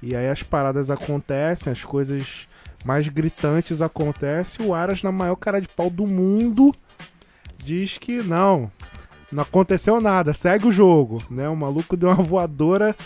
E 0.00 0.16
aí 0.16 0.28
as 0.28 0.42
paradas 0.42 0.90
acontecem, 0.90 1.70
as 1.70 1.84
coisas 1.84 2.48
mais 2.84 3.08
gritantes 3.08 3.82
acontecem. 3.82 4.66
O 4.66 4.74
Aras, 4.74 5.02
na 5.02 5.12
maior 5.12 5.36
cara 5.36 5.60
de 5.60 5.68
pau 5.68 5.90
do 5.90 6.06
mundo, 6.06 6.74
diz 7.58 7.98
que 7.98 8.22
não, 8.22 8.70
não 9.30 9.42
aconteceu 9.42 10.00
nada, 10.00 10.32
segue 10.32 10.66
o 10.66 10.72
jogo, 10.72 11.22
né? 11.30 11.48
O 11.48 11.56
maluco 11.56 11.96
deu 11.96 12.08
uma 12.08 12.22
voadora, 12.22 12.96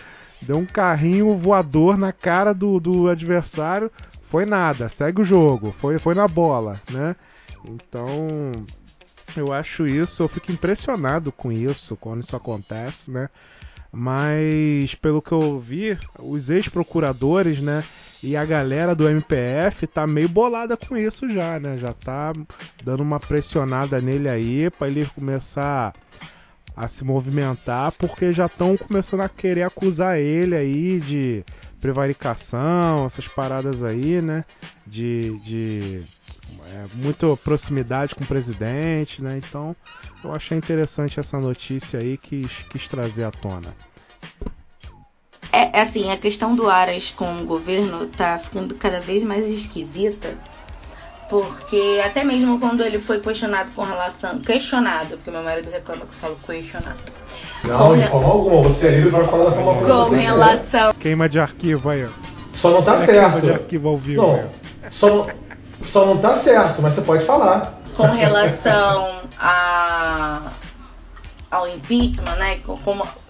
deu 0.41 0.57
um 0.57 0.67
carrinho 0.67 1.37
voador 1.37 1.97
na 1.97 2.13
cara 2.13 2.53
do, 2.53 2.79
do 2.79 3.09
adversário, 3.09 3.91
foi 4.23 4.45
nada, 4.45 4.89
segue 4.89 5.21
o 5.21 5.25
jogo, 5.25 5.75
foi, 5.79 5.99
foi 5.99 6.15
na 6.15 6.27
bola, 6.27 6.81
né? 6.91 7.17
Então, 7.65 8.53
eu 9.37 9.53
acho 9.53 9.87
isso, 9.87 10.23
eu 10.23 10.29
fico 10.29 10.53
impressionado 10.53 11.33
com 11.33 11.51
isso 11.51 11.97
quando 11.97 12.23
isso 12.23 12.37
acontece, 12.37 13.11
né? 13.11 13.29
Mas 13.91 14.95
pelo 14.97 15.23
que 15.23 15.33
eu 15.33 15.59
vi, 15.61 15.97
os 16.19 16.51
ex-procuradores, 16.51 17.61
né, 17.61 17.85
e 18.25 18.37
a 18.37 18.45
galera 18.45 18.95
do 18.95 19.07
MPF 19.07 19.87
tá 19.87 20.07
meio 20.07 20.29
bolada 20.29 20.77
com 20.79 20.97
isso 20.97 21.29
já, 21.29 21.61
né? 21.61 21.77
Já 21.77 21.93
tá 21.93 22.33
dando 22.83 23.03
uma 23.03 23.21
pressionada 23.21 24.01
nele 24.01 24.31
aí 24.31 24.71
para 24.71 24.89
ele 24.89 25.05
começar 25.15 25.93
a 26.75 26.89
se 26.89 27.05
movimentar, 27.05 27.93
porque 27.93 28.33
já 28.33 28.47
estão 28.47 28.77
começando 28.79 29.21
a 29.21 29.29
querer 29.29 29.63
acusar 29.63 30.19
ele 30.19 30.57
aí 30.57 30.99
de 31.01 31.45
prevaricação, 31.81 33.05
essas 33.05 33.29
paradas 33.29 33.83
aí, 33.83 34.23
né? 34.23 34.43
De, 34.87 35.39
de 35.41 36.03
é, 36.73 36.87
muita 36.95 37.37
proximidade 37.37 38.15
com 38.15 38.25
o 38.25 38.27
presidente, 38.27 39.23
né? 39.23 39.39
Então 39.39 39.77
eu 40.25 40.33
achei 40.33 40.57
interessante 40.57 41.21
essa 41.21 41.39
notícia 41.39 42.01
aí 42.01 42.17
que 42.17 42.49
quis, 42.71 42.89
trazer 42.89 43.25
à 43.25 43.31
tona. 43.31 43.75
É, 45.55 45.79
é 45.79 45.81
assim, 45.83 46.11
a 46.11 46.17
questão 46.17 46.57
do 46.57 46.69
Aras 46.69 47.15
com 47.17 47.37
o 47.37 47.45
governo 47.45 48.07
tá 48.07 48.37
ficando 48.39 48.75
cada 48.75 48.99
vez 48.99 49.23
mais 49.23 49.47
esquisita, 49.47 50.35
porque 51.31 52.01
até 52.05 52.25
mesmo 52.25 52.59
quando 52.59 52.83
ele 52.83 53.01
foi 53.01 53.21
questionado 53.21 53.71
com 53.71 53.83
relação. 53.83 54.41
Questionado, 54.41 55.17
porque 55.17 55.31
meu 55.31 55.45
marido 55.45 55.71
reclama 55.71 56.07
que 56.07 56.13
eu 56.13 56.19
falo 56.21 56.37
questionado. 56.45 56.99
Não, 57.63 57.97
de 57.97 58.07
forma 58.09 58.29
alguma, 58.29 58.63
você 58.63 58.89
é 58.89 58.91
livre 58.97 59.11
para 59.13 59.29
falar 59.29 59.45
da 59.45 59.53
forma 59.53 59.75
como 59.75 60.09
Com 60.09 60.17
relação. 60.17 60.93
Queima 60.95 61.29
de 61.29 61.39
arquivo 61.39 61.89
aí, 61.89 62.05
ó. 62.05 62.09
Só 62.53 62.71
não 62.71 62.83
tá 62.83 62.95
a 62.95 62.99
certo. 62.99 63.11
Queima 63.13 63.41
de 63.41 63.51
arquivo 63.53 63.89
ao 63.89 63.97
vivo 63.97 64.23
Não, 64.23 64.51
só 64.91 65.09
não, 65.09 65.27
só 65.83 66.05
não 66.05 66.17
tá 66.19 66.35
certo, 66.35 66.83
mas 66.83 66.95
você 66.95 67.01
pode 67.01 67.25
falar. 67.25 67.81
com 67.97 68.07
relação 68.07 69.21
a, 69.39 70.51
ao 71.51 71.69
impeachment, 71.69 72.37
né, 72.37 72.61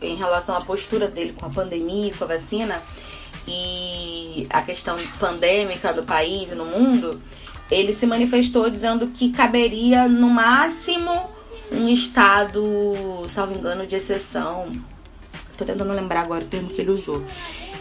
em 0.00 0.16
relação 0.16 0.56
à 0.56 0.60
postura 0.60 1.08
dele 1.08 1.32
com 1.32 1.46
a 1.46 1.50
pandemia, 1.50 2.12
com 2.14 2.24
a 2.24 2.28
vacina 2.28 2.82
e 3.46 4.46
a 4.50 4.62
questão 4.62 4.96
pandêmica 5.18 5.92
do 5.92 6.02
país 6.02 6.50
e 6.50 6.54
no 6.54 6.64
mundo, 6.64 7.20
ele 7.70 7.92
se 7.92 8.06
manifestou 8.06 8.70
dizendo 8.70 9.08
que 9.08 9.30
caberia 9.30 10.08
no 10.08 10.28
máximo 10.28 11.28
um 11.70 11.88
estado, 11.88 12.62
salvo 13.28 13.58
engano, 13.58 13.86
de 13.86 13.96
exceção. 13.96 14.68
Tô 15.56 15.64
tentando 15.64 15.92
lembrar 15.92 16.22
agora 16.22 16.44
o 16.44 16.48
termo 16.48 16.70
que 16.70 16.80
ele 16.80 16.90
usou. 16.90 17.22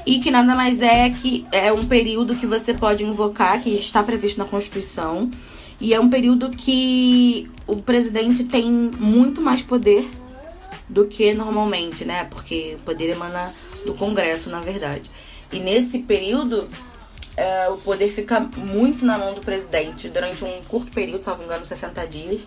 E 0.05 0.19
que 0.19 0.29
nada 0.29 0.53
mais 0.55 0.81
é 0.81 1.09
que 1.09 1.45
é 1.51 1.71
um 1.71 1.85
período 1.85 2.35
que 2.35 2.45
você 2.45 2.73
pode 2.73 3.03
invocar, 3.03 3.61
que 3.61 3.69
está 3.69 4.03
previsto 4.03 4.37
na 4.37 4.45
Constituição, 4.45 5.31
e 5.79 5.93
é 5.93 5.99
um 5.99 6.09
período 6.09 6.49
que 6.49 7.49
o 7.65 7.77
presidente 7.77 8.43
tem 8.43 8.69
muito 8.69 9.41
mais 9.41 9.61
poder 9.61 10.09
do 10.87 11.05
que 11.05 11.33
normalmente, 11.33 12.05
né? 12.05 12.25
Porque 12.25 12.75
o 12.79 12.83
poder 12.83 13.09
emana 13.09 13.53
do 13.85 13.93
Congresso, 13.93 14.49
na 14.49 14.59
verdade. 14.59 15.09
E 15.51 15.59
nesse 15.59 15.99
período, 15.99 16.67
é, 17.35 17.69
o 17.69 17.77
poder 17.77 18.09
fica 18.09 18.39
muito 18.39 19.05
na 19.05 19.17
mão 19.17 19.33
do 19.33 19.41
presidente 19.41 20.09
durante 20.09 20.43
um 20.43 20.61
curto 20.63 20.91
período, 20.91 21.23
salvo 21.23 21.43
engano, 21.43 21.65
60 21.65 22.07
dias. 22.07 22.41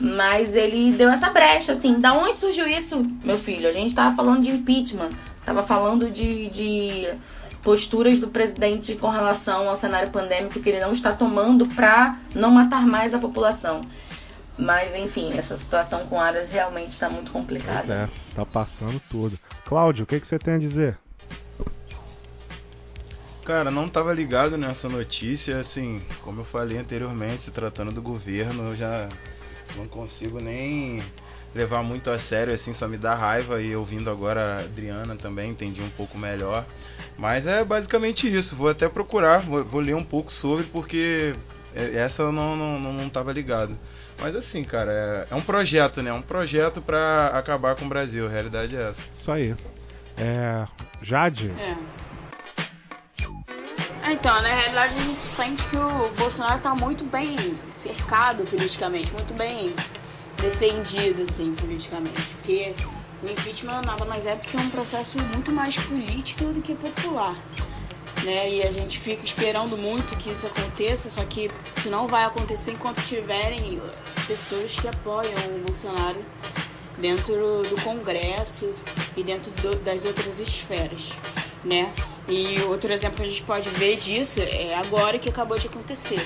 Mas 0.00 0.54
ele 0.54 0.92
deu 0.92 1.10
essa 1.10 1.30
brecha, 1.30 1.72
assim. 1.72 2.00
Da 2.00 2.14
onde 2.14 2.38
surgiu 2.38 2.66
isso, 2.66 3.04
meu 3.22 3.38
filho? 3.38 3.68
A 3.68 3.72
gente 3.72 3.94
tava 3.94 4.16
falando 4.16 4.42
de 4.42 4.50
impeachment, 4.50 5.10
tava 5.44 5.62
falando 5.62 6.10
de, 6.10 6.48
de 6.48 7.08
posturas 7.62 8.18
do 8.18 8.28
presidente 8.28 8.96
com 8.96 9.08
relação 9.08 9.68
ao 9.68 9.76
cenário 9.76 10.10
pandêmico 10.10 10.60
que 10.60 10.68
ele 10.68 10.80
não 10.80 10.92
está 10.92 11.12
tomando 11.12 11.66
para 11.66 12.18
não 12.34 12.50
matar 12.50 12.84
mais 12.86 13.14
a 13.14 13.18
população. 13.18 13.86
Mas 14.58 14.94
enfim, 14.94 15.32
essa 15.36 15.56
situação 15.56 16.06
com 16.06 16.20
Aras 16.20 16.50
realmente 16.50 16.90
está 16.90 17.08
muito 17.08 17.32
Pois 17.32 17.42
complicada. 17.42 17.92
é, 17.94 18.08
tá 18.34 18.44
passando 18.44 19.00
tudo. 19.10 19.38
Cláudio, 19.64 20.04
o 20.04 20.06
que, 20.06 20.20
que 20.20 20.26
você 20.26 20.38
tem 20.38 20.54
a 20.54 20.58
dizer? 20.58 20.98
Cara, 23.44 23.70
não 23.72 23.88
tava 23.88 24.12
ligado 24.12 24.56
nessa 24.56 24.88
notícia, 24.88 25.58
assim, 25.58 26.00
como 26.22 26.40
eu 26.40 26.44
falei 26.44 26.78
anteriormente, 26.78 27.42
se 27.42 27.50
tratando 27.50 27.90
do 27.90 28.00
governo, 28.00 28.68
eu 28.68 28.76
já 28.76 29.08
não 29.76 29.88
consigo 29.88 30.38
nem 30.40 31.02
levar 31.52 31.82
muito 31.82 32.08
a 32.08 32.18
sério, 32.18 32.54
assim, 32.54 32.72
só 32.72 32.86
me 32.86 32.96
dá 32.96 33.14
raiva 33.14 33.60
e 33.60 33.74
ouvindo 33.74 34.08
agora 34.10 34.56
a 34.56 34.60
Adriana 34.60 35.16
também, 35.16 35.50
entendi 35.50 35.82
um 35.82 35.90
pouco 35.90 36.16
melhor. 36.16 36.64
Mas 37.18 37.44
é 37.46 37.64
basicamente 37.64 38.32
isso, 38.32 38.54
vou 38.54 38.68
até 38.68 38.88
procurar, 38.88 39.38
vou, 39.40 39.64
vou 39.64 39.80
ler 39.80 39.94
um 39.96 40.04
pouco 40.04 40.30
sobre, 40.32 40.64
porque 40.66 41.34
é- 41.74 41.96
essa 41.96 42.22
eu 42.22 42.32
não, 42.32 42.56
não, 42.56 42.78
não, 42.78 42.92
não 42.92 43.08
tava 43.10 43.32
ligado. 43.32 43.76
Mas 44.22 44.36
assim, 44.36 44.62
cara, 44.62 45.26
é, 45.30 45.34
é 45.34 45.36
um 45.36 45.40
projeto, 45.40 46.00
né? 46.00 46.10
É 46.10 46.14
um 46.14 46.22
projeto 46.22 46.80
pra 46.80 47.28
acabar 47.34 47.74
com 47.74 47.84
o 47.86 47.88
Brasil, 47.88 48.26
a 48.26 48.30
realidade 48.30 48.76
é 48.76 48.88
essa. 48.88 49.02
Isso 49.10 49.32
aí. 49.32 49.54
É. 50.16 50.64
Jade? 51.02 51.50
É. 51.58 51.76
Ah, 54.04 54.12
Então, 54.12 54.34
na 54.42 54.48
realidade 54.54 54.94
a 54.94 55.00
gente 55.00 55.20
sente 55.20 55.66
que 55.68 55.76
o 55.76 56.08
Bolsonaro 56.16 56.60
tá 56.60 56.74
muito 56.74 57.04
bem 57.04 57.36
cercado 57.66 58.44
politicamente, 58.44 59.10
muito 59.12 59.34
bem 59.34 59.74
defendido, 60.40 61.22
assim, 61.22 61.54
politicamente. 61.54 62.20
Porque 62.36 62.74
o 63.22 63.26
impeachment 63.30 63.82
nada 63.84 64.04
mais 64.04 64.26
é 64.26 64.36
do 64.36 64.42
que 64.42 64.56
um 64.56 64.70
processo 64.70 65.18
muito 65.32 65.50
mais 65.50 65.76
político 65.76 66.44
do 66.46 66.60
que 66.60 66.74
popular. 66.74 67.36
Né? 68.24 68.50
E 68.50 68.62
a 68.62 68.70
gente 68.70 69.00
fica 69.00 69.24
esperando 69.24 69.76
muito 69.76 70.16
que 70.16 70.30
isso 70.30 70.46
aconteça, 70.46 71.10
só 71.10 71.24
que 71.24 71.50
isso 71.76 71.90
não 71.90 72.06
vai 72.06 72.24
acontecer 72.24 72.72
enquanto 72.72 73.00
tiverem 73.02 73.80
pessoas 74.26 74.72
que 74.72 74.88
apoiam 74.88 75.32
o 75.56 75.64
Bolsonaro 75.66 76.24
dentro 76.98 77.62
do 77.62 77.80
Congresso 77.82 78.72
e 79.16 79.22
dentro 79.22 79.50
do- 79.62 79.76
das 79.80 80.04
outras 80.04 80.38
esferas, 80.38 81.10
né? 81.64 81.92
E 82.28 82.60
outro 82.68 82.92
exemplo 82.92 83.16
que 83.16 83.22
a 83.22 83.28
gente 83.28 83.42
pode 83.42 83.68
ver 83.70 83.96
disso 83.96 84.40
é 84.40 84.74
agora 84.74 85.18
que 85.18 85.28
acabou 85.28 85.58
de 85.58 85.66
acontecer. 85.66 86.20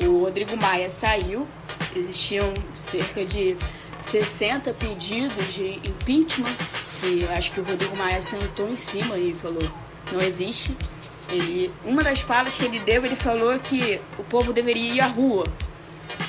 O 0.00 0.20
Rodrigo 0.24 0.56
Maia 0.56 0.90
saiu, 0.90 1.46
existiam 1.94 2.52
cerca 2.76 3.24
de 3.24 3.56
60 4.02 4.72
pedidos 4.74 5.52
de 5.54 5.80
impeachment 5.88 6.54
e 7.02 7.24
acho 7.28 7.50
que 7.52 7.60
o 7.60 7.64
Rodrigo 7.64 7.96
Maia 7.96 8.20
sentou 8.22 8.68
em 8.68 8.76
cima 8.76 9.18
e 9.18 9.34
falou 9.34 9.62
não 10.12 10.20
existe. 10.20 10.76
Ele, 11.30 11.72
uma 11.84 12.04
das 12.04 12.20
falas 12.20 12.54
que 12.54 12.64
ele 12.64 12.78
deu, 12.78 13.04
ele 13.04 13.16
falou 13.16 13.58
que 13.58 14.00
o 14.18 14.22
povo 14.22 14.52
deveria 14.52 14.92
ir 14.94 15.00
à 15.00 15.06
rua 15.06 15.44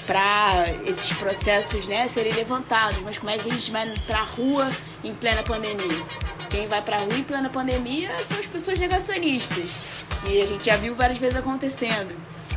para 0.08 0.66
esses 0.86 1.14
processos 1.14 1.86
né, 1.88 2.08
serem 2.08 2.34
levantados. 2.34 3.00
Mas 3.04 3.18
como 3.18 3.30
é 3.30 3.38
que 3.38 3.50
a 3.50 3.54
gente 3.54 3.70
vai 3.70 3.88
pra 4.08 4.18
rua 4.18 4.72
em 5.04 5.14
plena 5.14 5.44
pandemia? 5.44 6.06
Quem 6.50 6.66
vai 6.68 6.82
pra 6.82 6.98
rua 6.98 7.14
em 7.14 7.24
plena 7.24 7.50
pandemia 7.50 8.10
são 8.24 8.40
as 8.40 8.48
pessoas 8.48 8.80
negacionistas. 8.80 9.80
E 10.26 10.42
a 10.42 10.46
gente 10.46 10.66
já 10.66 10.78
viu 10.78 10.96
várias 10.96 11.18
vezes 11.18 11.36
acontecendo. 11.36 12.16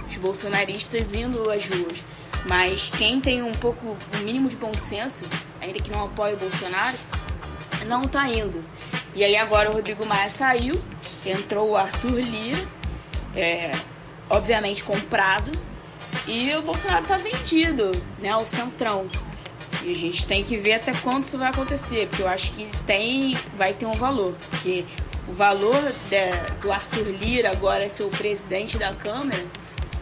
Os 0.09 0.17
bolsonaristas 0.17 1.13
indo 1.13 1.51
às 1.51 1.67
ruas. 1.67 2.03
Mas 2.47 2.91
quem 2.97 3.21
tem 3.21 3.43
um 3.43 3.53
pouco, 3.53 3.97
um 4.15 4.19
mínimo 4.21 4.49
de 4.49 4.57
bom 4.57 4.73
senso, 4.73 5.27
ainda 5.61 5.79
que 5.81 5.91
não 5.91 6.05
apoie 6.05 6.35
o 6.35 6.37
Bolsonaro, 6.39 6.97
não 7.87 8.03
tá 8.03 8.27
indo. 8.29 8.65
E 9.15 9.25
aí 9.25 9.37
agora 9.37 9.71
o 9.71 9.75
Rodrigo 9.75 10.07
Maia 10.07 10.31
saiu, 10.31 10.81
entrou 11.27 11.71
o 11.71 11.77
Arthur 11.77 12.21
Lira, 12.21 12.67
é, 13.35 13.73
obviamente 14.29 14.85
comprado, 14.85 15.51
e 16.27 16.55
o 16.57 16.63
Bolsonaro 16.63 17.05
tá 17.07 17.17
vendido, 17.17 17.91
né? 18.19 18.35
O 18.37 18.47
centrão. 18.47 19.07
E 19.83 19.93
a 19.93 19.97
gente 19.97 20.27
tem 20.27 20.45
que 20.45 20.57
ver 20.57 20.75
até 20.75 20.93
quando 20.95 21.25
isso 21.25 21.39
vai 21.39 21.49
acontecer, 21.49 22.07
porque 22.09 22.23
eu 22.23 22.29
acho 22.29 22.53
que 22.53 22.71
tem, 22.87 23.37
vai 23.57 23.73
ter 23.73 23.87
um 23.87 23.95
valor. 23.95 24.37
Porque 24.51 24.85
o 25.27 25.33
valor 25.33 25.81
de- 26.09 26.61
do 26.61 26.71
Arthur 26.71 27.07
Lira 27.07 27.51
agora 27.51 27.89
ser 27.89 28.03
o 28.03 28.11
presidente 28.11 28.77
da 28.77 28.93
Câmara 28.93 29.43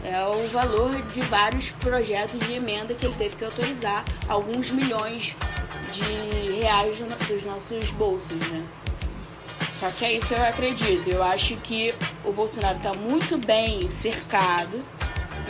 é 0.03 0.23
o 0.25 0.47
valor 0.49 1.01
de 1.13 1.21
vários 1.21 1.69
projetos 1.71 2.39
de 2.45 2.53
emenda 2.53 2.93
que 2.93 3.05
ele 3.05 3.15
teve 3.17 3.35
que 3.35 3.45
autorizar, 3.45 4.03
alguns 4.27 4.69
milhões 4.69 5.35
de 5.93 6.59
reais 6.61 6.99
dos 7.27 7.43
nossos 7.43 7.89
bolsos, 7.91 8.37
né? 8.49 8.63
Só 9.79 9.89
que 9.91 10.03
é 10.03 10.13
isso 10.13 10.27
que 10.27 10.33
eu 10.33 10.43
acredito. 10.43 11.07
Eu 11.09 11.23
acho 11.23 11.55
que 11.57 11.93
o 12.25 12.33
Bolsonaro 12.33 12.77
está 12.77 12.93
muito 12.93 13.37
bem 13.37 13.89
cercado, 13.89 14.83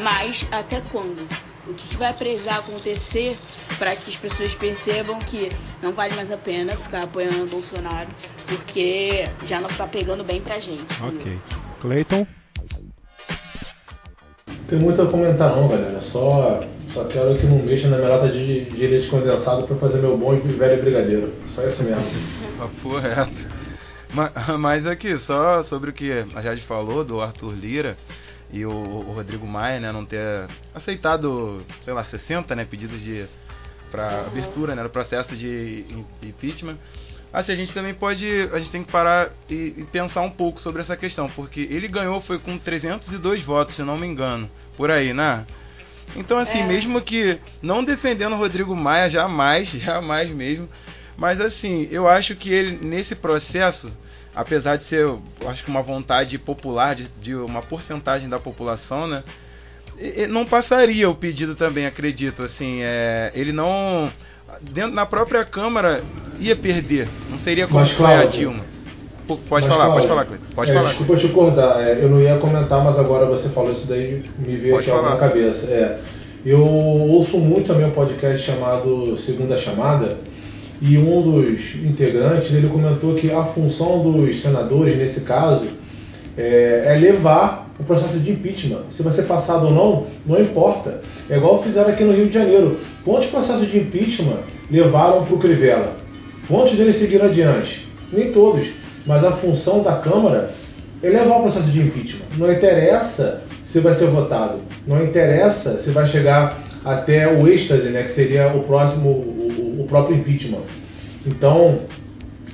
mas 0.01 0.47
até 0.51 0.81
quando? 0.91 1.27
O 1.67 1.73
que, 1.73 1.95
vai 1.97 2.11
precisar 2.13 2.57
acontecer 2.57 3.37
para 3.77 3.95
que 3.95 4.09
as 4.09 4.15
pessoas 4.15 4.55
percebam 4.55 5.19
que 5.19 5.51
não 5.83 5.93
vale 5.93 6.15
mais 6.15 6.31
a 6.31 6.37
pena 6.37 6.75
ficar 6.75 7.03
apoiando 7.03 7.43
o 7.43 7.47
Bolsonaro, 7.47 8.07
porque 8.47 9.27
já 9.45 9.59
não 9.61 9.69
está 9.69 9.85
pegando 9.85 10.23
bem 10.23 10.41
pra 10.41 10.59
gente. 10.59 10.85
Ok. 11.03 11.37
Cleiton? 11.79 12.25
Tem 14.67 14.79
muito 14.79 15.01
a 15.01 15.05
comentar 15.05 15.55
não, 15.55 15.67
galera. 15.67 16.01
Só, 16.01 16.61
só 16.91 17.03
quero 17.05 17.37
que 17.37 17.45
não 17.45 17.57
mexa 17.57 17.87
na 17.87 17.97
minha 17.97 18.09
lata 18.09 18.29
de, 18.29 18.65
de 18.65 18.87
leite 18.87 19.07
condensado 19.07 19.67
para 19.67 19.75
fazer 19.75 19.99
meu 19.99 20.17
bom 20.17 20.33
e 20.33 20.39
velho 20.39 20.81
brigadeiro. 20.81 21.33
Só 21.53 21.63
isso 21.67 21.83
mesmo. 21.83 22.03
Papo 22.57 22.97
reto. 22.97 23.47
Mas, 24.13 24.31
mas 24.59 24.87
aqui, 24.87 25.17
só 25.17 25.61
sobre 25.61 25.91
o 25.91 25.93
que 25.93 26.11
a 26.33 26.41
Jade 26.41 26.61
falou 26.61 27.03
do 27.03 27.21
Arthur 27.21 27.53
Lira 27.53 27.97
e 28.51 28.65
o, 28.65 28.71
o, 28.71 29.13
Rodrigo 29.13 29.45
Maia, 29.45 29.79
né, 29.79 29.91
não 29.91 30.05
ter 30.05 30.47
aceitado, 30.73 31.63
sei 31.81 31.93
lá, 31.93 32.03
60, 32.03 32.55
né, 32.55 32.65
pedidos 32.65 32.99
de 33.01 33.25
para 33.91 34.21
abertura, 34.21 34.75
né, 34.75 34.83
do 34.83 34.89
processo 34.89 35.35
de 35.35 35.83
impeachment. 36.21 36.77
Assim, 37.31 37.51
a 37.51 37.55
gente 37.55 37.73
também 37.73 37.93
pode, 37.93 38.27
a 38.53 38.57
gente 38.57 38.71
tem 38.71 38.83
que 38.83 38.91
parar 38.91 39.29
e, 39.49 39.75
e, 39.77 39.87
pensar 39.91 40.21
um 40.21 40.31
pouco 40.31 40.59
sobre 40.59 40.81
essa 40.81 40.97
questão, 40.97 41.29
porque 41.29 41.67
ele 41.69 41.87
ganhou 41.87 42.19
foi 42.19 42.39
com 42.39 42.57
302 42.57 43.43
votos, 43.43 43.75
se 43.75 43.83
não 43.83 43.97
me 43.97 44.07
engano, 44.07 44.49
por 44.75 44.89
aí, 44.89 45.13
né? 45.13 45.45
Então, 46.15 46.39
assim, 46.39 46.61
é. 46.61 46.65
mesmo 46.65 46.99
que 47.01 47.39
não 47.61 47.83
defendendo 47.83 48.33
o 48.33 48.37
Rodrigo 48.37 48.75
Maia, 48.75 49.09
jamais, 49.09 49.69
jamais 49.77 50.31
mesmo, 50.31 50.67
mas 51.15 51.39
assim, 51.39 51.87
eu 51.91 52.07
acho 52.07 52.35
que 52.35 52.51
ele 52.51 52.83
nesse 52.83 53.15
processo, 53.15 53.91
apesar 54.39 54.77
de 54.77 54.85
ser, 54.85 55.05
acho 55.45 55.65
que 55.65 55.69
uma 55.69 55.81
vontade 55.81 56.37
popular 56.37 56.95
de, 56.95 57.09
de 57.21 57.35
uma 57.35 57.61
porcentagem 57.61 58.29
da 58.29 58.39
população, 58.39 59.05
né? 59.05 59.21
não 60.29 60.45
passaria 60.45 61.09
o 61.09 61.15
pedido 61.15 61.55
também, 61.55 61.85
acredito. 61.85 62.41
Assim, 62.41 62.79
é, 62.81 63.31
ele 63.35 63.51
não 63.51 64.09
dentro 64.61 64.93
na 64.93 65.05
própria 65.05 65.43
Câmara 65.43 66.01
ia 66.39 66.55
perder. 66.55 67.07
Não 67.29 67.37
seria 67.37 67.67
como 67.67 67.81
mas, 67.81 67.91
foi 67.91 68.13
a 68.13 68.23
Dilma. 68.23 68.63
Pode 69.27 69.43
mas, 69.51 69.65
falar, 69.65 69.85
Cláudio, 69.85 69.93
pode 69.93 70.07
falar, 70.07 70.25
Cleiton. 70.25 70.47
Pode 70.55 70.71
é, 70.71 70.73
falar. 70.73 70.89
Desculpa 70.89 71.15
te 71.17 71.27
cortar, 71.27 71.81
é, 71.87 72.03
eu 72.03 72.09
não 72.09 72.21
ia 72.21 72.37
comentar, 72.37 72.81
mas 72.83 72.97
agora 72.97 73.25
você 73.25 73.49
falou 73.49 73.71
isso 73.71 73.85
daí, 73.87 74.23
me 74.39 74.55
veio 74.55 74.73
pode 74.73 74.89
aqui 74.89 74.97
falar. 74.97 75.11
na 75.11 75.17
cabeça. 75.17 75.67
É, 75.67 75.99
eu 76.45 76.61
ouço 76.61 77.37
muito 77.37 77.67
também 77.67 77.85
um 77.85 77.91
podcast 77.91 78.41
chamado 78.41 79.17
Segunda 79.17 79.57
Chamada, 79.57 80.17
e 80.81 80.97
um 80.97 81.21
dos 81.21 81.75
integrantes 81.75 82.53
ele 82.53 82.69
comentou 82.69 83.15
que 83.15 83.31
a 83.31 83.43
função 83.43 84.01
dos 84.01 84.41
senadores, 84.41 84.95
nesse 84.95 85.21
caso, 85.21 85.67
é, 86.37 86.83
é 86.85 86.97
levar 86.97 87.69
o 87.79 87.83
processo 87.83 88.19
de 88.19 88.31
impeachment. 88.31 88.83
Se 88.89 89.03
vai 89.03 89.13
ser 89.13 89.23
passado 89.23 89.67
ou 89.67 89.73
não, 89.73 90.07
não 90.25 90.39
importa. 90.39 91.01
É 91.29 91.37
igual 91.37 91.63
fizeram 91.63 91.89
aqui 91.89 92.03
no 92.03 92.13
Rio 92.13 92.27
de 92.27 92.33
Janeiro. 92.33 92.79
Quantos 93.03 93.27
processos 93.27 93.69
de 93.69 93.77
impeachment 93.77 94.39
levaram 94.69 95.23
para 95.23 95.35
o 95.35 95.39
Crivella? 95.39 95.95
Quantos 96.47 96.73
deles 96.73 96.97
seguiram 96.97 97.25
adiante? 97.25 97.87
Nem 98.11 98.31
todos. 98.31 98.69
Mas 99.05 99.23
a 99.23 99.31
função 99.31 99.81
da 99.81 99.97
Câmara 99.97 100.51
é 101.01 101.09
levar 101.09 101.37
o 101.37 101.43
processo 101.43 101.67
de 101.67 101.79
impeachment. 101.79 102.25
Não 102.37 102.51
interessa 102.51 103.41
se 103.65 103.79
vai 103.79 103.93
ser 103.93 104.07
votado. 104.07 104.59
Não 104.85 105.03
interessa 105.03 105.77
se 105.77 105.91
vai 105.91 106.05
chegar 106.05 106.57
até 106.83 107.27
o 107.27 107.47
êxtase, 107.47 107.89
né, 107.89 108.03
que 108.03 108.11
seria 108.11 108.53
o 108.53 108.61
próximo, 108.63 109.09
o, 109.79 109.85
próprio 109.85 110.17
impeachment. 110.17 110.61
Então, 111.25 111.79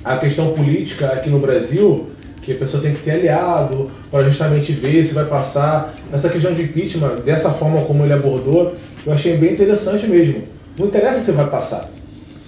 a 0.04 0.16
questão 0.16 0.52
política 0.52 1.06
aqui 1.08 1.28
no 1.28 1.38
Brasil 1.38 2.10
que 2.42 2.52
a 2.52 2.56
pessoa 2.56 2.80
tem 2.80 2.92
que 2.92 3.00
ter 3.00 3.10
aliado 3.10 3.90
para 4.08 4.22
justamente 4.22 4.72
ver 4.72 5.02
se 5.04 5.12
vai 5.12 5.24
passar. 5.24 5.92
Essa 6.12 6.28
questão 6.28 6.54
de 6.54 6.62
impeachment, 6.62 7.16
dessa 7.24 7.50
forma 7.50 7.82
como 7.82 8.04
ele 8.04 8.12
abordou, 8.12 8.76
eu 9.04 9.12
achei 9.12 9.36
bem 9.36 9.54
interessante 9.54 10.06
mesmo. 10.06 10.44
Não 10.78 10.86
interessa 10.86 11.20
se 11.20 11.32
vai 11.32 11.50
passar. 11.50 11.90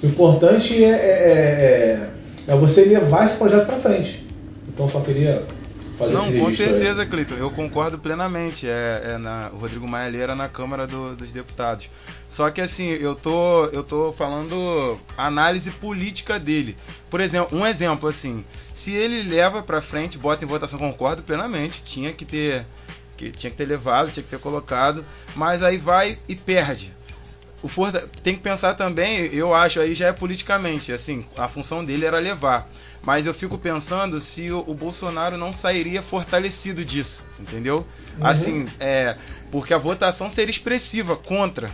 O 0.01 0.07
importante 0.07 0.85
é, 0.85 0.89
é, 0.89 1.99
é, 2.47 2.53
é 2.53 2.57
você 2.57 2.85
levar 2.85 3.25
esse 3.25 3.35
projeto 3.35 3.67
para 3.67 3.79
frente. 3.79 4.25
Então 4.69 4.89
só 4.89 5.01
queria 5.01 5.43
fazer 5.99 6.15
Não, 6.15 6.29
esse 6.29 6.39
com 6.39 6.51
certeza, 6.51 7.05
Cleiton. 7.05 7.35
Eu 7.35 7.51
concordo 7.51 7.99
plenamente. 7.99 8.69
É, 8.69 9.03
é 9.15 9.19
na, 9.19 9.51
o 9.53 9.59
Rodrigo 9.59 9.87
Maia 9.87 10.17
era 10.17 10.35
na 10.35 10.49
Câmara 10.49 10.87
do, 10.87 11.17
dos 11.17 11.33
Deputados. 11.33 11.91
Só 12.29 12.51
que 12.51 12.61
assim, 12.61 12.89
eu 12.89 13.15
tô, 13.15 13.67
eu 13.67 13.83
tô 13.83 14.13
falando 14.13 14.99
análise 15.17 15.71
política 15.73 16.39
dele. 16.39 16.77
Por 17.11 17.21
exemplo, 17.21 17.59
um 17.59 17.67
exemplo 17.67 18.09
assim, 18.09 18.45
se 18.73 18.93
ele 18.93 19.23
leva 19.23 19.63
para 19.63 19.83
frente, 19.83 20.17
bota 20.17 20.45
em 20.45 20.49
votação, 20.49 20.79
concordo 20.79 21.23
plenamente. 21.23 21.85
Tinha 21.85 22.13
que 22.13 22.25
ter, 22.25 22.65
que, 23.17 23.33
tinha 23.33 23.51
que 23.51 23.57
ter 23.57 23.67
levado, 23.67 24.13
tinha 24.13 24.23
que 24.23 24.31
ter 24.31 24.39
colocado, 24.39 25.05
mas 25.35 25.63
aí 25.63 25.77
vai 25.77 26.19
e 26.29 26.37
perde 26.37 26.97
o 27.63 27.69
Forta 27.69 28.09
tem 28.23 28.35
que 28.35 28.41
pensar 28.41 28.75
também, 28.75 29.27
eu 29.35 29.53
acho 29.55 29.81
aí 29.81 29.95
já 29.95 30.09
é 30.09 30.13
politicamente, 30.13 30.93
assim, 30.93 31.25
a 31.37 31.49
função 31.49 31.85
dele 31.85 32.05
era 32.05 32.19
levar. 32.19 32.69
Mas 33.03 33.27
eu 33.27 33.33
fico 33.33 33.57
pensando 33.57 34.21
se 34.21 34.51
o, 34.51 34.65
o 34.67 34.75
Bolsonaro 34.75 35.37
não 35.37 35.53
sairia 35.53 36.03
fortalecido 36.03 36.85
disso, 36.85 37.25
entendeu? 37.39 37.87
Uhum. 38.19 38.27
Assim, 38.27 38.67
é, 38.81 39.17
porque 39.51 39.73
a 39.73 39.79
votação 39.79 40.29
seria 40.29 40.51
expressiva 40.51 41.17
contra. 41.17 41.71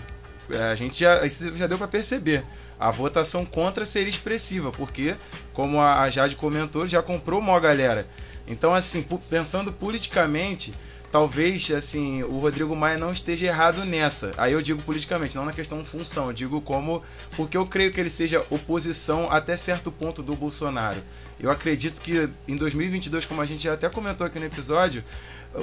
É, 0.51 0.64
a 0.64 0.74
gente 0.74 1.01
já, 1.01 1.24
isso 1.24 1.55
já 1.56 1.66
deu 1.66 1.78
para 1.78 1.88
perceber. 1.88 2.44
A 2.78 2.90
votação 2.90 3.44
contra 3.44 3.84
seria 3.84 4.10
expressiva, 4.10 4.70
porque, 4.72 5.16
como 5.52 5.80
a, 5.80 6.01
a 6.01 6.10
Jade 6.10 6.36
comentou, 6.36 6.86
já 6.86 7.02
comprou 7.02 7.40
uma 7.40 7.59
galera. 7.59 8.06
Então, 8.46 8.74
assim, 8.74 9.05
pensando 9.30 9.72
politicamente, 9.72 10.74
talvez 11.15 11.70
assim 11.70 12.24
o 12.24 12.41
Rodrigo 12.41 12.74
Maia 12.74 12.99
não 12.99 13.12
esteja 13.12 13.47
errado 13.47 13.85
nessa. 13.85 14.32
Aí 14.36 14.53
eu 14.53 14.61
digo 14.61 14.82
politicamente, 14.82 15.36
não 15.36 15.45
na 15.45 15.53
questão 15.53 15.85
função, 15.85 16.27
eu 16.27 16.32
digo 16.32 16.61
como 16.61 17.01
porque 17.36 17.57
eu 17.57 17.65
creio 17.65 17.93
que 17.93 18.01
ele 18.01 18.11
seja 18.11 18.45
oposição 18.51 19.31
até 19.31 19.57
certo 19.57 19.93
ponto 19.93 20.24
do 20.24 20.35
Bolsonaro. 20.35 20.97
Eu 21.39 21.53
acredito 21.53 22.01
que 22.01 22.28
em 22.49 22.57
2022, 22.57 23.27
como 23.27 23.41
a 23.41 23.45
gente 23.45 23.62
já 23.62 23.74
até 23.74 23.89
comentou 23.89 24.27
aqui 24.27 24.41
no 24.41 24.47
episódio, 24.47 25.05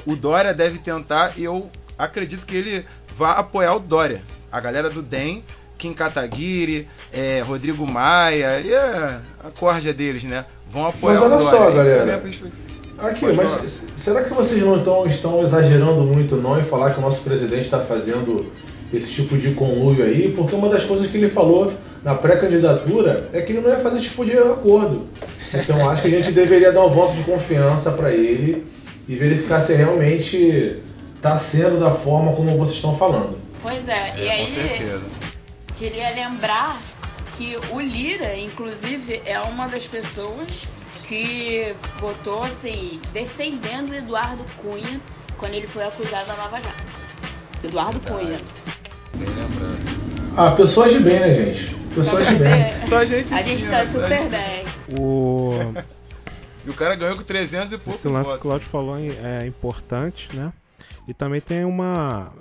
o 0.05 0.15
Dória 0.15 0.53
deve 0.53 0.79
tentar 0.79 1.37
e 1.37 1.43
eu 1.43 1.69
acredito 1.97 2.45
que 2.45 2.55
ele 2.55 2.85
vá 3.13 3.33
apoiar 3.33 3.75
o 3.75 3.79
Dória. 3.81 4.23
A 4.49 4.61
galera 4.61 4.89
do 4.89 5.01
DEM 5.01 5.43
Kim 5.77 5.93
Kataguiri, 5.93 6.87
é, 7.11 7.41
Rodrigo 7.41 7.85
Maia 7.85 8.61
e 8.61 8.73
a, 8.73 9.19
a 9.43 9.51
corja 9.51 9.91
deles, 9.91 10.23
né? 10.23 10.45
Vão 10.69 10.85
apoiar 10.85 11.19
Mas 11.19 11.23
olha 11.23 11.35
o 11.35 11.39
Dória. 11.39 11.59
só, 11.59 11.71
galera. 11.71 12.23
Aqui, 13.01 13.25
mas 13.33 13.51
falar. 13.51 13.67
será 13.97 14.23
que 14.23 14.33
vocês 14.33 14.61
não 14.61 14.77
estão, 14.77 15.05
estão 15.07 15.43
exagerando 15.43 16.03
muito 16.03 16.35
não 16.35 16.59
em 16.59 16.63
falar 16.63 16.91
que 16.91 16.99
o 16.99 17.01
nosso 17.01 17.21
presidente 17.21 17.63
está 17.63 17.79
fazendo 17.79 18.51
esse 18.93 19.11
tipo 19.11 19.37
de 19.37 19.51
conluio 19.55 20.03
aí? 20.03 20.31
Porque 20.31 20.53
uma 20.53 20.69
das 20.69 20.83
coisas 20.83 21.07
que 21.07 21.17
ele 21.17 21.29
falou 21.29 21.73
na 22.03 22.13
pré-candidatura 22.13 23.29
é 23.33 23.41
que 23.41 23.53
ele 23.53 23.61
não 23.61 23.69
ia 23.69 23.79
fazer 23.79 23.97
esse 23.97 24.09
tipo 24.09 24.23
de 24.23 24.37
acordo. 24.37 25.07
Então 25.53 25.89
acho 25.89 26.03
que 26.03 26.07
a 26.07 26.11
gente 26.11 26.31
deveria 26.31 26.71
dar 26.71 26.85
um 26.85 26.89
voto 26.89 27.13
de 27.13 27.23
confiança 27.23 27.91
para 27.91 28.11
ele 28.11 28.67
e 29.07 29.15
verificar 29.15 29.61
se 29.61 29.73
realmente 29.73 30.79
está 31.15 31.37
sendo 31.37 31.79
da 31.79 31.91
forma 31.91 32.33
como 32.33 32.57
vocês 32.57 32.75
estão 32.75 32.95
falando. 32.95 33.37
Pois 33.61 33.87
é, 33.87 34.13
e 34.17 34.27
é, 34.27 34.31
aí 34.31 34.45
com 34.45 34.51
certeza. 34.51 35.01
queria 35.77 36.09
lembrar 36.11 36.77
que 37.37 37.57
o 37.71 37.79
Lira, 37.79 38.35
inclusive, 38.37 39.21
é 39.25 39.39
uma 39.41 39.67
das 39.67 39.85
pessoas 39.87 40.67
que 41.11 41.75
votou 41.99 42.41
assim, 42.41 43.01
defendendo 43.11 43.89
o 43.89 43.95
Eduardo 43.95 44.45
Cunha 44.61 45.01
quando 45.37 45.53
ele 45.55 45.67
foi 45.67 45.83
acusado 45.85 46.25
da 46.25 46.35
Lava 46.35 46.61
Jato. 46.61 46.83
Eduardo 47.61 47.99
Cunha. 47.99 48.39
Bem 49.15 49.27
lembrado. 49.27 50.01
Ah, 50.37 50.51
pessoas 50.51 50.93
de 50.93 50.99
bem, 51.01 51.19
né, 51.19 51.33
gente? 51.33 51.75
Pessoas 51.93 52.25
de 52.29 52.35
bem. 52.35 52.87
Só 52.87 53.03
gente 53.03 53.33
A 53.33 53.41
gente 53.41 53.67
tá 53.67 53.85
super 53.85 54.29
bem. 54.29 54.63
O... 54.97 55.51
e 56.65 56.69
o 56.69 56.73
cara 56.73 56.95
ganhou 56.95 57.17
com 57.17 57.23
300 57.23 57.73
e 57.73 57.77
pouco 57.77 57.99
Esse 57.99 58.07
lance 58.07 58.29
que 58.29 58.37
o 58.37 58.39
Claudio 58.39 58.69
falou 58.69 58.95
é 58.97 59.45
importante, 59.45 60.33
né? 60.33 60.53
E 61.09 61.13
também 61.13 61.41
tem 61.41 61.65
uma... 61.65 62.31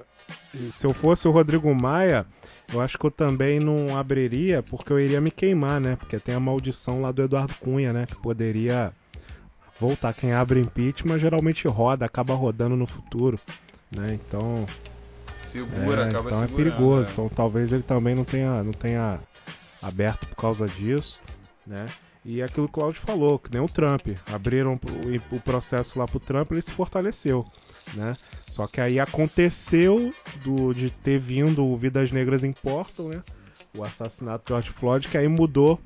Se 0.70 0.86
eu 0.86 0.94
fosse 0.94 1.26
o 1.26 1.32
Rodrigo 1.32 1.74
Maia, 1.74 2.24
eu 2.72 2.80
acho 2.80 2.98
que 2.98 3.05
eu 3.05 3.10
também 3.10 3.59
não 3.59 3.97
abriria 3.97 4.62
porque 4.62 4.92
eu 4.92 5.01
iria 5.01 5.20
me 5.20 5.30
queimar, 5.30 5.80
né? 5.80 5.97
Porque 5.97 6.18
tem 6.18 6.34
a 6.34 6.40
maldição 6.40 7.02
lá 7.02 7.10
do 7.10 7.22
Eduardo 7.22 7.55
Cunha, 7.55 7.92
né? 7.92 8.06
Que 8.06 8.16
poderia 8.16 8.92
voltar. 9.80 10.14
Quem 10.14 10.32
abre 10.32 10.60
impeachment 10.60 11.18
geralmente 11.18 11.66
roda, 11.66 12.05
acaba 12.05 12.34
rodando 12.34 12.76
no 12.76 12.86
futuro, 12.86 13.38
né? 13.90 14.14
Então. 14.14 14.66
Segura, 15.42 16.05
é, 16.05 16.09
acaba 16.09 16.30
então 16.30 16.44
é 16.44 16.47
perigoso. 16.47 17.09
Então 17.12 17.28
talvez 17.28 17.72
ele 17.72 17.82
também 17.82 18.14
não 18.14 18.24
tenha, 18.24 18.62
não 18.62 18.72
tenha 18.72 19.18
aberto 19.82 20.26
por 20.28 20.36
causa 20.36 20.66
disso, 20.66 21.20
né? 21.66 21.86
E 22.24 22.42
aquilo 22.42 22.68
que 22.68 22.72
o 22.72 22.74
Claudio 22.74 23.01
falou, 23.01 23.38
que 23.38 23.51
nem 23.51 23.62
o 23.62 23.68
Trump. 23.68 24.09
Abriram 24.32 24.74
o, 24.74 25.36
o 25.36 25.40
processo 25.40 25.98
lá 25.98 26.06
pro 26.06 26.20
Trump, 26.20 26.52
ele 26.52 26.62
se 26.62 26.70
fortaleceu 26.70 27.44
né? 27.94 28.16
Só 28.46 28.66
que 28.66 28.80
aí 28.80 28.98
aconteceu 29.00 30.12
do, 30.44 30.72
de 30.72 30.90
ter 30.90 31.18
vindo 31.18 31.64
o 31.64 31.76
Vidas 31.76 32.10
Negras 32.12 32.44
Importam, 32.44 33.08
né? 33.08 33.22
o 33.74 33.84
assassinato 33.84 34.44
de 34.46 34.48
George 34.48 34.70
Floyd, 34.70 35.06
que 35.08 35.16
aí 35.16 35.28
mudou, 35.28 35.80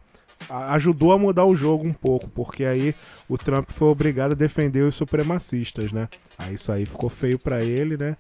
ajudou 0.48 1.12
a 1.12 1.18
mudar 1.18 1.44
o 1.44 1.55
jogo 1.55 1.86
um 1.86 1.93
pouco, 1.93 2.28
porque 2.31 2.64
aí 2.64 2.94
o 3.28 3.36
Trump 3.36 3.70
foi 3.70 3.89
obrigado 3.89 4.32
a 4.32 4.35
defender 4.35 4.82
os 4.85 4.94
supremacistas, 4.94 5.93
né? 5.93 6.09
Aí 6.39 6.55
isso 6.55 6.72
aí 6.72 6.86
ficou 6.86 7.10
feio 7.10 7.39
pra 7.39 7.62
ele, 7.62 7.97
né? 7.98 8.16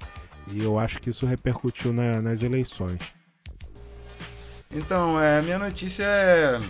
E 0.48 0.62
eu 0.62 0.78
acho 0.78 0.98
que 1.00 1.08
isso 1.08 1.24
repercutiu 1.24 1.92
na- 1.94 2.20
nas 2.20 2.42
eleições. 2.42 3.00
Então, 4.70 5.20
é, 5.20 5.40
minha 5.40 5.58
notícia 5.58 6.04
é 6.04 6.60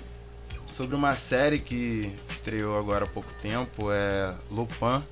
sobre 0.69 0.95
uma 0.95 1.17
série 1.17 1.59
que 1.59 2.15
estreou 2.29 2.79
agora 2.79 3.05
há 3.05 3.09
pouco 3.09 3.33
tempo, 3.41 3.91
é 3.91 4.35
Lupin, 4.51 5.03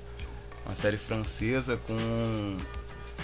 uma 0.65 0.75
série 0.75 0.97
francesa 0.97 1.79
com 1.87 2.57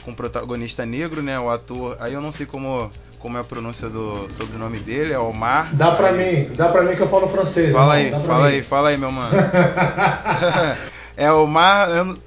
com 0.04 0.14
protagonista 0.14 0.86
negro, 0.86 1.22
né? 1.22 1.38
O 1.40 1.50
ator, 1.50 1.98
aí 2.00 2.14
eu 2.14 2.22
não 2.22 2.32
sei 2.32 2.46
como 2.46 2.90
como 3.20 3.38
é 3.38 3.42
a 3.42 3.44
pronúncia 3.44 3.90
do 3.90 4.32
sobrenome 4.32 4.80
dele, 4.80 5.12
é 5.12 5.20
Omar. 5.20 5.76
Dá 5.76 5.92
pra 5.92 6.08
Aí- 6.10 6.48
mim, 6.48 6.56
dá 6.56 6.70
pra 6.70 6.84
mim 6.84 6.96
que 6.96 7.02
eu 7.02 7.10
falo 7.10 7.28
francês. 7.28 7.74
Fala 7.74 8.00
irmão, 8.00 8.20
aí, 8.20 8.26
fala 8.26 8.48
mim. 8.48 8.54
aí, 8.54 8.64
fala 8.64 8.90
aí, 8.90 8.98
meu 8.98 9.12
mano. 9.12 9.36
é 11.18 11.32
Omar, 11.32 11.90
eu 11.90 12.18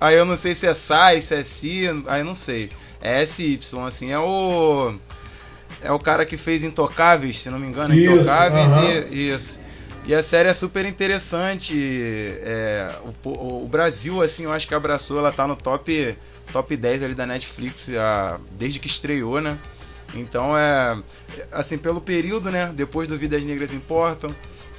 aí 0.00 0.16
eu 0.16 0.24
não 0.24 0.36
sei 0.36 0.54
se 0.54 0.66
é 0.66 0.72
Sai, 0.74 1.20
se 1.20 1.34
é 1.34 1.42
Si, 1.42 1.82
aí 2.06 2.20
eu 2.20 2.24
não 2.24 2.34
sei. 2.34 2.70
É 3.02 3.20
SY, 3.24 3.60
assim, 3.86 4.12
é 4.12 4.18
o 4.18 4.94
é 5.82 5.92
o 5.92 5.98
cara 5.98 6.24
que 6.24 6.36
fez 6.38 6.64
Intocáveis, 6.64 7.38
se 7.40 7.50
não 7.50 7.58
me 7.58 7.66
engano, 7.66 7.94
Isso, 7.94 8.12
Intocáveis 8.14 8.72
aham. 8.72 9.04
e 9.10 9.28
isso. 9.30 9.60
E 10.06 10.14
a 10.14 10.22
série 10.22 10.48
é 10.48 10.52
super 10.54 10.86
interessante. 10.86 11.74
é, 12.42 12.88
o, 13.24 13.64
o 13.64 13.68
Brasil, 13.68 14.22
assim, 14.22 14.44
eu 14.44 14.52
acho 14.52 14.66
que 14.68 14.74
abraçou, 14.74 15.18
ela 15.18 15.32
tá 15.32 15.46
no 15.46 15.56
top 15.56 16.16
top 16.52 16.76
10 16.76 17.02
ali 17.02 17.14
da 17.14 17.26
Netflix 17.26 17.90
a- 17.90 18.38
desde 18.52 18.78
que 18.78 18.86
estreou, 18.86 19.40
né? 19.40 19.58
Então 20.14 20.56
é 20.56 20.96
assim, 21.50 21.76
pelo 21.76 22.00
período, 22.00 22.50
né? 22.52 22.72
Depois 22.74 23.08
do 23.08 23.18
Vidas 23.18 23.42
Negras 23.44 23.72
Importam, 23.72 24.32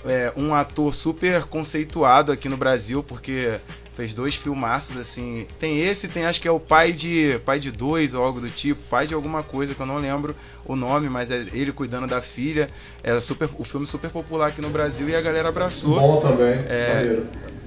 é, 0.05 0.31
um 0.37 0.55
ator 0.55 0.95
super 0.95 1.43
conceituado 1.43 2.31
aqui 2.31 2.47
no 2.47 2.55
Brasil, 2.55 3.03
porque 3.03 3.59
fez 3.97 4.13
dois 4.13 4.35
filmaços 4.35 4.95
assim. 4.95 5.47
Tem 5.59 5.81
esse, 5.81 6.07
tem 6.07 6.25
acho 6.25 6.39
que 6.39 6.47
é 6.47 6.51
o 6.51 6.59
pai 6.59 6.91
de 6.93 7.39
pai 7.43 7.59
de 7.59 7.71
dois 7.71 8.13
ou 8.13 8.23
algo 8.23 8.39
do 8.39 8.49
tipo, 8.49 8.79
pai 8.89 9.07
de 9.07 9.13
alguma 9.15 9.41
coisa 9.41 9.73
que 9.73 9.81
eu 9.81 9.87
não 9.87 9.97
lembro 9.97 10.35
o 10.63 10.75
nome, 10.75 11.09
mas 11.09 11.31
é 11.31 11.43
ele 11.51 11.71
cuidando 11.73 12.05
da 12.07 12.21
filha. 12.21 12.69
É 13.03 13.19
super, 13.19 13.49
o 13.57 13.63
filme 13.65 13.87
super 13.87 14.11
popular 14.11 14.49
aqui 14.49 14.61
no 14.61 14.69
Brasil 14.69 15.09
e 15.09 15.15
a 15.15 15.21
galera 15.21 15.49
abraçou. 15.49 15.99
Bom 15.99 16.21
também, 16.21 16.63
É, 16.69 17.17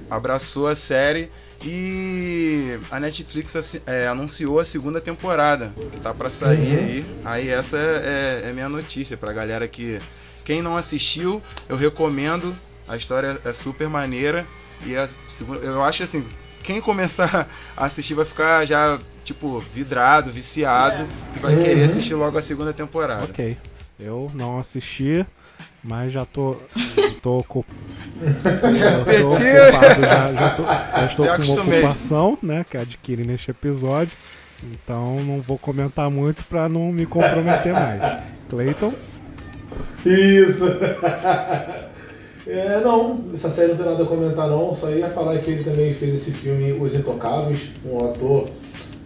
abraçou 0.09 0.67
a 0.69 0.75
série 0.75 1.29
e 1.63 2.77
a 2.89 2.99
Netflix 2.99 3.81
é, 3.85 4.07
anunciou 4.07 4.59
a 4.59 4.65
segunda 4.65 4.99
temporada 5.01 5.73
que 5.91 5.99
tá 5.99 6.13
pra 6.13 6.29
sair 6.29 6.71
Uhum. 6.75 6.77
aí. 6.77 7.05
Aí 7.25 7.49
essa 7.49 7.77
é, 7.77 8.41
é- 8.45 8.49
é 8.49 8.53
minha 8.53 8.69
notícia 8.69 9.17
pra 9.17 9.33
galera 9.33 9.67
que 9.67 9.99
quem 10.45 10.61
não 10.61 10.77
assistiu, 10.77 11.41
eu 11.69 11.75
recomendo. 11.75 12.55
A 12.87 12.97
história 12.97 13.39
é 13.45 13.53
super 13.53 13.87
maneira 13.87 14.45
e 14.85 14.95
a 14.95 15.07
segunda, 15.29 15.59
eu 15.65 15.83
acho 15.83 16.03
assim, 16.03 16.25
quem 16.63 16.79
começar 16.81 17.47
a 17.77 17.85
assistir 17.85 18.13
vai 18.13 18.25
ficar 18.25 18.65
já 18.65 18.99
tipo 19.23 19.59
vidrado, 19.73 20.31
viciado 20.31 21.07
e 21.35 21.39
vai 21.39 21.55
Uhum. 21.55 21.61
querer 21.61 21.83
assistir 21.83 22.15
logo 22.15 22.37
a 22.37 22.41
segunda 22.41 22.73
temporada. 22.73 23.23
Ok. 23.25 23.57
Eu 23.99 24.31
não 24.33 24.57
assisti, 24.57 25.25
mas 25.83 26.11
já 26.11 26.25
tô. 26.25 26.57
tô, 27.21 27.39
eu 27.39 27.65
ocupado, 29.27 30.01
já, 30.01 30.33
já, 30.33 30.49
tô, 30.55 30.63
já 30.63 31.05
estou 31.05 31.25
Já 31.25 31.35
com 31.37 31.43
uma 31.43 31.53
acostumei. 31.53 31.79
ocupação, 31.79 32.37
né? 32.41 32.65
Que 32.69 32.77
adquiri 32.77 33.23
neste 33.25 33.51
episódio. 33.51 34.17
Então 34.63 35.15
não 35.23 35.41
vou 35.41 35.57
comentar 35.57 36.09
muito 36.09 36.43
pra 36.45 36.67
não 36.69 36.91
me 36.91 37.05
comprometer 37.05 37.73
mais. 37.73 38.01
Clayton? 38.49 38.93
Isso. 40.05 40.65
É, 42.47 42.81
não, 42.81 43.29
essa 43.33 43.49
série 43.49 43.69
não 43.69 43.77
tem 43.77 43.85
nada 43.85 44.03
a 44.03 44.07
comentar 44.07 44.47
não, 44.47 44.73
só 44.73 44.89
ia 44.89 45.09
falar 45.09 45.37
que 45.39 45.51
ele 45.51 45.63
também 45.63 45.93
fez 45.93 46.15
esse 46.15 46.31
filme 46.31 46.71
Os 46.73 46.95
Intocáveis, 46.95 47.69
um 47.85 47.97
ator. 48.09 48.49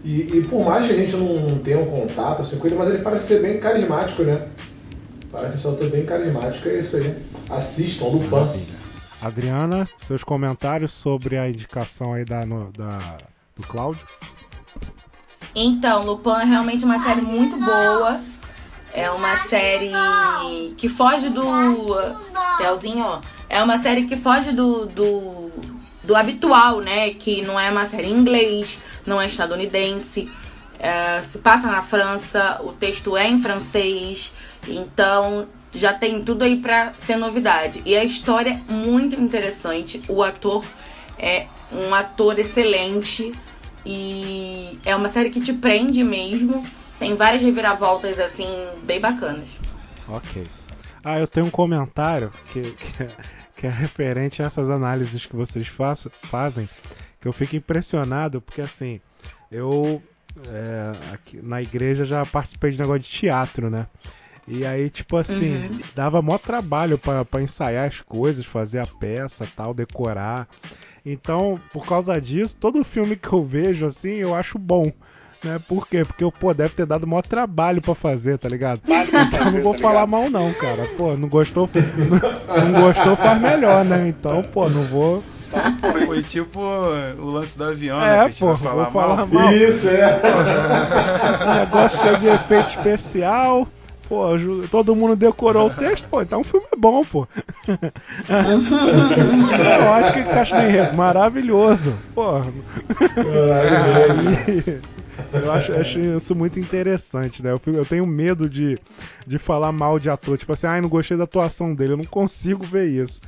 E, 0.03 0.37
e 0.37 0.43
por 0.47 0.63
mais 0.63 0.85
que 0.87 0.93
a 0.93 0.95
gente 0.95 1.15
não, 1.15 1.33
não 1.49 1.59
tenha 1.59 1.79
um 1.79 1.85
contato 1.87 2.41
assim, 2.43 2.57
com 2.57 2.67
ele, 2.67 2.75
mas 2.75 2.89
ele 2.89 3.03
parece 3.03 3.25
ser 3.27 3.41
bem 3.41 3.59
carismático, 3.59 4.23
né? 4.23 4.47
Parece 5.31 5.57
ser 5.59 5.67
um 5.67 5.73
ator 5.73 5.89
bem 5.89 6.05
carismático, 6.05 6.69
é 6.69 6.79
isso 6.79 6.95
aí. 6.95 7.13
Assistam, 7.49 8.05
Lupin. 8.05 8.65
Adriana, 9.21 9.85
seus 9.97 10.23
comentários 10.23 10.91
sobre 10.93 11.37
a 11.37 11.49
indicação 11.49 12.13
aí 12.13 12.23
da, 12.23 12.45
no- 12.45 12.71
da- 12.71 13.17
do 13.57 13.65
Cláudio? 13.67 14.01
Então, 15.55 16.05
Lupin 16.05 16.41
é 16.41 16.45
realmente 16.45 16.85
uma 16.85 16.99
série 16.99 17.21
muito 17.21 17.57
boa. 17.57 18.19
É 18.95 19.11
uma 19.11 19.45
série 19.49 19.91
que 20.77 20.88
foge 20.88 21.30
do. 21.30 21.43
Telzinho. 22.57 23.19
É 23.49 23.61
uma 23.61 23.77
série 23.77 24.05
que 24.05 24.15
foge 24.15 24.53
do, 24.53 24.85
do, 24.85 25.51
do 26.01 26.15
habitual, 26.15 26.80
né? 26.80 27.09
Que 27.13 27.41
não 27.41 27.59
é 27.59 27.69
uma 27.69 27.85
série 27.88 28.07
em 28.07 28.13
inglês, 28.17 28.81
não 29.05 29.22
é 29.22 29.27
estadunidense. 29.27 30.31
é, 30.80 31.22
se 31.23 31.39
passa 31.39 31.69
na 31.69 31.81
França, 31.81 32.61
o 32.63 32.72
texto 32.72 33.17
é 33.17 33.27
em 33.27 33.41
francês. 33.41 34.34
Então 34.65 35.45
já 35.73 35.93
tem 35.93 36.23
tudo 36.23 36.43
aí 36.43 36.61
pra 36.61 36.93
ser 36.97 37.17
novidade. 37.17 37.81
E 37.85 37.97
a 37.97 38.03
história 38.05 38.63
é 38.67 38.72
muito 38.72 39.19
interessante. 39.19 40.01
O 40.07 40.23
ator 40.23 40.63
é 41.19 41.47
um 41.69 41.93
ator 41.93 42.39
excelente. 42.39 43.34
E 43.85 44.80
é 44.85 44.95
uma 44.95 45.09
série 45.09 45.30
que 45.30 45.41
te 45.41 45.51
prende 45.51 46.01
mesmo. 46.01 46.65
Tem 46.99 47.13
várias 47.15 47.43
reviravoltas 47.43 48.19
assim, 48.19 48.47
bem 48.84 48.99
bacanas. 48.99 49.49
Ok. 50.07 50.47
Ah, 51.03 51.19
eu 51.19 51.27
tenho 51.27 51.45
um 51.47 51.51
comentário 51.51 52.31
que, 52.51 52.61
que, 52.61 53.03
é, 53.03 53.07
que 53.57 53.67
é 53.67 53.69
referente 53.69 54.41
a 54.41 54.45
essas 54.45 54.69
análises 54.69 55.26
que 55.26 55.35
vocês 55.35 55.67
faço- 55.67 56.09
fazem, 56.23 56.67
que 57.22 57.27
eu 57.27 57.34
fico 57.34 57.55
impressionado, 57.55 58.41
porque 58.41 58.61
assim, 58.61 58.99
eu 59.51 60.01
é, 60.51 61.13
aqui 61.13 61.39
na 61.41 61.61
igreja 61.61 62.03
já 62.05 62.26
participei 62.26 62.72
de 62.72 62.80
negócio 62.80 63.01
de 63.01 63.09
teatro, 63.09 63.69
né? 63.69 63.88
E 64.47 64.63
aí, 64.65 64.89
tipo 64.91 65.17
assim, 65.17 65.55
Uhum. 65.55 65.80
dava 65.95 66.22
mó 66.22 66.38
trabalho 66.38 66.99
pra 66.99 67.41
ensaiar 67.41 67.88
as 67.88 67.99
coisas, 68.01 68.45
fazer 68.45 68.80
a 68.80 68.85
peça, 68.85 69.47
tal, 69.55 69.73
decorar. 69.73 70.47
Então, 71.03 71.59
por 71.72 71.85
causa 71.85 72.19
disso, 72.22 72.55
todo 72.59 72.84
filme 72.84 73.15
que 73.15 73.31
eu 73.31 73.43
vejo, 73.43 73.85
assim, 73.88 74.13
eu 74.13 74.35
acho 74.35 74.59
bom. 74.59 74.91
Né? 75.45 75.61
Por 75.67 75.88
quê? 75.88 76.03
Porque, 76.03 76.26
pô, 76.39 76.53
deve 76.53 76.73
ter 76.73 76.85
dado 76.88 77.05
maior 77.05 77.22
trabalho 77.22 77.80
pra 77.80 77.93
fazer, 77.93 78.38
tá 78.39 78.49
ligado? 78.49 78.81
Então 78.88 79.51
não 79.51 79.61
vou 79.61 79.73
falar 79.76 80.07
mal 80.07 80.30
não, 80.30 80.51
cara. 80.53 80.88
Pô, 80.97 81.15
não 81.15 81.30
gostou, 81.30 81.69
não, 81.73 82.72
não 82.72 82.81
gostou 82.81 83.15
faz 83.15 83.39
melhor, 83.39 83.85
né? 83.85 84.07
Então, 84.09 84.41
pô, 84.41 84.67
não 84.67 84.88
vou. 84.88 85.23
Foi 86.05 86.22
tipo 86.23 86.59
o 86.59 87.26
lance 87.31 87.57
do 87.57 87.63
avião, 87.63 87.99
né? 87.99 88.05
É, 88.05 88.15
Que 88.15 88.19
a 88.19 88.27
gente 88.27 88.39
pô, 88.39 88.47
vai 88.47 88.57
falar 88.57 88.84
vou 88.84 88.91
falar 88.91 89.15
mal. 89.17 89.27
mal. 89.27 89.53
Isso, 89.53 89.88
é. 89.88 90.22
Um 91.45 91.55
negócio 91.59 92.01
cheio 92.01 92.17
de 92.17 92.27
efeito 92.27 92.69
especial. 92.69 93.67
Pô, 94.07 94.27
todo 94.69 94.95
mundo 94.95 95.15
decorou 95.15 95.68
o 95.68 95.73
texto, 95.73 96.07
pô, 96.10 96.22
então 96.22 96.41
o 96.41 96.44
filme 96.44 96.68
é 96.72 96.76
bom, 96.77 97.03
pô. 97.03 97.27
é 99.65 99.80
ótimo, 99.80 100.22
o 100.22 100.23
que 100.23 100.30
você 100.30 100.40
acha 100.40 100.56
do 100.56 100.64
enredo? 100.64 100.95
Maravilhoso. 100.95 101.98
Pô. 102.14 102.38
Aí, 102.38 102.52
eu 105.41 105.52
acho, 105.52 105.73
acho 105.73 105.99
isso 105.99 106.36
muito 106.36 106.60
interessante, 106.60 107.44
né? 107.44 107.52
Eu, 107.52 107.60
fico- 107.60 107.77
eu 107.77 107.86
tenho 107.86 108.06
medo 108.06 108.49
de, 108.49 108.77
de 109.26 109.40
falar 109.40 109.72
mal 109.72 109.98
de 109.99 110.10
ator. 110.10 110.38
Tipo 110.38 110.53
assim, 110.53 110.68
ai, 110.68 110.82
não 110.82 110.90
gostei 110.90 111.18
da 111.18 111.23
atuação 111.23 111.73
dele. 111.73 111.94
Eu 111.94 111.98
não 111.98 112.06
consigo 112.06 112.64
ver 112.65 112.88
isso. 112.88 113.22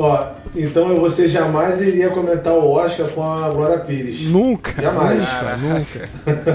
Ó, 0.00 0.28
então 0.54 0.94
você 0.94 1.26
jamais 1.26 1.80
iria 1.80 2.08
comentar 2.10 2.52
o 2.52 2.70
Oscar 2.70 3.08
com 3.08 3.20
a 3.20 3.50
Glória 3.50 3.80
Pires. 3.80 4.20
Nunca. 4.28 4.80
Jamais. 4.80 5.18
Nunca, 5.18 5.56
nunca. 5.56 6.08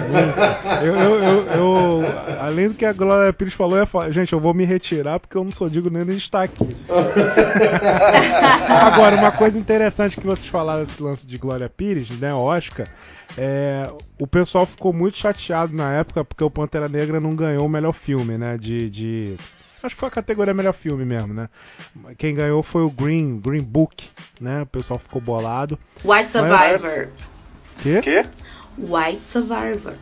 nunca. 0.07 0.81
Eu, 0.81 0.95
eu, 0.95 1.23
eu, 1.23 1.47
eu- 1.47 2.03
além 2.39 2.69
do 2.69 2.73
que 2.73 2.85
a 2.85 2.93
Glória 2.93 3.33
Pires 3.33 3.53
falou, 3.53 3.75
eu 3.75 3.81
ia 3.81 3.85
falar, 3.85 4.11
gente, 4.11 4.31
eu 4.31 4.39
vou 4.39 4.53
me 4.53 4.63
retirar 4.63 5.19
porque 5.19 5.35
eu 5.35 5.43
não 5.43 5.51
sou 5.51 5.67
digno 5.67 5.89
nem 5.91 6.05
de 6.05 6.13
estar 6.15 6.41
aqui. 6.43 6.65
Agora, 8.69 9.15
uma 9.17 9.31
coisa 9.31 9.59
interessante 9.59 10.17
que 10.17 10.25
vocês 10.25 10.47
falaram 10.47 10.79
desse 10.81 11.01
lance 11.03 11.27
de 11.27 11.37
Glória 11.37 11.69
Pires, 11.69 12.09
né, 12.19 12.33
Oscar, 12.33 12.87
é, 13.37 13.89
o 14.19 14.25
pessoal 14.27 14.65
ficou 14.65 14.93
muito 14.93 15.17
chateado 15.17 15.75
na 15.75 15.91
época 15.93 16.23
porque 16.23 16.43
o 16.43 16.49
Pantera 16.49 16.87
Negra 16.87 17.19
não 17.19 17.35
ganhou 17.35 17.65
o 17.65 17.69
melhor 17.69 17.91
filme, 17.93 18.37
né, 18.37 18.57
de... 18.57 18.89
de- 18.89 19.35
Acho 19.83 19.95
que 19.95 19.99
foi 19.99 20.07
a 20.07 20.11
categoria 20.11 20.53
melhor 20.53 20.73
filme 20.73 21.03
mesmo, 21.03 21.33
né? 21.33 21.49
Quem 22.17 22.33
ganhou 22.33 22.63
foi 22.63 22.83
o 22.83 22.89
Green, 22.89 23.39
Green 23.39 23.61
Book, 23.61 24.05
né? 24.39 24.61
O 24.61 24.65
pessoal 24.65 24.97
ficou 24.97 25.21
bolado. 25.21 25.77
White 26.05 26.29
Mas- 26.37 26.81
Survivor. 26.81 27.11
Quê? 27.81 27.99
Quê? 28.01 28.25
White 28.77 29.23
Survivor. 29.23 29.93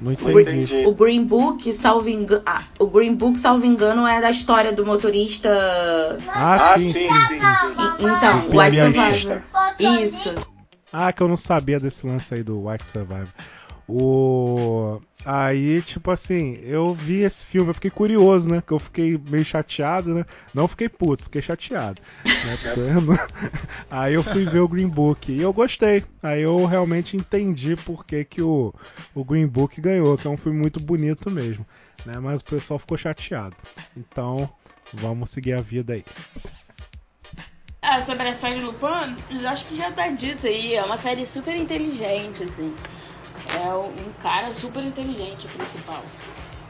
Não 0.00 0.10
entendi. 0.12 0.84
O 0.86 0.92
Green 0.94 1.24
Book, 1.24 1.72
salvo 1.72 2.08
engano, 2.08 2.42
ah, 2.44 2.62
o 2.80 2.86
Green 2.86 3.14
Book, 3.14 3.38
salvo 3.38 3.64
engano, 3.64 4.06
é 4.06 4.20
da 4.20 4.30
história 4.30 4.72
do 4.72 4.84
motorista. 4.84 5.48
Ah, 6.28 6.72
Ah, 6.74 6.78
sim, 6.78 6.90
sim, 6.90 7.08
sim, 7.08 7.40
sim, 7.40 7.40
Então, 8.00 8.48
White. 8.50 8.80
Survivor. 8.80 9.42
Isso. 9.78 10.34
Ah, 10.92 11.12
que 11.12 11.22
eu 11.22 11.28
não 11.28 11.36
sabia 11.36 11.78
desse 11.78 12.06
lance 12.06 12.34
aí 12.34 12.42
do 12.42 12.66
White 12.66 12.86
Survivor. 12.86 13.28
O 13.86 15.00
aí, 15.24 15.80
tipo 15.82 16.10
assim, 16.10 16.58
eu 16.62 16.94
vi 16.94 17.20
esse 17.20 17.44
filme, 17.44 17.70
eu 17.70 17.74
fiquei 17.74 17.90
curioso, 17.90 18.50
né? 18.50 18.62
Que 18.66 18.72
eu 18.72 18.78
fiquei 18.78 19.20
meio 19.28 19.44
chateado, 19.44 20.14
né? 20.14 20.24
Não 20.54 20.66
fiquei 20.66 20.88
puto, 20.88 21.24
fiquei 21.24 21.42
chateado. 21.42 22.00
Né? 22.24 22.56
Aí 23.90 24.14
eu 24.14 24.22
fui 24.22 24.44
ver 24.44 24.60
o 24.60 24.68
Green 24.68 24.88
Book 24.88 25.32
e 25.32 25.40
eu 25.40 25.52
gostei. 25.52 26.04
Aí 26.22 26.42
eu 26.42 26.64
realmente 26.64 27.16
entendi 27.16 27.76
por 27.76 28.04
que, 28.04 28.24
que 28.24 28.42
o, 28.42 28.72
o 29.14 29.24
Green 29.24 29.46
Book 29.46 29.80
ganhou, 29.80 30.16
que 30.16 30.26
é 30.26 30.30
um 30.30 30.36
filme 30.36 30.58
muito 30.58 30.80
bonito 30.80 31.30
mesmo, 31.30 31.66
né? 32.04 32.18
Mas 32.18 32.40
o 32.40 32.44
pessoal 32.44 32.78
ficou 32.78 32.96
chateado. 32.96 33.56
Então, 33.96 34.48
vamos 34.92 35.30
seguir 35.30 35.52
a 35.52 35.60
vida 35.60 35.94
aí. 35.94 36.04
Ah, 37.82 38.00
sobre 38.00 38.26
a 38.28 38.32
série 38.32 38.60
Lupin, 38.60 39.14
eu 39.30 39.46
acho 39.46 39.66
que 39.66 39.76
já 39.76 39.92
tá 39.92 40.08
dito 40.08 40.46
aí. 40.46 40.74
É 40.74 40.82
uma 40.82 40.96
série 40.96 41.26
super 41.26 41.54
inteligente, 41.54 42.42
assim. 42.42 42.74
É 43.52 43.74
um 43.74 44.12
cara 44.22 44.52
super 44.52 44.82
inteligente, 44.82 45.46
o 45.46 45.50
principal. 45.50 46.02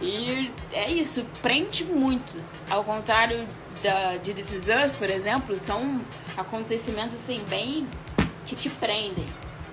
E 0.00 0.52
é 0.72 0.90
isso, 0.90 1.24
prende 1.40 1.84
muito. 1.84 2.42
Ao 2.68 2.82
contrário 2.84 3.46
da, 3.82 4.16
de 4.16 4.34
This 4.34 4.52
Is 4.52 4.68
Us, 4.68 4.96
por 4.96 5.08
exemplo, 5.08 5.58
são 5.58 6.00
acontecimentos 6.36 7.14
assim, 7.16 7.42
bem 7.48 7.86
que 8.44 8.56
te 8.56 8.68
prendem. 8.68 9.26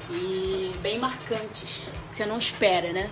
E 0.09 0.73
bem 0.81 0.99
marcantes. 0.99 1.89
Você 2.11 2.25
não 2.25 2.37
espera, 2.37 2.91
né? 2.91 3.09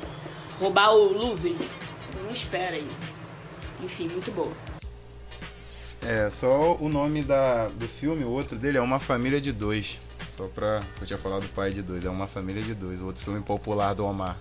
Roubar 0.59 0.93
o 0.93 1.13
Louvre, 1.13 1.55
você 1.55 2.19
não 2.21 2.31
espera 2.31 2.77
isso. 2.77 3.21
Enfim, 3.81 4.09
muito 4.09 4.31
boa. 4.31 4.51
É, 6.01 6.29
só 6.29 6.75
o 6.75 6.89
nome 6.89 7.23
da, 7.23 7.67
do 7.69 7.87
filme, 7.87 8.23
o 8.23 8.29
outro 8.29 8.57
dele 8.57 8.77
é 8.77 8.81
Uma 8.81 8.99
Família 8.99 9.39
de 9.39 9.51
Dois. 9.51 9.99
Só 10.39 10.47
pra. 10.47 10.79
Eu 11.01 11.05
tinha 11.05 11.19
falado 11.19 11.41
do 11.41 11.49
pai 11.49 11.71
de 11.71 11.81
dois, 11.81 12.05
é 12.05 12.09
Uma 12.09 12.25
Família 12.25 12.63
de 12.63 12.73
Dois, 12.73 13.01
o 13.01 13.07
outro 13.07 13.21
filme 13.21 13.41
popular 13.41 13.93
do 13.93 14.05
Omar. 14.05 14.37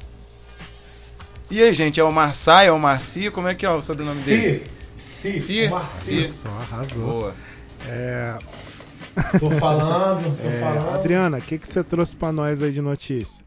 E 1.51 1.61
aí, 1.61 1.75
gente, 1.75 1.99
é 1.99 2.05
o 2.05 2.13
Marçai, 2.13 2.69
é 2.69 2.73
o 2.73 2.79
Marci? 2.79 3.33
Como 3.33 3.49
é 3.49 3.55
que 3.57 3.67
é 3.67 3.71
o 3.71 3.81
sobrenome 3.81 4.21
dele? 4.21 4.65
Si, 4.97 5.41
Si, 5.41 5.67
Omar 5.67 5.93
Si. 5.93 6.29
Só 6.29 6.49
arrasou. 6.51 7.05
Boa. 7.05 7.35
É, 7.89 8.37
Tô 9.41 9.51
falando, 9.59 10.37
tô 10.41 10.49
é, 10.49 10.61
falando. 10.61 10.95
Adriana, 10.95 11.39
o 11.39 11.43
que, 11.43 11.59
que 11.59 11.67
você 11.67 11.83
trouxe 11.83 12.15
pra 12.15 12.31
nós 12.31 12.63
aí 12.63 12.71
de 12.71 12.81
notícia? 12.81 13.45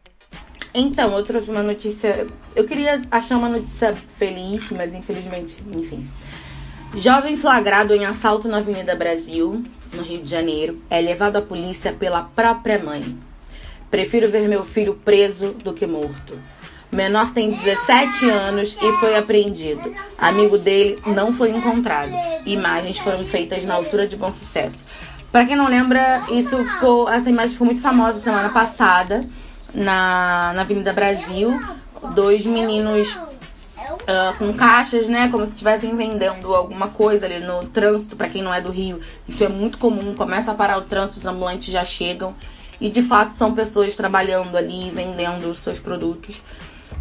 Então, 0.73 1.18
eu 1.18 1.23
trouxe 1.23 1.52
uma 1.52 1.64
notícia. 1.64 2.28
Eu 2.53 2.68
queria 2.68 3.02
achar 3.10 3.38
uma 3.38 3.48
notícia 3.48 3.95
feliz, 3.95 4.69
mas 4.72 4.94
infelizmente, 4.94 5.64
enfim. 5.73 6.06
Jovem 6.98 7.38
flagrado 7.38 7.94
em 7.94 8.03
assalto 8.03 8.49
na 8.49 8.57
Avenida 8.57 8.94
Brasil, 8.94 9.64
no 9.93 10.03
Rio 10.03 10.22
de 10.22 10.30
Janeiro, 10.30 10.81
é 10.89 10.99
levado 11.01 11.38
à 11.38 11.41
polícia 11.41 11.91
pela 11.93 12.23
própria 12.23 12.80
mãe. 12.80 13.18
Prefiro 13.89 14.30
ver 14.30 14.47
meu 14.47 14.63
filho 14.63 14.93
preso 14.93 15.51
do 15.53 15.73
que 15.73 15.85
morto. 15.85 16.39
O 16.91 16.95
menor 16.95 17.31
tem 17.34 17.49
17 17.51 18.30
anos 18.30 18.77
e 18.81 18.91
foi 18.99 19.15
apreendido. 19.18 19.93
Amigo 20.18 20.57
dele 20.57 20.99
não 21.05 21.34
foi 21.34 21.49
encontrado. 21.51 22.11
Imagens 22.45 22.97
foram 22.99 23.23
feitas 23.23 23.65
na 23.65 23.76
altura 23.76 24.07
de 24.07 24.18
bom 24.18 24.31
sucesso. 24.31 24.85
Pra 25.31 25.45
quem 25.45 25.55
não 25.55 25.69
lembra, 25.69 26.22
isso 26.30 26.61
ficou, 26.65 27.09
essa 27.09 27.30
imagem 27.30 27.51
ficou 27.51 27.65
muito 27.65 27.81
famosa 27.81 28.19
semana 28.19 28.49
passada 28.49 29.26
na, 29.73 30.51
na 30.53 30.61
Avenida 30.61 30.91
Brasil. 30.91 31.61
Dois 32.13 32.45
meninos 32.45 33.18
ah, 34.07 34.34
com 34.38 34.53
caixas, 34.53 35.07
né? 35.07 35.30
Como 35.30 35.45
se 35.45 35.53
estivessem 35.53 35.95
vendendo 35.95 36.53
alguma 36.53 36.90
coisa 36.90 37.26
ali 37.26 37.40
no 37.40 37.65
trânsito. 37.65 38.15
Pra 38.15 38.30
quem 38.30 38.41
não 38.41 38.53
é 38.53 38.61
do 38.61 38.72
Rio, 38.72 39.02
isso 39.28 39.44
é 39.44 39.48
muito 39.48 39.78
comum. 39.78 40.14
Começa 40.15 40.52
a 40.52 40.56
parar 40.56 40.78
o 40.78 40.84
trânsito, 40.84 41.19
os 41.19 41.26
ambulantes 41.26 41.72
já 41.72 41.86
chegam. 41.86 42.36
E 42.80 42.90
de 42.90 43.02
fato 43.03 43.34
são 43.34 43.53
pessoas 43.53 43.95
trabalhando 43.95 44.57
ali, 44.57 44.90
vendendo 44.91 45.49
os 45.49 45.60
seus 45.60 45.80
produtos. 45.80 46.41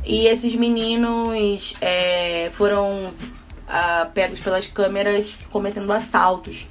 E 0.04 0.26
esses 0.26 0.54
meninos 0.54 1.74
é, 1.80 2.50
foram 2.52 3.12
ah, 3.66 4.08
pegos 4.12 4.40
pelas 4.40 4.66
câmeras 4.66 5.38
cometendo 5.50 5.90
assaltos. 5.92 6.68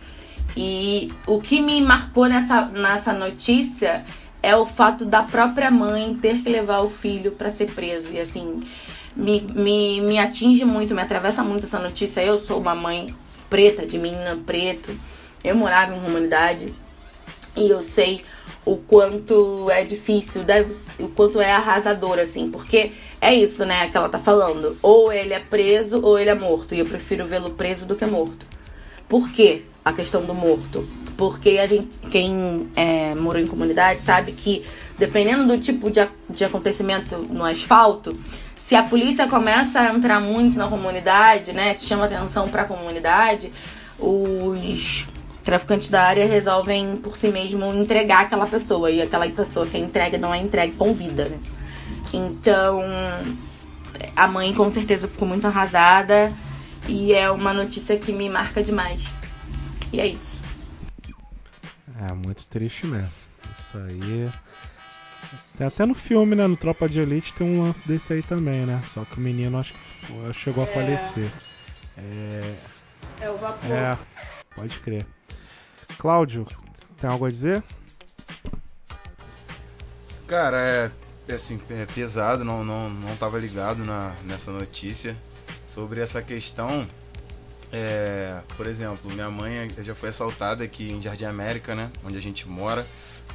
E 0.56 1.12
o 1.28 1.40
que 1.40 1.62
me 1.62 1.82
marcou 1.82 2.28
nessa, 2.28 2.66
nessa 2.66 3.14
notícia 3.14 4.06
é 4.42 4.56
o 4.56 4.66
fato 4.66 5.06
da 5.06 5.24
própria 5.24 5.70
mãe 5.70 6.14
ter 6.16 6.42
que 6.42 6.50
levar 6.50 6.82
o 6.82 6.90
filho 6.90 7.32
para 7.32 7.50
ser 7.50 7.72
preso. 7.72 8.12
E 8.12 8.20
assim, 8.20 8.64
me, 9.16 9.42
me, 9.42 10.02
me 10.02 10.20
atinge 10.20 10.66
muito, 10.66 10.96
me 10.96 11.02
atravessa 11.02 11.44
muito 11.44 11.66
essa 11.66 11.80
notícia. 11.80 12.22
Eu 12.22 12.38
sou 12.38 12.60
uma 12.60 12.76
mãe 12.76 13.14
preta, 13.50 13.86
de 13.86 13.98
menina 13.98 14.38
preto. 14.46 14.96
Eu 15.44 15.56
morava 15.56 15.96
em 15.96 16.00
comunidade 16.00 16.74
e 17.56 17.70
eu 17.70 17.82
sei 17.82 18.24
o 18.66 18.78
quanto 18.78 19.70
é 19.72 19.84
difícil, 19.84 20.44
deve, 20.44 20.76
o 21.00 21.08
quanto 21.08 21.40
é 21.40 21.52
arrasador, 21.52 22.20
assim, 22.20 22.52
porque 22.52 22.92
é 23.22 23.34
isso, 23.34 23.66
né, 23.66 23.90
que 23.90 23.98
ela 23.98 24.10
tá 24.10 24.20
falando. 24.20 24.78
Ou 24.82 25.12
ele 25.12 25.34
é 25.34 25.40
preso 25.40 26.02
ou 26.02 26.20
ele 26.20 26.30
é 26.30 26.36
morto. 26.36 26.76
E 26.76 26.80
eu 26.80 26.86
prefiro 26.86 27.26
vê-lo 27.26 27.52
preso 27.52 27.86
do 27.86 27.96
que 27.96 28.06
morto. 28.06 28.46
Por 29.08 29.30
quê? 29.32 29.64
A 29.84 29.92
questão 29.92 30.24
do 30.24 30.34
morto. 30.34 30.88
Porque 31.18 31.58
a 31.58 31.66
gente, 31.66 31.98
quem 32.10 32.70
é, 32.76 33.16
morou 33.16 33.42
em 33.42 33.48
comunidade 33.48 34.02
sabe 34.06 34.34
que 34.34 34.64
dependendo 34.98 35.48
do 35.48 35.58
tipo 35.58 35.90
de, 35.90 36.08
de 36.30 36.46
acontecimento 36.46 37.18
no 37.18 37.44
asfalto, 37.44 38.18
se 38.70 38.76
a 38.76 38.84
polícia 38.84 39.28
começa 39.28 39.80
a 39.80 39.96
entrar 39.96 40.20
muito 40.20 40.56
na 40.56 40.68
comunidade, 40.68 41.54
né, 41.54 41.74
se 41.74 41.88
chama 41.88 42.06
atenção 42.06 42.48
para 42.50 42.62
a 42.62 42.66
comunidade, 42.66 43.52
os 43.98 45.08
traficantes 45.44 45.90
da 45.90 46.04
área 46.04 46.28
resolvem 46.28 46.98
por 46.98 47.18
si 47.18 47.30
mesmo 47.30 47.66
entregar 47.74 48.26
aquela 48.26 48.46
pessoa 48.46 48.92
e 48.92 49.02
aquela 49.02 49.28
pessoa 49.32 49.66
que 49.66 49.76
é 49.76 49.80
entregue 49.80 50.20
não 50.20 50.32
é 50.32 50.38
entregue 50.38 50.76
com 50.76 50.94
vida, 50.94 51.30
né? 51.30 51.40
Então, 52.14 52.84
a 54.16 54.28
mãe 54.28 54.54
com 54.54 54.70
certeza 54.70 55.08
ficou 55.08 55.28
muito 55.28 55.48
arrasada 55.48 56.32
e 56.88 57.12
é 57.12 57.32
uma 57.32 57.52
notícia 57.52 57.98
que 57.98 58.14
me 58.14 58.30
marca 58.30 58.62
demais. 58.62 59.12
E 59.92 60.00
é 60.00 60.06
isso. 60.06 60.40
É 62.08 62.14
muito 62.14 62.48
triste 62.48 62.86
mesmo. 62.86 63.10
Isso 63.52 63.76
aí. 63.80 64.30
Tem 65.60 65.68
até 65.68 65.86
no 65.86 65.94
filme, 65.94 66.38
né? 66.38 66.48
No 66.48 66.56
Tropa 66.56 66.88
de 66.88 67.02
Elite 67.02 67.34
tem 67.34 67.46
um 67.46 67.62
lance 67.62 67.86
desse 67.86 68.14
aí 68.14 68.24
também, 68.24 68.66
né? 68.66 68.82
Só 68.88 69.04
que 69.04 69.18
o 69.18 69.20
menino 69.20 69.60
acho 69.60 69.74
que 69.74 70.34
chegou 70.34 70.64
a 70.64 70.68
É. 70.68 70.74
falecer. 70.74 71.30
É. 71.98 72.56
É 73.20 73.30
o 73.30 73.38
vapor. 73.38 73.70
É, 73.70 73.98
pode 74.56 74.80
crer. 74.80 75.06
Cláudio, 75.98 76.46
tem 76.98 77.10
algo 77.10 77.26
a 77.26 77.30
dizer? 77.30 77.62
Cara, 80.28 80.62
é, 80.62 80.92
é 81.28 81.34
assim, 81.36 81.60
é 81.70 81.86
pesado, 81.88 82.46
não, 82.46 82.64
não, 82.64 82.90
não 82.90 83.18
tava 83.18 83.38
ligado 83.38 83.84
na, 83.84 84.16
nessa 84.24 84.52
notícia 84.54 85.14
sobre 85.68 86.00
essa 86.00 86.22
questão. 86.22 86.88
É, 87.70 88.42
por 88.56 88.66
exemplo, 88.66 89.12
minha 89.12 89.30
mãe 89.30 89.70
já 89.80 89.94
foi 89.94 90.08
assaltada 90.08 90.64
aqui 90.64 90.90
em 90.90 91.02
Jardim 91.02 91.26
América, 91.26 91.76
né? 91.76 91.92
Onde 92.06 92.18
a 92.18 92.22
gente 92.22 92.48
mora, 92.48 92.88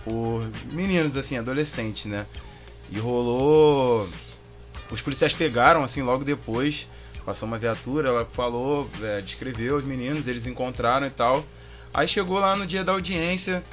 por 0.02 0.48
meninos, 0.72 1.16
assim, 1.16 1.36
adolescentes, 1.36 2.06
né? 2.06 2.26
E 2.90 2.98
rolou. 2.98 4.08
Os 4.90 5.00
policiais 5.00 5.32
pegaram, 5.32 5.84
assim, 5.84 6.02
logo 6.02 6.24
depois. 6.24 6.88
Passou 7.24 7.46
uma 7.48 7.58
viatura, 7.58 8.08
ela 8.08 8.24
falou, 8.26 8.88
é, 9.02 9.20
descreveu 9.22 9.78
os 9.78 9.84
meninos, 9.84 10.28
eles 10.28 10.46
encontraram 10.46 11.06
e 11.06 11.10
tal. 11.10 11.44
Aí 11.92 12.06
chegou 12.06 12.38
lá 12.38 12.54
no 12.54 12.66
dia 12.66 12.84
da 12.84 12.92
audiência, 12.92 13.64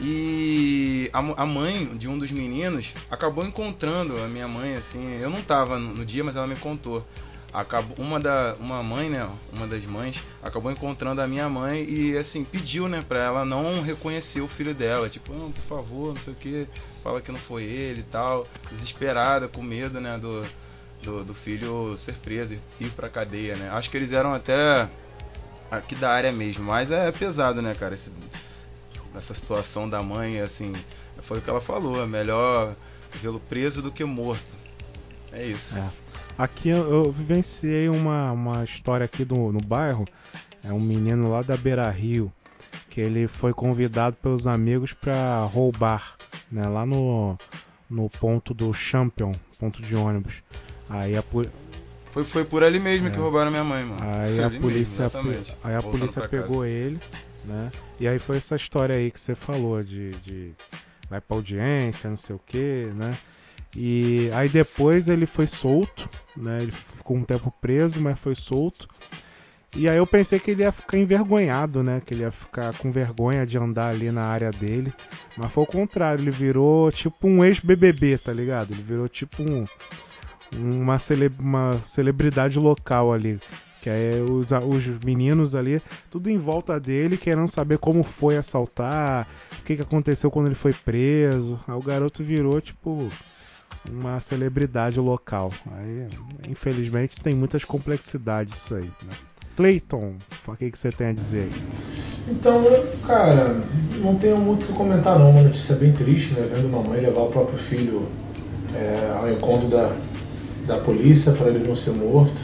e 0.00 1.08
a, 1.12 1.18
a 1.18 1.46
mãe 1.46 1.86
de 1.96 2.06
um 2.06 2.18
dos 2.18 2.30
meninos 2.30 2.92
acabou 3.10 3.44
encontrando 3.46 4.22
a 4.22 4.28
minha 4.28 4.46
mãe, 4.46 4.76
assim. 4.76 5.18
Eu 5.18 5.30
não 5.30 5.42
tava 5.42 5.78
no, 5.78 5.94
no 5.94 6.04
dia, 6.04 6.22
mas 6.22 6.36
ela 6.36 6.46
me 6.46 6.56
contou. 6.56 7.06
Acabou, 7.56 7.96
uma, 7.96 8.20
da, 8.20 8.54
uma 8.60 8.82
mãe, 8.82 9.08
né? 9.08 9.26
Uma 9.50 9.66
das 9.66 9.82
mães 9.86 10.22
acabou 10.42 10.70
encontrando 10.70 11.22
a 11.22 11.26
minha 11.26 11.48
mãe 11.48 11.82
e, 11.88 12.14
assim, 12.18 12.44
pediu, 12.44 12.86
né? 12.86 13.02
Pra 13.08 13.18
ela 13.18 13.46
não 13.46 13.80
reconhecer 13.80 14.42
o 14.42 14.48
filho 14.48 14.74
dela. 14.74 15.08
Tipo, 15.08 15.32
não, 15.32 15.50
por 15.50 15.62
favor, 15.62 16.14
não 16.14 16.20
sei 16.20 16.34
o 16.34 16.36
que. 16.36 16.66
Fala 17.02 17.22
que 17.22 17.32
não 17.32 17.38
foi 17.38 17.62
ele 17.62 18.00
e 18.00 18.02
tal. 18.02 18.46
Desesperada, 18.70 19.48
com 19.48 19.62
medo, 19.62 20.02
né? 20.02 20.18
Do, 20.18 20.46
do, 21.02 21.24
do 21.24 21.34
filho 21.34 21.96
ser 21.96 22.16
preso 22.16 22.60
e 22.78 22.84
ir 22.84 22.90
pra 22.90 23.08
cadeia, 23.08 23.56
né? 23.56 23.70
Acho 23.70 23.90
que 23.90 23.96
eles 23.96 24.12
eram 24.12 24.34
até 24.34 24.86
aqui 25.70 25.94
da 25.94 26.10
área 26.10 26.30
mesmo. 26.32 26.62
Mas 26.62 26.90
é 26.90 27.10
pesado, 27.10 27.62
né, 27.62 27.74
cara? 27.74 27.94
Esse, 27.94 28.12
nessa 29.14 29.32
situação 29.32 29.88
da 29.88 30.02
mãe, 30.02 30.40
assim, 30.40 30.74
foi 31.22 31.38
o 31.38 31.40
que 31.40 31.48
ela 31.48 31.62
falou, 31.62 32.02
é 32.02 32.06
melhor 32.06 32.76
vê-lo 33.14 33.40
preso 33.40 33.80
do 33.80 33.90
que 33.90 34.04
morto. 34.04 34.54
É 35.32 35.42
isso. 35.42 35.78
É. 35.78 35.90
Aqui 36.38 36.68
eu, 36.68 36.90
eu 36.90 37.10
vivenciei 37.12 37.88
uma, 37.88 38.30
uma 38.32 38.64
história 38.64 39.04
aqui 39.04 39.24
do, 39.24 39.52
no 39.52 39.60
bairro. 39.60 40.06
É 40.64 40.72
um 40.72 40.80
menino 40.80 41.30
lá 41.30 41.42
da 41.42 41.56
Beira 41.56 41.88
Rio 41.90 42.32
que 42.90 43.00
ele 43.00 43.26
foi 43.28 43.52
convidado 43.52 44.16
pelos 44.16 44.46
amigos 44.46 44.92
para 44.92 45.40
roubar, 45.44 46.16
né? 46.50 46.66
Lá 46.66 46.84
no, 46.84 47.36
no 47.88 48.08
ponto 48.10 48.52
do 48.52 48.72
Champion, 48.72 49.32
ponto 49.58 49.80
de 49.82 49.94
ônibus. 49.94 50.42
Aí 50.88 51.16
a 51.16 51.22
po- 51.22 51.46
Foi, 52.10 52.24
foi 52.24 52.44
por 52.44 52.62
ali 52.62 52.80
mesmo 52.80 53.08
É. 53.08 53.10
que 53.10 53.18
roubaram 53.18 53.50
minha 53.50 53.64
mãe, 53.64 53.84
mano. 53.84 54.00
Aí 54.02 54.36
Foi 54.36 54.44
a 54.44 54.50
polícia, 54.60 55.10
mesmo, 55.22 55.54
aí 55.62 55.74
a 55.74 55.80
Voltando 55.80 55.90
polícia 56.00 56.22
pra 56.22 56.28
casa. 56.30 56.42
pegou 56.42 56.64
ele, 56.64 56.98
né? 57.44 57.70
E 58.00 58.08
aí 58.08 58.18
foi 58.18 58.36
essa 58.38 58.56
história 58.56 58.94
aí 58.96 59.10
que 59.10 59.20
você 59.20 59.34
falou 59.34 59.82
de, 59.82 60.10
de 60.12 60.52
vai 61.08 61.20
pra 61.20 61.36
audiência, 61.36 62.08
não 62.10 62.16
sei 62.16 62.34
o 62.36 62.40
que, 62.44 62.90
né? 62.94 63.16
E 63.74 64.30
aí 64.32 64.48
depois 64.48 65.08
ele 65.08 65.26
foi 65.26 65.46
solto, 65.46 66.08
né? 66.36 66.62
Ele 66.62 66.72
ficou 66.72 67.16
um 67.16 67.24
tempo 67.24 67.52
preso, 67.60 68.00
mas 68.00 68.18
foi 68.18 68.34
solto. 68.34 68.88
E 69.74 69.90
aí 69.90 69.98
eu 69.98 70.06
pensei 70.06 70.38
que 70.38 70.52
ele 70.52 70.62
ia 70.62 70.72
ficar 70.72 70.96
envergonhado, 70.96 71.82
né? 71.82 72.00
Que 72.04 72.14
ele 72.14 72.22
ia 72.22 72.30
ficar 72.30 72.72
com 72.78 72.90
vergonha 72.90 73.46
de 73.46 73.58
andar 73.58 73.90
ali 73.90 74.10
na 74.10 74.22
área 74.22 74.50
dele. 74.50 74.90
Mas 75.36 75.52
foi 75.52 75.64
o 75.64 75.66
contrário, 75.66 76.22
ele 76.22 76.30
virou 76.30 76.90
tipo 76.90 77.28
um 77.28 77.44
ex-BBB, 77.44 78.16
tá 78.16 78.32
ligado? 78.32 78.72
Ele 78.72 78.82
virou 78.82 79.06
tipo 79.06 79.42
um, 79.42 79.66
uma, 80.54 80.98
cele 80.98 81.30
uma 81.38 81.78
celebridade 81.82 82.58
local 82.58 83.12
ali. 83.12 83.38
Que 83.82 83.90
aí 83.90 84.22
os, 84.22 84.50
os 84.50 84.86
meninos 85.04 85.54
ali, 85.54 85.82
tudo 86.10 86.30
em 86.30 86.38
volta 86.38 86.80
dele, 86.80 87.18
querendo 87.18 87.46
saber 87.46 87.76
como 87.76 88.02
foi 88.02 88.38
assaltar, 88.38 89.28
o 89.60 89.62
que, 89.62 89.76
que 89.76 89.82
aconteceu 89.82 90.30
quando 90.30 90.46
ele 90.46 90.54
foi 90.54 90.72
preso. 90.72 91.60
Aí 91.68 91.74
o 91.74 91.82
garoto 91.82 92.24
virou 92.24 92.62
tipo 92.62 93.10
uma 93.90 94.20
celebridade 94.20 94.98
local. 95.00 95.52
Aí, 95.72 96.06
infelizmente, 96.48 97.20
tem 97.20 97.34
muitas 97.34 97.64
complexidades 97.64 98.54
isso 98.54 98.74
aí. 98.74 98.84
Né? 98.84 99.16
Clayton, 99.56 100.14
o 100.46 100.54
que, 100.54 100.70
que 100.70 100.78
você 100.78 100.92
tem 100.92 101.08
a 101.08 101.12
dizer? 101.12 101.48
Então, 102.28 102.62
cara, 103.06 103.62
não 104.02 104.16
tenho 104.16 104.36
muito 104.36 104.64
o 104.64 104.66
que 104.66 104.72
comentar 104.74 105.18
não. 105.18 105.30
Uma 105.30 105.42
notícia 105.42 105.74
bem 105.74 105.92
triste, 105.92 106.34
né? 106.34 106.48
Vendo 106.54 106.68
uma 106.68 106.82
mãe 106.82 107.00
levar 107.00 107.22
o 107.22 107.28
próprio 107.28 107.58
filho 107.58 108.06
é, 108.74 109.16
ao 109.16 109.32
encontro 109.32 109.68
da, 109.68 109.96
da 110.66 110.78
polícia 110.78 111.32
para 111.32 111.48
ele 111.48 111.66
não 111.66 111.74
ser 111.74 111.92
morto. 111.92 112.34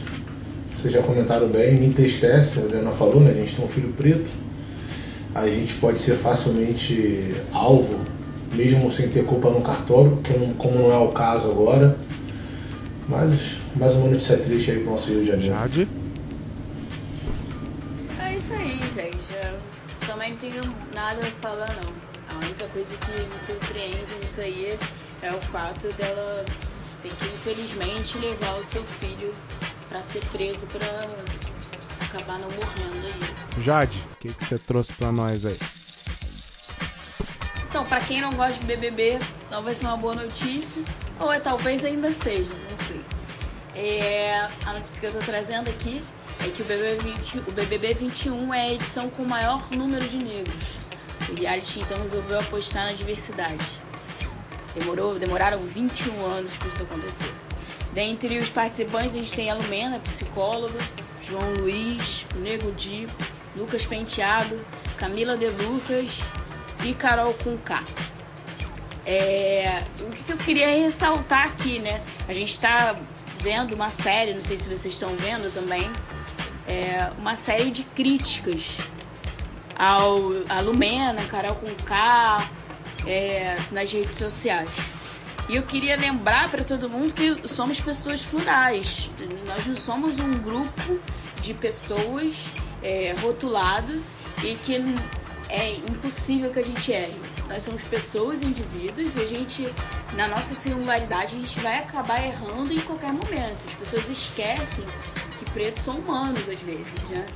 Vocês 0.75 0.91
já 0.91 1.03
comentaram 1.03 1.47
bem, 1.47 1.79
me 1.79 1.85
entristece, 1.85 2.59
a 2.59 2.63
Adriana 2.63 2.91
falou, 2.91 3.21
né? 3.21 3.31
A 3.31 3.35
gente 3.35 3.55
tem 3.55 3.63
um 3.63 3.69
filho 3.69 3.93
preto. 3.93 4.29
A 5.35 5.47
gente 5.47 5.75
pode 5.75 5.99
ser 5.99 6.15
facilmente 6.15 7.35
alvo 7.51 7.99
mesmo 8.53 8.89
sem 8.91 9.09
ter 9.09 9.25
culpa 9.25 9.49
no 9.49 9.61
cartório, 9.61 10.17
que 10.17 10.37
não, 10.37 10.53
como 10.53 10.75
não 10.75 10.91
é 10.91 10.97
o 10.97 11.11
caso 11.11 11.49
agora. 11.49 11.97
Mas 13.07 13.57
mais 13.75 13.95
uma 13.95 14.07
notícia 14.07 14.37
triste 14.37 14.71
aí 14.71 14.79
pro 14.79 14.91
nosso 14.91 15.09
Rio 15.09 15.21
de 15.21 15.27
Janeiro. 15.27 15.53
Jade? 15.53 15.87
É 18.19 18.35
isso 18.35 18.53
aí, 18.53 18.79
gente. 18.95 19.17
Eu 19.43 20.07
também 20.07 20.31
não 20.31 20.37
tenho 20.37 20.61
nada 20.93 21.19
a 21.19 21.31
falar 21.41 21.75
não. 21.83 21.93
A 22.35 22.45
única 22.45 22.65
coisa 22.67 22.95
que 22.95 23.11
me 23.11 23.39
surpreende 23.39 24.15
nisso 24.21 24.41
aí 24.41 24.77
é 25.21 25.31
o 25.31 25.39
fato 25.39 25.87
dela 25.93 26.45
ter 27.01 27.09
que 27.09 27.25
infelizmente 27.25 28.17
levar 28.17 28.55
o 28.55 28.65
seu 28.65 28.83
filho 28.83 29.33
para 29.89 30.01
ser 30.01 30.21
preso 30.31 30.65
para 30.67 30.87
acabar 32.05 32.39
não 32.39 32.49
morrendo 32.51 33.05
aí. 33.05 33.63
Jade, 33.63 34.01
o 34.13 34.19
que, 34.19 34.33
que 34.33 34.45
você 34.45 34.57
trouxe 34.57 34.93
para 34.93 35.11
nós 35.11 35.45
aí? 35.45 35.57
Então, 37.73 37.83
para 37.85 38.01
quem 38.01 38.21
não 38.21 38.31
gosta 38.33 38.59
de 38.59 38.67
BBB, 38.67 39.17
talvez 39.49 39.79
seja 39.79 39.89
uma 39.89 39.97
boa 39.97 40.13
notícia, 40.13 40.83
ou 41.19 41.33
é, 41.33 41.39
talvez 41.39 41.83
ainda 41.83 42.11
seja, 42.11 42.53
não 42.69 42.85
sei. 42.85 43.01
É, 43.73 44.47
a 44.63 44.73
notícia 44.73 44.99
que 44.99 45.07
eu 45.07 45.09
estou 45.09 45.25
trazendo 45.25 45.67
aqui 45.71 45.99
é 46.45 46.49
que 46.51 46.61
o 46.61 46.65
BBB, 46.65 47.01
20, 47.01 47.37
o 47.39 47.51
BBB 47.51 47.93
21 47.95 48.53
é 48.53 48.61
a 48.61 48.73
edição 48.73 49.09
com 49.09 49.23
o 49.23 49.27
maior 49.27 49.71
número 49.71 50.07
de 50.07 50.17
negros. 50.17 50.63
O 51.27 51.33
reality 51.33 51.79
então 51.79 51.99
resolveu 51.99 52.41
apostar 52.41 52.85
na 52.85 52.93
diversidade. 52.93 53.65
Demorou, 54.75 55.17
demoraram 55.17 55.57
21 55.63 56.25
anos 56.27 56.55
para 56.55 56.67
isso 56.67 56.83
acontecer. 56.83 57.33
Dentre 57.91 58.37
os 58.37 58.51
participantes 58.51 59.15
a 59.15 59.17
gente 59.17 59.33
tem 59.33 59.49
a 59.49 59.55
Lumena, 59.55 59.97
psicóloga, 59.97 60.77
João 61.27 61.55
Luiz, 61.55 62.27
o 62.35 62.37
Nego 62.37 62.71
Di, 62.73 63.07
Lucas 63.55 63.83
Penteado, 63.83 64.63
Camila 64.95 65.35
De 65.35 65.49
Lucas, 65.49 66.21
e 66.83 66.93
Carol 66.93 67.33
com 67.35 67.57
K. 67.57 67.83
É, 69.05 69.83
o 70.01 70.11
que 70.11 70.31
eu 70.31 70.37
queria 70.37 70.67
ressaltar 70.67 71.47
aqui, 71.47 71.79
né? 71.79 72.01
A 72.27 72.33
gente 72.33 72.49
está 72.49 72.95
vendo 73.39 73.75
uma 73.75 73.89
série, 73.89 74.33
não 74.33 74.41
sei 74.41 74.57
se 74.57 74.69
vocês 74.69 74.93
estão 74.93 75.15
vendo 75.15 75.53
também, 75.53 75.89
é, 76.67 77.09
uma 77.17 77.35
série 77.35 77.71
de 77.71 77.83
críticas 77.83 78.77
ao 79.77 80.31
a 80.49 80.61
Lumena, 80.61 81.21
Carol 81.25 81.55
com 81.55 81.73
K, 81.83 82.49
é, 83.05 83.57
nas 83.71 83.91
redes 83.91 84.17
sociais. 84.17 84.69
E 85.49 85.57
eu 85.57 85.63
queria 85.63 85.97
lembrar 85.97 86.49
para 86.49 86.63
todo 86.63 86.89
mundo 86.89 87.13
que 87.13 87.47
somos 87.47 87.79
pessoas 87.81 88.23
plurais. 88.23 89.09
Nós 89.45 89.67
não 89.67 89.75
somos 89.75 90.17
um 90.19 90.31
grupo 90.31 90.99
de 91.41 91.53
pessoas 91.53 92.45
é, 92.81 93.13
rotulado 93.21 94.01
e 94.41 94.55
que 94.55 94.81
é 95.53 95.75
impossível 95.75 96.51
que 96.51 96.59
a 96.59 96.63
gente 96.63 96.91
erre. 96.91 97.21
Nós 97.47 97.61
somos 97.61 97.83
pessoas, 97.83 98.41
indivíduos, 98.41 99.15
e 99.15 99.21
a 99.21 99.25
gente, 99.27 99.73
na 100.15 100.27
nossa 100.27 100.55
singularidade, 100.55 101.35
a 101.35 101.39
gente 101.39 101.59
vai 101.59 101.77
acabar 101.77 102.25
errando 102.25 102.73
em 102.73 102.79
qualquer 102.81 103.13
momento. 103.13 103.57
As 103.67 103.73
pessoas 103.75 104.09
esquecem 104.09 104.83
que 105.37 105.45
pretos 105.51 105.83
são 105.83 105.99
humanos 105.99 106.49
às 106.49 106.59
vezes, 106.59 107.09
né? 107.11 107.27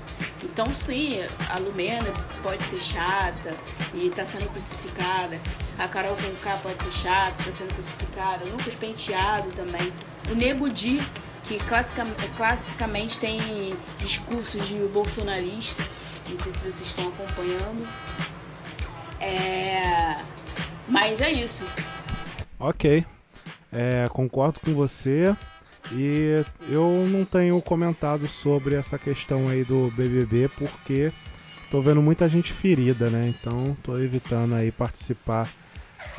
Então, 0.44 0.74
sim, 0.74 1.20
a 1.52 1.60
Lumena 1.60 2.12
pode 2.42 2.64
ser 2.64 2.82
chata 2.82 3.56
e 3.94 4.08
está 4.08 4.26
sendo 4.26 4.50
crucificada. 4.50 5.40
A 5.78 5.88
Carol 5.88 6.16
Conká 6.16 6.58
pode 6.58 6.84
ser 6.86 6.92
chata, 6.92 7.36
está 7.42 7.52
sendo 7.52 7.74
crucificada. 7.76 8.46
O 8.46 8.50
Lucas 8.50 8.76
Penteado 8.76 9.52
também. 9.52 9.94
O 10.32 10.36
Nego 10.36 10.70
Di, 10.72 11.00
que 11.44 11.60
classicamente 12.36 13.20
tem 13.20 13.40
discursos 14.00 14.68
de 14.68 14.76
bolsonarista 14.88 15.84
não 16.30 16.40
sei 16.40 16.52
se 16.52 16.60
vocês 16.60 16.82
estão 16.82 17.08
acompanhando. 17.10 17.88
É... 19.20 20.16
Mas 20.88 21.22
é 21.22 21.32
isso. 21.32 21.66
Ok. 22.60 23.06
É, 23.72 24.08
concordo 24.10 24.60
com 24.60 24.74
você. 24.74 25.36
E 25.92 26.44
eu 26.70 27.06
não 27.08 27.24
tenho 27.24 27.62
comentado 27.62 28.28
sobre 28.28 28.76
essa 28.76 28.98
questão 28.98 29.48
aí 29.48 29.64
do 29.64 29.92
BBB 29.92 30.50
porque 30.50 31.14
tô 31.72 31.82
vendo 31.82 32.02
muita 32.02 32.28
gente 32.28 32.52
ferida, 32.52 33.10
né? 33.10 33.28
Então 33.28 33.76
tô 33.84 33.98
evitando 33.98 34.56
aí 34.56 34.72
participar 34.72 35.50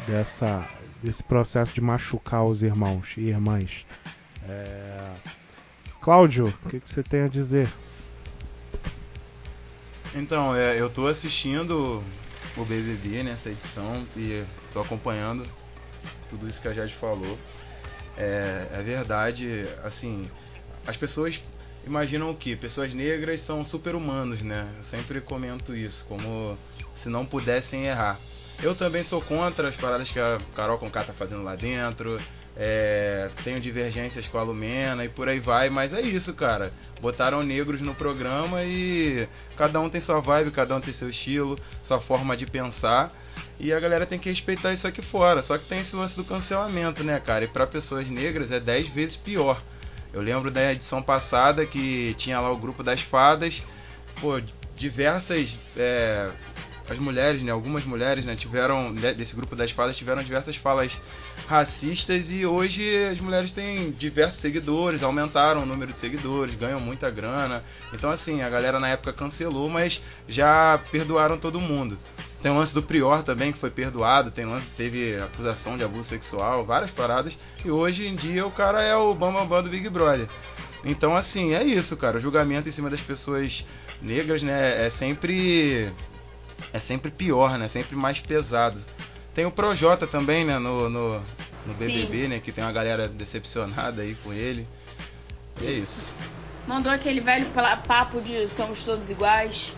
dessa 0.07 0.67
desse 1.03 1.23
processo 1.23 1.73
de 1.73 1.81
machucar 1.81 2.45
os 2.45 2.63
irmãos 2.63 3.15
e 3.17 3.23
irmãs. 3.23 3.85
É... 4.49 5.13
Cláudio, 6.01 6.47
o 6.65 6.69
que, 6.71 6.81
que 6.81 6.89
você 6.89 7.03
tem 7.03 7.23
a 7.23 7.29
dizer? 7.29 7.69
Então, 10.15 10.55
é, 10.55 10.81
eu 10.81 10.89
tô 10.89 11.07
assistindo 11.07 12.03
o 12.57 12.65
BBB 12.65 13.23
nessa 13.23 13.51
edição 13.51 14.07
e 14.17 14.45
tô 14.73 14.81
acompanhando 14.81 15.47
tudo 16.29 16.49
isso 16.49 16.61
que 16.61 16.69
a 16.69 16.75
Jade 16.75 16.95
falou. 16.95 17.39
É, 18.17 18.69
é 18.73 18.83
verdade, 18.83 19.67
assim, 19.85 20.29
as 20.87 20.97
pessoas 20.97 21.41
imaginam 21.87 22.31
o 22.31 22.35
que? 22.35 22.57
Pessoas 22.57 22.93
negras 22.93 23.41
são 23.41 23.65
super-humanos, 23.65 24.43
né? 24.43 24.69
Eu 24.77 24.85
sempre 24.85 25.21
comento 25.21 25.75
isso, 25.75 26.05
como 26.07 26.59
se 26.95 27.09
não 27.09 27.25
pudessem 27.25 27.87
errar. 27.87 28.19
Eu 28.63 28.75
também 28.75 29.05
sou 29.05 29.23
contra 29.23 29.69
as 29.69 29.77
paradas 29.77 30.11
que 30.11 30.19
a 30.19 30.39
Carol 30.55 30.79
Conká 30.79 31.05
tá 31.05 31.13
fazendo 31.13 31.45
lá 31.45 31.55
dentro. 31.55 32.21
É, 32.61 33.31
tenho 33.45 33.61
divergências 33.61 34.27
com 34.27 34.37
a 34.37 34.43
Lumena 34.43 35.05
e 35.05 35.09
por 35.09 35.29
aí 35.29 35.39
vai, 35.39 35.71
mas 35.71 35.93
é 35.93 36.01
isso, 36.01 36.35
cara. 36.35 36.73
Botaram 37.01 37.41
negros 37.45 37.81
no 37.81 37.95
programa 37.95 38.65
e 38.65 39.29
cada 39.57 39.81
um 39.81 39.89
tem 39.89 40.01
sua 40.01 40.21
vibe, 40.21 40.51
cada 40.51 40.75
um 40.75 40.81
tem 40.81 40.93
seu 40.93 41.09
estilo, 41.09 41.57
sua 41.85 42.01
forma 42.01 42.37
de 42.37 42.47
pensar. 42.47 43.15
E 43.61 43.73
a 43.73 43.79
galera 43.79 44.05
tem 44.05 44.19
que 44.19 44.29
respeitar 44.29 44.73
isso 44.73 44.89
aqui 44.89 45.01
fora. 45.01 45.41
Só 45.41 45.57
que 45.57 45.67
tem 45.67 45.81
esse 45.81 45.95
lance 45.95 46.17
do 46.17 46.25
cancelamento, 46.25 47.05
né, 47.05 47.21
cara? 47.21 47.45
E 47.45 47.49
para 47.49 47.65
pessoas 47.65 48.11
negras 48.11 48.51
é 48.51 48.59
10 48.59 48.89
vezes 48.89 49.17
pior. 49.17 49.63
Eu 50.13 50.21
lembro 50.21 50.51
da 50.51 50.73
edição 50.73 51.01
passada 51.01 51.65
que 51.65 52.13
tinha 52.19 52.41
lá 52.41 52.51
o 52.51 52.57
grupo 52.57 52.83
das 52.83 53.01
fadas. 53.01 53.63
Pô, 54.21 54.41
diversas 54.77 55.59
é, 55.77 56.31
as 56.91 56.99
mulheres, 56.99 57.43
né, 57.43 57.53
algumas 57.53 57.85
mulheres, 57.85 58.25
né, 58.25 58.35
tiveram 58.35 58.93
desse 58.93 59.37
grupo 59.37 59.55
das 59.55 59.71
fadas 59.71 59.97
tiveram 59.97 60.23
diversas 60.23 60.57
falas 60.57 61.01
racistas 61.47 62.31
e 62.31 62.47
hoje 62.47 63.07
as 63.07 63.21
mulheres 63.21 63.53
têm 63.53 63.91
diversos 63.91 64.41
seguidores, 64.41 65.03
aumentaram 65.03 65.63
o 65.63 65.67
número 65.67 65.93
de 65.93 65.99
seguidores, 65.99 66.55
ganham 66.55 66.81
muita 66.81 67.11
grana. 67.11 67.63
Então 67.93 68.11
assim, 68.11 68.43
a 68.43 68.49
galera 68.49 68.81
na 68.81 68.89
época 68.89 69.13
cancelou, 69.13 69.69
mas 69.69 70.01
já 70.27 70.81
perdoaram 70.91 71.37
todo 71.37 71.61
mundo. 71.61 71.99
Tem 72.41 72.53
o 72.53 72.55
lance 72.55 72.73
do 72.73 72.83
Prior 72.83 73.23
também 73.23 73.53
que 73.53 73.59
foi 73.59 73.71
perdoado, 73.71 74.31
tem 74.31 74.45
lance 74.45 74.67
teve 74.77 75.17
acusação 75.21 75.77
de 75.77 75.83
abuso 75.83 76.09
sexual, 76.09 76.65
várias 76.65 76.91
paradas. 76.91 77.37
E 77.65 77.71
hoje 77.71 78.07
em 78.07 78.15
dia 78.15 78.47
o 78.47 78.51
cara 78.51 78.81
é 78.81 78.95
o 78.97 79.13
bambambam 79.13 79.47
bam, 79.47 79.57
bam 79.57 79.63
do 79.65 79.71
Big 79.71 79.89
Brother. 79.89 80.29
Então 80.85 81.17
assim, 81.17 81.55
é 81.55 81.65
isso, 81.65 81.97
cara. 81.97 82.19
O 82.19 82.21
julgamento 82.21 82.69
em 82.69 82.73
cima 82.73 82.89
das 82.89 83.01
pessoas 83.01 83.67
negras, 84.01 84.43
né, 84.43 84.87
é 84.87 84.91
sempre 84.91 85.91
é 86.73 86.79
sempre 86.79 87.11
pior, 87.11 87.59
né? 87.59 87.69
Sempre 87.69 87.97
mais 87.97 88.19
pesado. 88.21 88.79
Tem 89.35 89.45
o 89.47 89.51
Projota 89.51 90.07
também, 90.07 90.45
né? 90.45 90.59
No, 90.59 90.89
no, 90.89 91.15
no 91.67 91.75
BBB, 91.75 92.23
Sim. 92.23 92.29
né? 92.29 92.41
Que 92.41 92.51
tem 92.53 92.65
uma 92.65 92.73
galera 92.73 93.07
decepcionada 93.09 94.03
aí 94.03 94.17
com 94.25 94.33
ele. 94.33 94.67
E 95.61 95.67
é 95.67 95.71
isso. 95.71 96.09
Mandou 96.67 96.93
aquele 96.93 97.21
velho 97.21 97.47
papo 97.87 98.21
de 98.21 98.47
somos 98.49 98.85
todos 98.85 99.09
iguais. 99.11 99.73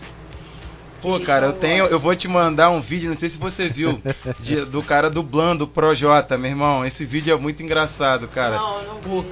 Pô, 1.01 1.19
cara, 1.19 1.47
eu 1.47 1.53
tenho. 1.53 1.85
Eu 1.85 1.99
vou 1.99 2.15
te 2.15 2.27
mandar 2.27 2.69
um 2.69 2.79
vídeo, 2.79 3.09
não 3.09 3.17
sei 3.17 3.29
se 3.29 3.37
você 3.37 3.67
viu, 3.67 3.99
de- 4.39 4.65
do 4.65 4.83
cara 4.83 5.09
dublando 5.09 5.63
o 5.63 5.67
Projota, 5.67 6.37
meu 6.37 6.51
irmão. 6.51 6.85
Esse 6.85 7.05
vídeo 7.05 7.33
é 7.33 7.39
muito 7.39 7.63
engraçado, 7.63 8.27
cara. 8.27 8.57
Não, 8.57 8.83
não 8.85 8.95
Pô, 9.01 9.25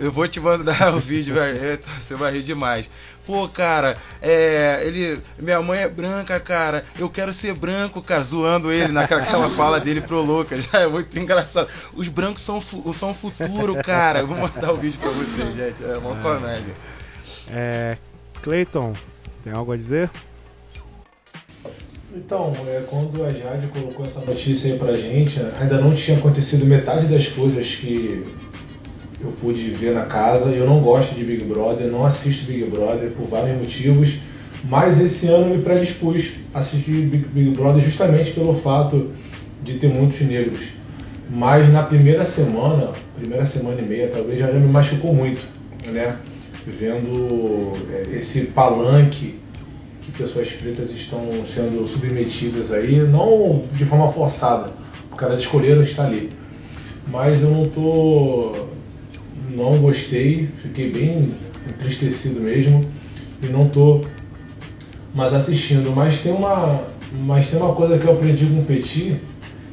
eu 0.00 0.10
vou 0.10 0.26
te 0.26 0.40
mandar 0.40 0.92
o 0.94 0.98
vídeo, 0.98 1.34
velho. 1.34 1.62
Eita, 1.64 1.88
Você 2.00 2.16
vai 2.16 2.32
rir 2.32 2.42
demais. 2.42 2.90
Pô, 3.26 3.48
cara, 3.48 3.96
é. 4.20 4.82
Ele. 4.84 5.18
Minha 5.38 5.62
mãe 5.62 5.80
é 5.80 5.88
branca, 5.88 6.38
cara. 6.38 6.84
Eu 6.98 7.08
quero 7.08 7.32
ser 7.32 7.54
branco, 7.54 8.02
cara. 8.02 8.22
Zoando 8.22 8.70
ele 8.70 8.92
naquela 8.92 9.22
aquela 9.22 9.48
fala 9.50 9.80
dele 9.80 10.00
pro 10.02 10.20
Lucas. 10.20 10.64
É 10.74 10.86
muito 10.86 11.18
engraçado. 11.18 11.68
Os 11.94 12.06
brancos 12.08 12.42
são, 12.42 12.60
fu- 12.60 12.92
são 12.92 13.14
futuro, 13.14 13.76
cara. 13.82 14.18
Eu 14.20 14.26
vou 14.26 14.36
mandar 14.36 14.72
o 14.72 14.76
vídeo 14.76 14.98
pra 15.00 15.10
vocês, 15.10 15.54
gente. 15.56 15.82
É 15.82 15.96
uma 15.96 16.18
Ah. 16.18 16.22
comédia. 16.22 16.74
É, 17.50 17.96
Clayton, 18.42 18.92
tem 19.42 19.52
algo 19.52 19.72
a 19.72 19.76
dizer? 19.76 20.10
Então, 22.16 22.52
é, 22.68 22.84
quando 22.88 23.24
a 23.24 23.32
Jade 23.32 23.66
colocou 23.68 24.06
essa 24.06 24.20
notícia 24.20 24.72
aí 24.72 24.78
pra 24.78 24.92
gente, 24.96 25.40
ainda 25.60 25.80
não 25.80 25.94
tinha 25.94 26.16
acontecido 26.16 26.64
metade 26.64 27.06
das 27.06 27.26
coisas 27.26 27.66
que 27.74 28.24
eu 29.24 29.32
pude 29.40 29.70
ver 29.70 29.92
na 29.92 30.06
casa. 30.06 30.50
Eu 30.50 30.66
não 30.66 30.80
gosto 30.80 31.14
de 31.14 31.24
Big 31.24 31.44
Brother, 31.44 31.86
não 31.88 32.04
assisto 32.04 32.44
Big 32.44 32.64
Brother 32.64 33.10
por 33.10 33.26
vários 33.28 33.58
motivos, 33.58 34.18
mas 34.64 35.00
esse 35.00 35.28
ano 35.28 35.54
me 35.54 35.62
predispus 35.62 36.32
a 36.52 36.60
assistir 36.60 37.06
Big, 37.06 37.26
Big 37.28 37.50
Brother 37.50 37.82
justamente 37.82 38.32
pelo 38.32 38.54
fato 38.60 39.10
de 39.62 39.74
ter 39.74 39.88
muitos 39.88 40.20
negros. 40.20 40.60
Mas 41.30 41.72
na 41.72 41.82
primeira 41.82 42.24
semana, 42.24 42.92
primeira 43.16 43.46
semana 43.46 43.80
e 43.80 43.84
meia, 43.84 44.08
talvez 44.08 44.38
já, 44.38 44.50
já 44.50 44.58
me 44.58 44.68
machucou 44.68 45.14
muito, 45.14 45.40
né? 45.86 46.16
Vendo 46.66 47.72
é, 47.92 48.16
esse 48.16 48.42
palanque 48.46 49.38
que 50.00 50.12
pessoas 50.12 50.50
pretas 50.50 50.90
estão 50.90 51.20
sendo 51.48 51.86
submetidas 51.86 52.72
aí, 52.72 53.00
não 53.00 53.64
de 53.72 53.84
forma 53.84 54.12
forçada, 54.12 54.72
porque 55.08 55.24
elas 55.24 55.40
escolheram 55.40 55.82
estar 55.82 56.06
ali. 56.06 56.30
Mas 57.06 57.42
eu 57.42 57.50
não 57.50 57.66
tô. 57.66 58.52
Não 59.54 59.78
gostei, 59.78 60.48
fiquei 60.62 60.90
bem 60.90 61.32
entristecido 61.68 62.40
mesmo 62.40 62.84
e 63.42 63.46
não 63.46 63.68
tô 63.68 64.00
mais 65.14 65.32
assistindo. 65.32 65.90
Mas 65.94 66.20
tem 66.20 66.32
uma. 66.32 66.82
Mas 67.24 67.48
tem 67.48 67.60
uma 67.60 67.74
coisa 67.74 67.98
que 67.98 68.06
eu 68.06 68.12
aprendi 68.12 68.44
com 68.46 68.60
o 68.60 68.64
Petit, 68.64 69.20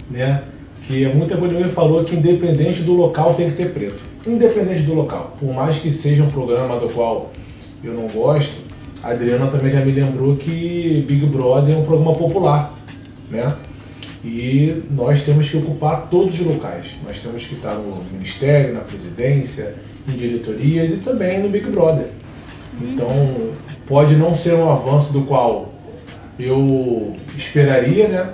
né? 0.09 0.43
Que 0.87 1.05
é 1.05 1.13
muita 1.13 1.37
coisa 1.37 1.69
falou 1.69 2.03
que 2.03 2.15
independente 2.15 2.83
do 2.83 2.93
local 2.93 3.33
tem 3.33 3.49
que 3.49 3.57
ter 3.57 3.73
preto. 3.73 3.99
Independente 4.25 4.83
do 4.83 4.93
local. 4.93 5.35
Por 5.39 5.51
mais 5.53 5.79
que 5.79 5.91
seja 5.91 6.23
um 6.23 6.29
programa 6.29 6.79
do 6.79 6.87
qual 6.89 7.31
eu 7.83 7.93
não 7.93 8.07
gosto, 8.07 8.53
a 9.01 9.09
Adriana 9.09 9.47
também 9.47 9.71
já 9.71 9.83
me 9.83 9.91
lembrou 9.91 10.35
que 10.35 11.03
Big 11.07 11.25
Brother 11.25 11.75
é 11.75 11.77
um 11.79 11.83
programa 11.83 12.13
popular, 12.13 12.75
né? 13.29 13.55
E 14.23 14.83
nós 14.91 15.23
temos 15.23 15.49
que 15.49 15.57
ocupar 15.57 16.07
todos 16.09 16.39
os 16.39 16.45
locais. 16.45 16.87
Nós 17.03 17.19
temos 17.19 17.45
que 17.45 17.55
estar 17.55 17.73
no 17.73 18.03
ministério, 18.11 18.73
na 18.73 18.81
presidência, 18.81 19.75
em 20.07 20.11
diretorias 20.11 20.91
e 20.93 20.97
também 20.97 21.39
no 21.39 21.49
Big 21.49 21.67
Brother. 21.69 22.07
Então, 22.81 23.09
pode 23.87 24.15
não 24.15 24.35
ser 24.35 24.53
um 24.53 24.69
avanço 24.69 25.11
do 25.11 25.23
qual 25.23 25.73
eu 26.39 27.15
esperaria, 27.35 28.07
né? 28.07 28.33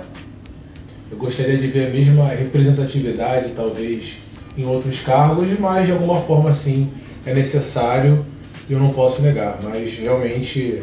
Eu 1.10 1.16
gostaria 1.16 1.56
de 1.56 1.66
ver 1.66 1.88
a 1.88 1.90
mesma 1.90 2.28
representatividade, 2.28 3.52
talvez, 3.56 4.18
em 4.56 4.64
outros 4.66 5.00
cargos, 5.00 5.58
mas 5.58 5.86
de 5.86 5.92
alguma 5.92 6.20
forma, 6.22 6.52
sim, 6.52 6.90
é 7.24 7.34
necessário 7.34 8.24
e 8.68 8.72
eu 8.74 8.78
não 8.78 8.90
posso 8.90 9.22
negar. 9.22 9.58
Mas 9.62 9.96
realmente, 9.96 10.82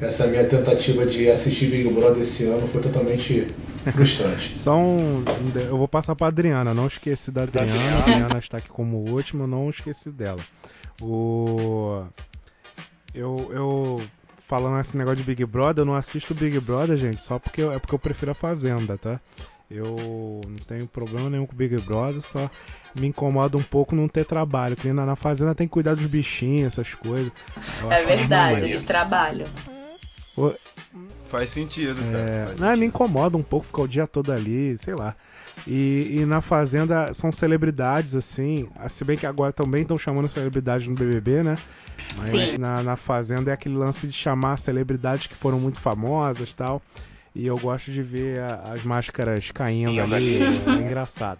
essa 0.00 0.26
minha 0.26 0.44
tentativa 0.44 1.06
de 1.06 1.30
assistir 1.30 1.66
Big 1.66 1.88
Brother 1.88 2.20
esse 2.20 2.44
ano 2.44 2.68
foi 2.68 2.82
totalmente 2.82 3.46
frustrante. 3.90 4.56
Só 4.58 4.76
um. 4.78 5.24
Eu 5.54 5.76
vou 5.78 5.88
passar 5.88 6.14
pra 6.14 6.28
Adriana, 6.28 6.72
não 6.74 6.86
esqueci 6.86 7.30
da 7.30 7.42
Adriana. 7.42 7.72
A 7.72 7.98
Adriana 7.98 8.38
está 8.38 8.58
aqui 8.58 8.68
como 8.68 9.08
última, 9.10 9.46
não 9.46 9.68
esqueci 9.70 10.10
dela. 10.10 10.40
O. 11.00 12.04
Eu. 13.14 13.50
eu 13.52 14.02
falando 14.48 14.78
esse 14.80 14.98
negócio 14.98 15.16
de 15.16 15.22
Big 15.22 15.46
Brother, 15.46 15.80
eu 15.82 15.86
não 15.86 15.94
assisto 15.94 16.34
Big 16.34 16.60
Brother, 16.60 16.96
gente, 16.98 17.22
só 17.22 17.38
porque 17.38 17.62
eu- 17.62 17.72
é 17.72 17.78
porque 17.78 17.94
eu 17.94 17.98
prefiro 17.98 18.32
a 18.32 18.34
Fazenda, 18.34 18.98
tá? 18.98 19.18
Eu 19.70 20.42
não 20.46 20.56
tenho 20.68 20.86
problema 20.86 21.30
nenhum 21.30 21.46
com 21.46 21.56
Big 21.56 21.74
Brother, 21.78 22.20
só 22.20 22.50
me 22.94 23.06
incomoda 23.06 23.56
um 23.56 23.62
pouco 23.62 23.94
não 23.94 24.06
ter 24.06 24.26
trabalho. 24.26 24.76
Porque 24.76 24.92
na, 24.92 25.06
na 25.06 25.16
Fazenda 25.16 25.54
tem 25.54 25.66
que 25.66 25.72
cuidar 25.72 25.94
dos 25.94 26.04
bichinhos, 26.04 26.74
essas 26.74 26.92
coisas. 26.92 27.32
Eu 27.82 27.90
É 27.90 28.04
verdade, 28.04 28.66
eles 28.66 28.82
trabalham. 28.82 29.46
Faz 31.26 31.50
sentido, 31.50 32.02
cara. 32.02 32.18
É, 32.18 32.46
Faz 32.46 32.60
não, 32.60 32.76
me 32.76 32.86
incomoda 32.86 33.36
um 33.38 33.42
pouco 33.42 33.66
ficar 33.66 33.82
o 33.82 33.88
dia 33.88 34.06
todo 34.06 34.30
ali, 34.32 34.76
sei 34.78 34.94
lá. 34.94 35.14
E, 35.66 36.18
e 36.20 36.24
na 36.26 36.40
Fazenda 36.40 37.12
são 37.14 37.32
celebridades, 37.32 38.14
assim. 38.14 38.68
ah, 38.76 38.88
Se 38.88 39.04
bem 39.04 39.16
que 39.16 39.26
agora 39.26 39.52
também 39.52 39.82
estão 39.82 39.96
chamando 39.96 40.28
celebridade 40.28 40.88
no 40.88 40.94
BBB, 40.96 41.42
né? 41.42 41.56
Mas 42.16 42.50
Sim. 42.50 42.58
na, 42.58 42.82
na 42.82 42.96
Fazenda 42.96 43.50
é 43.50 43.54
aquele 43.54 43.76
lance 43.76 44.06
de 44.06 44.12
chamar 44.12 44.58
celebridades 44.58 45.26
que 45.26 45.34
foram 45.34 45.58
muito 45.58 45.80
famosas 45.80 46.50
e 46.50 46.54
tal. 46.54 46.82
E 47.34 47.46
eu 47.46 47.56
gosto 47.58 47.90
de 47.90 48.02
ver 48.02 48.40
a- 48.40 48.72
as 48.74 48.82
máscaras 48.84 49.50
caindo 49.50 49.98
ali. 50.02 50.36
É, 50.42 50.82
engraçado. 50.82 51.38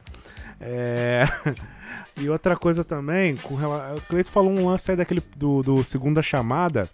É, 0.61 1.25
E 2.21 2.29
outra 2.29 2.57
coisa 2.57 2.85
também, 2.85 3.37
com 3.37 3.55
rela- 3.55 3.95
o 3.97 4.01
Cleiton 4.03 4.31
falou 4.31 4.51
um 4.53 4.67
lance 4.69 4.91
aí 4.91 4.97
daquele 4.97 5.23
do, 5.37 5.63
do 5.63 5.83
Segunda 5.83 6.21
Chamada, 6.23 6.89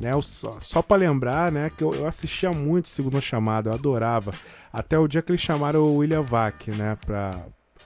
né? 0.00 0.10
Só, 0.22 0.56
só 0.60 0.82
para 0.82 0.96
lembrar, 0.98 1.50
né, 1.52 1.70
que 1.76 1.82
eu, 1.82 1.94
eu 1.94 2.06
assistia 2.06 2.50
muito 2.50 2.88
Segunda 2.88 3.20
Chamada, 3.20 3.70
eu 3.70 3.74
adorava. 3.74 4.32
Até 4.72 4.98
o 4.98 5.08
dia 5.08 5.22
que 5.22 5.30
eles 5.32 5.40
chamaram 5.40 5.80
o 5.80 5.96
William 5.98 6.22
Vac, 6.22 6.68
né, 6.68 6.96
pra, 7.04 7.30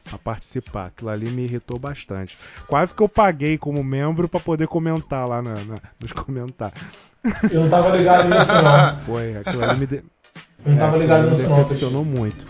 pra 0.04 0.18
participar. 0.18 0.86
Aquilo 0.86 1.10
ali 1.10 1.30
me 1.30 1.44
irritou 1.44 1.78
bastante. 1.78 2.36
Quase 2.66 2.94
que 2.94 3.02
eu 3.02 3.08
paguei 3.08 3.56
como 3.56 3.82
membro 3.84 4.28
para 4.28 4.40
poder 4.40 4.66
comentar 4.66 5.26
lá 5.28 5.40
na- 5.40 5.54
na- 5.54 5.80
nos 6.00 6.12
comentários. 6.12 6.80
Eu 7.50 7.62
não 7.62 7.70
tava 7.70 7.96
ligado 7.96 8.28
nisso, 8.28 8.52
não. 8.52 8.98
Foi, 9.06 9.36
aquilo 9.36 9.62
ali 9.64 9.78
me, 9.80 9.86
de... 9.86 9.96
Eu 9.96 10.02
não 10.72 10.76
tava 10.76 10.86
aquilo 10.96 11.02
ligado 11.02 11.24
me 11.24 11.30
nisso, 11.36 11.48
não, 11.48 11.56
decepcionou 11.62 12.04
muito. 12.04 12.46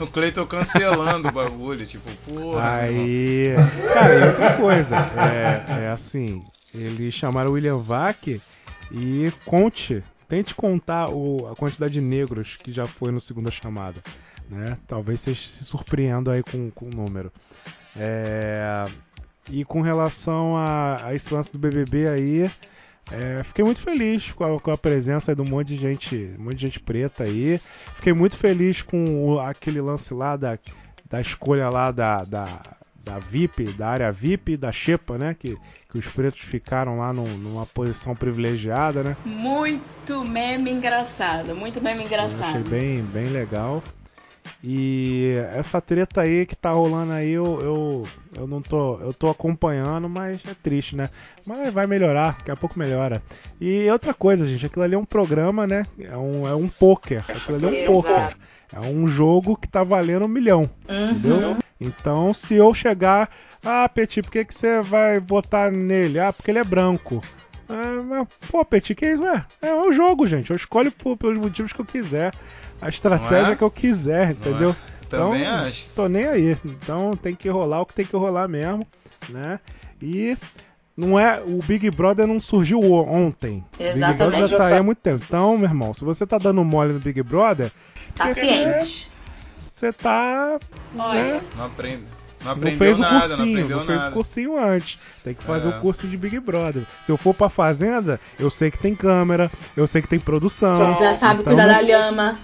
O 0.00 0.06
Cleiton 0.08 0.44
cancelando 0.46 1.28
o 1.28 1.32
bagulho, 1.32 1.84
tipo, 1.86 2.08
porra. 2.26 2.74
Aí, 2.78 3.54
cara, 3.92 4.14
e 4.14 4.28
outra 4.28 4.56
coisa, 4.56 4.96
é, 5.16 5.84
é 5.84 5.88
assim, 5.88 6.42
eles 6.74 7.14
chamaram 7.14 7.50
o 7.50 7.52
William 7.54 7.78
Vac 7.78 8.40
e 8.90 9.32
conte, 9.44 10.02
tente 10.28 10.54
contar 10.54 11.10
o- 11.10 11.46
a 11.50 11.56
quantidade 11.56 11.94
de 11.94 12.00
negros 12.00 12.56
que 12.56 12.72
já 12.72 12.86
foi 12.86 13.10
no 13.10 13.20
segunda 13.20 13.50
chamada, 13.50 14.00
né? 14.48 14.76
Talvez 14.86 15.20
vocês 15.20 15.38
se 15.38 15.64
surpreendam 15.64 16.32
aí 16.32 16.42
com, 16.42 16.70
com 16.70 16.86
o 16.86 16.90
número. 16.90 17.32
É, 17.96 18.84
e 19.50 19.64
com 19.64 19.80
relação 19.80 20.56
a, 20.56 21.06
a 21.06 21.14
esse 21.14 21.32
lance 21.32 21.52
do 21.52 21.58
BBB 21.58 22.08
aí, 22.08 22.50
é, 23.12 23.42
fiquei 23.44 23.64
muito 23.64 23.80
feliz 23.80 24.32
com 24.32 24.44
a, 24.56 24.60
com 24.60 24.70
a 24.70 24.78
presença 24.78 25.34
de 25.34 25.42
um 25.42 25.44
monte 25.44 25.68
de 25.68 25.76
gente, 25.76 26.34
um 26.38 26.44
monte 26.44 26.56
de 26.56 26.62
gente 26.62 26.80
preta 26.80 27.24
aí. 27.24 27.60
Fiquei 27.94 28.12
muito 28.12 28.36
feliz 28.36 28.82
com 28.82 29.04
o- 29.34 29.40
aquele 29.40 29.80
lance 29.80 30.12
lá 30.14 30.36
da, 30.36 30.58
da 31.08 31.20
escolha 31.20 31.68
lá 31.68 31.90
da, 31.92 32.22
da, 32.24 32.46
da 33.04 33.18
VIP, 33.18 33.64
da 33.72 33.88
área 33.88 34.10
VIP, 34.12 34.56
da 34.56 34.72
Xepa, 34.72 35.18
né? 35.18 35.36
Que, 35.38 35.56
que 35.90 35.98
os 35.98 36.06
pretos 36.06 36.40
ficaram 36.40 36.98
lá 36.98 37.12
num- 37.12 37.36
numa 37.38 37.66
posição 37.66 38.14
privilegiada, 38.16 39.02
né? 39.02 39.16
Muito 39.24 40.24
meme 40.24 40.70
engraçado, 40.70 41.54
muito 41.54 41.80
meme 41.82 42.00
Eu 42.00 42.06
engraçado. 42.06 42.48
achei 42.48 42.62
bem, 42.62 43.02
bem 43.02 43.26
legal. 43.26 43.82
E 44.62 45.34
essa 45.54 45.80
treta 45.80 46.22
aí 46.22 46.44
que 46.46 46.54
tá 46.56 46.70
rolando 46.70 47.12
aí, 47.12 47.30
eu, 47.30 47.44
eu, 47.62 48.02
eu 48.36 48.46
não 48.46 48.60
tô. 48.62 48.98
Eu 49.00 49.12
tô 49.12 49.28
acompanhando, 49.30 50.08
mas 50.08 50.40
é 50.46 50.54
triste, 50.54 50.96
né? 50.96 51.08
Mas 51.46 51.72
vai 51.72 51.86
melhorar, 51.86 52.36
daqui 52.38 52.50
a 52.50 52.56
pouco 52.56 52.78
melhora. 52.78 53.22
E 53.60 53.88
outra 53.90 54.12
coisa, 54.14 54.46
gente, 54.46 54.66
aquilo 54.66 54.84
ali 54.84 54.94
é 54.94 54.98
um 54.98 55.04
programa, 55.04 55.66
né? 55.66 55.86
É 55.98 56.16
um, 56.16 56.46
é 56.48 56.54
um 56.54 56.68
poker. 56.68 57.24
Aquilo 57.28 57.56
ali 57.56 57.66
é 57.66 57.82
um 57.82 57.86
poker. 57.86 58.36
É 58.72 58.80
um 58.80 59.06
jogo 59.06 59.56
que 59.56 59.68
tá 59.68 59.82
valendo 59.84 60.24
um 60.24 60.28
milhão. 60.28 60.68
Uhum. 60.88 61.10
Entendeu? 61.10 61.56
Então, 61.80 62.32
se 62.32 62.54
eu 62.54 62.72
chegar, 62.72 63.28
ah, 63.64 63.88
Petit, 63.88 64.22
por 64.22 64.30
que, 64.30 64.44
que 64.44 64.54
você 64.54 64.80
vai 64.80 65.18
votar 65.20 65.70
nele? 65.72 66.18
Ah, 66.20 66.32
porque 66.32 66.50
ele 66.50 66.58
é 66.58 66.64
branco. 66.64 67.22
Ah, 67.68 68.02
mas, 68.04 68.28
pô, 68.50 68.64
Petit, 68.64 68.94
que 68.94 69.06
isso? 69.06 69.24
É, 69.26 69.44
é 69.68 69.74
um 69.74 69.90
jogo, 69.92 70.26
gente. 70.26 70.50
Eu 70.50 70.56
escolho 70.56 70.92
por- 70.92 71.16
pelos 71.16 71.38
motivos 71.38 71.72
que 71.72 71.80
eu 71.80 71.84
quiser. 71.84 72.32
A 72.80 72.88
estratégia 72.88 73.52
é? 73.52 73.56
que 73.56 73.64
eu 73.64 73.70
quiser, 73.70 74.32
entendeu? 74.32 74.74
Também 75.08 75.42
então, 75.42 75.54
acho. 75.56 75.86
Tô 75.94 76.08
nem 76.08 76.26
aí. 76.26 76.58
Então 76.64 77.12
tem 77.12 77.34
que 77.34 77.48
rolar 77.48 77.80
o 77.82 77.86
que 77.86 77.94
tem 77.94 78.04
que 78.06 78.16
rolar 78.16 78.48
mesmo, 78.48 78.86
né? 79.28 79.58
E 80.02 80.36
não 80.96 81.18
é 81.18 81.40
o 81.44 81.60
Big 81.62 81.90
Brother 81.90 82.26
não 82.26 82.38
surgiu 82.40 82.80
o- 82.80 82.92
ontem. 83.08 83.64
O 83.74 83.76
Big 83.78 83.84
Exatamente. 83.84 84.16
Brother 84.30 84.48
já 84.48 84.58
tá 84.58 84.66
aí 84.66 84.76
há 84.76 84.82
muito 84.82 84.98
tempo. 84.98 85.24
Então, 85.26 85.56
meu 85.56 85.68
irmão, 85.68 85.94
se 85.94 86.04
você 86.04 86.26
tá 86.26 86.36
dando 86.38 86.62
mole 86.64 86.92
no 86.92 87.00
Big 87.00 87.22
Brother, 87.22 87.70
Tá 88.14 88.34
ciente. 88.34 89.10
Você 89.74 89.92
tá 89.92 90.56
Olha, 90.96 91.34
né? 91.34 91.40
Não 91.56 91.66
aprende. 91.66 92.04
Não 92.40 92.46
Não 92.46 92.52
aprendeu 92.52 92.78
fez 92.78 92.96
o 92.96 93.00
nada, 93.00 93.14
não 93.14 93.36
cursinho, 93.36 93.50
aprendeu 93.58 93.76
não 93.78 93.86
fez 93.86 93.98
o 93.98 94.02
nada. 94.02 94.14
cursinho 94.14 94.56
antes. 94.58 94.98
Tem 95.24 95.34
que 95.34 95.42
fazer 95.42 95.66
É. 95.66 95.70
o 95.70 95.80
curso 95.80 96.06
de 96.06 96.16
Big 96.16 96.38
Brother. 96.38 96.84
Se 97.04 97.10
eu 97.10 97.16
for 97.16 97.34
pra 97.34 97.48
fazenda, 97.48 98.20
eu 98.38 98.50
sei 98.50 98.70
que 98.70 98.78
tem 98.78 98.94
câmera, 98.94 99.50
eu 99.76 99.84
sei 99.88 100.00
que 100.00 100.06
tem 100.08 100.20
produção. 100.20 100.74
Você 100.74 101.02
já 101.04 101.14
sabe 101.14 101.40
então 101.40 101.52
cuidar 101.54 101.66
não- 101.66 101.74
da 101.74 101.80
lhama. 101.80 102.38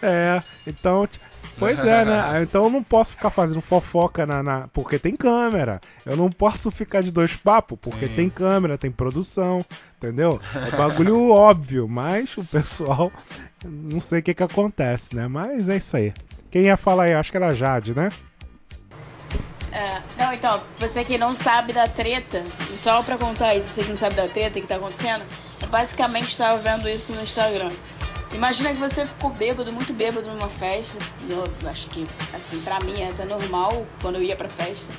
É, 0.00 0.40
então. 0.66 1.08
Pois 1.58 1.78
é, 1.84 2.04
né? 2.04 2.42
Então 2.42 2.64
eu 2.64 2.70
não 2.70 2.82
posso 2.82 3.12
ficar 3.12 3.30
fazendo 3.30 3.60
fofoca 3.60 4.24
na, 4.26 4.42
na- 4.42 4.68
porque 4.68 4.98
tem 4.98 5.16
câmera. 5.16 5.80
Eu 6.06 6.16
não 6.16 6.30
posso 6.30 6.70
ficar 6.70 7.02
de 7.02 7.10
dois 7.10 7.34
papos 7.34 7.78
porque 7.80 8.06
Sim. 8.08 8.14
tem 8.14 8.30
câmera, 8.30 8.78
tem 8.78 8.90
produção, 8.90 9.64
entendeu? 9.96 10.40
É 10.54 10.70
bagulho 10.70 11.28
óbvio, 11.30 11.88
mas 11.88 12.36
o 12.36 12.44
pessoal 12.44 13.12
não 13.64 13.98
sei 13.98 14.20
o 14.20 14.22
que 14.22 14.34
que 14.34 14.42
acontece, 14.42 15.16
né? 15.16 15.26
Mas 15.26 15.68
é 15.68 15.76
isso 15.76 15.96
aí. 15.96 16.14
Quem 16.50 16.62
ia 16.62 16.76
falar 16.76 17.04
aí? 17.04 17.14
Acho 17.14 17.30
que 17.30 17.36
era 17.36 17.48
a 17.48 17.54
Jade, 17.54 17.94
né? 17.94 18.08
É, 19.70 20.00
não, 20.16 20.32
então, 20.32 20.60
você 20.78 21.04
que 21.04 21.18
não 21.18 21.34
sabe 21.34 21.72
da 21.74 21.86
treta, 21.86 22.42
e 22.72 22.76
só 22.76 23.02
pra 23.02 23.18
contar 23.18 23.54
isso, 23.54 23.68
você 23.68 23.82
que 23.82 23.88
não 23.90 23.96
sabe 23.96 24.14
da 24.14 24.26
treta 24.26 24.60
que 24.60 24.66
tá 24.66 24.76
acontecendo, 24.76 25.22
eu 25.62 25.68
basicamente 25.68 26.28
estava 26.28 26.56
vendo 26.58 26.88
isso 26.88 27.12
no 27.12 27.22
Instagram. 27.22 27.70
Imagina 28.32 28.70
que 28.70 28.78
você 28.78 29.06
ficou 29.06 29.30
bêbado, 29.30 29.72
muito 29.72 29.92
bêbado 29.92 30.28
numa 30.28 30.48
festa. 30.48 30.98
Eu 31.28 31.44
acho 31.68 31.88
que, 31.88 32.06
assim, 32.34 32.60
pra 32.60 32.78
mim 32.80 33.00
é 33.00 33.10
até 33.10 33.24
normal 33.24 33.86
quando 34.02 34.16
eu 34.16 34.22
ia 34.22 34.36
pra 34.36 34.48
festa. 34.48 34.92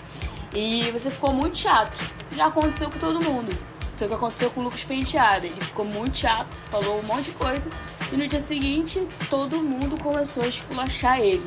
E 0.53 0.89
você 0.91 1.11
ficou 1.11 1.31
muito 1.31 1.57
chato. 1.57 1.95
Já 2.35 2.47
aconteceu 2.47 2.89
com 2.89 2.99
todo 2.99 3.23
mundo. 3.23 3.55
Foi 3.97 4.07
o 4.07 4.09
que 4.09 4.15
aconteceu 4.15 4.49
com 4.51 4.61
o 4.61 4.63
Lucas 4.63 4.83
Penteado. 4.83 5.45
Ele 5.45 5.61
ficou 5.61 5.85
muito 5.85 6.17
chato, 6.17 6.59
falou 6.71 6.99
um 6.99 7.03
monte 7.03 7.25
de 7.25 7.31
coisa. 7.31 7.69
E 8.11 8.17
no 8.17 8.27
dia 8.27 8.39
seguinte, 8.39 9.07
todo 9.29 9.57
mundo 9.57 10.01
começou 10.01 10.43
a 10.43 10.47
esculachar 10.47 11.19
ele. 11.19 11.45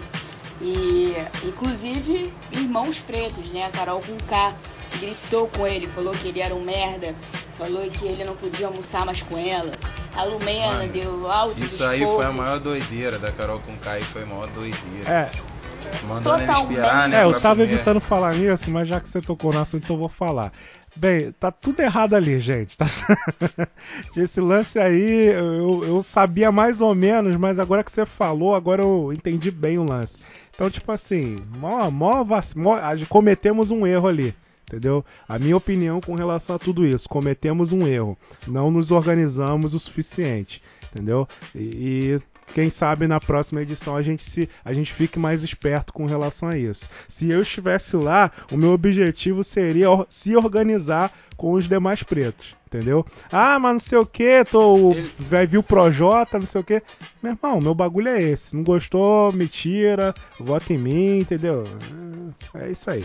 E, 0.61 1.17
inclusive, 1.45 2.33
irmãos 2.53 3.01
pretos, 3.01 3.49
né? 3.49 3.65
A 3.67 3.71
Carol 3.71 4.01
com 4.01 4.17
K 4.29 4.55
gritou 5.01 5.49
com 5.49 5.67
ele, 5.67 5.89
falou 5.89 6.13
que 6.13 6.29
ele 6.29 6.41
era 6.41 6.55
um 6.55 6.63
merda, 6.63 7.17
falou 7.57 7.83
que 7.91 8.07
ele 8.07 8.25
não 8.25 8.35
podia 8.37 8.67
almoçar 8.67 9.05
mais 9.05 9.23
com 9.23 9.37
ela. 9.39 9.73
A 10.17 10.25
Lumena 10.25 10.75
Mano, 10.79 10.93
deu 10.93 11.31
alto 11.31 11.59
Isso 11.61 11.85
aí 11.85 12.01
foi 12.01 12.25
a 12.25 12.33
maior 12.33 12.59
doideira 12.61 13.19
da 13.19 13.33
Carol 13.33 13.61
com 13.61 13.77
Kai, 13.79 14.01
foi 14.03 14.23
a 14.23 14.27
maior 14.27 14.47
doideira. 14.49 15.09
É. 15.11 15.31
Mandando 16.07 16.39
ele 16.39 16.47
Totalmente. 16.47 16.71
esperar, 16.79 17.09
né? 17.09 17.21
É, 17.21 17.25
eu 17.25 17.41
tava 17.41 17.57
comer. 17.63 17.73
evitando 17.73 18.01
falar 18.01 18.35
nisso, 18.35 18.71
mas 18.71 18.89
já 18.89 19.01
que 19.01 19.09
você 19.09 19.21
tocou 19.21 19.53
no 19.53 19.61
assunto, 19.61 19.85
então 19.85 19.97
eu 19.97 20.01
vou 20.01 20.09
falar. 20.09 20.53
Bem, 20.95 21.33
tá 21.33 21.51
tudo 21.51 21.81
errado 21.81 22.15
ali, 22.15 22.39
gente. 22.39 22.77
Tá... 22.77 22.87
Esse 24.17 24.41
lance 24.41 24.79
aí, 24.79 25.27
eu, 25.29 25.83
eu 25.85 26.03
sabia 26.03 26.53
mais 26.53 26.81
ou 26.81 26.95
menos, 26.95 27.35
mas 27.37 27.59
agora 27.59 27.83
que 27.83 27.91
você 27.91 28.05
falou, 28.05 28.55
agora 28.55 28.83
eu 28.83 29.13
entendi 29.13 29.51
bem 29.51 29.79
o 29.79 29.85
lance. 29.85 30.19
Então, 30.55 30.69
tipo 30.69 30.93
assim, 30.93 31.39
mó, 31.59 31.91
mó, 31.91 32.23
vac- 32.23 32.55
mó- 32.55 32.79
cometemos 33.09 33.71
um 33.71 33.87
erro 33.87 34.07
ali. 34.07 34.35
Entendeu? 34.73 35.05
A 35.29 35.39
minha 35.39 35.55
opinião 35.55 36.01
com 36.01 36.15
relação 36.15 36.57
a 36.57 36.59
tudo 36.59 36.87
isso, 36.87 37.07
cometemos 37.07 37.73
um 37.73 37.87
erro. 37.87 38.17
Não 38.47 38.71
nos 38.71 38.91
organizamos 38.91 39.75
o 39.75 39.79
suficiente. 39.79 40.63
Entendeu? 40.91 41.29
E, 41.55 41.61
e 41.61 42.21
quem 42.55 42.71
sabe 42.71 43.07
na 43.07 43.21
próxima 43.21 43.61
edição 43.61 43.95
a 43.95 44.03
gente 44.03 44.23
se 44.23 44.49
a 44.65 44.73
gente 44.73 44.91
fique 44.91 45.19
mais 45.19 45.43
esperto 45.43 45.93
com 45.93 46.07
relação 46.07 46.49
a 46.49 46.57
isso. 46.57 46.89
Se 47.07 47.31
eu 47.31 47.43
estivesse 47.43 47.97
lá, 47.97 48.33
o 48.51 48.57
meu 48.57 48.71
objetivo 48.71 49.45
seria 49.45 49.89
se 50.09 50.35
organizar 50.37 51.13
com 51.37 51.53
os 51.53 51.69
demais 51.69 52.03
pretos, 52.03 52.57
entendeu? 52.67 53.05
Ah, 53.31 53.59
mas 53.59 53.73
não 53.73 53.81
sei 53.81 53.99
o 53.99 54.07
que, 54.07 54.45
tô 54.45 54.95
vai 55.19 55.47
vir 55.47 55.59
o 55.59 55.63
Projota, 55.63 56.39
não 56.39 56.47
sei 56.47 56.61
o 56.63 56.65
que. 56.65 56.83
Meu 57.23 57.33
irmão, 57.33 57.61
meu 57.61 57.75
bagulho 57.75 58.09
é 58.09 58.23
esse. 58.23 58.57
Não 58.57 58.63
gostou, 58.63 59.33
me 59.33 59.47
tira, 59.49 60.15
vota 60.39 60.73
em 60.73 60.79
mim, 60.79 61.19
entendeu? 61.19 61.65
É 62.55 62.71
isso 62.71 62.91
aí. 62.91 63.05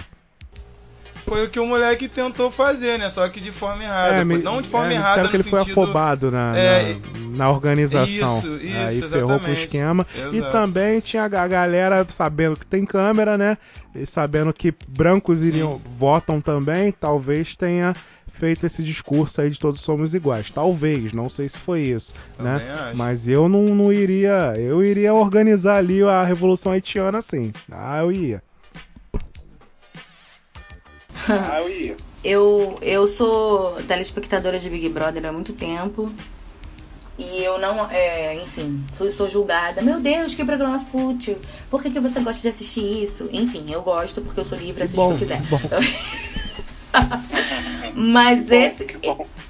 Foi 1.28 1.44
o 1.46 1.50
que 1.50 1.60
o 1.60 1.66
moleque 1.66 2.08
tentou 2.08 2.50
fazer, 2.50 2.98
né? 2.98 3.10
Só 3.10 3.28
que 3.28 3.42
de 3.42 3.52
forma 3.52 3.84
errada. 3.84 4.16
É, 4.16 4.24
me- 4.24 4.38
não 4.38 4.62
de 4.62 4.70
forma 4.70 4.94
é, 4.94 4.96
errada 4.96 5.24
no 5.24 5.30
que 5.30 5.36
ele 5.36 5.44
foi 5.44 5.60
sentido... 5.60 5.82
afobado 5.82 6.32
na, 6.32 6.58
É, 6.58 6.94
na, 7.32 7.38
na 7.38 7.52
organização. 7.52 8.38
Isso, 8.40 8.56
isso, 8.56 8.78
Aí 8.78 9.02
ferrou 9.02 9.28
com 9.28 9.34
o 9.34 9.36
exatamente. 9.36 9.64
esquema. 9.66 10.08
E 10.32 10.38
Exato. 10.38 10.52
também 10.54 11.00
tinha 11.02 11.24
a 11.26 11.28
galera 11.48 12.06
sabendo 12.08 12.56
que 12.58 12.66
tem 12.66 12.86
câmera, 12.86 13.38
né? 13.38 13.58
E 13.94 14.06
sabendo 14.06 14.54
que 14.54 14.74
brancos 14.88 15.42
iriam 15.44 15.82
votam 15.98 16.40
também, 16.40 16.94
talvez 16.94 17.56
tenha 17.58 17.94
feito 18.32 18.66
esse 18.66 18.82
discurso 18.82 19.42
aí 19.42 19.50
de 19.50 19.60
todos 19.60 19.82
somos 19.82 20.14
iguais. 20.14 20.50
Talvez, 20.50 21.12
não 21.12 21.28
sei 21.30 21.50
se 21.50 21.58
foi 21.58 21.82
isso, 21.82 22.14
Também 22.38 22.54
né? 22.54 22.72
acho. 22.88 22.98
Mas 22.98 23.28
eu 23.28 23.50
não, 23.50 23.64
não 23.76 23.92
iria, 23.92 24.54
eu 24.58 24.82
iria 24.82 25.14
organizar 25.14 25.76
ali 25.78 26.02
a 26.04 26.24
revolução 26.24 26.72
haitiana 26.72 27.18
assim. 27.18 27.52
Ah, 27.70 28.00
eu 28.00 28.12
ia. 28.14 28.42
Eu. 32.24 32.78
Eu, 32.82 33.08
sou 33.08 33.76
telespectadora 33.84 34.60
de 34.60 34.70
Big 34.70 34.90
Brother 34.90 35.26
há 35.26 35.32
muito 35.32 35.54
tempo. 35.54 36.12
E 37.18 37.44
eu 37.44 37.58
não, 37.58 37.90
é, 37.90 38.44
enfim, 38.44 38.84
fui, 38.94 39.12
sou 39.12 39.28
julgada. 39.28 39.82
Meu 39.82 40.00
Deus, 40.00 40.36
que 40.36 40.46
programa 40.46 40.80
fútil. 40.80 41.40
Por 41.70 41.82
que, 41.82 41.90
que 41.90 42.00
você 42.00 42.20
gosta 42.20 42.42
de 42.42 42.50
assistir 42.50 43.02
isso? 43.02 43.28
Enfim, 43.32 43.72
eu 43.72 43.82
gosto 43.82 44.22
porque 44.22 44.40
eu 44.40 44.46
sou 44.46 44.58
livre, 44.58 44.84
assisto 44.84 45.02
o 45.02 45.08
que 45.08 45.14
eu 45.14 45.18
quiser. 45.18 45.42
bom. 45.44 45.60
Mas 47.96 48.52
esse, 48.52 48.86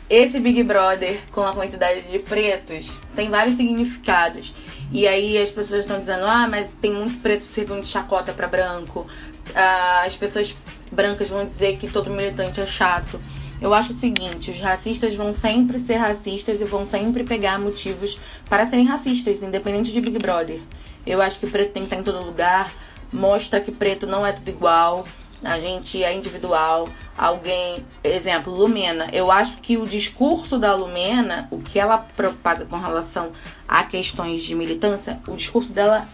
esse 0.09 0.39
Big 0.39 0.63
Brother 0.63 1.19
com 1.31 1.41
a 1.41 1.53
quantidade 1.53 2.09
de 2.09 2.19
pretos 2.19 2.89
tem 3.13 3.29
vários 3.29 3.57
significados. 3.57 4.55
E 4.91 5.05
aí 5.05 5.37
as 5.37 5.49
pessoas 5.49 5.81
estão 5.81 5.99
dizendo, 5.99 6.23
ah, 6.23 6.47
mas 6.47 6.73
tem 6.73 6.93
muito 6.93 7.21
preto 7.21 7.43
servindo 7.43 7.81
de 7.81 7.87
chacota 7.87 8.31
pra 8.31 8.47
branco. 8.47 9.05
Ah, 9.53 10.03
as 10.05 10.15
pessoas 10.15 10.55
brancas 10.91 11.29
vão 11.29 11.45
dizer 11.45 11.77
que 11.77 11.87
todo 11.87 12.09
militante 12.09 12.61
é 12.61 12.65
chato. 12.65 13.19
Eu 13.59 13.73
acho 13.73 13.91
o 13.91 13.95
seguinte, 13.95 14.51
os 14.51 14.59
racistas 14.59 15.15
vão 15.15 15.35
sempre 15.35 15.79
ser 15.79 15.95
racistas 15.95 16.61
e 16.61 16.65
vão 16.65 16.85
sempre 16.85 17.23
pegar 17.23 17.59
motivos 17.59 18.19
para 18.47 18.65
serem 18.65 18.85
racistas, 18.85 19.41
independente 19.41 19.91
de 19.91 19.99
Big 19.99 20.19
Brother. 20.19 20.61
Eu 21.05 21.21
acho 21.21 21.39
que 21.39 21.47
preto 21.47 21.73
tem 21.73 21.83
que 21.83 21.87
estar 21.87 21.97
em 21.97 22.03
todo 22.03 22.23
lugar, 22.23 22.71
mostra 23.11 23.59
que 23.59 23.71
preto 23.71 24.05
não 24.05 24.25
é 24.25 24.31
tudo 24.31 24.49
igual, 24.49 25.07
a 25.43 25.59
gente 25.59 26.03
é 26.03 26.13
individual. 26.13 26.89
Alguém, 27.17 27.85
exemplo, 28.03 28.53
Lumena. 28.53 29.09
Eu 29.11 29.31
acho 29.31 29.57
que 29.57 29.77
o 29.77 29.85
discurso 29.85 30.57
da 30.57 30.75
Lumena, 30.75 31.47
o 31.51 31.59
que 31.59 31.79
ela 31.79 31.97
propaga 31.97 32.65
com 32.65 32.77
relação 32.77 33.31
a 33.67 33.83
questões 33.83 34.43
de 34.43 34.55
militância, 34.55 35.19
o 35.27 35.35
discurso 35.35 35.71
dela 35.71 36.07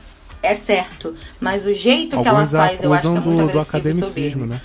é 0.43 0.55
certo, 0.55 1.15
mas 1.39 1.65
o 1.65 1.73
jeito 1.73 2.21
que 2.21 2.27
ela 2.27 2.39
Alguns 2.39 2.51
faz, 2.51 2.83
eu 2.83 2.93
acho 2.93 3.03
que 3.03 3.07
é 3.17 3.19
muito 3.21 3.27
do, 3.29 3.35
do 3.37 3.41
agressivo 3.43 3.57
e 3.57 3.61
academicismo, 3.61 4.41
soberbo. 4.41 4.45
né? 4.45 4.61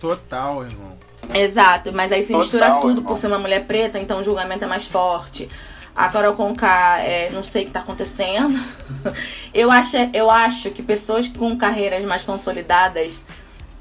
Total, 0.00 0.64
irmão. 0.64 0.98
Exato, 1.32 1.92
mas 1.92 2.10
aí 2.10 2.22
se 2.22 2.28
Total, 2.28 2.40
mistura 2.40 2.70
tudo 2.80 2.90
irmão. 2.90 3.04
por 3.04 3.16
ser 3.16 3.28
uma 3.28 3.38
mulher 3.38 3.64
preta, 3.64 4.00
então 4.00 4.20
o 4.20 4.24
julgamento 4.24 4.64
é 4.64 4.66
mais 4.66 4.88
forte. 4.88 5.48
A 5.94 6.08
Carol 6.08 6.34
Conká, 6.34 6.98
é, 6.98 7.30
não 7.30 7.44
sei 7.44 7.62
o 7.62 7.66
que 7.66 7.72
tá 7.72 7.80
acontecendo. 7.80 8.58
Eu 9.54 9.70
acho, 9.70 9.96
eu 10.14 10.30
acho 10.30 10.70
que 10.70 10.82
pessoas 10.82 11.28
com 11.28 11.54
carreiras 11.58 12.02
mais 12.06 12.22
consolidadas 12.22 13.20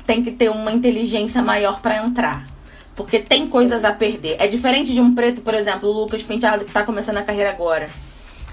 têm 0.05 0.21
que 0.21 0.31
ter 0.31 0.49
uma 0.49 0.69
inteligência 0.69 1.41
maior 1.41 1.79
pra 1.79 2.05
entrar. 2.05 2.45
Porque 2.93 3.19
tem 3.19 3.47
coisas 3.47 3.85
a 3.85 3.93
perder. 3.93 4.35
É 4.37 4.47
diferente 4.47 4.93
de 4.93 4.99
um 4.99 5.15
preto, 5.15 5.39
por 5.41 5.53
exemplo, 5.53 5.87
o 5.87 5.93
Lucas 5.93 6.21
Penteado, 6.21 6.65
que 6.65 6.73
tá 6.73 6.83
começando 6.83 7.17
a 7.17 7.23
carreira 7.23 7.49
agora. 7.49 7.89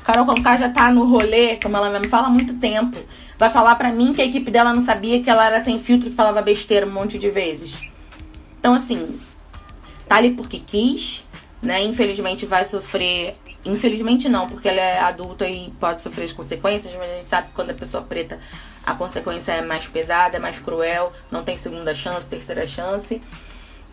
Carol 0.09 0.25
Conká 0.25 0.57
já 0.57 0.71
tá 0.71 0.91
no 0.91 1.05
rolê, 1.05 1.57
como 1.57 1.77
ela 1.77 1.91
mesmo 1.91 2.09
fala, 2.09 2.29
há 2.29 2.31
muito 2.31 2.59
tempo. 2.59 2.99
Vai 3.39 3.51
falar 3.51 3.77
pra 3.77 3.93
mim 3.93 4.15
que 4.15 4.23
a 4.23 4.25
equipe 4.25 4.51
dela 4.51 4.73
não 4.73 4.81
sabia 4.81 5.23
que 5.23 5.29
ela 5.29 5.47
era 5.47 5.63
sem 5.63 5.79
filtro, 5.79 6.09
que 6.09 6.17
falava 6.17 6.41
besteira 6.41 6.87
um 6.87 6.91
monte 6.91 7.19
de 7.19 7.29
vezes. 7.29 7.77
Então, 8.59 8.73
assim, 8.73 9.21
tá 10.09 10.17
ali 10.17 10.31
porque 10.31 10.61
quis, 10.61 11.27
né? 11.61 11.85
Infelizmente 11.85 12.47
vai 12.47 12.65
sofrer. 12.65 13.37
Infelizmente 13.67 14.31
não, 14.31 14.49
porque 14.49 14.67
ela 14.67 14.81
é 14.81 14.99
adulta 14.99 15.47
e 15.47 15.69
pode 15.79 16.01
sofrer 16.01 16.25
as 16.25 16.33
consequências, 16.33 16.95
mas 16.95 17.11
a 17.11 17.15
gente 17.15 17.29
sabe 17.29 17.49
que 17.49 17.55
quando 17.55 17.69
a 17.69 17.75
pessoa 17.75 18.03
preta 18.03 18.39
a 18.87 18.95
consequência 18.95 19.53
é 19.53 19.61
mais 19.61 19.87
pesada, 19.87 20.39
é 20.39 20.41
mais 20.41 20.59
cruel, 20.59 21.13
não 21.31 21.45
tem 21.45 21.59
segunda 21.59 21.95
chance, 21.95 22.27
terceira 22.27 22.67
chance. 22.67 23.21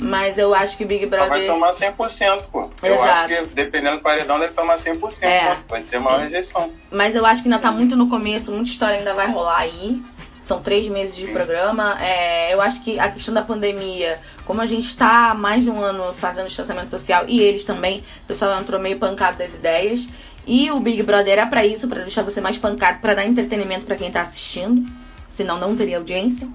Mas 0.06 0.38
eu 0.38 0.54
acho 0.54 0.78
que 0.78 0.84
o 0.84 0.88
Big 0.88 1.04
Ela 1.06 1.28
vai 1.28 1.46
Brother. 1.46 1.48
tomar 1.48 1.72
100%, 1.72 2.50
pô. 2.52 2.70
Eu 2.84 2.94
Exato. 2.94 3.10
acho 3.10 3.28
que, 3.28 3.56
dependendo 3.56 3.98
do 3.98 4.04
paredão, 4.04 4.40
deve 4.40 4.54
tomar 4.54 4.76
100%. 4.76 5.24
É. 5.24 5.56
pô. 5.56 5.62
Vai 5.70 5.82
ser 5.82 5.98
uma 5.98 6.18
rejeição. 6.18 6.72
Mas 6.92 7.16
eu 7.16 7.26
acho 7.26 7.42
que 7.42 7.48
ainda 7.48 7.60
tá 7.60 7.72
muito 7.72 7.96
no 7.96 8.08
começo, 8.08 8.52
muita 8.52 8.70
história 8.70 8.98
ainda 9.00 9.14
vai 9.14 9.30
rolar 9.32 9.58
aí. 9.58 10.02
São 10.42 10.62
três 10.62 10.88
meses 10.88 11.16
de 11.16 11.26
programa. 11.28 11.98
É, 12.00 12.54
eu 12.54 12.62
acho 12.62 12.84
que 12.84 13.00
a 13.00 13.10
questão 13.10 13.34
da 13.34 13.42
pandemia, 13.42 14.20
como 14.46 14.62
a 14.62 14.68
gente 14.68 14.96
tá 14.96 15.32
há 15.32 15.34
mais 15.34 15.64
de 15.64 15.72
um 15.72 15.82
ano 15.82 16.14
fazendo 16.14 16.46
distanciamento 16.46 16.92
social 16.92 17.26
e 17.28 17.42
eles 17.42 17.64
também, 17.64 18.04
o 18.24 18.28
pessoal 18.28 18.60
entrou 18.60 18.80
meio 18.80 19.00
pancado 19.00 19.40
das 19.40 19.56
ideias. 19.56 20.08
E 20.46 20.70
o 20.70 20.80
Big 20.80 21.02
Brother 21.02 21.40
é 21.40 21.46
pra 21.48 21.66
isso, 21.66 21.88
pra 21.88 22.02
deixar 22.02 22.22
você 22.22 22.40
mais 22.40 22.60
pancado, 22.60 23.00
pra 23.00 23.16
dar 23.16 23.26
entretenimento 23.26 23.86
pra 23.88 23.96
quem 23.96 24.12
tá 24.12 24.22
assistindo. 24.22 24.86
Senão 25.30 25.60
não 25.60 25.76
teria 25.76 25.98
audiência. 25.98 26.48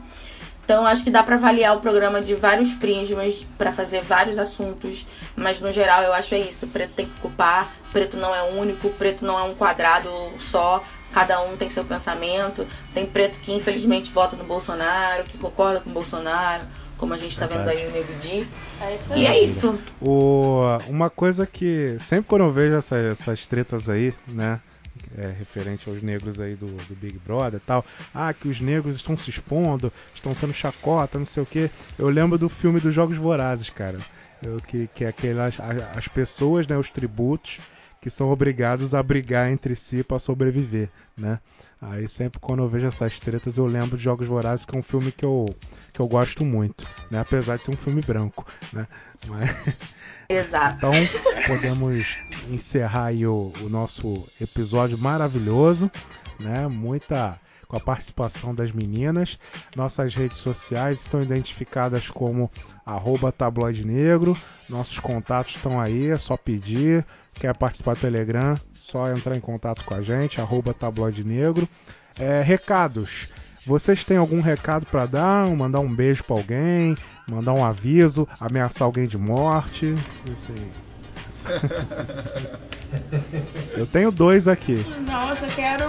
Então 0.64 0.86
acho 0.86 1.02
que 1.02 1.10
dá 1.10 1.22
pra 1.22 1.34
avaliar 1.36 1.76
o 1.76 1.80
programa 1.80 2.20
de 2.20 2.34
vários 2.36 2.72
prismas 2.74 3.34
pra 3.58 3.72
fazer 3.72 4.02
vários 4.02 4.38
assuntos, 4.38 5.06
mas 5.34 5.60
no 5.60 5.72
geral 5.72 6.02
eu 6.02 6.12
acho 6.12 6.34
é 6.34 6.38
isso. 6.38 6.68
Preto 6.68 6.92
tem 6.94 7.06
que 7.06 7.20
culpar, 7.20 7.68
preto 7.92 8.16
não 8.16 8.32
é 8.34 8.42
único, 8.52 8.88
preto 8.90 9.24
não 9.24 9.38
é 9.38 9.42
um 9.42 9.54
quadrado 9.54 10.08
só. 10.38 10.82
cada 11.12 11.42
um 11.42 11.56
tem 11.56 11.68
seu 11.68 11.84
pensamento. 11.84 12.64
Tem 12.94 13.04
preto 13.04 13.36
que 13.40 13.52
infelizmente 13.52 14.12
vota 14.12 14.36
no 14.36 14.44
Bolsonaro, 14.44 15.24
que 15.24 15.36
concorda 15.38 15.80
com 15.80 15.90
o 15.90 15.92
Bolsonaro, 15.92 16.62
como 16.96 17.12
a 17.14 17.16
gente 17.16 17.36
tá 17.36 17.46
vendo 17.46 17.66
aí 17.68 17.84
o 17.88 17.90
Nego 17.90 18.12
Di. 18.20 18.46
É 18.80 18.94
isso 18.94 19.16
E 19.16 19.26
é 19.26 19.42
isso. 19.42 19.76
O, 20.00 20.60
uma 20.88 21.10
coisa 21.10 21.46
que 21.48 21.96
sempre 21.98 22.26
quando 22.28 22.42
eu 22.44 22.52
vejo 22.52 22.76
essa- 22.76 22.96
essas 22.96 23.44
tretas 23.44 23.88
aí, 23.90 24.14
né? 24.28 24.60
É, 25.16 25.28
referente 25.30 25.88
aos 25.88 26.02
negros 26.02 26.40
aí 26.40 26.56
do, 26.56 26.66
do 26.66 26.96
Big 26.96 27.18
Brother 27.18 27.60
e 27.60 27.64
tal. 27.64 27.84
Ah, 28.12 28.32
que 28.32 28.48
os 28.48 28.60
negros 28.60 28.96
estão 28.96 29.16
se 29.16 29.30
expondo, 29.30 29.92
estão 30.12 30.34
sendo 30.34 30.52
chacota, 30.52 31.18
não 31.18 31.26
sei 31.26 31.42
o 31.42 31.46
que. 31.46 31.70
Eu 31.98 32.08
lembro 32.08 32.38
do 32.38 32.48
filme 32.48 32.80
dos 32.80 32.94
Jogos 32.94 33.16
Vorazes, 33.16 33.70
cara. 33.70 33.98
Eu- 34.42 34.60
que, 34.60 34.88
que 34.88 35.04
é 35.04 35.08
aquelas 35.08 35.58
as 35.96 36.08
pessoas, 36.08 36.66
né, 36.66 36.76
os 36.76 36.90
tributos 36.90 37.58
que 38.00 38.08
são 38.08 38.30
obrigados 38.30 38.94
a 38.94 39.02
brigar 39.02 39.50
entre 39.50 39.76
si 39.76 40.02
para 40.02 40.18
sobreviver, 40.18 40.88
né? 41.16 41.38
Aí 41.80 42.08
sempre 42.08 42.40
quando 42.40 42.62
eu 42.62 42.68
vejo 42.68 42.86
essas 42.86 43.20
tretas 43.20 43.58
eu 43.58 43.66
lembro 43.66 43.98
de 43.98 44.04
Jogos 44.04 44.26
Vorazes, 44.26 44.64
que 44.64 44.74
é 44.74 44.78
um 44.78 44.82
filme 44.82 45.12
que 45.12 45.24
eu, 45.24 45.54
que 45.92 46.00
eu 46.00 46.08
gosto 46.08 46.42
muito, 46.42 46.86
né? 47.10 47.18
Apesar 47.20 47.56
de 47.58 47.62
ser 47.64 47.72
um 47.72 47.76
filme 47.76 48.00
branco, 48.00 48.46
né? 48.72 48.86
Mas... 49.28 49.50
Exato. 50.30 50.76
Então 50.78 50.92
podemos 51.48 52.18
encerrar 52.48 53.06
aí 53.06 53.26
o, 53.26 53.52
o 53.62 53.68
nosso 53.68 54.24
episódio 54.40 54.96
maravilhoso, 54.96 55.90
né? 56.38 56.68
Muita 56.68 57.36
com 57.66 57.76
a 57.76 57.80
participação 57.80 58.54
das 58.54 58.70
meninas. 58.70 59.38
Nossas 59.76 60.14
redes 60.14 60.38
sociais 60.38 61.00
estão 61.00 61.20
identificadas 61.20 62.08
como 62.08 62.50
arroba 62.86 63.32
tabloide 63.32 63.86
negro. 63.86 64.36
Nossos 64.68 64.98
contatos 64.98 65.56
estão 65.56 65.80
aí, 65.80 66.10
é 66.10 66.16
só 66.16 66.36
pedir. 66.36 67.04
Quer 67.34 67.56
participar 67.56 67.94
do 67.94 68.00
Telegram, 68.00 68.58
só 68.74 69.10
entrar 69.10 69.36
em 69.36 69.40
contato 69.40 69.84
com 69.84 69.94
a 69.94 70.02
gente, 70.02 70.40
arroba 70.40 70.74
tabloide 70.74 71.24
negro. 71.24 71.68
É, 72.18 72.42
recados. 72.42 73.28
Vocês 73.64 74.02
têm 74.02 74.16
algum 74.16 74.40
recado 74.40 74.86
para 74.86 75.06
dar? 75.06 75.46
Mandar 75.54 75.80
um 75.80 75.94
beijo 75.94 76.24
para 76.24 76.36
alguém? 76.36 76.96
Mandar 77.30 77.52
um 77.52 77.64
aviso? 77.64 78.26
Ameaçar 78.40 78.82
alguém 78.82 79.06
de 79.06 79.16
morte? 79.16 79.94
Não 80.26 80.36
sei. 80.36 80.72
Eu 83.76 83.86
tenho 83.86 84.10
dois 84.10 84.48
aqui. 84.48 84.84
Não, 85.06 85.28
eu 85.28 85.36
só 85.36 85.46
quero, 85.46 85.84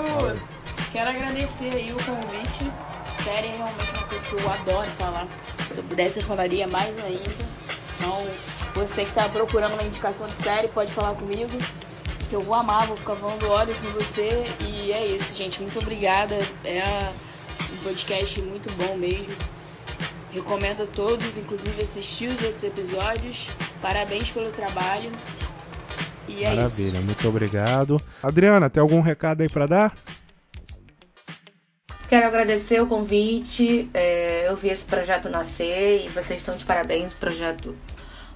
quero 0.91 1.09
agradecer 1.09 1.73
aí 1.73 1.91
o 1.91 1.95
convite. 1.95 2.71
Série 3.23 3.47
é 3.47 3.55
realmente 3.55 3.89
uma 3.97 4.07
coisa 4.07 4.27
que 4.27 4.33
eu 4.33 4.51
adoro 4.51 4.87
falar. 4.91 5.27
Se 5.71 5.79
eu 5.79 5.83
pudesse, 5.83 6.19
eu 6.19 6.25
falaria 6.25 6.67
mais 6.67 6.95
ainda. 6.99 7.43
Então, 7.97 8.23
você 8.75 9.03
que 9.03 9.11
tá 9.13 9.27
procurando 9.29 9.73
uma 9.73 9.81
indicação 9.83 10.27
de 10.27 10.35
série, 10.35 10.67
pode 10.67 10.91
falar 10.91 11.15
comigo. 11.15 11.49
Que 12.29 12.35
eu 12.35 12.41
vou 12.41 12.53
amar, 12.53 12.85
vou 12.85 12.97
ficar 12.97 13.15
falando 13.15 13.49
horas 13.49 13.75
com 13.79 13.89
você. 13.93 14.43
E 14.59 14.91
é 14.91 15.07
isso, 15.07 15.35
gente. 15.35 15.59
Muito 15.59 15.79
obrigada. 15.79 16.35
É 16.63 17.11
um 17.73 17.77
podcast 17.83 18.39
muito 18.43 18.71
bom 18.73 18.95
mesmo. 18.95 19.35
Recomendo 20.31 20.83
a 20.83 20.85
todos, 20.85 21.37
inclusive 21.37 21.81
assistir 21.81 22.29
os 22.29 22.41
outros 22.41 22.63
episódios. 22.63 23.49
Parabéns 23.81 24.31
pelo 24.31 24.51
trabalho. 24.51 25.11
E 26.27 26.43
é 26.43 26.47
isso. 26.47 26.55
Maravilha, 26.55 26.99
muito 27.01 27.27
obrigado. 27.27 28.01
Adriana, 28.23 28.69
tem 28.69 28.81
algum 28.81 29.01
recado 29.01 29.41
aí 29.41 29.49
para 29.49 29.67
dar? 29.67 29.97
Quero 32.07 32.27
agradecer 32.27 32.81
o 32.81 32.87
convite. 32.87 33.89
é, 33.93 34.47
eu 34.47 34.55
vi 34.55 34.69
esse 34.69 34.85
projeto 34.85 35.29
nascer 35.29 36.05
e 36.05 36.09
vocês 36.09 36.39
estão 36.39 36.55
de 36.55 36.65
parabéns. 36.65 37.13
O 37.13 37.17
projeto 37.17 37.75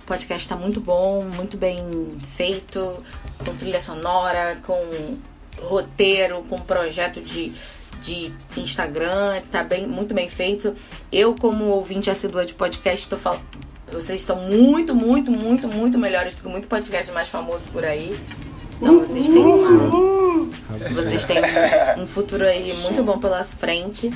o 0.02 0.08
podcast 0.08 0.44
está 0.44 0.56
muito 0.56 0.80
bom, 0.80 1.24
muito 1.24 1.58
bem 1.58 2.10
feito, 2.38 3.04
com 3.44 3.56
trilha 3.56 3.82
sonora, 3.82 4.60
com 4.62 5.18
roteiro, 5.60 6.44
com 6.44 6.62
projeto 6.62 7.20
de, 7.22 7.54
de 8.02 8.34
Instagram, 8.58 9.42
tá 9.52 9.64
bem, 9.64 9.86
muito 9.88 10.14
bem 10.14 10.30
feito. 10.30 10.74
Eu, 11.12 11.36
como 11.36 11.66
ouvinte 11.66 12.10
assídua 12.10 12.46
de 12.46 12.54
podcast, 12.54 13.08
tô 13.08 13.18
fal... 13.18 13.40
vocês 13.92 14.22
estão 14.22 14.38
muito, 14.38 14.94
muito, 14.94 15.32
muito, 15.32 15.68
muito 15.68 15.98
melhores 15.98 16.36
do 16.36 16.42
que 16.42 16.48
muito 16.48 16.68
podcast 16.68 17.12
mais 17.12 17.28
famoso 17.28 17.66
por 17.72 17.84
aí. 17.84 18.18
Então 18.78 19.00
vocês 19.00 19.28
têm 19.28 19.38
uma, 19.38 20.50
vocês 20.94 21.24
têm 21.24 21.38
um, 21.40 22.04
um 22.04 22.08
futuro 22.08 22.46
aí 22.46 22.74
muito 22.82 23.02
bom 23.04 23.20
pela 23.20 23.44
frente. 23.44 24.12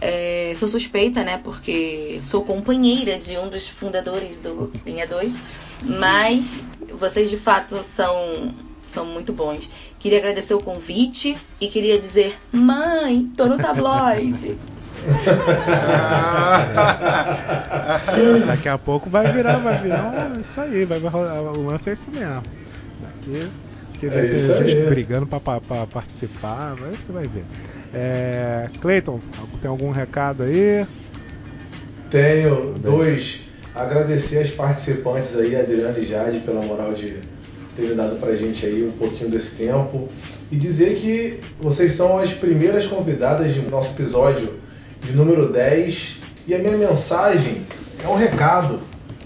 É, 0.00 0.54
sou 0.56 0.68
suspeita, 0.68 1.24
né? 1.24 1.40
Porque 1.42 2.20
sou 2.22 2.44
companheira 2.44 3.18
de 3.18 3.36
um 3.36 3.48
dos 3.48 3.66
fundadores 3.66 4.38
do 4.38 4.70
Linha 4.86 5.06
2. 5.06 5.36
Mas 5.82 6.64
vocês 6.94 7.30
de 7.30 7.36
fato 7.36 7.84
são, 7.94 8.54
são 8.88 9.04
muito 9.04 9.32
bons. 9.32 9.68
Queria 9.98 10.18
agradecer 10.18 10.54
o 10.54 10.60
convite 10.60 11.36
e 11.60 11.68
queria 11.68 11.98
dizer: 11.98 12.36
Mãe, 12.52 13.30
tô 13.36 13.46
no 13.46 13.58
tabloide. 13.58 14.56
Daqui 18.46 18.68
a 18.68 18.78
pouco 18.78 19.08
vai 19.08 19.32
virar, 19.32 19.58
vai 19.58 19.78
virar 19.78 20.32
isso 20.40 20.60
aí, 20.60 20.84
vai, 20.84 20.98
vai 20.98 21.10
rolar- 21.10 21.52
o 21.56 21.66
lance 21.66 21.90
é 21.90 21.92
esse 21.92 22.10
mesmo. 22.10 22.42
Daqui, 23.00 23.48
É 24.02 24.08
vai 24.08 24.22
ter 24.22 24.34
isso 24.36 24.58
gente 24.58 24.76
aí. 24.76 24.86
brigando 24.88 25.26
pra, 25.26 25.40
pra- 25.40 25.60
pra 25.60 25.86
participar, 25.86 26.76
mas 26.80 26.98
você 27.00 27.12
vai 27.12 27.26
ver. 27.26 27.44
É, 27.94 28.68
Cleiton, 28.80 29.20
tem 29.60 29.70
algum 29.70 29.90
recado 29.90 30.42
aí? 30.42 30.86
Tenho 32.10 32.74
dois. 32.78 33.42
Agradecer 33.74 34.38
as 34.38 34.50
participantes 34.50 35.36
aí, 35.36 35.54
Adriana 35.54 35.98
e 35.98 36.06
Jade, 36.06 36.40
pela 36.40 36.62
moral 36.62 36.92
de 36.94 37.18
terem 37.78 37.94
dado 37.94 38.16
pra 38.16 38.34
gente 38.34 38.66
aí 38.66 38.84
um 38.84 38.90
pouquinho 38.90 39.30
desse 39.30 39.54
tempo. 39.54 40.08
E 40.50 40.56
dizer 40.56 40.96
que 40.96 41.38
vocês 41.60 41.92
são 41.92 42.18
as 42.18 42.32
primeiras 42.32 42.86
convidadas 42.86 43.54
de 43.54 43.60
nosso 43.62 43.90
episódio 43.90 44.54
de 45.00 45.12
número 45.12 45.52
10. 45.52 46.16
E 46.46 46.54
a 46.54 46.58
minha 46.58 46.76
mensagem 46.76 47.62
é 48.02 48.08
um 48.08 48.16
recado, 48.16 48.80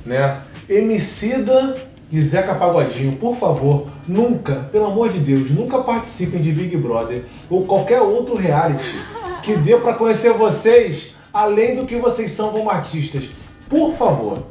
né? 0.04 0.42
Emicida 0.68 1.74
e 2.10 2.20
Zeca 2.20 2.54
Pagodinho, 2.54 3.16
por 3.16 3.36
favor, 3.36 3.86
nunca, 4.06 4.68
pelo 4.70 4.86
amor 4.86 5.10
de 5.10 5.18
Deus, 5.18 5.50
nunca 5.50 5.78
participem 5.78 6.42
de 6.42 6.52
Big 6.52 6.76
Brother 6.76 7.24
ou 7.48 7.64
qualquer 7.64 8.02
outro 8.02 8.36
reality 8.36 8.94
que 9.42 9.56
dê 9.56 9.76
pra 9.76 9.94
conhecer 9.94 10.32
vocês 10.34 11.14
além 11.32 11.74
do 11.74 11.86
que 11.86 11.96
vocês 11.96 12.30
são 12.32 12.50
como 12.50 12.68
artistas. 12.68 13.30
Por 13.68 13.94
favor, 13.94 14.42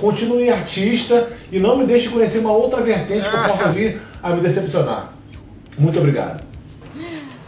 continue 0.00 0.50
artista 0.50 1.30
e 1.52 1.58
não 1.58 1.76
me 1.76 1.86
deixe 1.86 2.08
conhecer 2.08 2.38
uma 2.38 2.52
outra 2.52 2.82
vertente 2.82 3.28
que 3.28 3.36
eu 3.36 3.42
possa 3.44 3.68
vir 3.72 4.00
a 4.22 4.30
me 4.34 4.40
decepcionar. 4.40 5.12
Muito 5.78 5.98
obrigado. 5.98 6.42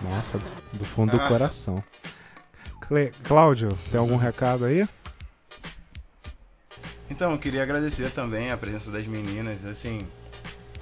Nossa, 0.02 0.38
do 0.72 0.84
fundo 0.84 1.12
do 1.12 1.20
coração. 1.28 1.82
Cle- 2.88 3.12
Cláudio, 3.24 3.76
tem 3.90 3.98
algum 3.98 4.16
recado 4.16 4.64
aí? 4.64 4.86
Então, 7.10 7.32
eu 7.32 7.38
queria 7.38 7.62
agradecer 7.62 8.10
também 8.10 8.50
a 8.50 8.56
presença 8.56 8.90
das 8.90 9.06
meninas, 9.06 9.64
assim, 9.66 10.00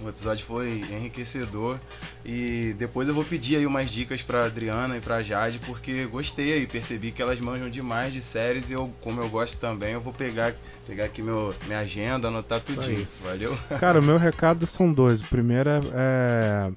o 0.03 0.09
episódio 0.09 0.45
foi 0.45 0.83
enriquecedor 0.91 1.79
e 2.25 2.75
depois 2.79 3.09
eu 3.09 3.15
vou 3.15 3.25
pedir 3.25 3.57
aí 3.57 3.67
umas 3.67 3.91
dicas 3.91 4.23
pra 4.23 4.45
Adriana 4.45 4.97
e 4.97 5.01
pra 5.01 5.23
Jade, 5.23 5.59
porque 5.61 6.07
gostei 6.07 6.55
aí, 6.55 6.67
percebi 6.67 7.11
que 7.11 7.21
elas 7.21 7.41
manjam 7.41 7.69
demais 7.69 8.12
de 8.12 8.23
séries 8.23 8.71
e 8.71 8.73
eu, 8.73 8.91
como 9.01 9.21
eu 9.21 9.29
gosto 9.29 9.59
também, 9.59 9.93
eu 9.93 10.01
vou 10.01 10.12
pegar, 10.12 10.55
pegar 10.87 11.05
aqui 11.05 11.23
meu, 11.23 11.55
minha 11.67 11.81
agenda, 11.81 12.29
anotar 12.29 12.61
tudinho, 12.61 12.99
aí. 12.99 13.09
valeu? 13.23 13.59
Cara, 13.79 14.01
o 14.01 14.03
meu 14.03 14.17
recado 14.17 14.67
são 14.67 14.93
dois. 14.93 15.21
O 15.21 15.29
primeiro 15.29 15.69
é, 15.69 15.81
é, 15.93 16.73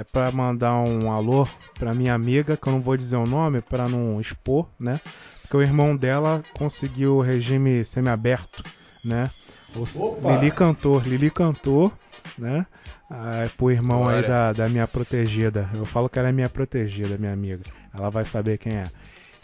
é 0.00 0.04
para 0.04 0.30
mandar 0.30 0.74
um 0.74 1.12
alô 1.12 1.46
pra 1.78 1.92
minha 1.94 2.14
amiga, 2.14 2.56
que 2.56 2.66
eu 2.66 2.72
não 2.72 2.80
vou 2.80 2.96
dizer 2.96 3.16
o 3.16 3.26
nome 3.26 3.60
pra 3.60 3.88
não 3.88 4.20
expor, 4.20 4.66
né? 4.78 5.00
Porque 5.42 5.56
o 5.56 5.62
irmão 5.62 5.94
dela 5.94 6.42
conseguiu 6.54 7.16
o 7.16 7.20
regime 7.20 7.84
semiaberto, 7.84 8.62
né? 9.04 9.30
O 9.76 9.82
Opa! 9.82 10.32
Lili 10.32 10.50
cantor, 10.50 11.06
Lili 11.06 11.30
cantor, 11.30 11.92
né? 12.38 12.66
Ah, 13.10 13.48
pro 13.56 13.70
irmão 13.70 14.08
aí 14.08 14.26
da, 14.26 14.52
da 14.52 14.68
minha 14.68 14.86
protegida. 14.86 15.68
Eu 15.74 15.84
falo 15.84 16.08
que 16.08 16.18
ela 16.18 16.28
é 16.28 16.32
minha 16.32 16.48
protegida, 16.48 17.18
minha 17.18 17.32
amiga. 17.32 17.62
Ela 17.92 18.10
vai 18.10 18.24
saber 18.24 18.58
quem 18.58 18.74
é. 18.74 18.86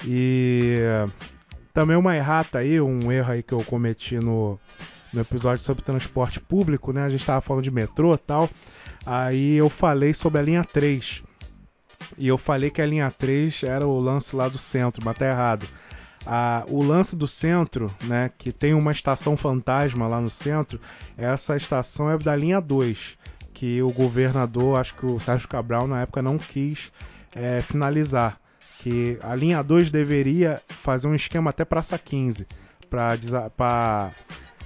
E 0.05 0.79
também 1.73 1.97
uma 1.97 2.17
errata 2.17 2.59
aí, 2.59 2.81
um 2.81 3.13
erro 3.13 3.33
aí 3.33 3.43
que 3.43 3.53
eu 3.53 3.63
cometi 3.65 4.19
no, 4.19 4.59
no 5.13 5.21
episódio 5.21 5.65
sobre 5.65 5.85
transporte 5.85 6.41
público, 6.41 6.93
né? 6.93 7.05
A 7.05 7.09
gente 7.09 7.25
tava 7.25 7.41
falando 7.41 7.65
de 7.65 7.71
metrô 7.71 8.15
e 8.15 8.19
tal. 8.19 8.49
Aí 9.05 9.55
eu 9.57 9.69
falei 9.69 10.13
sobre 10.13 10.41
a 10.41 10.43
linha 10.43 10.65
3. 10.65 11.23
E 12.19 12.29
eu 12.29 12.37
falei 12.37 12.71
que 12.71 12.83
a 12.83 12.87
linha 12.87 13.11
3 13.11 13.63
era 13.63 13.87
o 13.87 14.01
lance 14.01 14.35
lá 14.35 14.49
do 14.49 14.59
centro, 14.59 15.03
mas 15.05 15.17
tá 15.17 15.27
errado. 15.27 15.67
O 16.69 16.83
lance 16.83 17.17
do 17.17 17.27
centro, 17.27 17.91
né, 18.05 18.31
que 18.37 18.53
tem 18.53 18.75
uma 18.75 18.93
estação 18.93 19.37
fantasma 19.37 20.07
lá 20.07 20.21
no 20.21 20.31
centro, 20.31 20.81
essa 21.17 21.57
estação 21.57 22.11
é 22.11 22.19
da 22.19 22.37
linha 22.37 22.61
2, 22.61 23.19
que 23.55 23.83
o 23.83 23.91
governador, 23.91 24.79
acho 24.79 24.95
que 24.95 25.07
o 25.07 25.19
Sérgio 25.19 25.49
Cabral 25.49 25.87
na 25.87 26.03
época 26.03 26.23
não 26.23 26.39
quis 26.39 26.93
eh, 27.35 27.61
finalizar. 27.61 28.39
Que 28.79 29.19
a 29.23 29.35
linha 29.35 29.63
2 29.63 29.91
deveria 29.91 30.63
fazer 30.69 31.07
um 31.07 31.15
esquema 31.15 31.51
até 31.51 31.65
Praça 31.65 31.99
15, 31.99 32.47
para 32.89 34.11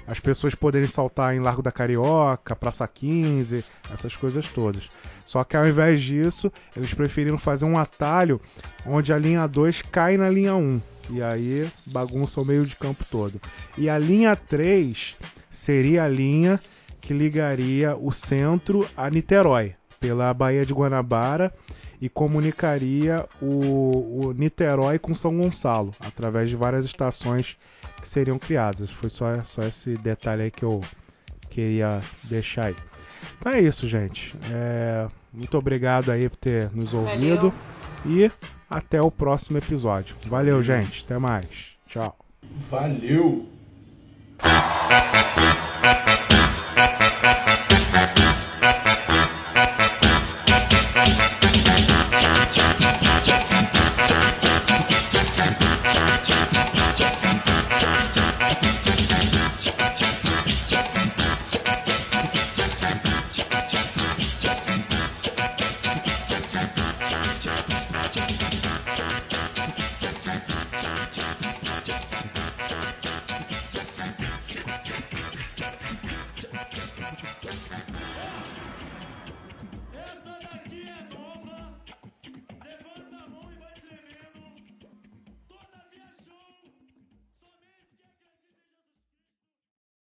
as 0.06 0.20
pessoas 0.20 0.54
poderem 0.54 0.86
saltar 0.86 1.34
em 1.34 1.40
Largo 1.40 1.62
da 1.62 1.72
Carioca, 1.72 2.54
Praça 2.54 2.86
15, 2.86 3.64
essas 3.92 4.14
coisas 4.14 4.46
todas. 4.48 4.88
Só 5.24 5.42
que 5.42 5.56
ao 5.56 5.66
invés 5.66 6.02
disso, 6.02 6.52
eles 6.76 6.94
preferiram 6.94 7.38
fazer 7.38 7.64
um 7.64 7.78
atalho 7.78 8.40
onde 8.86 9.12
a 9.12 9.18
linha 9.18 9.46
2 9.46 9.82
cai 9.82 10.16
na 10.16 10.28
linha 10.28 10.54
1. 10.54 10.80
E 11.10 11.22
aí 11.22 11.68
bagunça 11.86 12.40
o 12.40 12.44
meio 12.44 12.64
de 12.64 12.76
campo 12.76 13.04
todo. 13.10 13.40
E 13.76 13.88
a 13.88 13.98
linha 13.98 14.34
3 14.34 15.16
seria 15.50 16.04
a 16.04 16.08
linha 16.08 16.58
que 17.00 17.12
ligaria 17.12 17.96
o 17.96 18.10
centro 18.10 18.88
a 18.96 19.10
Niterói, 19.10 19.74
pela 20.00 20.32
Baía 20.32 20.64
de 20.64 20.72
Guanabara 20.72 21.52
e 22.00 22.08
comunicaria 22.08 23.26
o, 23.40 24.26
o, 24.26 24.32
Niterói 24.32 24.98
com 24.98 25.14
São 25.14 25.36
Gonçalo, 25.36 25.94
através 26.00 26.50
de 26.50 26.56
várias 26.56 26.84
estações 26.84 27.56
que 28.00 28.08
seriam 28.08 28.38
criadas. 28.38 28.90
Foi 28.90 29.08
só, 29.08 29.42
só 29.44 29.62
esse 29.62 29.96
detalhe 29.96 30.42
aí 30.42 30.50
que 30.50 30.64
eu 30.64 30.80
queria 31.50 32.00
deixar 32.24 32.66
aí. 32.66 32.76
Então 33.38 33.52
é 33.52 33.60
isso, 33.60 33.86
gente. 33.86 34.34
É, 34.52 35.08
muito 35.32 35.56
obrigado 35.56 36.10
aí 36.10 36.28
por 36.28 36.36
ter 36.36 36.70
nos 36.74 36.92
ouvido. 36.92 37.50
Valeu. 37.50 37.54
E 38.06 38.30
até 38.68 39.00
o 39.00 39.10
próximo 39.10 39.58
episódio. 39.58 40.16
Valeu, 40.26 40.62
gente. 40.62 41.04
Até 41.04 41.18
mais. 41.18 41.74
Tchau. 41.86 42.16
Valeu! 42.70 43.48